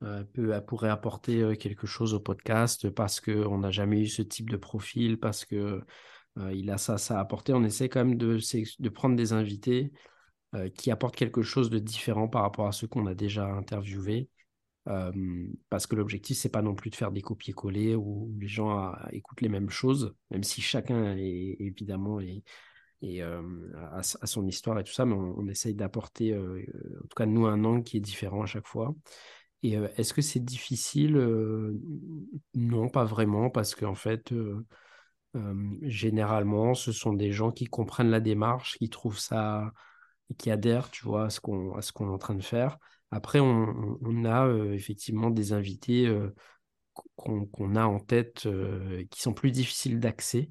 peut, 0.00 0.52
elle 0.52 0.64
pourrait 0.64 0.90
apporter 0.90 1.56
quelque 1.58 1.86
chose 1.86 2.14
au 2.14 2.20
podcast 2.20 2.88
parce 2.90 3.20
qu'on 3.20 3.58
n'a 3.58 3.70
jamais 3.70 4.00
eu 4.02 4.06
ce 4.06 4.22
type 4.22 4.50
de 4.50 4.56
profil, 4.56 5.18
parce 5.18 5.44
que 5.44 5.82
il 6.52 6.70
a 6.70 6.78
ça, 6.78 6.98
ça 6.98 7.18
à 7.18 7.20
apporter. 7.20 7.52
On 7.52 7.64
essaie 7.64 7.88
quand 7.88 8.04
même 8.04 8.16
de 8.16 8.88
prendre 8.90 9.16
des 9.16 9.32
invités 9.32 9.92
qui 10.74 10.92
apportent 10.92 11.16
quelque 11.16 11.42
chose 11.42 11.68
de 11.68 11.80
différent 11.80 12.28
par 12.28 12.42
rapport 12.42 12.68
à 12.68 12.72
ceux 12.72 12.86
qu'on 12.86 13.06
a 13.06 13.14
déjà 13.14 13.46
interviewés. 13.46 14.28
Parce 15.68 15.86
que 15.86 15.96
l'objectif, 15.96 16.38
c'est 16.38 16.48
pas 16.48 16.62
non 16.62 16.74
plus 16.74 16.90
de 16.90 16.96
faire 16.96 17.12
des 17.12 17.20
copier-coller 17.20 17.94
où 17.94 18.34
les 18.38 18.48
gens 18.48 18.94
écoutent 19.12 19.42
les 19.42 19.48
mêmes 19.48 19.70
choses, 19.70 20.14
même 20.30 20.42
si 20.42 20.62
chacun 20.62 21.14
évidemment 21.16 22.20
est, 22.20 22.42
et 23.02 23.22
à, 23.22 24.02
son 24.02 24.46
histoire 24.46 24.78
et 24.78 24.84
tout 24.84 24.92
ça, 24.92 25.04
mais 25.04 25.14
on, 25.14 25.46
essaye 25.48 25.74
d'apporter, 25.74 26.36
en 26.36 27.02
tout 27.02 27.14
cas 27.16 27.26
nous, 27.26 27.46
un 27.46 27.64
angle 27.64 27.84
qui 27.84 27.98
est 27.98 28.00
différent 28.00 28.42
à 28.42 28.46
chaque 28.46 28.66
fois. 28.66 28.94
Et 29.62 29.74
est-ce 29.96 30.14
que 30.14 30.22
c'est 30.22 30.44
difficile 30.44 31.16
Non, 32.54 32.88
pas 32.88 33.04
vraiment, 33.04 33.50
parce 33.50 33.74
qu'en 33.74 33.94
fait, 33.94 34.32
généralement, 35.82 36.74
ce 36.74 36.92
sont 36.92 37.12
des 37.12 37.32
gens 37.32 37.50
qui 37.52 37.66
comprennent 37.66 38.10
la 38.10 38.20
démarche, 38.20 38.78
qui 38.78 38.88
trouvent 38.88 39.18
ça, 39.18 39.72
qui 40.38 40.50
adhèrent, 40.50 40.90
tu 40.90 41.04
vois, 41.04 41.26
à 41.26 41.30
ce 41.30 41.40
qu'on 41.40 41.78
est 41.78 42.12
en 42.12 42.18
train 42.18 42.34
de 42.34 42.42
faire. 42.42 42.78
Après, 43.10 43.40
on, 43.40 44.24
a 44.24 44.48
effectivement 44.72 45.30
des 45.30 45.52
invités 45.52 46.14
qu'on 47.16 47.76
a 47.76 47.84
en 47.84 48.00
tête 48.00 48.46
qui 49.10 49.20
sont 49.20 49.32
plus 49.32 49.50
difficiles 49.50 49.98
d'accès 49.98 50.50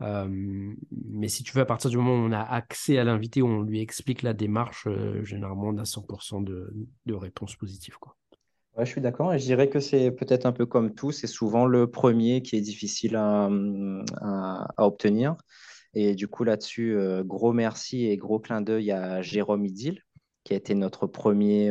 mais 0.00 1.28
si 1.28 1.42
tu 1.42 1.52
veux, 1.54 1.62
à 1.62 1.66
partir 1.66 1.90
du 1.90 1.96
moment 1.96 2.12
où 2.12 2.28
on 2.28 2.32
a 2.32 2.40
accès 2.40 2.98
à 2.98 3.04
l'invité, 3.04 3.42
où 3.42 3.48
on 3.48 3.62
lui 3.62 3.80
explique 3.80 4.22
la 4.22 4.32
démarche, 4.32 4.86
généralement, 5.22 5.68
on 5.68 5.78
a 5.78 5.84
100% 5.84 6.42
de, 6.44 6.72
de. 7.06 7.14
Quoi. 8.00 8.16
Ouais, 8.76 8.86
je 8.86 8.90
suis 8.90 9.00
d'accord. 9.00 9.36
Je 9.36 9.44
dirais 9.44 9.68
que 9.68 9.80
c'est 9.80 10.12
peut-être 10.12 10.46
un 10.46 10.52
peu 10.52 10.66
comme 10.66 10.94
tout, 10.94 11.10
c'est 11.10 11.26
souvent 11.26 11.66
le 11.66 11.90
premier 11.90 12.42
qui 12.42 12.56
est 12.56 12.60
difficile 12.60 13.16
à, 13.16 13.50
à, 14.20 14.86
obtenir. 14.86 15.36
Et 15.94 16.14
du 16.14 16.28
coup, 16.28 16.44
là-dessus, 16.44 16.96
gros 17.24 17.52
merci 17.52 18.06
et 18.06 18.16
gros 18.16 18.38
clin 18.38 18.60
d'œil 18.60 18.92
à 18.92 19.20
Jérôme 19.20 19.66
Idil, 19.66 20.04
qui 20.48 20.54
a 20.54 20.56
été 20.56 20.74
notre 20.74 21.06
premier, 21.06 21.70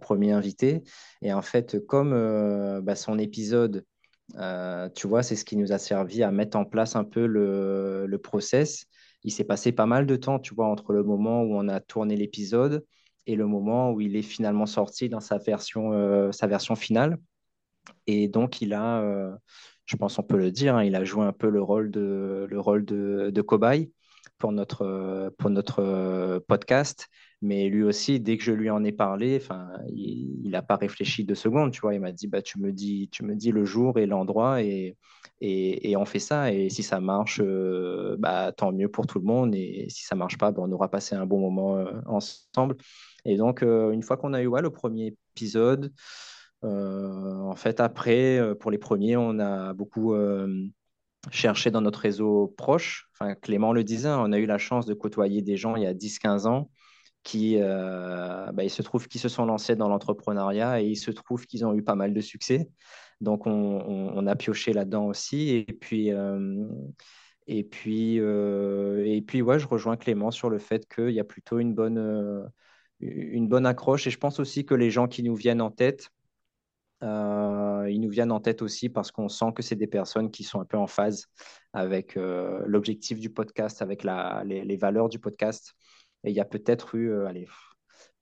premier 0.00 0.32
invité. 0.32 0.82
Et 1.22 1.32
en 1.32 1.42
fait, 1.42 1.84
comme 1.86 2.80
bah, 2.82 2.96
son 2.96 3.18
épisode 3.18 3.84
euh, 4.36 4.88
tu 4.90 5.06
vois, 5.06 5.22
c'est 5.22 5.36
ce 5.36 5.44
qui 5.44 5.56
nous 5.56 5.72
a 5.72 5.78
servi 5.78 6.22
à 6.22 6.30
mettre 6.30 6.56
en 6.56 6.64
place 6.64 6.96
un 6.96 7.04
peu 7.04 7.26
le, 7.26 8.06
le 8.06 8.18
process. 8.18 8.86
Il 9.22 9.32
s'est 9.32 9.44
passé 9.44 9.72
pas 9.72 9.86
mal 9.86 10.06
de 10.06 10.16
temps, 10.16 10.38
tu 10.38 10.54
vois, 10.54 10.66
entre 10.66 10.92
le 10.92 11.02
moment 11.02 11.42
où 11.42 11.54
on 11.54 11.68
a 11.68 11.80
tourné 11.80 12.16
l'épisode 12.16 12.84
et 13.26 13.36
le 13.36 13.46
moment 13.46 13.92
où 13.92 14.00
il 14.00 14.16
est 14.16 14.22
finalement 14.22 14.66
sorti 14.66 15.08
dans 15.08 15.20
sa 15.20 15.38
version, 15.38 15.92
euh, 15.92 16.32
sa 16.32 16.46
version 16.46 16.74
finale. 16.74 17.18
Et 18.06 18.28
donc, 18.28 18.60
il 18.60 18.74
a, 18.74 19.00
euh, 19.02 19.34
je 19.86 19.96
pense 19.96 20.18
on 20.18 20.22
peut 20.22 20.38
le 20.38 20.50
dire, 20.50 20.76
hein, 20.76 20.84
il 20.84 20.94
a 20.94 21.04
joué 21.04 21.24
un 21.24 21.32
peu 21.32 21.48
le 21.48 21.62
rôle 21.62 21.90
de, 21.90 22.46
le 22.50 22.60
rôle 22.60 22.84
de, 22.84 23.30
de 23.30 23.42
cobaye 23.42 23.92
pour 24.38 24.52
notre, 24.52 25.32
pour 25.38 25.50
notre 25.50 26.42
podcast. 26.48 27.08
Mais 27.44 27.68
lui 27.68 27.82
aussi, 27.82 28.20
dès 28.20 28.38
que 28.38 28.42
je 28.42 28.52
lui 28.52 28.70
en 28.70 28.82
ai 28.84 28.92
parlé, 28.92 29.36
enfin, 29.36 29.68
il 29.94 30.48
n'a 30.48 30.62
pas 30.62 30.76
réfléchi 30.76 31.24
deux 31.24 31.34
secondes, 31.34 31.72
tu 31.72 31.82
vois. 31.82 31.92
Il 31.94 32.00
m'a 32.00 32.10
dit, 32.10 32.26
bah, 32.26 32.40
tu 32.40 32.58
me 32.58 32.72
dis, 32.72 33.10
tu 33.12 33.22
me 33.22 33.34
dis 33.36 33.50
le 33.50 33.66
jour 33.66 33.98
et 33.98 34.06
l'endroit 34.06 34.62
et, 34.62 34.96
et, 35.42 35.94
on 35.98 36.06
fait 36.06 36.20
ça. 36.20 36.50
Et 36.50 36.70
si 36.70 36.82
ça 36.82 37.00
marche, 37.00 37.40
euh, 37.44 38.16
bah, 38.18 38.52
tant 38.52 38.72
mieux 38.72 38.88
pour 38.88 39.06
tout 39.06 39.18
le 39.18 39.26
monde. 39.26 39.54
Et 39.54 39.88
si 39.90 40.04
ça 40.04 40.14
marche 40.16 40.38
pas, 40.38 40.52
bah, 40.52 40.62
on 40.64 40.72
aura 40.72 40.90
passé 40.90 41.16
un 41.16 41.26
bon 41.26 41.38
moment 41.38 41.76
euh, 41.76 41.92
ensemble. 42.06 42.76
Et 43.26 43.36
donc, 43.36 43.62
euh, 43.62 43.90
une 43.90 44.02
fois 44.02 44.16
qu'on 44.16 44.32
a 44.32 44.40
eu 44.40 44.48
le 44.48 44.70
premier 44.70 45.14
épisode, 45.34 45.92
en 46.62 47.54
fait, 47.56 47.78
après, 47.78 48.40
pour 48.58 48.70
les 48.70 48.78
premiers, 48.78 49.18
on 49.18 49.38
a 49.38 49.74
beaucoup 49.74 50.14
cherché 51.30 51.70
dans 51.70 51.82
notre 51.82 52.00
réseau 52.00 52.54
proche. 52.56 53.10
Enfin, 53.12 53.34
Clément 53.34 53.74
le 53.74 53.84
disait, 53.84 54.08
on 54.08 54.32
a 54.32 54.38
eu 54.38 54.46
la 54.46 54.56
chance 54.56 54.86
de 54.86 54.94
côtoyer 54.94 55.42
des 55.42 55.58
gens 55.58 55.76
il 55.76 55.82
y 55.82 55.86
a 55.86 55.92
10-15 55.92 56.46
ans 56.46 56.70
qui, 57.24 57.56
euh, 57.58 58.52
bah, 58.52 58.68
se 58.68 58.82
trouve 58.82 59.08
qu'ils 59.08 59.20
se 59.20 59.28
sont 59.28 59.46
lancés 59.46 59.76
dans 59.76 59.88
l'entrepreneuriat 59.88 60.82
et 60.82 60.86
il 60.86 60.96
se 60.96 61.10
trouve 61.10 61.46
qu'ils 61.46 61.66
ont 61.66 61.74
eu 61.74 61.82
pas 61.82 61.96
mal 61.96 62.14
de 62.14 62.20
succès. 62.20 62.68
Donc, 63.20 63.46
on, 63.46 64.26
a 64.26 64.36
pioché 64.36 64.72
là-dedans 64.72 65.06
aussi. 65.06 65.50
Et 65.50 65.72
puis, 65.72 66.12
euh, 66.12 66.66
et 67.46 67.64
puis, 67.64 68.20
euh, 68.20 69.04
et 69.06 69.22
puis 69.22 69.42
ouais, 69.42 69.58
je 69.58 69.66
rejoins 69.66 69.96
Clément 69.96 70.30
sur 70.30 70.50
le 70.50 70.58
fait 70.58 70.86
qu'il 70.88 71.10
y 71.10 71.20
a 71.20 71.24
plutôt 71.24 71.58
une 71.58 71.74
bonne, 71.74 72.50
une 73.00 73.48
bonne 73.48 73.66
accroche. 73.66 74.06
Et 74.06 74.10
je 74.10 74.18
pense 74.18 74.38
aussi 74.38 74.66
que 74.66 74.74
les 74.74 74.90
gens 74.90 75.08
qui 75.08 75.22
nous 75.22 75.34
viennent 75.34 75.62
en 75.62 75.70
tête, 75.70 76.10
ils 77.02 78.00
nous 78.00 78.10
viennent 78.10 78.32
en 78.32 78.40
tête 78.40 78.62
aussi 78.62 78.88
parce 78.88 79.10
qu'on 79.10 79.28
sent 79.28 79.52
que 79.54 79.62
c'est 79.62 79.76
des 79.76 79.86
personnes 79.86 80.30
qui 80.30 80.42
sont 80.42 80.60
un 80.60 80.64
peu 80.64 80.78
en 80.78 80.86
phase 80.86 81.26
avec 81.72 82.16
l'objectif 82.16 83.18
du 83.18 83.30
podcast, 83.30 83.80
avec 83.82 84.04
la, 84.04 84.42
les, 84.44 84.76
valeurs 84.76 85.08
du 85.08 85.18
podcast. 85.18 85.74
Et 86.24 86.30
il 86.30 86.36
y 86.36 86.40
a 86.40 86.44
peut-être 86.44 86.94
eu, 86.94 87.10
euh, 87.10 87.26
allez, 87.26 87.46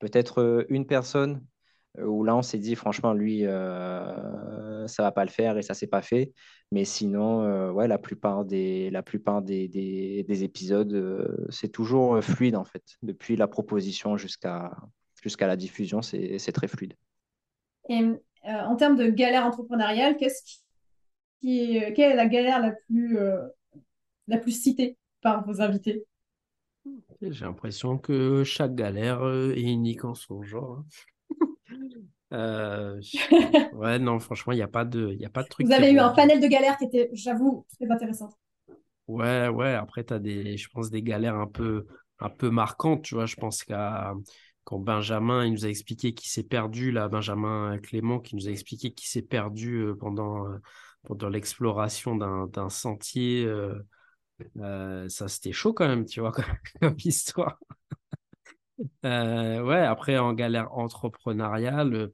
peut-être 0.03 0.41
euh, 0.41 0.65
une 0.69 0.85
personne 0.85 1.41
euh, 1.97 2.05
où 2.05 2.23
là 2.23 2.35
on 2.35 2.41
s'est 2.41 2.57
dit 2.57 2.75
franchement 2.75 3.13
lui 3.13 3.45
euh, 3.45 4.85
ça 4.87 5.03
va 5.03 5.11
pas 5.11 5.23
le 5.23 5.29
faire 5.29 5.57
et 5.57 5.61
ça 5.61 5.73
s'est 5.73 5.87
pas 5.87 6.01
fait. 6.01 6.33
Mais 6.71 6.85
sinon 6.85 7.71
ouais 7.71 7.87
la 7.87 7.97
plupart 7.97 8.45
des 8.45 8.89
la 8.89 9.03
plupart 9.03 9.41
des, 9.41 9.67
des, 9.67 10.43
épisodes 10.43 11.47
c'est 11.49 11.69
toujours 11.69 12.21
fluide 12.23 12.55
en 12.55 12.65
fait. 12.65 12.83
Depuis 13.01 13.35
la 13.35 13.47
proposition 13.47 14.17
jusqu'à 14.17 14.71
la 15.39 15.55
diffusion 15.55 16.01
c'est 16.01 16.51
très 16.53 16.67
fluide. 16.67 16.95
Et 17.89 18.01
en 18.43 18.75
termes 18.75 18.97
de 18.97 19.09
galère 19.09 19.45
entrepreneuriale 19.45 20.17
qui, 20.17 21.79
quelle 21.95 22.11
est 22.11 22.15
la 22.15 22.27
galère 22.27 22.59
la 22.59 22.71
plus 22.71 23.17
la 24.27 24.37
plus 24.37 24.63
citée 24.63 24.97
par 25.21 25.45
vos 25.45 25.61
invités? 25.61 26.05
J'ai 27.31 27.45
l'impression 27.45 27.97
que 27.97 28.43
chaque 28.43 28.75
galère 28.75 29.23
euh, 29.23 29.53
est 29.55 29.61
unique 29.61 30.05
en 30.05 30.13
son 30.13 30.43
genre. 30.43 30.79
Hein. 30.79 30.85
Euh, 32.33 32.99
ouais, 33.73 33.99
non, 33.99 34.19
franchement, 34.19 34.53
il 34.53 34.57
n'y 34.57 34.63
a 34.63 34.67
pas 34.67 34.85
de, 34.85 35.13
y 35.13 35.25
a 35.25 35.29
pas 35.29 35.43
de 35.43 35.49
truc. 35.49 35.67
Vous 35.67 35.73
avez 35.73 35.91
eu 35.91 35.99
un 35.99 36.09
panel 36.09 36.41
de 36.41 36.47
galères 36.47 36.77
qui 36.77 36.85
était, 36.85 37.09
j'avoue, 37.13 37.65
très 37.79 37.89
intéressant. 37.91 38.29
Ouais, 39.07 39.47
ouais. 39.49 39.73
Après, 39.73 40.03
tu 40.03 40.13
as 40.13 40.19
des, 40.19 40.57
je 40.57 40.67
pense, 40.69 40.89
des 40.89 41.03
galères 41.03 41.35
un 41.35 41.47
peu, 41.47 41.85
un 42.19 42.29
peu 42.29 42.49
marquantes. 42.49 43.03
Tu 43.03 43.15
vois, 43.15 43.25
je 43.25 43.35
pense 43.35 43.63
qu'à 43.63 44.13
quand 44.63 44.79
Benjamin, 44.79 45.45
il 45.45 45.51
nous 45.51 45.65
a 45.65 45.69
expliqué 45.69 46.13
qu'il 46.13 46.29
s'est 46.29 46.43
perdu, 46.43 46.91
là, 46.91 47.07
Benjamin 47.09 47.77
Clément, 47.79 48.19
qui 48.19 48.35
nous 48.35 48.47
a 48.47 48.51
expliqué 48.51 48.93
qu'il 48.93 49.07
s'est 49.07 49.21
perdu 49.21 49.81
euh, 49.81 49.95
pendant, 49.95 50.47
pendant 51.03 51.29
l'exploration 51.29 52.15
d'un 52.15 52.69
sentier. 52.69 53.45
Euh, 53.45 53.75
ça, 54.55 55.27
c'était 55.27 55.51
chaud 55.51 55.73
quand 55.73 55.87
même, 55.87 56.05
tu 56.05 56.19
vois, 56.19 56.31
comme, 56.81 56.95
histoire. 57.03 57.59
Euh, 59.05 59.63
ouais, 59.63 59.79
après, 59.79 60.17
en 60.17 60.33
galère 60.33 60.73
entrepreneuriale, 60.73 61.93
euh, 61.93 62.07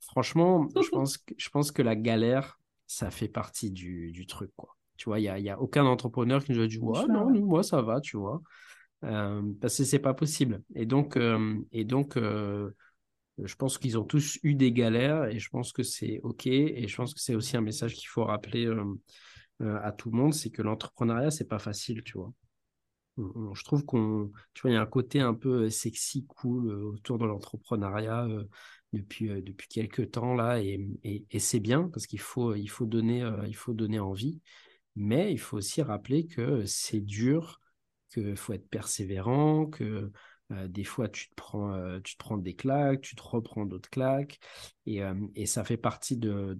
franchement, 0.00 0.68
je 0.80 0.88
pense, 0.90 1.18
que, 1.18 1.34
je 1.36 1.48
pense 1.48 1.72
que 1.72 1.82
la 1.82 1.96
galère, 1.96 2.58
ça 2.86 3.10
fait 3.10 3.28
partie 3.28 3.70
du, 3.70 4.12
du 4.12 4.26
truc, 4.26 4.50
quoi. 4.56 4.76
Tu 4.96 5.08
vois, 5.08 5.18
il 5.18 5.22
n'y 5.22 5.28
a, 5.28 5.38
y 5.38 5.50
a 5.50 5.58
aucun 5.58 5.84
entrepreneur 5.84 6.44
qui 6.44 6.52
nous 6.52 6.62
a 6.62 6.66
dit, 6.66 6.78
ouais, 6.78 7.06
non, 7.08 7.30
moi, 7.30 7.62
ça 7.62 7.82
va, 7.82 8.00
tu 8.00 8.16
vois. 8.16 8.40
parce 9.00 9.76
que 9.76 9.84
c'est 9.84 9.98
pas 9.98 10.14
possible. 10.14 10.62
Et 10.74 10.86
donc, 10.86 11.18
et 11.72 11.84
donc 11.84 12.16
je 13.38 13.54
pense 13.54 13.78
qu'ils 13.78 13.98
ont 13.98 14.04
tous 14.04 14.38
eu 14.42 14.54
des 14.54 14.72
galères 14.72 15.24
et 15.24 15.38
je 15.38 15.48
pense 15.48 15.72
que 15.72 15.82
c'est 15.82 16.20
OK. 16.22 16.46
Et 16.46 16.86
je 16.86 16.96
pense 16.96 17.14
que 17.14 17.20
c'est 17.20 17.34
aussi 17.34 17.56
un 17.56 17.60
message 17.60 17.94
qu'il 17.94 18.08
faut 18.08 18.24
rappeler 18.24 18.66
euh, 18.66 18.84
à 19.60 19.92
tout 19.92 20.10
le 20.10 20.16
monde, 20.16 20.34
c'est 20.34 20.50
que 20.50 20.62
l'entrepreneuriat, 20.62 21.30
c'est 21.30 21.48
pas 21.48 21.58
facile, 21.58 22.02
tu 22.02 22.18
vois. 22.18 22.32
Je 23.18 23.62
trouve 23.64 23.84
qu'on, 23.84 24.30
tu 24.54 24.62
vois, 24.62 24.70
il 24.70 24.74
y 24.74 24.76
a 24.76 24.82
un 24.82 24.86
côté 24.86 25.20
un 25.20 25.34
peu 25.34 25.64
euh, 25.64 25.70
sexy, 25.70 26.24
cool 26.26 26.70
euh, 26.70 26.84
autour 26.84 27.18
de 27.18 27.26
l'entrepreneuriat 27.26 28.26
depuis, 28.92 29.28
depuis 29.42 29.68
quelques 29.68 30.12
temps 30.12 30.34
là, 30.34 30.60
et, 30.62 30.86
et, 31.04 31.38
c'est 31.38 31.60
bien 31.60 31.88
parce 31.92 32.06
qu'il 32.06 32.20
faut, 32.20 32.54
il 32.54 32.68
faut, 32.68 32.86
donner, 32.86 33.28
il 33.46 33.56
faut 33.56 33.72
donner 33.72 33.98
envie, 33.98 34.40
mais 34.96 35.32
il 35.32 35.38
faut 35.38 35.56
aussi 35.56 35.82
rappeler 35.82 36.26
que 36.26 36.64
c'est 36.66 37.00
dur, 37.00 37.60
qu'il 38.10 38.36
faut 38.36 38.52
être 38.52 38.68
persévérant, 38.68 39.66
que 39.66 40.10
euh, 40.52 40.68
des 40.68 40.84
fois, 40.84 41.08
tu 41.08 41.28
te, 41.28 41.34
prends, 41.34 41.72
euh, 41.72 42.00
tu 42.02 42.14
te 42.14 42.18
prends 42.18 42.36
des 42.36 42.54
claques, 42.54 43.00
tu 43.00 43.16
te 43.16 43.22
reprends 43.22 43.64
d'autres 43.64 43.90
claques, 43.90 44.38
et, 44.86 45.02
euh, 45.02 45.14
ça 45.46 45.64
fait 45.64 45.76
partie 45.76 46.16
de, 46.16 46.56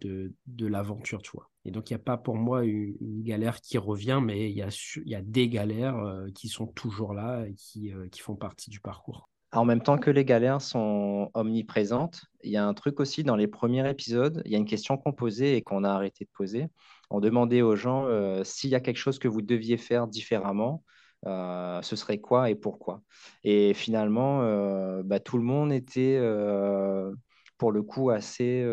l'aventure, 0.58 1.22
tu. 1.22 1.36
Et 1.64 1.70
donc, 1.70 1.90
il 1.90 1.94
n'y 1.94 2.00
a 2.00 2.04
pas 2.04 2.16
pour 2.16 2.36
moi 2.36 2.64
une, 2.64 3.22
galère 3.22 3.60
qui 3.60 3.78
revient, 3.78 4.20
mais 4.22 4.50
il 4.50 4.56
y 4.56 5.14
a, 5.14 5.22
des 5.22 5.48
galères 5.48 6.26
qui 6.34 6.48
sont 6.48 6.66
toujours 6.66 7.14
là 7.14 7.44
et 7.46 7.54
qui, 7.54 7.92
qui 8.10 8.20
font 8.20 8.34
partie 8.34 8.70
du 8.70 8.80
parcours. 8.80 9.28
En 9.52 9.64
même 9.64 9.82
temps 9.82 9.98
que 9.98 10.10
les 10.10 10.24
galères 10.24 10.62
sont 10.62 11.30
omniprésentes, 11.34 12.24
il 12.42 12.50
y 12.50 12.56
a 12.56 12.66
un 12.66 12.74
truc 12.74 13.00
aussi 13.00 13.22
dans 13.22 13.36
les 13.36 13.46
premiers 13.46 13.88
épisodes, 13.88 14.42
il 14.46 14.52
y 14.52 14.54
a 14.54 14.58
une 14.58 14.66
question 14.66 14.96
qu'on 14.96 15.12
posait 15.12 15.56
et 15.56 15.62
qu'on 15.62 15.84
a 15.84 15.90
arrêté 15.90 16.24
de 16.24 16.30
poser. 16.32 16.68
On 17.10 17.20
demandait 17.20 17.62
aux 17.62 17.76
gens 17.76 18.06
s'il 18.44 18.70
y 18.70 18.74
a 18.74 18.80
quelque 18.80 18.96
chose 18.96 19.18
que 19.18 19.28
vous 19.28 19.42
deviez 19.42 19.76
faire 19.76 20.08
différemment, 20.08 20.82
euh, 21.26 21.80
ce 21.82 21.96
serait 21.96 22.18
quoi 22.18 22.50
et 22.50 22.54
pourquoi? 22.54 23.02
Et 23.44 23.74
finalement, 23.74 24.42
euh, 24.42 25.02
bah, 25.04 25.20
tout 25.20 25.38
le 25.38 25.44
monde 25.44 25.72
était 25.72 26.16
euh, 26.20 27.12
pour 27.58 27.72
le 27.72 27.82
coup 27.82 28.10
assez 28.10 28.64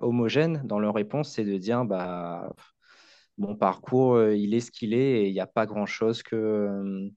homogène 0.00 0.62
dans 0.64 0.78
leur 0.78 0.94
réponse, 0.94 1.32
c'est 1.32 1.44
de 1.44 1.56
dire 1.58 1.84
bah, 1.84 2.52
mon 3.38 3.56
parcours, 3.56 4.22
il 4.30 4.54
est 4.54 4.60
ce 4.60 4.70
qu'il 4.70 4.94
est 4.94 5.22
et 5.22 5.28
il 5.28 5.32
n'y 5.32 5.40
a 5.40 5.46
pas 5.46 5.66
grand-chose 5.66 6.22
que, 6.22 7.10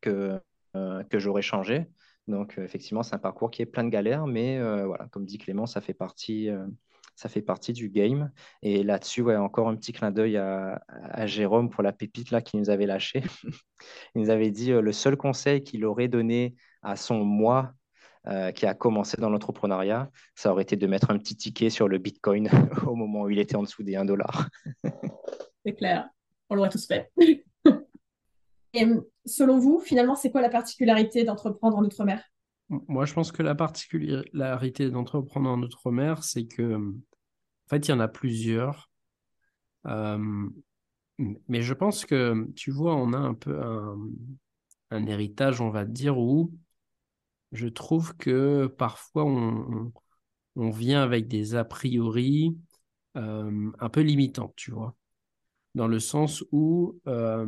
que, 0.00 0.40
que 0.72 1.18
j'aurais 1.18 1.42
changé. 1.42 1.86
Donc, 2.26 2.56
effectivement, 2.58 3.02
c'est 3.02 3.14
un 3.14 3.18
parcours 3.18 3.50
qui 3.50 3.62
est 3.62 3.66
plein 3.66 3.84
de 3.84 3.90
galères, 3.90 4.26
mais 4.26 4.58
voilà, 4.84 5.06
comme 5.12 5.26
dit 5.26 5.38
Clément, 5.38 5.66
ça 5.66 5.80
fait 5.80 5.94
partie, 5.94 6.48
ça 7.14 7.28
fait 7.28 7.42
partie 7.42 7.72
du 7.72 7.88
game. 7.88 8.30
Et 8.62 8.82
là-dessus, 8.82 9.22
ouais, 9.22 9.36
encore 9.36 9.68
un 9.68 9.76
petit 9.76 9.92
clin 9.92 10.10
d'œil 10.10 10.36
à, 10.36 10.80
Jérôme 11.26 11.70
pour 11.70 11.82
la 11.82 11.92
pépite 11.92 12.30
là 12.30 12.40
qui 12.42 12.56
nous 12.56 12.70
avait 12.70 12.86
lâché. 12.86 13.22
il 14.14 14.22
nous 14.22 14.30
avait 14.30 14.50
dit 14.50 14.70
le 14.70 14.92
seul 14.92 15.16
conseil 15.16 15.62
qu'il 15.62 15.84
aurait 15.84 16.08
donné 16.08 16.54
à 16.82 16.96
son 16.96 17.24
moi 17.24 17.72
euh, 18.26 18.52
qui 18.52 18.64
a 18.64 18.72
commencé 18.72 19.18
dans 19.18 19.28
l'entrepreneuriat, 19.28 20.10
ça 20.34 20.50
aurait 20.50 20.62
été 20.62 20.76
de 20.76 20.86
mettre 20.86 21.10
un 21.10 21.18
petit 21.18 21.36
ticket 21.36 21.68
sur 21.68 21.88
le 21.88 21.98
Bitcoin 21.98 22.48
au 22.86 22.94
moment 22.94 23.22
où 23.22 23.30
il 23.30 23.38
était 23.38 23.54
en 23.54 23.62
dessous 23.62 23.82
des 23.82 23.96
1 23.96 24.06
dollar. 24.06 24.48
c'est 25.64 25.74
clair, 25.74 26.08
on 26.48 26.54
l'aurait 26.54 26.70
tous 26.70 26.86
fait. 26.86 27.12
Et 28.72 28.86
selon 29.26 29.58
vous, 29.58 29.78
finalement, 29.78 30.14
c'est 30.14 30.30
quoi 30.30 30.40
la 30.40 30.48
particularité 30.48 31.24
d'entreprendre 31.24 31.76
en 31.76 31.84
Outre-mer? 31.84 32.22
Moi, 32.68 33.04
je 33.04 33.12
pense 33.14 33.30
que 33.30 33.42
la 33.42 33.54
particularité 33.54 34.90
d'entreprendre 34.90 35.50
en 35.50 35.62
Outre-mer, 35.62 36.24
c'est 36.24 36.46
que, 36.46 36.76
en 36.76 37.68
fait, 37.68 37.88
il 37.88 37.90
y 37.90 37.94
en 37.94 38.00
a 38.00 38.08
plusieurs. 38.08 38.90
Euh, 39.86 40.48
mais 41.48 41.62
je 41.62 41.74
pense 41.74 42.04
que, 42.04 42.50
tu 42.56 42.70
vois, 42.70 42.96
on 42.96 43.12
a 43.12 43.18
un 43.18 43.34
peu 43.34 43.60
un, 44.90 45.06
héritage, 45.06 45.60
on 45.60 45.70
va 45.70 45.84
dire, 45.84 46.18
où 46.18 46.52
je 47.52 47.68
trouve 47.68 48.16
que 48.16 48.66
parfois 48.66 49.24
on, 49.24 49.92
vient 50.56 51.02
avec 51.02 51.28
des 51.28 51.54
a 51.56 51.64
priori 51.64 52.56
euh, 53.16 53.70
un 53.78 53.88
peu 53.88 54.00
limitants, 54.00 54.52
tu 54.56 54.70
vois. 54.70 54.96
Dans 55.74 55.88
le 55.88 55.98
sens 55.98 56.44
où 56.52 57.00
euh, 57.08 57.46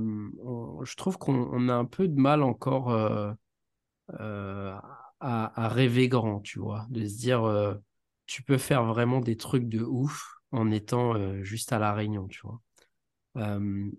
je 0.85 0.97
trouve 0.97 1.19
qu'on 1.19 1.69
a 1.69 1.75
un 1.75 1.85
peu 1.85 2.09
de 2.09 2.21
mal 2.21 2.43
encore 2.43 2.91
euh, 2.91 4.75
à, 5.21 5.69
rêver 5.69 6.09
grand, 6.09 6.41
tu 6.41 6.59
vois. 6.59 6.87
De 6.91 7.07
se 7.07 7.17
dire, 7.17 7.79
tu 8.27 8.43
peux 8.43 8.59
faire 8.59 8.85
vraiment 8.85 9.21
des 9.21 9.37
trucs 9.37 9.69
de 9.69 9.83
ouf 9.83 10.35
en 10.53 10.71
étant 10.71 11.43
juste 11.43 11.73
à 11.73 11.79
La 11.79 11.93
Réunion, 11.95 12.29
tu 12.29 12.41
vois. 12.43 12.61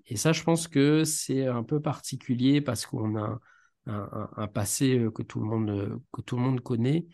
et 0.05 0.17
ça, 0.17 0.33
je 0.33 0.43
pense 0.43 0.67
que 0.67 1.03
c'est 1.03 1.47
un 1.47 1.63
peu 1.63 1.81
particulier 1.81 2.61
parce 2.61 2.85
qu'on 2.85 3.17
a 3.17 3.39
un, 3.87 4.47
passé 4.47 4.97
euh, 4.99 5.11
que 5.11 5.23
tout 5.23 5.39
le 5.39 5.45
monde, 5.45 5.69
euh, 5.69 5.97
que 6.11 6.21
tout 6.21 6.35
le 6.35 6.41
monde 6.41 6.61
connaît. 6.61 7.05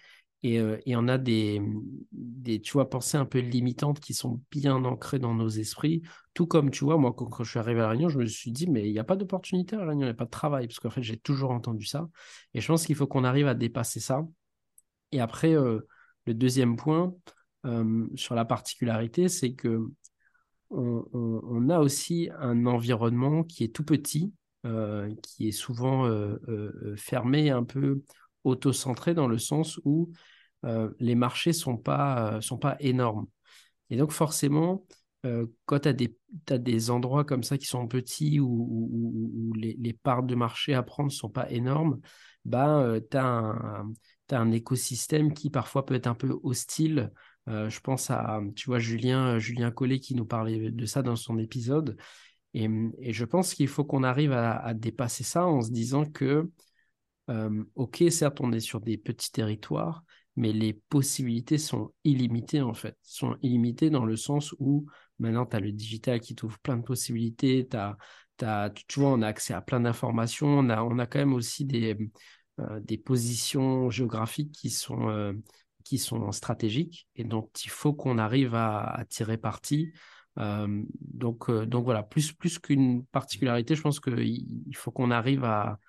Et, 0.44 0.60
euh, 0.60 0.78
et, 0.86 0.96
on 0.96 1.08
a 1.08 1.18
des, 1.18 1.62
tu 2.62 2.74
vois, 2.74 2.90
pensées 2.90 3.18
un 3.18 3.26
peu 3.26 3.40
limitantes 3.40 4.00
qui 4.00 4.14
sont 4.14 4.42
bien 4.52 4.84
ancrées 4.84 5.20
dans 5.20 5.34
nos 5.34 5.48
esprits. 5.48 6.02
Tout 6.34 6.48
comme, 6.48 6.70
tu 6.70 6.84
vois, 6.84 6.98
moi, 6.98 7.14
quand, 7.14 7.44
je 7.44 7.50
suis 7.50 7.60
arrivé 7.60 7.80
à 7.80 7.84
La 7.84 7.90
Réunion, 7.90 8.10
je 8.10 8.20
me 8.20 8.26
suis 8.26 8.52
dit, 8.52 8.70
mais 8.70 8.88
il 8.88 8.92
n'y 8.92 9.00
a 9.00 9.06
pas 9.06 9.16
d'opportunité 9.16 9.76
à 9.76 9.80
La 9.80 9.86
Réunion, 9.86 10.02
il 10.02 10.10
n'y 10.10 10.12
a 10.12 10.16
pas 10.16 10.26
de 10.26 10.30
travail, 10.30 10.68
parce 10.68 10.80
qu'en 10.80 10.90
fait, 10.90 11.04
j'ai 11.04 11.18
toujours 11.18 11.52
entendu 11.52 11.86
ça. 11.86 12.10
Et 12.54 12.62
je 12.62 12.68
pense 12.68 12.86
qu'il 12.86 12.96
faut 12.96 13.08
qu'on 13.08 13.24
arrive 13.24 13.48
à 13.48 13.54
dépasser 13.54 14.00
ça. 14.02 14.22
Et 15.12 15.22
après, 15.22 15.54
le 15.54 16.34
deuxième 16.34 16.76
point 16.76 17.14
sur 18.16 18.36
la 18.36 18.46
particularité, 18.46 19.30
c'est 19.30 19.54
que 19.54 19.88
on, 20.74 21.70
a 21.70 21.80
aussi 21.80 22.30
un 22.40 22.66
environnement 22.66 23.44
qui 23.44 23.64
est 23.64 23.74
tout 23.74 23.84
petit, 23.84 24.34
euh, 24.66 25.14
qui 25.22 25.50
est 25.50 25.52
souvent 25.52 26.06
euh, 26.06 26.38
euh, 26.48 26.96
fermé, 26.98 27.50
un 27.50 27.64
peu 27.64 28.02
auto-centré 28.44 29.14
dans 29.14 29.28
le 29.28 29.38
sens 29.38 29.80
où 29.86 30.12
les 31.00 31.16
marchés 31.16 31.52
ne 31.52 31.56
sont, 31.56 31.78
pas, 31.78 32.40
sont 32.42 32.58
pas 32.58 32.78
énormes. 32.80 33.28
Et 33.90 33.98
donc 33.98 34.12
forcément, 34.12 34.86
quand 35.66 35.80
tu 35.80 35.88
as 35.88 35.94
des, 35.94 36.18
des 36.50 36.90
endroits 36.90 37.24
comme 37.24 37.44
ça 37.44 37.58
qui 37.58 37.66
sont 37.66 37.88
petits 37.88 38.40
où, 38.40 39.54
les, 39.56 39.94
parts 39.94 40.24
de 40.24 40.36
marché 40.36 40.74
à 40.74 40.84
prendre 40.84 41.10
ne 41.10 41.16
sont 41.16 41.30
pas 41.30 41.50
énormes, 41.52 42.00
bah, 42.46 42.96
tu 43.10 43.18
as, 43.18 43.84
un 44.32 44.52
écosystème 44.52 45.34
qui 45.34 45.50
parfois 45.50 45.86
peut 45.86 45.96
être 45.96 46.08
un 46.08 46.16
peu 46.16 46.38
hostile. 46.44 47.12
je 47.48 47.80
pense 47.82 48.10
à, 48.10 48.42
tu 48.56 48.66
vois, 48.66 48.80
Julien, 48.80 49.38
Julien 49.40 49.72
Collet 49.72 50.00
qui 50.00 50.16
nous 50.16 50.26
parlait 50.26 50.72
de 50.72 50.86
ça 50.86 51.02
dans 51.02 51.16
son 51.16 51.38
épisode. 51.38 51.98
Et, 52.54 53.14
je 53.14 53.26
pense 53.26 53.54
qu'il 53.54 53.68
faut 53.68 53.84
qu'on 53.84 54.04
arrive 54.04 54.32
à, 54.32 54.74
dépasser 54.74 55.24
ça 55.24 55.46
en 55.46 55.62
se 55.62 55.72
disant 55.72 56.06
que, 56.06 56.50
euh, 57.30 57.64
ok, 57.76 58.04
certes, 58.10 58.42
on 58.42 58.52
est 58.52 58.60
sur 58.60 58.82
des 58.82 58.98
petits 58.98 59.32
territoires, 59.32 60.04
mais 60.36 60.52
les 60.52 60.74
possibilités 60.74 61.58
sont 61.58 61.94
illimitées 62.04 62.62
en 62.62 62.74
fait. 62.74 62.98
Sont 63.04 63.38
illimitées 63.42 63.90
dans 63.90 64.06
le 64.06 64.16
sens 64.16 64.54
où 64.60 64.86
maintenant, 65.20 65.46
tu 65.46 65.56
as 65.56 65.60
le 65.60 65.72
digital 65.72 66.20
qui 66.20 66.36
t'ouvre 66.36 66.60
plein 66.60 66.78
de 66.78 66.84
possibilités, 66.84 67.68
as, 67.74 67.98
as, 68.42 68.72
tu 68.88 69.00
vois, 69.00 69.10
on 69.10 69.22
a 69.22 69.28
accès 69.28 69.54
à 69.54 69.62
plein 69.62 69.80
d'informations, 69.80 70.48
on 70.48 70.70
a, 70.70 70.84
on 70.84 71.00
a 71.00 71.06
quand 71.06 71.20
même 71.20 71.34
aussi 71.34 71.66
des, 71.66 71.98
euh, 72.60 72.80
des 72.82 72.98
positions 72.98 73.90
géographiques 73.90 74.52
qui 74.52 74.70
sont, 74.70 75.10
euh, 75.10 75.34
qui 75.84 75.98
sont 75.98 76.32
stratégiques. 76.32 77.08
Et 77.16 77.24
dont 77.24 77.50
il 77.64 77.70
faut 77.70 77.94
qu'on 77.94 78.18
arrive 78.18 78.56
à 78.56 79.04
tirer 79.10 79.38
parti. 79.38 79.94
Euh, 80.40 80.84
donc, 81.00 81.52
donc 81.52 81.86
voilà, 81.86 82.04
plus, 82.04 82.34
plus 82.34 82.58
qu'une 82.60 83.06
particularité, 83.06 83.76
je 83.76 83.82
pense 83.82 84.00
qu'il 84.00 84.76
faut 84.76 84.92
qu'on 84.92 85.12
arrive 85.12 85.44
à, 85.44 85.80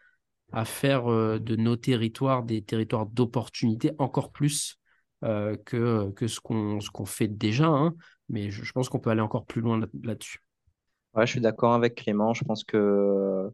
à 0.53 0.65
faire 0.65 1.11
euh, 1.11 1.39
de 1.39 1.57
nos 1.57 1.77
territoires 1.77 2.43
des 2.43 2.63
territoires 2.63 3.07
d'opportunité 3.07 3.93
encore 3.99 4.33
plus 4.33 4.79
que, 5.65 6.11
que 6.11 6.27
ce 6.27 6.39
qu'on 6.39 7.07
fait 7.07 7.29
déjà. 7.29 7.69
Hein. 7.69 7.95
mais 8.29 8.51
je, 8.51 8.71
pense 8.73 8.91
qu'on 8.91 8.99
peut 8.99 9.09
aller 9.09 9.23
encore 9.23 9.47
plus 9.47 9.63
loin 9.63 9.81
là-dessus. 10.03 10.41
je 11.19 11.25
suis 11.25 11.41
d'accord 11.41 11.73
avec 11.73 11.95
Clément. 11.95 12.35
Je 12.35 12.45
pense 12.45 12.63
que 12.63 13.51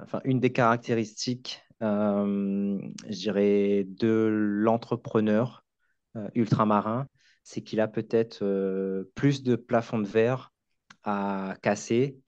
enfin, 0.00 0.20
une 0.22 0.38
des 0.38 0.52
caractéristiques, 0.52 1.64
dirais, 1.80 3.86
de 3.88 4.28
l'entrepreneur 4.30 5.64
ultramarin, 6.36 7.08
c'est 7.42 7.62
qu'il 7.62 7.80
a 7.80 7.88
peut-être 7.88 8.42
euh, 8.42 9.10
plus 9.14 9.42
de 9.42 9.56
plafond 9.56 9.98
de 9.98 10.06
verre 10.06 10.52
à 11.02 11.54
casser 11.62 12.18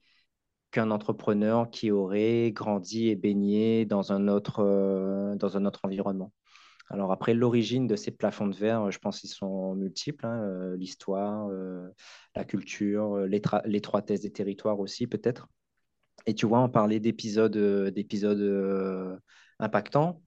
qu'un 0.73 0.91
entrepreneur 0.91 1.69
qui 1.69 1.91
aurait 1.91 2.51
grandi 2.51 3.07
et 3.09 3.15
baigné 3.15 3.85
dans 3.85 4.11
un 4.11 4.27
autre, 4.27 4.59
euh, 4.59 5.35
dans 5.35 5.55
un 5.55 5.65
autre 5.65 5.81
environnement. 5.83 6.33
Alors 6.89 7.11
après, 7.11 7.33
l'origine 7.33 7.87
de 7.87 7.95
ces 7.95 8.11
plafonds 8.11 8.47
de 8.47 8.55
verre, 8.55 8.91
je 8.91 8.99
pense 8.99 9.21
qu'ils 9.21 9.29
sont 9.29 9.75
multiples. 9.75 10.25
Hein, 10.25 10.41
euh, 10.43 10.75
l'histoire, 10.75 11.47
la 12.35 12.43
culture, 12.43 13.19
l'étroitesse 13.19 14.21
des 14.21 14.31
territoires 14.31 14.79
aussi 14.79 15.07
peut-être. 15.07 15.47
Et 16.25 16.33
tu 16.33 16.45
vois, 16.45 16.59
on 16.59 16.69
parlait 16.69 16.99
d'épisodes 16.99 17.55
impactants. 19.59 20.21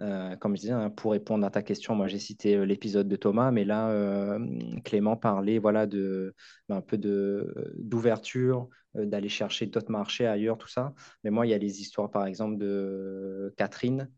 Euh, 0.00 0.34
comme 0.36 0.56
je 0.56 0.62
disais, 0.62 0.72
hein, 0.72 0.90
pour 0.90 1.12
répondre 1.12 1.46
à 1.46 1.50
ta 1.50 1.62
question, 1.62 1.94
moi 1.94 2.08
j'ai 2.08 2.18
cité 2.18 2.56
euh, 2.56 2.64
l'épisode 2.64 3.06
de 3.06 3.16
Thomas, 3.16 3.52
mais 3.52 3.64
là, 3.64 3.90
euh, 3.90 4.40
Clément 4.84 5.16
parlait 5.16 5.58
voilà, 5.58 5.86
de, 5.86 6.34
ben, 6.68 6.76
un 6.76 6.80
peu 6.80 6.98
d'ouverture, 6.98 8.68
d'aller 8.94 9.28
chercher 9.28 9.66
d'autres 9.66 9.92
marchés 9.92 10.26
ailleurs, 10.26 10.58
tout 10.58 10.68
ça. 10.68 10.94
Mais 11.22 11.30
moi, 11.30 11.46
il 11.46 11.50
y 11.50 11.54
a 11.54 11.58
les 11.58 11.80
histoires, 11.80 12.10
par 12.10 12.26
exemple, 12.26 12.58
de 12.58 13.52
Catherine, 13.56 14.08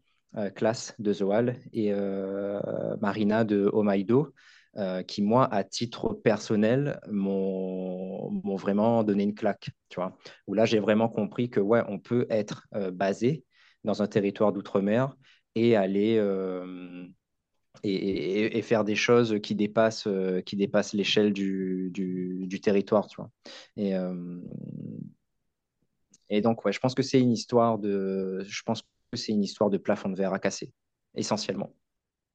classe 0.54 0.94
de 0.98 1.14
Zoal, 1.14 1.56
et 1.72 1.94
Marina 3.00 3.44
de 3.44 3.70
Omaido, 3.72 4.34
qui, 5.06 5.22
moi, 5.22 5.46
à 5.50 5.64
titre 5.64 6.12
personnel, 6.12 7.00
m'ont 7.08 8.56
vraiment 8.56 9.02
donné 9.02 9.22
une 9.22 9.34
claque. 9.34 9.70
Tu 9.88 9.96
vois, 9.98 10.18
où 10.46 10.52
là, 10.52 10.66
j'ai 10.66 10.78
vraiment 10.78 11.08
compris 11.08 11.48
que, 11.48 11.60
ouais, 11.60 11.82
on 11.88 11.98
peut 11.98 12.26
être 12.28 12.68
basé 12.92 13.46
dans 13.82 14.02
un 14.02 14.06
territoire 14.06 14.52
d'outre-mer 14.52 15.16
et 15.56 15.74
aller 15.74 16.18
euh, 16.18 17.06
et, 17.82 18.62
faire 18.62 18.84
des 18.84 18.94
choses 18.94 19.38
qui 19.42 19.54
dépassent, 19.54 20.06
euh, 20.06 20.40
qui 20.42 20.54
dépassent 20.54 20.92
l'échelle 20.92 21.32
du, 21.32 21.90
du, 21.92 22.60
territoire. 22.60 23.06
Tu 23.08 23.16
vois. 23.16 23.30
Et, 23.76 23.96
euh, 23.96 24.38
et 26.28 26.40
donc, 26.40 26.64
ouais, 26.64 26.72
je 26.72 26.78
pense 26.78 26.94
que 26.94 27.02
c'est 27.02 27.20
une 27.20 27.32
histoire 27.32 27.78
de, 27.78 28.44
je 28.46 28.62
pense 28.62 28.82
que 28.82 29.16
c'est 29.16 29.32
une 29.32 29.42
histoire 29.42 29.70
de 29.70 29.78
plafond 29.78 30.10
de 30.10 30.16
verre 30.16 30.32
à 30.32 30.38
casser, 30.38 30.72
essentiellement. 31.14 31.72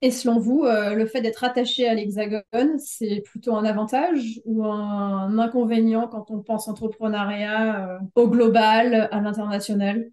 Et 0.04 0.10
selon 0.10 0.40
vous, 0.40 0.64
le 0.64 1.06
fait 1.06 1.22
d'être 1.22 1.44
attaché 1.44 1.88
à 1.88 1.94
l'Hexagone, 1.94 2.80
c'est 2.80 3.22
plutôt 3.24 3.56
un 3.56 3.66
avantage 3.66 4.42
ou 4.46 4.66
un 4.66 5.38
inconvénient 5.38 6.08
quand 6.08 6.32
on 6.32 6.42
pense 6.42 6.68
entrepreneuriat 6.68 8.00
au 8.16 8.28
global, 8.28 9.10
à 9.12 9.22
l'international? 9.22 10.12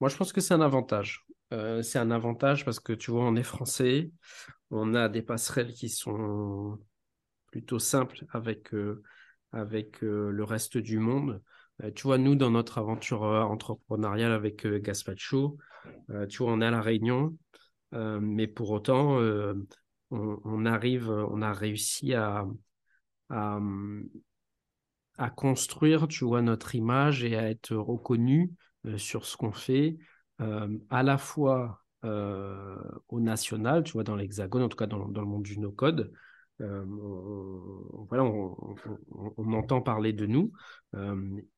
Moi, 0.00 0.10
je 0.10 0.16
pense 0.16 0.32
que 0.32 0.40
c'est 0.40 0.54
un 0.54 0.60
avantage. 0.60 1.24
Euh, 1.52 1.82
c'est 1.82 1.98
un 1.98 2.10
avantage 2.10 2.64
parce 2.64 2.80
que 2.80 2.92
tu 2.92 3.10
vois, 3.10 3.24
on 3.24 3.36
est 3.36 3.42
français, 3.42 4.10
on 4.70 4.94
a 4.94 5.08
des 5.08 5.22
passerelles 5.22 5.72
qui 5.72 5.88
sont 5.88 6.78
plutôt 7.50 7.78
simples 7.78 8.26
avec, 8.32 8.74
euh, 8.74 9.02
avec 9.52 10.02
euh, 10.04 10.30
le 10.30 10.44
reste 10.44 10.76
du 10.76 10.98
monde. 10.98 11.42
tu 11.94 12.02
vois, 12.02 12.18
nous, 12.18 12.34
dans 12.34 12.50
notre 12.50 12.78
aventure 12.78 13.22
entrepreneuriale 13.22 14.32
avec 14.32 14.66
Gaspacho, 14.66 15.56
tu 16.28 16.38
vois, 16.42 16.52
on 16.52 16.60
est 16.60 16.66
à 16.66 16.70
La 16.70 16.82
Réunion, 16.82 17.36
mais 17.92 18.48
pour 18.48 18.70
autant, 18.72 19.20
on, 20.10 20.66
arrive, 20.66 21.08
on 21.08 21.40
a 21.40 21.52
réussi 21.52 22.14
à, 22.14 22.44
à, 23.30 23.60
à 25.18 25.30
construire, 25.30 26.08
tu 26.08 26.24
vois, 26.24 26.42
notre 26.42 26.74
image 26.74 27.22
et 27.22 27.36
à 27.36 27.48
être 27.48 27.76
reconnu 27.76 28.50
sur 28.96 29.24
ce 29.24 29.36
qu'on 29.36 29.52
fait, 29.52 29.96
à 30.38 31.02
la 31.02 31.18
fois 31.18 31.82
au 32.02 33.20
national, 33.20 33.82
tu 33.82 33.92
vois, 33.92 34.04
dans 34.04 34.16
l'hexagone, 34.16 34.62
en 34.62 34.68
tout 34.68 34.76
cas 34.76 34.86
dans, 34.86 35.06
le 35.06 35.26
monde 35.26 35.42
du 35.42 35.58
no-code. 35.58 36.12
on, 36.60 38.06
voilà, 38.08 38.24
on, 38.24 39.52
entend 39.52 39.80
parler 39.80 40.12
de 40.12 40.26
nous 40.26 40.52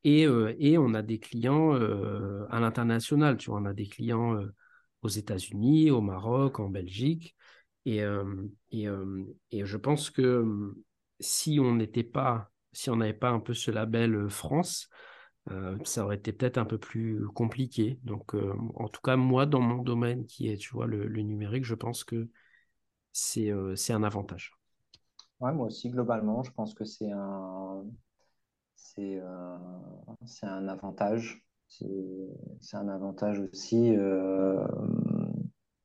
et, 0.05 0.23
et, 0.59 0.79
on 0.79 0.95
a 0.95 1.03
des 1.03 1.19
clients 1.19 1.73
à 2.51 2.61
l'international, 2.61 3.37
tu 3.37 3.51
vois, 3.51 3.61
on 3.61 3.67
a 3.67 3.75
des 3.75 3.87
clients 3.87 4.39
aux 5.03 5.09
États-Unis, 5.09 5.91
au 5.91 6.01
Maroc, 6.01 6.61
en 6.61 6.69
Belgique. 6.69 7.37
Et, 7.87 8.03
et, 8.73 8.87
et, 9.51 9.65
je 9.65 9.77
pense 9.77 10.11
que 10.11 10.75
si 11.21 11.61
on 11.61 11.75
n'était 11.75 12.03
pas, 12.03 12.51
si 12.73 12.91
on 12.91 12.97
n'avait 12.97 13.13
pas 13.13 13.31
un 13.31 13.41
peu 13.41 13.55
ce 13.55 13.71
label 13.71 14.29
France, 14.29 14.89
ça 15.85 16.05
aurait 16.05 16.17
été 16.17 16.33
peut-être 16.33 16.59
un 16.59 16.65
peu 16.65 16.79
plus 16.79 17.27
compliqué. 17.35 17.99
Donc, 18.05 18.35
en 18.35 18.89
tout 18.89 19.01
cas, 19.03 19.17
moi, 19.17 19.47
dans 19.47 19.61
mon 19.61 19.83
domaine 19.83 20.27
qui 20.27 20.49
est, 20.49 20.57
tu 20.57 20.71
vois, 20.71 20.87
le, 20.87 21.09
numérique, 21.09 21.65
je 21.65 21.75
pense 21.75 22.05
que 22.05 22.29
c'est 23.13 23.53
c'est 23.75 23.93
un 23.93 24.03
avantage. 24.03 24.53
Ouais, 25.41 25.53
moi 25.53 25.67
aussi, 25.67 25.91
globalement, 25.91 26.43
je 26.43 26.53
pense 26.53 26.75
que 26.75 26.85
c'est 26.85 27.11
un, 27.11 27.85
c'est 28.77 29.21
un 30.43 30.69
avantage. 30.69 31.45
C'est 31.69 32.77
un 32.77 32.89
avantage 32.89 33.39
aussi 33.39 33.95
euh, 33.97 34.67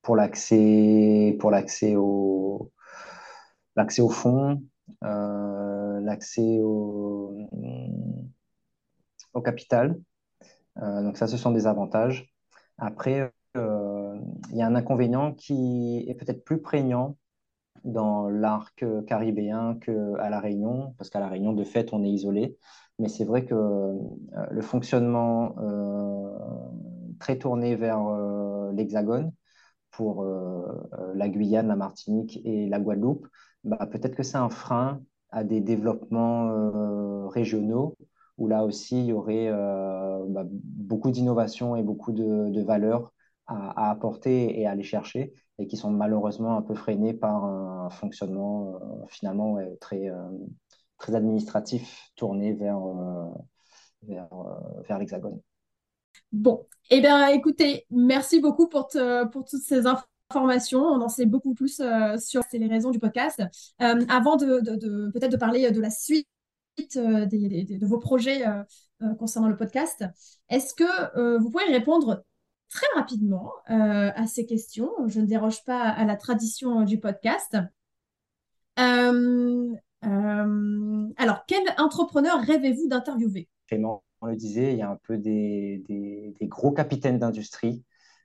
pour 0.02 0.15
l'accès 0.15 1.38
pour 1.40 1.52
l'accès 1.52 1.95
au 1.95 2.72
l'accès 3.76 4.02
au 4.02 4.10
fonds, 4.10 4.64
euh, 5.03 5.99
l'accès 6.02 6.60
au, 6.64 7.38
au 9.36 9.41
capital. 9.41 9.99
Euh, 10.82 11.03
donc 11.03 11.18
ça, 11.18 11.28
ce 11.28 11.38
sont 11.38 11.52
des 11.52 11.68
avantages. 11.68 12.34
Après, 12.78 13.32
il 13.56 14.57
y 14.57 14.62
a 14.62 14.68
un 14.68 14.76
inconvénient 14.76 15.34
qui 15.34 16.03
est 16.10 16.16
peut-être 16.16 16.44
plus 16.44 16.62
prégnant 16.62 17.16
dans 17.86 18.28
l'arc 18.30 18.84
caribéen 19.07 19.78
qu'à 19.80 20.30
La 20.30 20.40
Réunion, 20.40 20.94
parce 20.98 21.10
qu'à 21.10 21.20
La 21.20 21.28
Réunion, 21.30 21.53
de 21.53 21.64
fait, 21.64 21.94
on 21.94 22.03
est 22.03 22.10
isolé. 22.10 22.57
Mais 22.99 23.10
c'est 23.10 23.26
vrai 23.26 23.45
que 23.45 23.53
euh, 23.53 23.94
le 24.49 24.62
fonctionnement 24.62 25.56
euh, 25.60 26.30
très 27.20 27.38
tourné 27.38 27.76
vers 27.76 28.06
euh, 28.07 28.72
l'Hexagone 28.74 29.32
pour 29.91 30.26
la 31.14 31.30
Guyane, 31.30 31.70
la 31.70 31.78
Martinique 31.78 32.41
et 32.44 32.68
la 32.68 32.82
Guadeloupe, 32.82 33.30
bah, 33.64 33.88
peut-être 33.90 34.14
que 34.14 34.24
c'est 34.24 34.36
un 34.36 34.49
frein 34.49 34.99
à 35.30 35.45
des 35.45 35.62
développements 35.62 37.30
régionaux 37.30 37.95
où 38.38 38.48
là 38.48 38.66
aussi 38.66 38.99
il 38.99 39.06
y 39.06 39.14
aurait 39.14 39.49
bah, 39.49 40.44
beaucoup 40.49 41.12
d'innovation 41.12 41.76
et 41.76 41.84
beaucoup 41.84 42.12
de, 42.12 42.49
de 42.49 42.62
valeurs 42.62 43.14
à, 43.48 43.91
apporter 43.91 44.60
et 44.60 44.66
à 44.66 44.72
aller 44.72 44.84
chercher 44.84 45.34
et 45.57 45.68
qui 45.68 45.78
sont 45.78 45.91
malheureusement 45.91 46.57
un 46.57 46.62
peu 46.62 46.76
freinés 46.76 47.14
par 47.14 47.45
un 47.45 47.90
fonctionnement 47.90 48.80
finalement 49.07 49.57
très, 49.80 50.10
très 50.98 51.16
administratif 51.16 52.12
tourné 52.16 52.53
vers, 52.53 52.78
euh, 52.78 53.30
vers, 54.03 54.28
euh, 54.34 54.98
l'Hexagone. 54.98 55.40
Bon, 56.32 56.66
eh 56.90 57.02
bien, 57.02 57.28
écoutez, 57.28 57.86
merci 57.90 58.40
beaucoup 58.40 58.68
pour, 58.68 58.88
pour 59.32 59.45
toutes 59.45 59.62
ces 59.62 59.84
informations. 59.86 60.82
On 60.82 61.02
en 61.02 61.10
sait 61.10 61.26
beaucoup 61.26 61.53
plus 61.53 61.80
euh, 61.80 62.18
sur 62.18 62.41
les 62.52 62.68
raisons 62.68 62.91
du 62.91 62.99
podcast. 62.99 63.41
avant 63.80 64.38
de, 64.38 64.60
de, 64.62 65.12
peut-être 65.12 65.32
de 65.32 65.38
parler 65.38 65.72
de 65.72 65.82
la 65.82 65.90
suite 65.90 66.28
de 66.77 67.85
vos 67.85 67.99
projets 67.99 68.43
concernant 69.19 69.49
le 69.49 69.57
podcast, 69.57 70.06
est-ce 70.49 70.73
que 70.73 71.38
vous 71.39 71.49
pouvez 71.49 71.65
répondre 71.65 72.23
très 72.69 72.88
rapidement 72.95 73.52
à 73.68 74.27
ces 74.27 74.45
questions? 74.45 74.91
Je 75.07 75.22
ne 75.22 75.26
déroge 75.26 75.64
pas 75.64 75.81
à 75.81 76.06
la 76.06 76.15
tradition 76.15 76.81
du 76.84 76.99
podcast. 76.99 77.57
Euh, 80.06 81.14
alors, 81.18 81.45
quel 81.47 81.64
entrepreneur 81.77 82.39
rêvez-vous 82.41 82.88
d'interviewer? 82.88 83.47
Clément 83.68 84.03
le 84.27 84.35
disait, 84.35 84.73
il 84.73 84.80
y 84.80 84.81
a 84.81 84.89
un 84.89 84.99
peu 85.03 85.18
des, 85.18 85.84
des, 85.88 86.47
gros 86.47 86.72
capitaines 86.72 87.19
d'industrie 87.19 87.84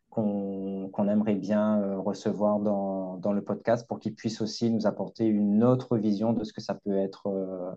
qu'on 0.08 1.08
aimerait 1.08 1.36
bien 1.36 1.80
euh, 1.80 1.98
recevoir 1.98 2.58
dans, 2.58 3.16
dans, 3.18 3.32
le 3.32 3.42
podcast 3.42 3.86
pour 3.86 4.00
qu'ils 4.00 4.14
puissent 4.14 4.40
aussi 4.40 4.70
nous 4.70 4.86
apporter 4.86 5.24
une 5.26 5.62
autre 5.62 5.96
vision 5.96 6.32
de 6.32 6.42
ce 6.42 6.52
que 6.52 6.60
ça 6.60 6.74
peut 6.74 6.96
être 6.96 7.28
euh, 7.28 7.70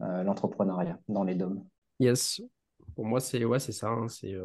l'entrepreneuriat 0.00 0.98
dans 1.08 1.24
les 1.24 1.34
DOM. 1.34 1.64
Yes, 2.00 2.42
pour 2.94 3.06
moi, 3.06 3.20
c'est 3.20 3.44
ouais, 3.44 3.58
ça. 3.58 3.88
Hein, 3.88 4.08
c'est 4.08 4.36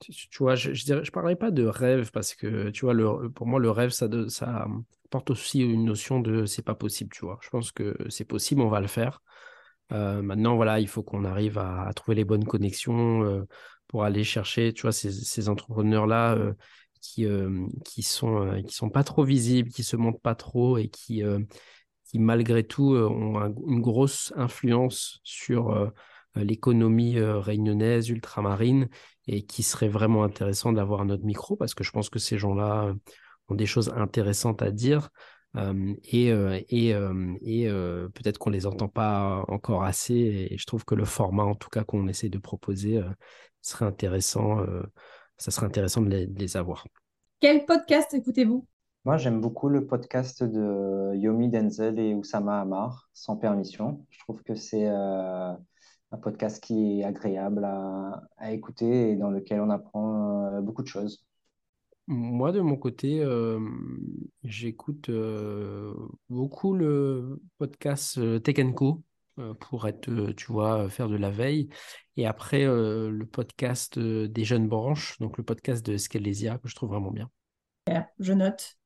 tu, 0.00 0.12
vois, 0.40 0.54
je 0.54 0.72
je, 0.74 1.02
je 1.02 1.10
parlerai 1.10 1.36
pas 1.36 1.50
de 1.50 1.64
rêve 1.64 2.10
parce 2.12 2.34
que, 2.34 2.70
tu 2.70 2.84
vois, 2.84 2.94
le, 2.94 3.30
pour 3.30 3.46
moi, 3.46 3.58
le 3.60 3.70
rêve, 3.70 3.90
ça, 3.90 4.08
ça 4.28 4.66
porte 5.10 5.30
aussi 5.30 5.60
une 5.60 5.84
notion 5.84 6.20
de 6.20 6.44
c'est 6.46 6.62
pas 6.62 6.74
possible, 6.74 7.10
tu 7.12 7.24
vois. 7.24 7.38
Je 7.42 7.48
pense 7.48 7.72
que 7.72 7.96
c'est 8.10 8.24
possible, 8.24 8.60
on 8.60 8.68
va 8.68 8.80
le 8.80 8.88
faire. 8.88 9.22
Euh, 9.92 10.20
maintenant, 10.22 10.56
voilà, 10.56 10.80
il 10.80 10.88
faut 10.88 11.02
qu'on 11.02 11.24
arrive 11.24 11.58
à, 11.58 11.90
trouver 11.94 12.16
les 12.16 12.24
bonnes 12.24 12.44
connexions 12.44 13.24
euh, 13.24 13.44
pour 13.86 14.04
aller 14.04 14.24
chercher, 14.24 14.72
tu 14.72 14.82
vois, 14.82 14.92
ces, 14.92 15.12
ces 15.12 15.48
entrepreneurs-là 15.48 16.34
euh, 16.34 16.52
qui, 17.00 17.26
qui, 17.84 18.02
sont, 18.02 18.62
qui 18.66 18.74
sont 18.74 18.90
pas 18.90 19.04
trop 19.04 19.24
visibles, 19.24 19.70
qui 19.70 19.84
se 19.84 19.96
montrent 19.96 20.20
pas 20.20 20.34
trop 20.34 20.76
et 20.76 20.88
qui, 20.88 21.22
qui 22.16 22.22
malgré 22.22 22.64
tout, 22.64 22.94
ont 22.94 23.54
une 23.66 23.80
grosse 23.80 24.32
influence 24.36 25.20
sur 25.24 25.92
l'économie 26.34 27.18
réunionnaise, 27.18 28.08
ultramarine 28.08 28.88
et 29.28 29.42
qui 29.44 29.62
serait 29.62 29.88
vraiment 29.88 30.24
intéressant 30.24 30.72
d'avoir 30.72 31.04
notre 31.04 31.24
micro 31.24 31.56
parce 31.56 31.74
que 31.74 31.84
je 31.84 31.90
pense 31.90 32.10
que 32.10 32.18
ces 32.18 32.38
gens-là 32.38 32.84
euh, 32.84 32.94
ont 33.48 33.54
des 33.54 33.66
choses 33.66 33.92
intéressantes 33.96 34.62
à 34.62 34.70
dire 34.70 35.10
euh, 35.56 35.94
et, 36.04 36.32
euh, 36.32 36.60
et, 36.68 36.90
et 37.42 37.68
peut-être 38.14 38.38
qu'on 38.38 38.50
les 38.50 38.66
entend 38.66 38.88
pas 38.88 39.44
encore 39.48 39.84
assez 39.84 40.14
et 40.14 40.58
je 40.58 40.66
trouve 40.66 40.84
que 40.84 40.94
le 40.94 41.04
format 41.04 41.44
en 41.44 41.54
tout 41.54 41.68
cas 41.68 41.84
qu'on 41.84 42.08
essaie 42.08 42.28
de 42.28 42.38
proposer 42.38 43.00
serait 43.62 43.86
intéressant 43.86 44.64
ça 45.38 45.50
serait 45.50 45.66
intéressant 45.66 46.02
de 46.02 46.28
les 46.36 46.56
avoir. 46.56 46.86
Quel 47.40 47.64
podcast 47.64 48.14
écoutez-vous? 48.14 48.66
Moi, 49.06 49.18
j'aime 49.18 49.40
beaucoup 49.40 49.68
le 49.68 49.86
podcast 49.86 50.42
de 50.42 51.14
Yomi 51.14 51.48
Denzel 51.48 52.00
et 52.00 52.12
Oussama 52.12 52.60
Amar, 52.60 53.08
Sans 53.12 53.36
permission. 53.36 54.04
Je 54.10 54.18
trouve 54.18 54.42
que 54.42 54.56
c'est 54.56 54.88
un 54.88 55.56
podcast 56.20 56.60
qui 56.60 56.98
est 56.98 57.04
agréable 57.04 57.64
à, 57.64 58.50
écouter 58.50 59.12
et 59.12 59.14
dans 59.14 59.30
lequel 59.30 59.60
on 59.60 59.70
apprend 59.70 60.46
euh, 60.46 60.60
beaucoup 60.60 60.82
de 60.82 60.88
choses. 60.88 61.24
Moi, 62.08 62.50
de 62.50 62.58
mon 62.58 62.76
côté, 62.76 63.20
euh, 63.20 63.60
j'écoute 64.42 65.08
euh, 65.08 65.94
beaucoup 66.28 66.74
le 66.74 67.40
podcast 67.58 68.42
Tech 68.42 68.56
Co 68.74 69.04
pour 69.60 69.86
être, 69.86 70.32
tu 70.32 70.50
vois, 70.50 70.90
faire 70.90 71.08
de 71.08 71.16
la 71.16 71.30
veille. 71.30 71.68
Et 72.16 72.26
après, 72.26 72.64
le 72.64 73.24
podcast 73.24 74.00
des 74.00 74.44
jeunes 74.44 74.66
branches, 74.66 75.16
donc 75.20 75.38
le 75.38 75.44
podcast 75.44 75.86
de 75.86 75.96
Scalesia, 75.96 76.58
que 76.58 76.66
je 76.66 76.74
trouve 76.74 76.88
vraiment 76.88 77.12
bien. 77.12 77.30
Je 78.18 78.32
note. 78.32 78.76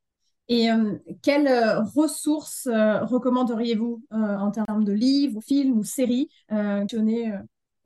Et 0.51 0.68
euh, 0.68 0.98
quelles 1.22 1.47
euh, 1.47 1.81
ressources 1.94 2.66
euh, 2.66 3.05
recommanderiez-vous 3.05 4.02
en 4.10 4.51
termes 4.51 4.82
de 4.82 4.93
livres, 4.93 5.40
films 5.40 5.78
ou 5.78 5.85
séries 5.85 6.28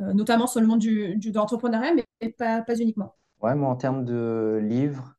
notamment 0.01 0.47
sur 0.49 0.61
le 0.61 0.67
monde 0.67 0.81
du, 0.81 1.21
l'entrepreneuriat, 1.33 1.93
mais 1.95 2.31
pas, 2.31 2.65
uniquement? 2.81 3.15
Ouais, 3.41 3.55
moi, 3.55 3.69
en 3.69 3.77
termes 3.77 4.05
de 4.05 4.59
livres, 4.63 5.15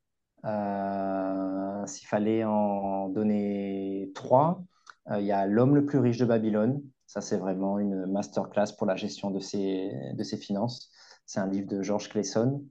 s'il 1.86 2.06
fallait 2.08 2.44
en 2.44 3.08
donner 3.08 4.10
trois, 4.14 4.62
il 5.10 5.24
y 5.24 5.32
a 5.32 5.46
L'homme 5.46 5.76
le 5.76 5.86
plus 5.86 5.98
riche 5.98 6.18
de 6.18 6.24
Babylone. 6.24 6.82
Ça, 7.06 7.20
c'est 7.20 7.38
vraiment 7.38 7.78
une 7.78 8.06
masterclass 8.06 8.72
pour 8.76 8.86
la 8.86 8.96
gestion 8.96 9.30
de 9.30 9.38
ses, 9.38 9.92
de 10.12 10.22
ses 10.22 10.36
finances. 10.36 10.90
C'est 11.24 11.40
un 11.40 11.46
livre 11.46 11.68
de 11.68 11.82
George 11.82 12.08
Clayson. 12.10 12.64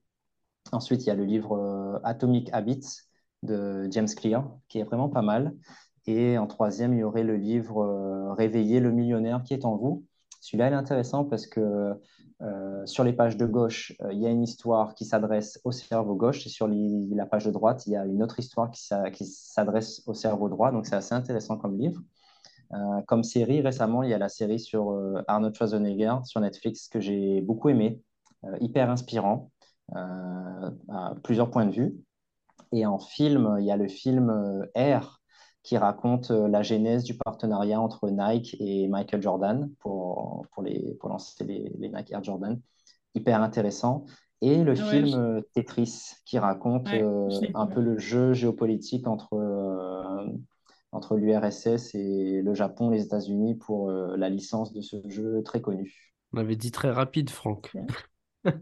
Ensuite, 0.71 1.03
il 1.03 1.07
y 1.07 1.11
a 1.11 1.15
le 1.15 1.25
livre 1.25 2.01
Atomic 2.03 2.49
Habits 2.53 3.05
de 3.45 3.87
James 3.91 4.07
Clear, 4.07 4.49
qui 4.67 4.79
est 4.79 4.83
vraiment 4.83 5.09
pas 5.09 5.21
mal. 5.21 5.53
Et 6.07 6.37
en 6.37 6.47
troisième, 6.47 6.93
il 6.93 6.99
y 6.99 7.03
aurait 7.03 7.23
le 7.23 7.35
livre 7.35 7.83
euh, 7.83 8.33
Réveiller 8.33 8.79
le 8.79 8.91
millionnaire 8.91 9.43
qui 9.43 9.53
est 9.53 9.65
en 9.65 9.75
vous. 9.75 10.05
Celui-là, 10.41 10.67
il 10.67 10.73
est 10.73 10.75
intéressant 10.75 11.25
parce 11.25 11.47
que 11.47 11.93
euh, 12.41 12.85
sur 12.85 13.03
les 13.03 13.13
pages 13.13 13.37
de 13.37 13.45
gauche, 13.45 13.93
euh, 14.01 14.13
il 14.13 14.19
y 14.19 14.27
a 14.27 14.29
une 14.29 14.43
histoire 14.43 14.93
qui 14.93 15.05
s'adresse 15.05 15.59
au 15.63 15.71
cerveau 15.71 16.15
gauche 16.15 16.45
et 16.45 16.49
sur 16.49 16.67
la 16.67 17.25
page 17.25 17.45
de 17.45 17.51
droite, 17.51 17.87
il 17.87 17.93
y 17.93 17.95
a 17.95 18.05
une 18.05 18.21
autre 18.21 18.37
histoire 18.39 18.69
qui, 18.69 18.85
s'adresse 19.25 20.03
au 20.05 20.13
cerveau 20.13 20.49
droit. 20.49 20.71
Donc, 20.71 20.85
c'est 20.85 20.95
assez 20.95 21.15
intéressant 21.15 21.57
comme 21.57 21.77
livre. 21.77 22.01
comme 23.07 23.23
série, 23.23 23.61
récemment, 23.61 24.03
il 24.03 24.09
y 24.09 24.13
a 24.13 24.17
la 24.17 24.29
série 24.29 24.59
sur 24.59 24.99
Arnold 25.27 25.55
Schwarzenegger 25.55 26.17
sur 26.25 26.41
Netflix 26.41 26.89
que 26.89 26.99
j'ai 26.99 27.41
beaucoup 27.41 27.69
aimé, 27.69 28.01
hyper 28.59 28.89
inspirant 28.89 29.49
à 29.93 31.15
plusieurs 31.23 31.49
points 31.49 31.65
de 31.65 31.71
vue. 31.71 32.04
Et 32.75 32.85
en 32.85 32.99
film, 32.99 33.55
il 33.59 33.65
y 33.65 33.71
a 33.71 33.77
le 33.77 33.87
film 33.87 34.29
euh, 34.29 34.99
R, 34.99 35.21
qui 35.63 35.77
raconte 35.77 36.29
la 36.29 36.61
genèse 36.61 37.03
du 37.03 37.17
partenariat 37.17 37.81
entre 37.81 38.09
Nike 38.09 38.55
et 38.59 38.87
Michael 38.87 39.21
Jordan 39.21 39.71
pour, 39.79 40.45
pour, 40.51 40.61
les, 40.61 40.95
pour 40.99 41.09
lancer 41.09 41.43
les, 41.43 41.71
les 41.79 41.89
Nike 41.89 42.11
Air 42.11 42.23
Jordan. 42.23 42.61
Hyper 43.15 43.41
intéressant. 43.41 44.05
Et 44.41 44.63
le 44.63 44.75
film 44.75 45.41
Tetris, 45.53 46.17
qui 46.25 46.37
raconte 46.37 46.87
un 46.89 47.65
peu 47.65 47.81
le 47.81 47.97
jeu 47.97 48.33
géopolitique 48.33 49.07
entre, 49.07 49.33
entre 50.95 51.17
l'URSS 51.17 51.95
et 51.95 52.41
le 52.41 52.53
Japon, 52.53 52.89
les 52.89 53.03
États-Unis 53.03 53.55
pour 53.55 53.89
euh, 53.89 54.15
la 54.17 54.29
licence 54.29 54.71
de 54.71 54.81
ce 54.81 54.97
jeu 55.09 55.41
très 55.43 55.61
connu. 55.61 56.13
On 56.33 56.37
avait 56.37 56.55
dit 56.55 56.71
très 56.71 56.91
rapide, 56.91 57.29
Franck. 57.29 57.73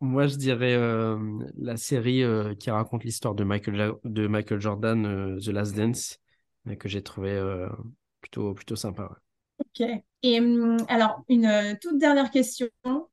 Moi, 0.00 0.26
je 0.26 0.36
dirais 0.36 0.74
euh, 0.74 1.18
la 1.56 1.76
série 1.76 2.22
euh, 2.22 2.54
qui 2.54 2.70
raconte 2.70 3.04
l'histoire 3.04 3.34
de 3.34 3.44
Michael, 3.44 3.94
de 4.04 4.26
Michael 4.26 4.60
Jordan, 4.60 5.38
The 5.40 5.48
Last 5.48 5.76
Dance, 5.76 6.18
que 6.78 6.88
j'ai 6.88 7.02
trouvé 7.02 7.40
plutôt, 8.20 8.54
plutôt 8.54 8.76
sympa. 8.76 9.10
Ok. 9.58 9.86
Et 10.22 10.40
hum, 10.40 10.76
alors, 10.88 11.22
une 11.28 11.78
toute 11.80 11.98
dernière 11.98 12.30
question. 12.30 12.68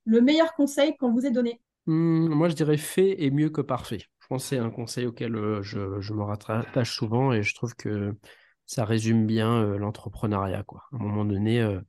Le 0.06 0.22
meilleur 0.22 0.54
conseil 0.54 0.96
qu'on 0.98 1.12
vous 1.12 1.26
ait 1.26 1.32
donné? 1.32 1.62
Hum, 1.88 2.30
Moi, 2.30 2.50
je 2.50 2.56
dirais 2.56 2.78
fait 2.78 3.24
est 3.24 3.32
mieux 3.32 3.50
que 3.50 3.62
parfait 3.62 4.08
c'est 4.40 4.58
un 4.58 4.70
conseil 4.70 5.06
auquel 5.06 5.36
euh, 5.36 5.62
je, 5.62 6.00
je, 6.00 6.14
me 6.14 6.24
rattache 6.24 6.96
souvent 6.96 7.34
et 7.34 7.44
je 7.44 7.56
trouve 7.56 7.76
que 7.76 8.16
ça 8.66 8.86
résume 8.86 9.26
bien 9.26 9.64
euh, 9.64 9.78
l'entrepreneuriat. 9.78 10.60
À 10.60 10.96
un 10.96 10.98
moment 10.98 11.26
donné, 11.26 11.62
euh, 11.62 11.82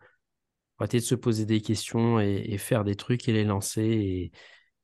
arrêter 0.79 0.99
de 0.99 1.05
se 1.05 1.15
poser 1.15 1.47
des 1.47 1.61
questions 1.61 2.21
et, 2.21 2.59
faire 2.59 2.85
des 2.85 2.97
trucs 2.97 3.29
et 3.29 3.33
les 3.33 3.45
lancer. 3.45 3.83
Et, 3.83 4.33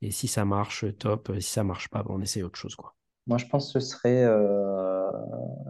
et, 0.03 0.11
si 0.11 0.29
ça 0.29 0.45
marche, 0.45 0.85
top. 0.99 1.33
Si 1.41 1.51
ça 1.51 1.65
marche 1.65 1.89
pas, 1.89 2.05
on 2.09 2.21
essaie 2.21 2.43
autre 2.43 2.59
chose. 2.59 2.75
Quoi. 2.75 2.95
Moi, 3.27 3.39
je 3.39 3.47
pense 3.47 3.73
que 3.73 3.81
ce 3.81 3.87
serait 3.87 4.27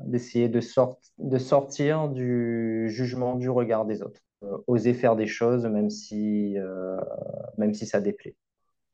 d'essayer 0.05 0.49
de, 0.49 0.61
de 1.19 1.39
sortir 1.39 2.09
du 2.09 2.89
jugement, 2.89 3.37
du 3.37 3.51
regard 3.51 3.85
des 3.85 4.03
autres. 4.03 4.21
oser 4.67 4.95
faire 4.95 5.17
des 5.17 5.27
choses, 5.27 5.67
même 5.67 5.91
si, 5.91 6.57
même 7.59 7.75
si 7.75 7.87
ça 7.87 8.01
déplaît. 8.01 8.37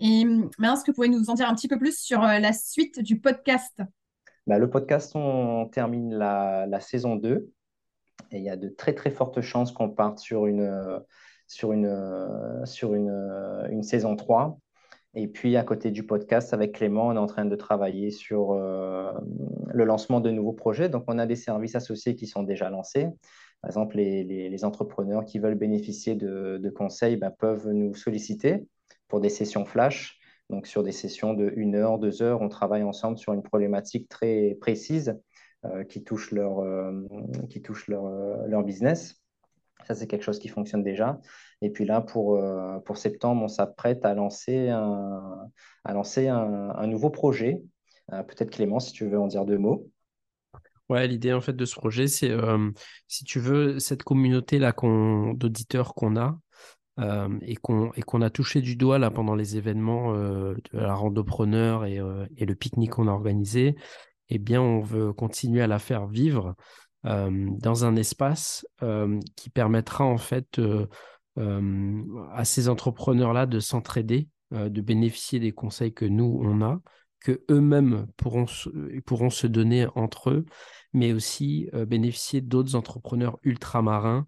Et 0.01 0.25
maintenant, 0.25 0.75
est-ce 0.75 0.85
que 0.85 0.91
vous 0.91 0.97
pouvez 0.97 1.09
nous 1.09 1.31
en 1.31 1.35
dire 1.35 1.49
un 1.49 1.55
petit 1.55 1.69
peu 1.69 1.79
plus 1.79 1.99
sur 1.99 2.23
euh, 2.23 2.39
la 2.39 2.53
suite 2.53 3.01
du 3.01 3.19
podcast? 3.19 3.81
Bah, 4.47 4.59
Le 4.59 4.69
podcast, 4.69 5.13
on 5.15 5.67
termine 5.73 6.15
la, 6.15 6.81
saison 6.81 7.17
2 7.17 7.51
et 8.31 8.39
il 8.39 8.43
y 8.43 8.51
a 8.51 8.57
de 8.57 8.69
très 8.69 8.95
très 8.95 9.11
fortes 9.11 9.41
chances 9.41 9.73
qu'on 9.73 9.89
parte 9.91 10.19
sur 10.19 10.47
une, 10.47 11.03
sur 11.47 11.73
une, 11.73 12.63
sur 12.65 12.95
une, 12.95 13.11
une 13.71 13.83
saison 13.83 14.17
3. 14.17 14.59
Et 15.19 15.29
puis 15.29 15.57
à 15.57 15.65
côté 15.65 15.91
du 15.91 16.05
podcast, 16.05 16.53
avec 16.53 16.73
Clément, 16.73 17.09
on 17.09 17.15
est 17.15 17.19
en 17.19 17.27
train 17.27 17.47
de 17.47 17.57
travailler 17.57 18.11
sur 18.11 18.53
euh, 18.53 19.11
le 19.73 19.85
lancement 19.85 20.21
de 20.21 20.31
nouveaux 20.31 20.53
projets. 20.53 20.91
Donc 20.91 21.05
on 21.09 21.19
a 21.19 21.25
des 21.25 21.37
services 21.37 21.75
associés 21.75 22.15
qui 22.15 22.27
sont 22.27 22.43
déjà 22.43 22.69
lancés. 22.69 23.09
Par 23.63 23.71
exemple, 23.71 23.97
les, 23.97 24.65
entrepreneurs 24.67 25.25
qui 25.25 25.39
veulent 25.39 25.55
bénéficier 25.55 26.17
de, 26.17 26.69
conseils 26.69 27.17
bah, 27.17 27.31
peuvent 27.31 27.69
nous 27.71 27.95
solliciter 27.95 28.67
pour 29.09 29.21
des 29.21 29.31
sessions 29.31 29.65
flash. 29.65 30.19
Donc, 30.51 30.67
sur 30.67 30.85
des 30.85 30.93
sessions 30.93 31.33
de 31.33 31.53
1 31.57 31.75
heure, 31.75 31.99
2 31.99 32.23
heures, 32.23 32.43
on 32.43 32.49
travaille 32.49 32.83
ensemble 32.83 33.19
sur 33.19 33.33
une 33.33 33.43
problématique 33.43 34.09
très 34.09 34.57
précise 34.61 35.19
euh, 35.65 35.83
qui 35.83 36.05
touche, 36.05 36.31
leur, 36.31 36.61
euh, 36.61 36.93
qui 37.49 37.63
touche 37.63 37.89
leur, 37.89 38.07
leur, 38.47 38.63
business. 38.63 39.21
Ça, 39.87 39.95
c'est 39.95 40.07
quelque 40.07 40.25
chose 40.25 40.39
qui 40.39 40.49
fonctionne 40.49 40.83
déjà. 40.83 41.21
Et 41.63 41.71
puis 41.71 41.85
là, 41.85 42.01
pour, 42.01 42.43
pour 42.85 42.97
septembre, 42.97 43.43
on 43.43 43.49
s'apprête 43.49 44.05
à 44.05 44.15
lancer 44.15 44.69
un, 44.69 45.49
à 45.85 45.93
lancer 45.93 46.29
un, 46.29 46.87
nouveau 46.87 47.11
projet. 47.11 47.63
Peut-être 48.09 48.51
Clément, 48.51 48.81
si 48.81 48.93
tu 48.93 49.07
veux 49.07 49.19
en 49.19 49.27
dire 49.27 49.45
deux 49.45 49.59
mots. 49.59 49.89
Ouais, 50.89 51.07
l'idée 51.09 51.33
en 51.33 51.41
fait 51.41 51.55
de 51.55 51.65
ce 51.65 51.75
projet, 51.75 52.09
c'est 52.09 52.37
si 53.09 53.25
tu 53.25 53.41
veux 53.41 53.79
cette 53.79 54.03
communauté 54.03 54.59
là 54.59 54.75
d'auditeurs 55.35 55.95
qu'on 55.95 56.17
a, 56.17 56.39
euh, 56.99 57.29
et 57.43 57.57
qu'on 57.57 58.23
a 58.23 58.31
touché 58.31 58.63
du 58.63 58.75
doigt 58.75 58.99
là 58.99 59.11
pendant 59.11 59.35
les 59.35 59.59
événements 59.59 60.15
euh, 60.15 60.55
de 60.73 60.79
la 60.79 60.95
randopreneur 60.95 61.85
et, 61.85 61.99
euh, 62.01 62.25
et 62.39 62.47
le 62.47 62.55
pique-nique 62.55 62.93
qu'on 62.93 63.07
a 63.07 63.11
organisé, 63.11 63.77
eh 64.31 64.39
bien, 64.39 64.63
on 64.63 64.81
veut 64.81 65.13
continuer 65.13 65.61
à 65.61 65.67
la 65.67 65.79
faire 65.79 66.07
vivre 66.07 66.55
dans 67.07 67.85
un 67.85 67.97
espace 67.97 68.67
qui 69.37 69.51
permettra 69.51 70.05
en 70.05 70.19
fait 70.19 70.61
à 71.39 72.45
ces 72.45 72.69
entrepreneurs-là 72.69 73.47
de 73.47 73.61
s'entraider, 73.61 74.29
de 74.51 74.81
bénéficier 74.81 75.39
des 75.39 75.53
conseils 75.53 75.95
que 75.95 76.05
nous, 76.05 76.41
on 76.43 76.63
a, 76.63 76.81
que 77.21 77.45
eux-mêmes 77.51 78.07
pourront, 78.17 78.47
se 78.47 79.47
donner 79.47 79.87
entre 79.95 80.31
eux, 80.31 80.47
mais 80.93 81.13
aussi 81.13 81.71
bénéficier 81.87 82.41
d'autres 82.41 82.75
entrepreneurs 82.75 83.39
ultramarins 83.45 84.27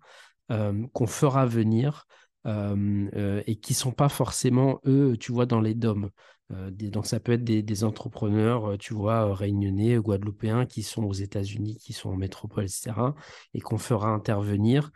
qu'on 0.49 1.07
fera 1.07 1.47
venir 1.47 2.07
euh, 2.47 3.43
et 3.47 3.57
qui 3.57 3.75
sont 3.75 3.93
pas 3.93 4.09
forcément 4.09 4.81
eux, 4.87 5.17
tu 5.19 5.33
vois, 5.33 5.45
dans 5.45 5.61
les 5.61 5.75
DOM. 5.75 6.11
Euh, 6.53 6.71
donc 6.71 7.07
ça 7.07 7.21
peut 7.21 7.33
être 7.33 7.45
des, 7.45 7.85
entrepreneurs, 7.85 8.73
euh, 8.73 8.77
tu 8.77 8.95
vois, 8.95 9.35
réunionnais, 9.35 9.97
guadeloupéens, 9.97 10.67
qui 10.67 10.83
sont 10.83 11.05
aux 11.05 11.13
États-Unis, 11.13 11.77
qui 11.79 11.93
sont 11.93 12.11
en 12.11 12.17
métropole, 12.17 12.65
etc., 12.65 12.93
et 13.55 13.61
qu'on 13.61 13.79
fera 13.79 14.09
intervenir 14.09 14.91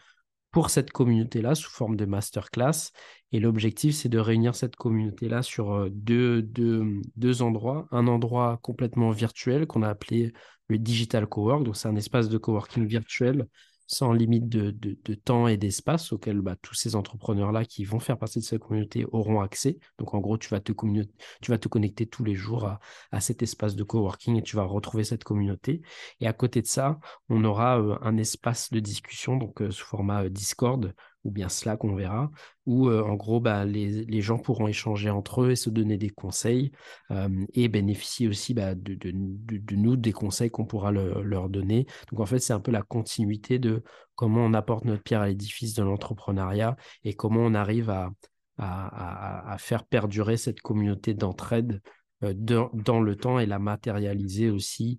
pour 0.51 0.71
cette 0.71 0.91
communauté-là 0.93 1.55
sous 1.55 1.71
forme 1.71 1.97
de 1.97 2.05
masterclass. 2.05 2.93
Et 3.33 3.41
l'objectif, 3.41 3.95
c'est 3.95 4.09
de 4.09 4.19
réunir 4.19 4.55
cette 4.55 4.77
communauté-là 4.77 5.43
sur 5.43 5.91
deux, 5.91 6.43
deux, 6.43 7.01
deux, 7.17 7.43
endroits. 7.43 7.89
Un 7.91 8.07
endroit 8.07 8.59
complètement 8.63 9.11
virtuel 9.11 9.67
qu'on 9.67 9.83
a 9.83 9.89
appelé 9.89 10.33
le 10.69 10.79
Digital 10.79 11.27
Cowork. 11.27 11.65
Donc, 11.65 11.77
c'est 11.77 11.89
un 11.89 11.97
espace 11.97 12.29
de 12.29 12.37
coworking 12.37 12.87
virtuel 12.87 13.47
sans 13.93 14.13
limite 14.13 14.49
de, 14.49 15.15
temps 15.15 15.47
et 15.49 15.59
d'espace 15.59 16.13
auquel 16.13 16.41
bah, 16.41 16.57
tous 16.61 16.75
ces 16.75 16.97
entrepreneurs-là 16.97 17.67
qui 17.67 17.85
vont 17.85 18.01
faire 18.01 18.19
partie 18.19 18.39
de 18.39 18.45
cette 18.45 18.63
communauté 18.63 19.05
auront 19.13 19.41
accès. 19.41 19.79
Donc 19.99 20.15
en 20.15 20.19
gros, 20.19 20.39
tu 20.39 20.49
vas 20.49 20.61
te, 20.61 20.73
connecter 20.73 22.07
tous 22.07 22.25
les 22.25 22.35
jours 22.35 22.65
à, 22.65 22.81
à, 23.11 23.21
cet 23.21 23.43
espace 23.43 23.77
de 23.77 23.85
coworking 23.85 24.37
et 24.37 24.43
tu 24.43 24.57
vas 24.57 24.65
retrouver 24.65 25.05
cette 25.05 25.25
communauté. 25.25 25.83
Et 26.21 26.27
à 26.27 26.33
côté 26.33 26.63
de 26.63 26.67
ça, 26.67 26.99
on 27.29 27.45
aura 27.45 27.79
euh, 27.79 27.99
un 28.01 28.17
espace 28.17 28.73
de 28.73 28.81
discussion, 28.81 29.37
donc 29.37 29.61
euh, 29.61 29.71
sous 29.71 29.85
format 29.85 30.25
euh, 30.25 30.31
Discord 30.31 30.95
ou 31.25 31.31
bien 31.31 31.49
Slack, 31.49 31.85
on 31.85 31.95
verra, 31.95 32.31
où 32.67 32.89
euh, 32.89 33.03
en 33.03 33.15
gros, 33.15 33.41
bah, 33.41 33.65
les, 33.65 34.05
les, 34.05 34.21
gens 34.21 34.39
pourront 34.39 34.67
échanger 34.67 35.11
entre 35.11 35.43
eux 35.43 35.51
et 35.53 35.57
se 35.57 35.71
donner 35.71 35.97
des 35.97 36.11
conseils 36.11 36.73
euh, 37.11 37.29
et 37.55 37.69
bénéficier 37.69 38.29
aussi 38.29 38.55
bah, 38.55 38.75
de, 38.75 38.95
de, 38.95 39.77
nous, 39.77 39.97
des 39.97 40.13
conseils 40.13 40.51
qu'on 40.51 40.67
pourra 40.67 40.91
leur 40.91 41.49
donner. 41.49 41.87
Donc 42.11 42.21
en 42.21 42.27
fait, 42.27 42.39
c'est 42.39 42.53
un 42.53 42.61
peu 42.61 42.73
la 42.73 42.83
continuité 42.83 43.59
de 43.59 43.83
comment 44.15 44.45
on 44.45 44.55
apporte 44.55 44.85
notre 44.85 45.03
pierre 45.03 45.23
à 45.23 45.29
l'édifice 45.29 45.75
de 45.75 45.83
l'entrepreneuriat 45.83 46.77
et 47.05 47.15
comment 47.15 47.41
on 47.41 47.55
arrive 47.55 47.91
à, 47.91 48.11
à, 48.59 49.53
à, 49.53 49.59
faire 49.59 49.85
perdurer 49.85 50.37
cette 50.37 50.61
communauté 50.61 51.15
d'entraide 51.15 51.81
euh, 52.25 52.33
dans, 52.35 53.01
le 53.01 53.17
temps 53.17 53.39
et 53.39 53.47
la 53.47 53.59
matérialiser 53.59 54.51
aussi 54.51 54.99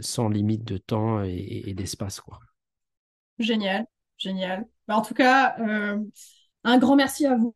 sans 0.00 0.30
limite 0.30 0.64
de 0.64 0.78
temps 0.78 1.22
et, 1.22 1.64
et 1.66 1.74
d'espace. 1.74 2.22
Génial, 3.38 3.86
génial. 4.22 4.66
Bah, 4.88 4.96
en 4.96 5.02
tout 5.02 5.14
cas, 5.14 5.56
euh, 5.60 5.98
un 6.64 6.78
grand 6.78 6.96
merci 6.96 7.26
à 7.26 7.36
vous. 7.36 7.54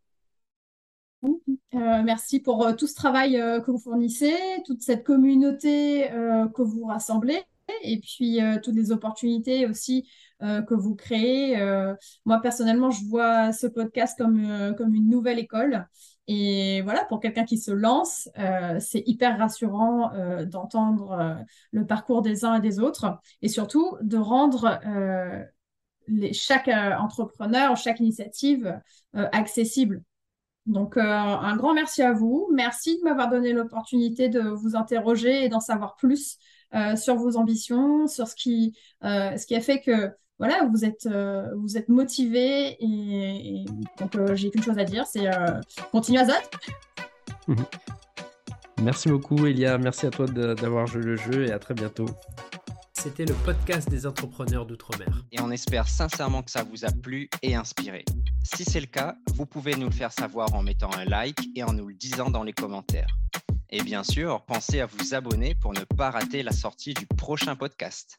Euh, 1.24 2.02
merci 2.04 2.40
pour 2.40 2.66
euh, 2.66 2.72
tout 2.74 2.86
ce 2.86 2.94
travail 2.94 3.34
que 3.64 3.70
vous 3.70 3.78
fournissez, 3.78 4.34
toute 4.64 4.82
cette 4.82 5.04
communauté 5.04 6.08
que 6.54 6.62
vous 6.62 6.84
rassemblez 6.84 7.42
et 7.82 7.98
puis 7.98 8.38
toutes 8.62 8.76
les 8.76 8.92
opportunités 8.92 9.66
aussi 9.66 10.08
que 10.40 10.74
vous 10.74 10.94
créez. 10.94 11.56
moi, 12.24 12.40
personnellement, 12.40 12.90
je 12.90 13.04
vois 13.06 13.52
ce 13.52 13.66
podcast 13.66 14.16
comme, 14.16 14.74
comme 14.76 14.94
une 14.94 15.08
nouvelle 15.08 15.38
école. 15.38 15.86
Et 16.28 16.80
voilà, 16.82 17.04
pour 17.04 17.20
quelqu'un 17.20 17.44
qui 17.44 17.58
se 17.58 17.72
lance, 17.72 18.28
c'est 18.78 19.02
hyper 19.06 19.38
rassurant 19.38 20.12
d'entendre 20.44 21.44
le 21.72 21.86
parcours 21.86 22.22
des 22.22 22.44
uns 22.44 22.54
et 22.54 22.60
des 22.60 22.78
autres 22.78 23.18
et 23.42 23.48
surtout 23.48 23.96
de 24.00 24.16
rendre 24.16 24.80
chaque 26.32 26.68
euh, 26.68 26.96
entrepreneur, 26.96 27.76
chaque 27.76 28.00
initiative 28.00 28.80
euh, 29.16 29.28
accessible. 29.32 30.02
Donc, 30.66 30.96
euh, 30.96 31.02
un 31.02 31.56
grand 31.56 31.74
merci 31.74 32.02
à 32.02 32.12
vous. 32.12 32.48
Merci 32.52 32.98
de 32.98 33.04
m'avoir 33.04 33.30
donné 33.30 33.52
l'opportunité 33.52 34.28
de 34.28 34.40
vous 34.40 34.74
interroger 34.74 35.44
et 35.44 35.48
d'en 35.48 35.60
savoir 35.60 35.96
plus 35.96 36.38
sur 36.96 37.14
vos 37.14 37.38
ambitions, 37.38 38.06
sur 38.06 38.28
ce 38.28 38.34
qui, 38.34 38.76
ce 39.02 39.46
qui 39.46 39.54
a 39.54 39.60
fait 39.62 39.80
que 39.80 40.10
voilà, 40.38 40.64
vous 40.70 40.84
êtes, 40.84 41.08
vous 41.54 41.78
êtes 41.78 41.88
motivé 41.88 42.76
et, 42.80 43.64
donc 43.98 44.34
j'ai 44.34 44.50
qu'une 44.50 44.62
chose 44.62 44.76
à 44.76 44.84
dire, 44.84 45.06
c'est 45.06 45.30
continue 45.90 46.18
à 46.18 46.26
zot. 46.26 47.54
Merci 48.82 49.08
beaucoup 49.08 49.46
Elia, 49.46 49.78
merci 49.78 50.04
à 50.04 50.10
toi 50.10 50.26
d'avoir 50.26 50.86
joué 50.86 51.02
le 51.02 51.16
jeu 51.16 51.46
et 51.46 51.52
à 51.52 51.58
très 51.58 51.72
bientôt. 51.72 52.06
C'était 52.98 53.26
le 53.26 53.34
podcast 53.44 53.88
des 53.90 54.06
entrepreneurs 54.06 54.64
d'outre-mer. 54.64 55.22
Et 55.30 55.40
on 55.40 55.50
espère 55.50 55.86
sincèrement 55.86 56.42
que 56.42 56.50
ça 56.50 56.64
vous 56.64 56.84
a 56.84 56.90
plu 56.90 57.28
et 57.42 57.54
inspiré. 57.54 58.04
Si 58.42 58.64
c'est 58.64 58.80
le 58.80 58.86
cas, 58.86 59.16
vous 59.34 59.44
pouvez 59.44 59.76
nous 59.76 59.86
le 59.86 59.92
faire 59.92 60.12
savoir 60.12 60.54
en 60.54 60.62
mettant 60.62 60.90
un 60.94 61.04
like 61.04 61.38
et 61.54 61.62
en 61.62 61.72
nous 61.72 61.88
le 61.88 61.94
disant 61.94 62.30
dans 62.30 62.42
les 62.42 62.54
commentaires. 62.54 63.14
Et 63.70 63.82
bien 63.82 64.02
sûr, 64.02 64.44
pensez 64.46 64.80
à 64.80 64.86
vous 64.86 65.14
abonner 65.14 65.54
pour 65.54 65.72
ne 65.72 65.84
pas 65.84 66.10
rater 66.10 66.42
la 66.42 66.52
sortie 66.52 66.94
du 66.94 67.06
prochain 67.06 67.54
podcast. 67.54 68.18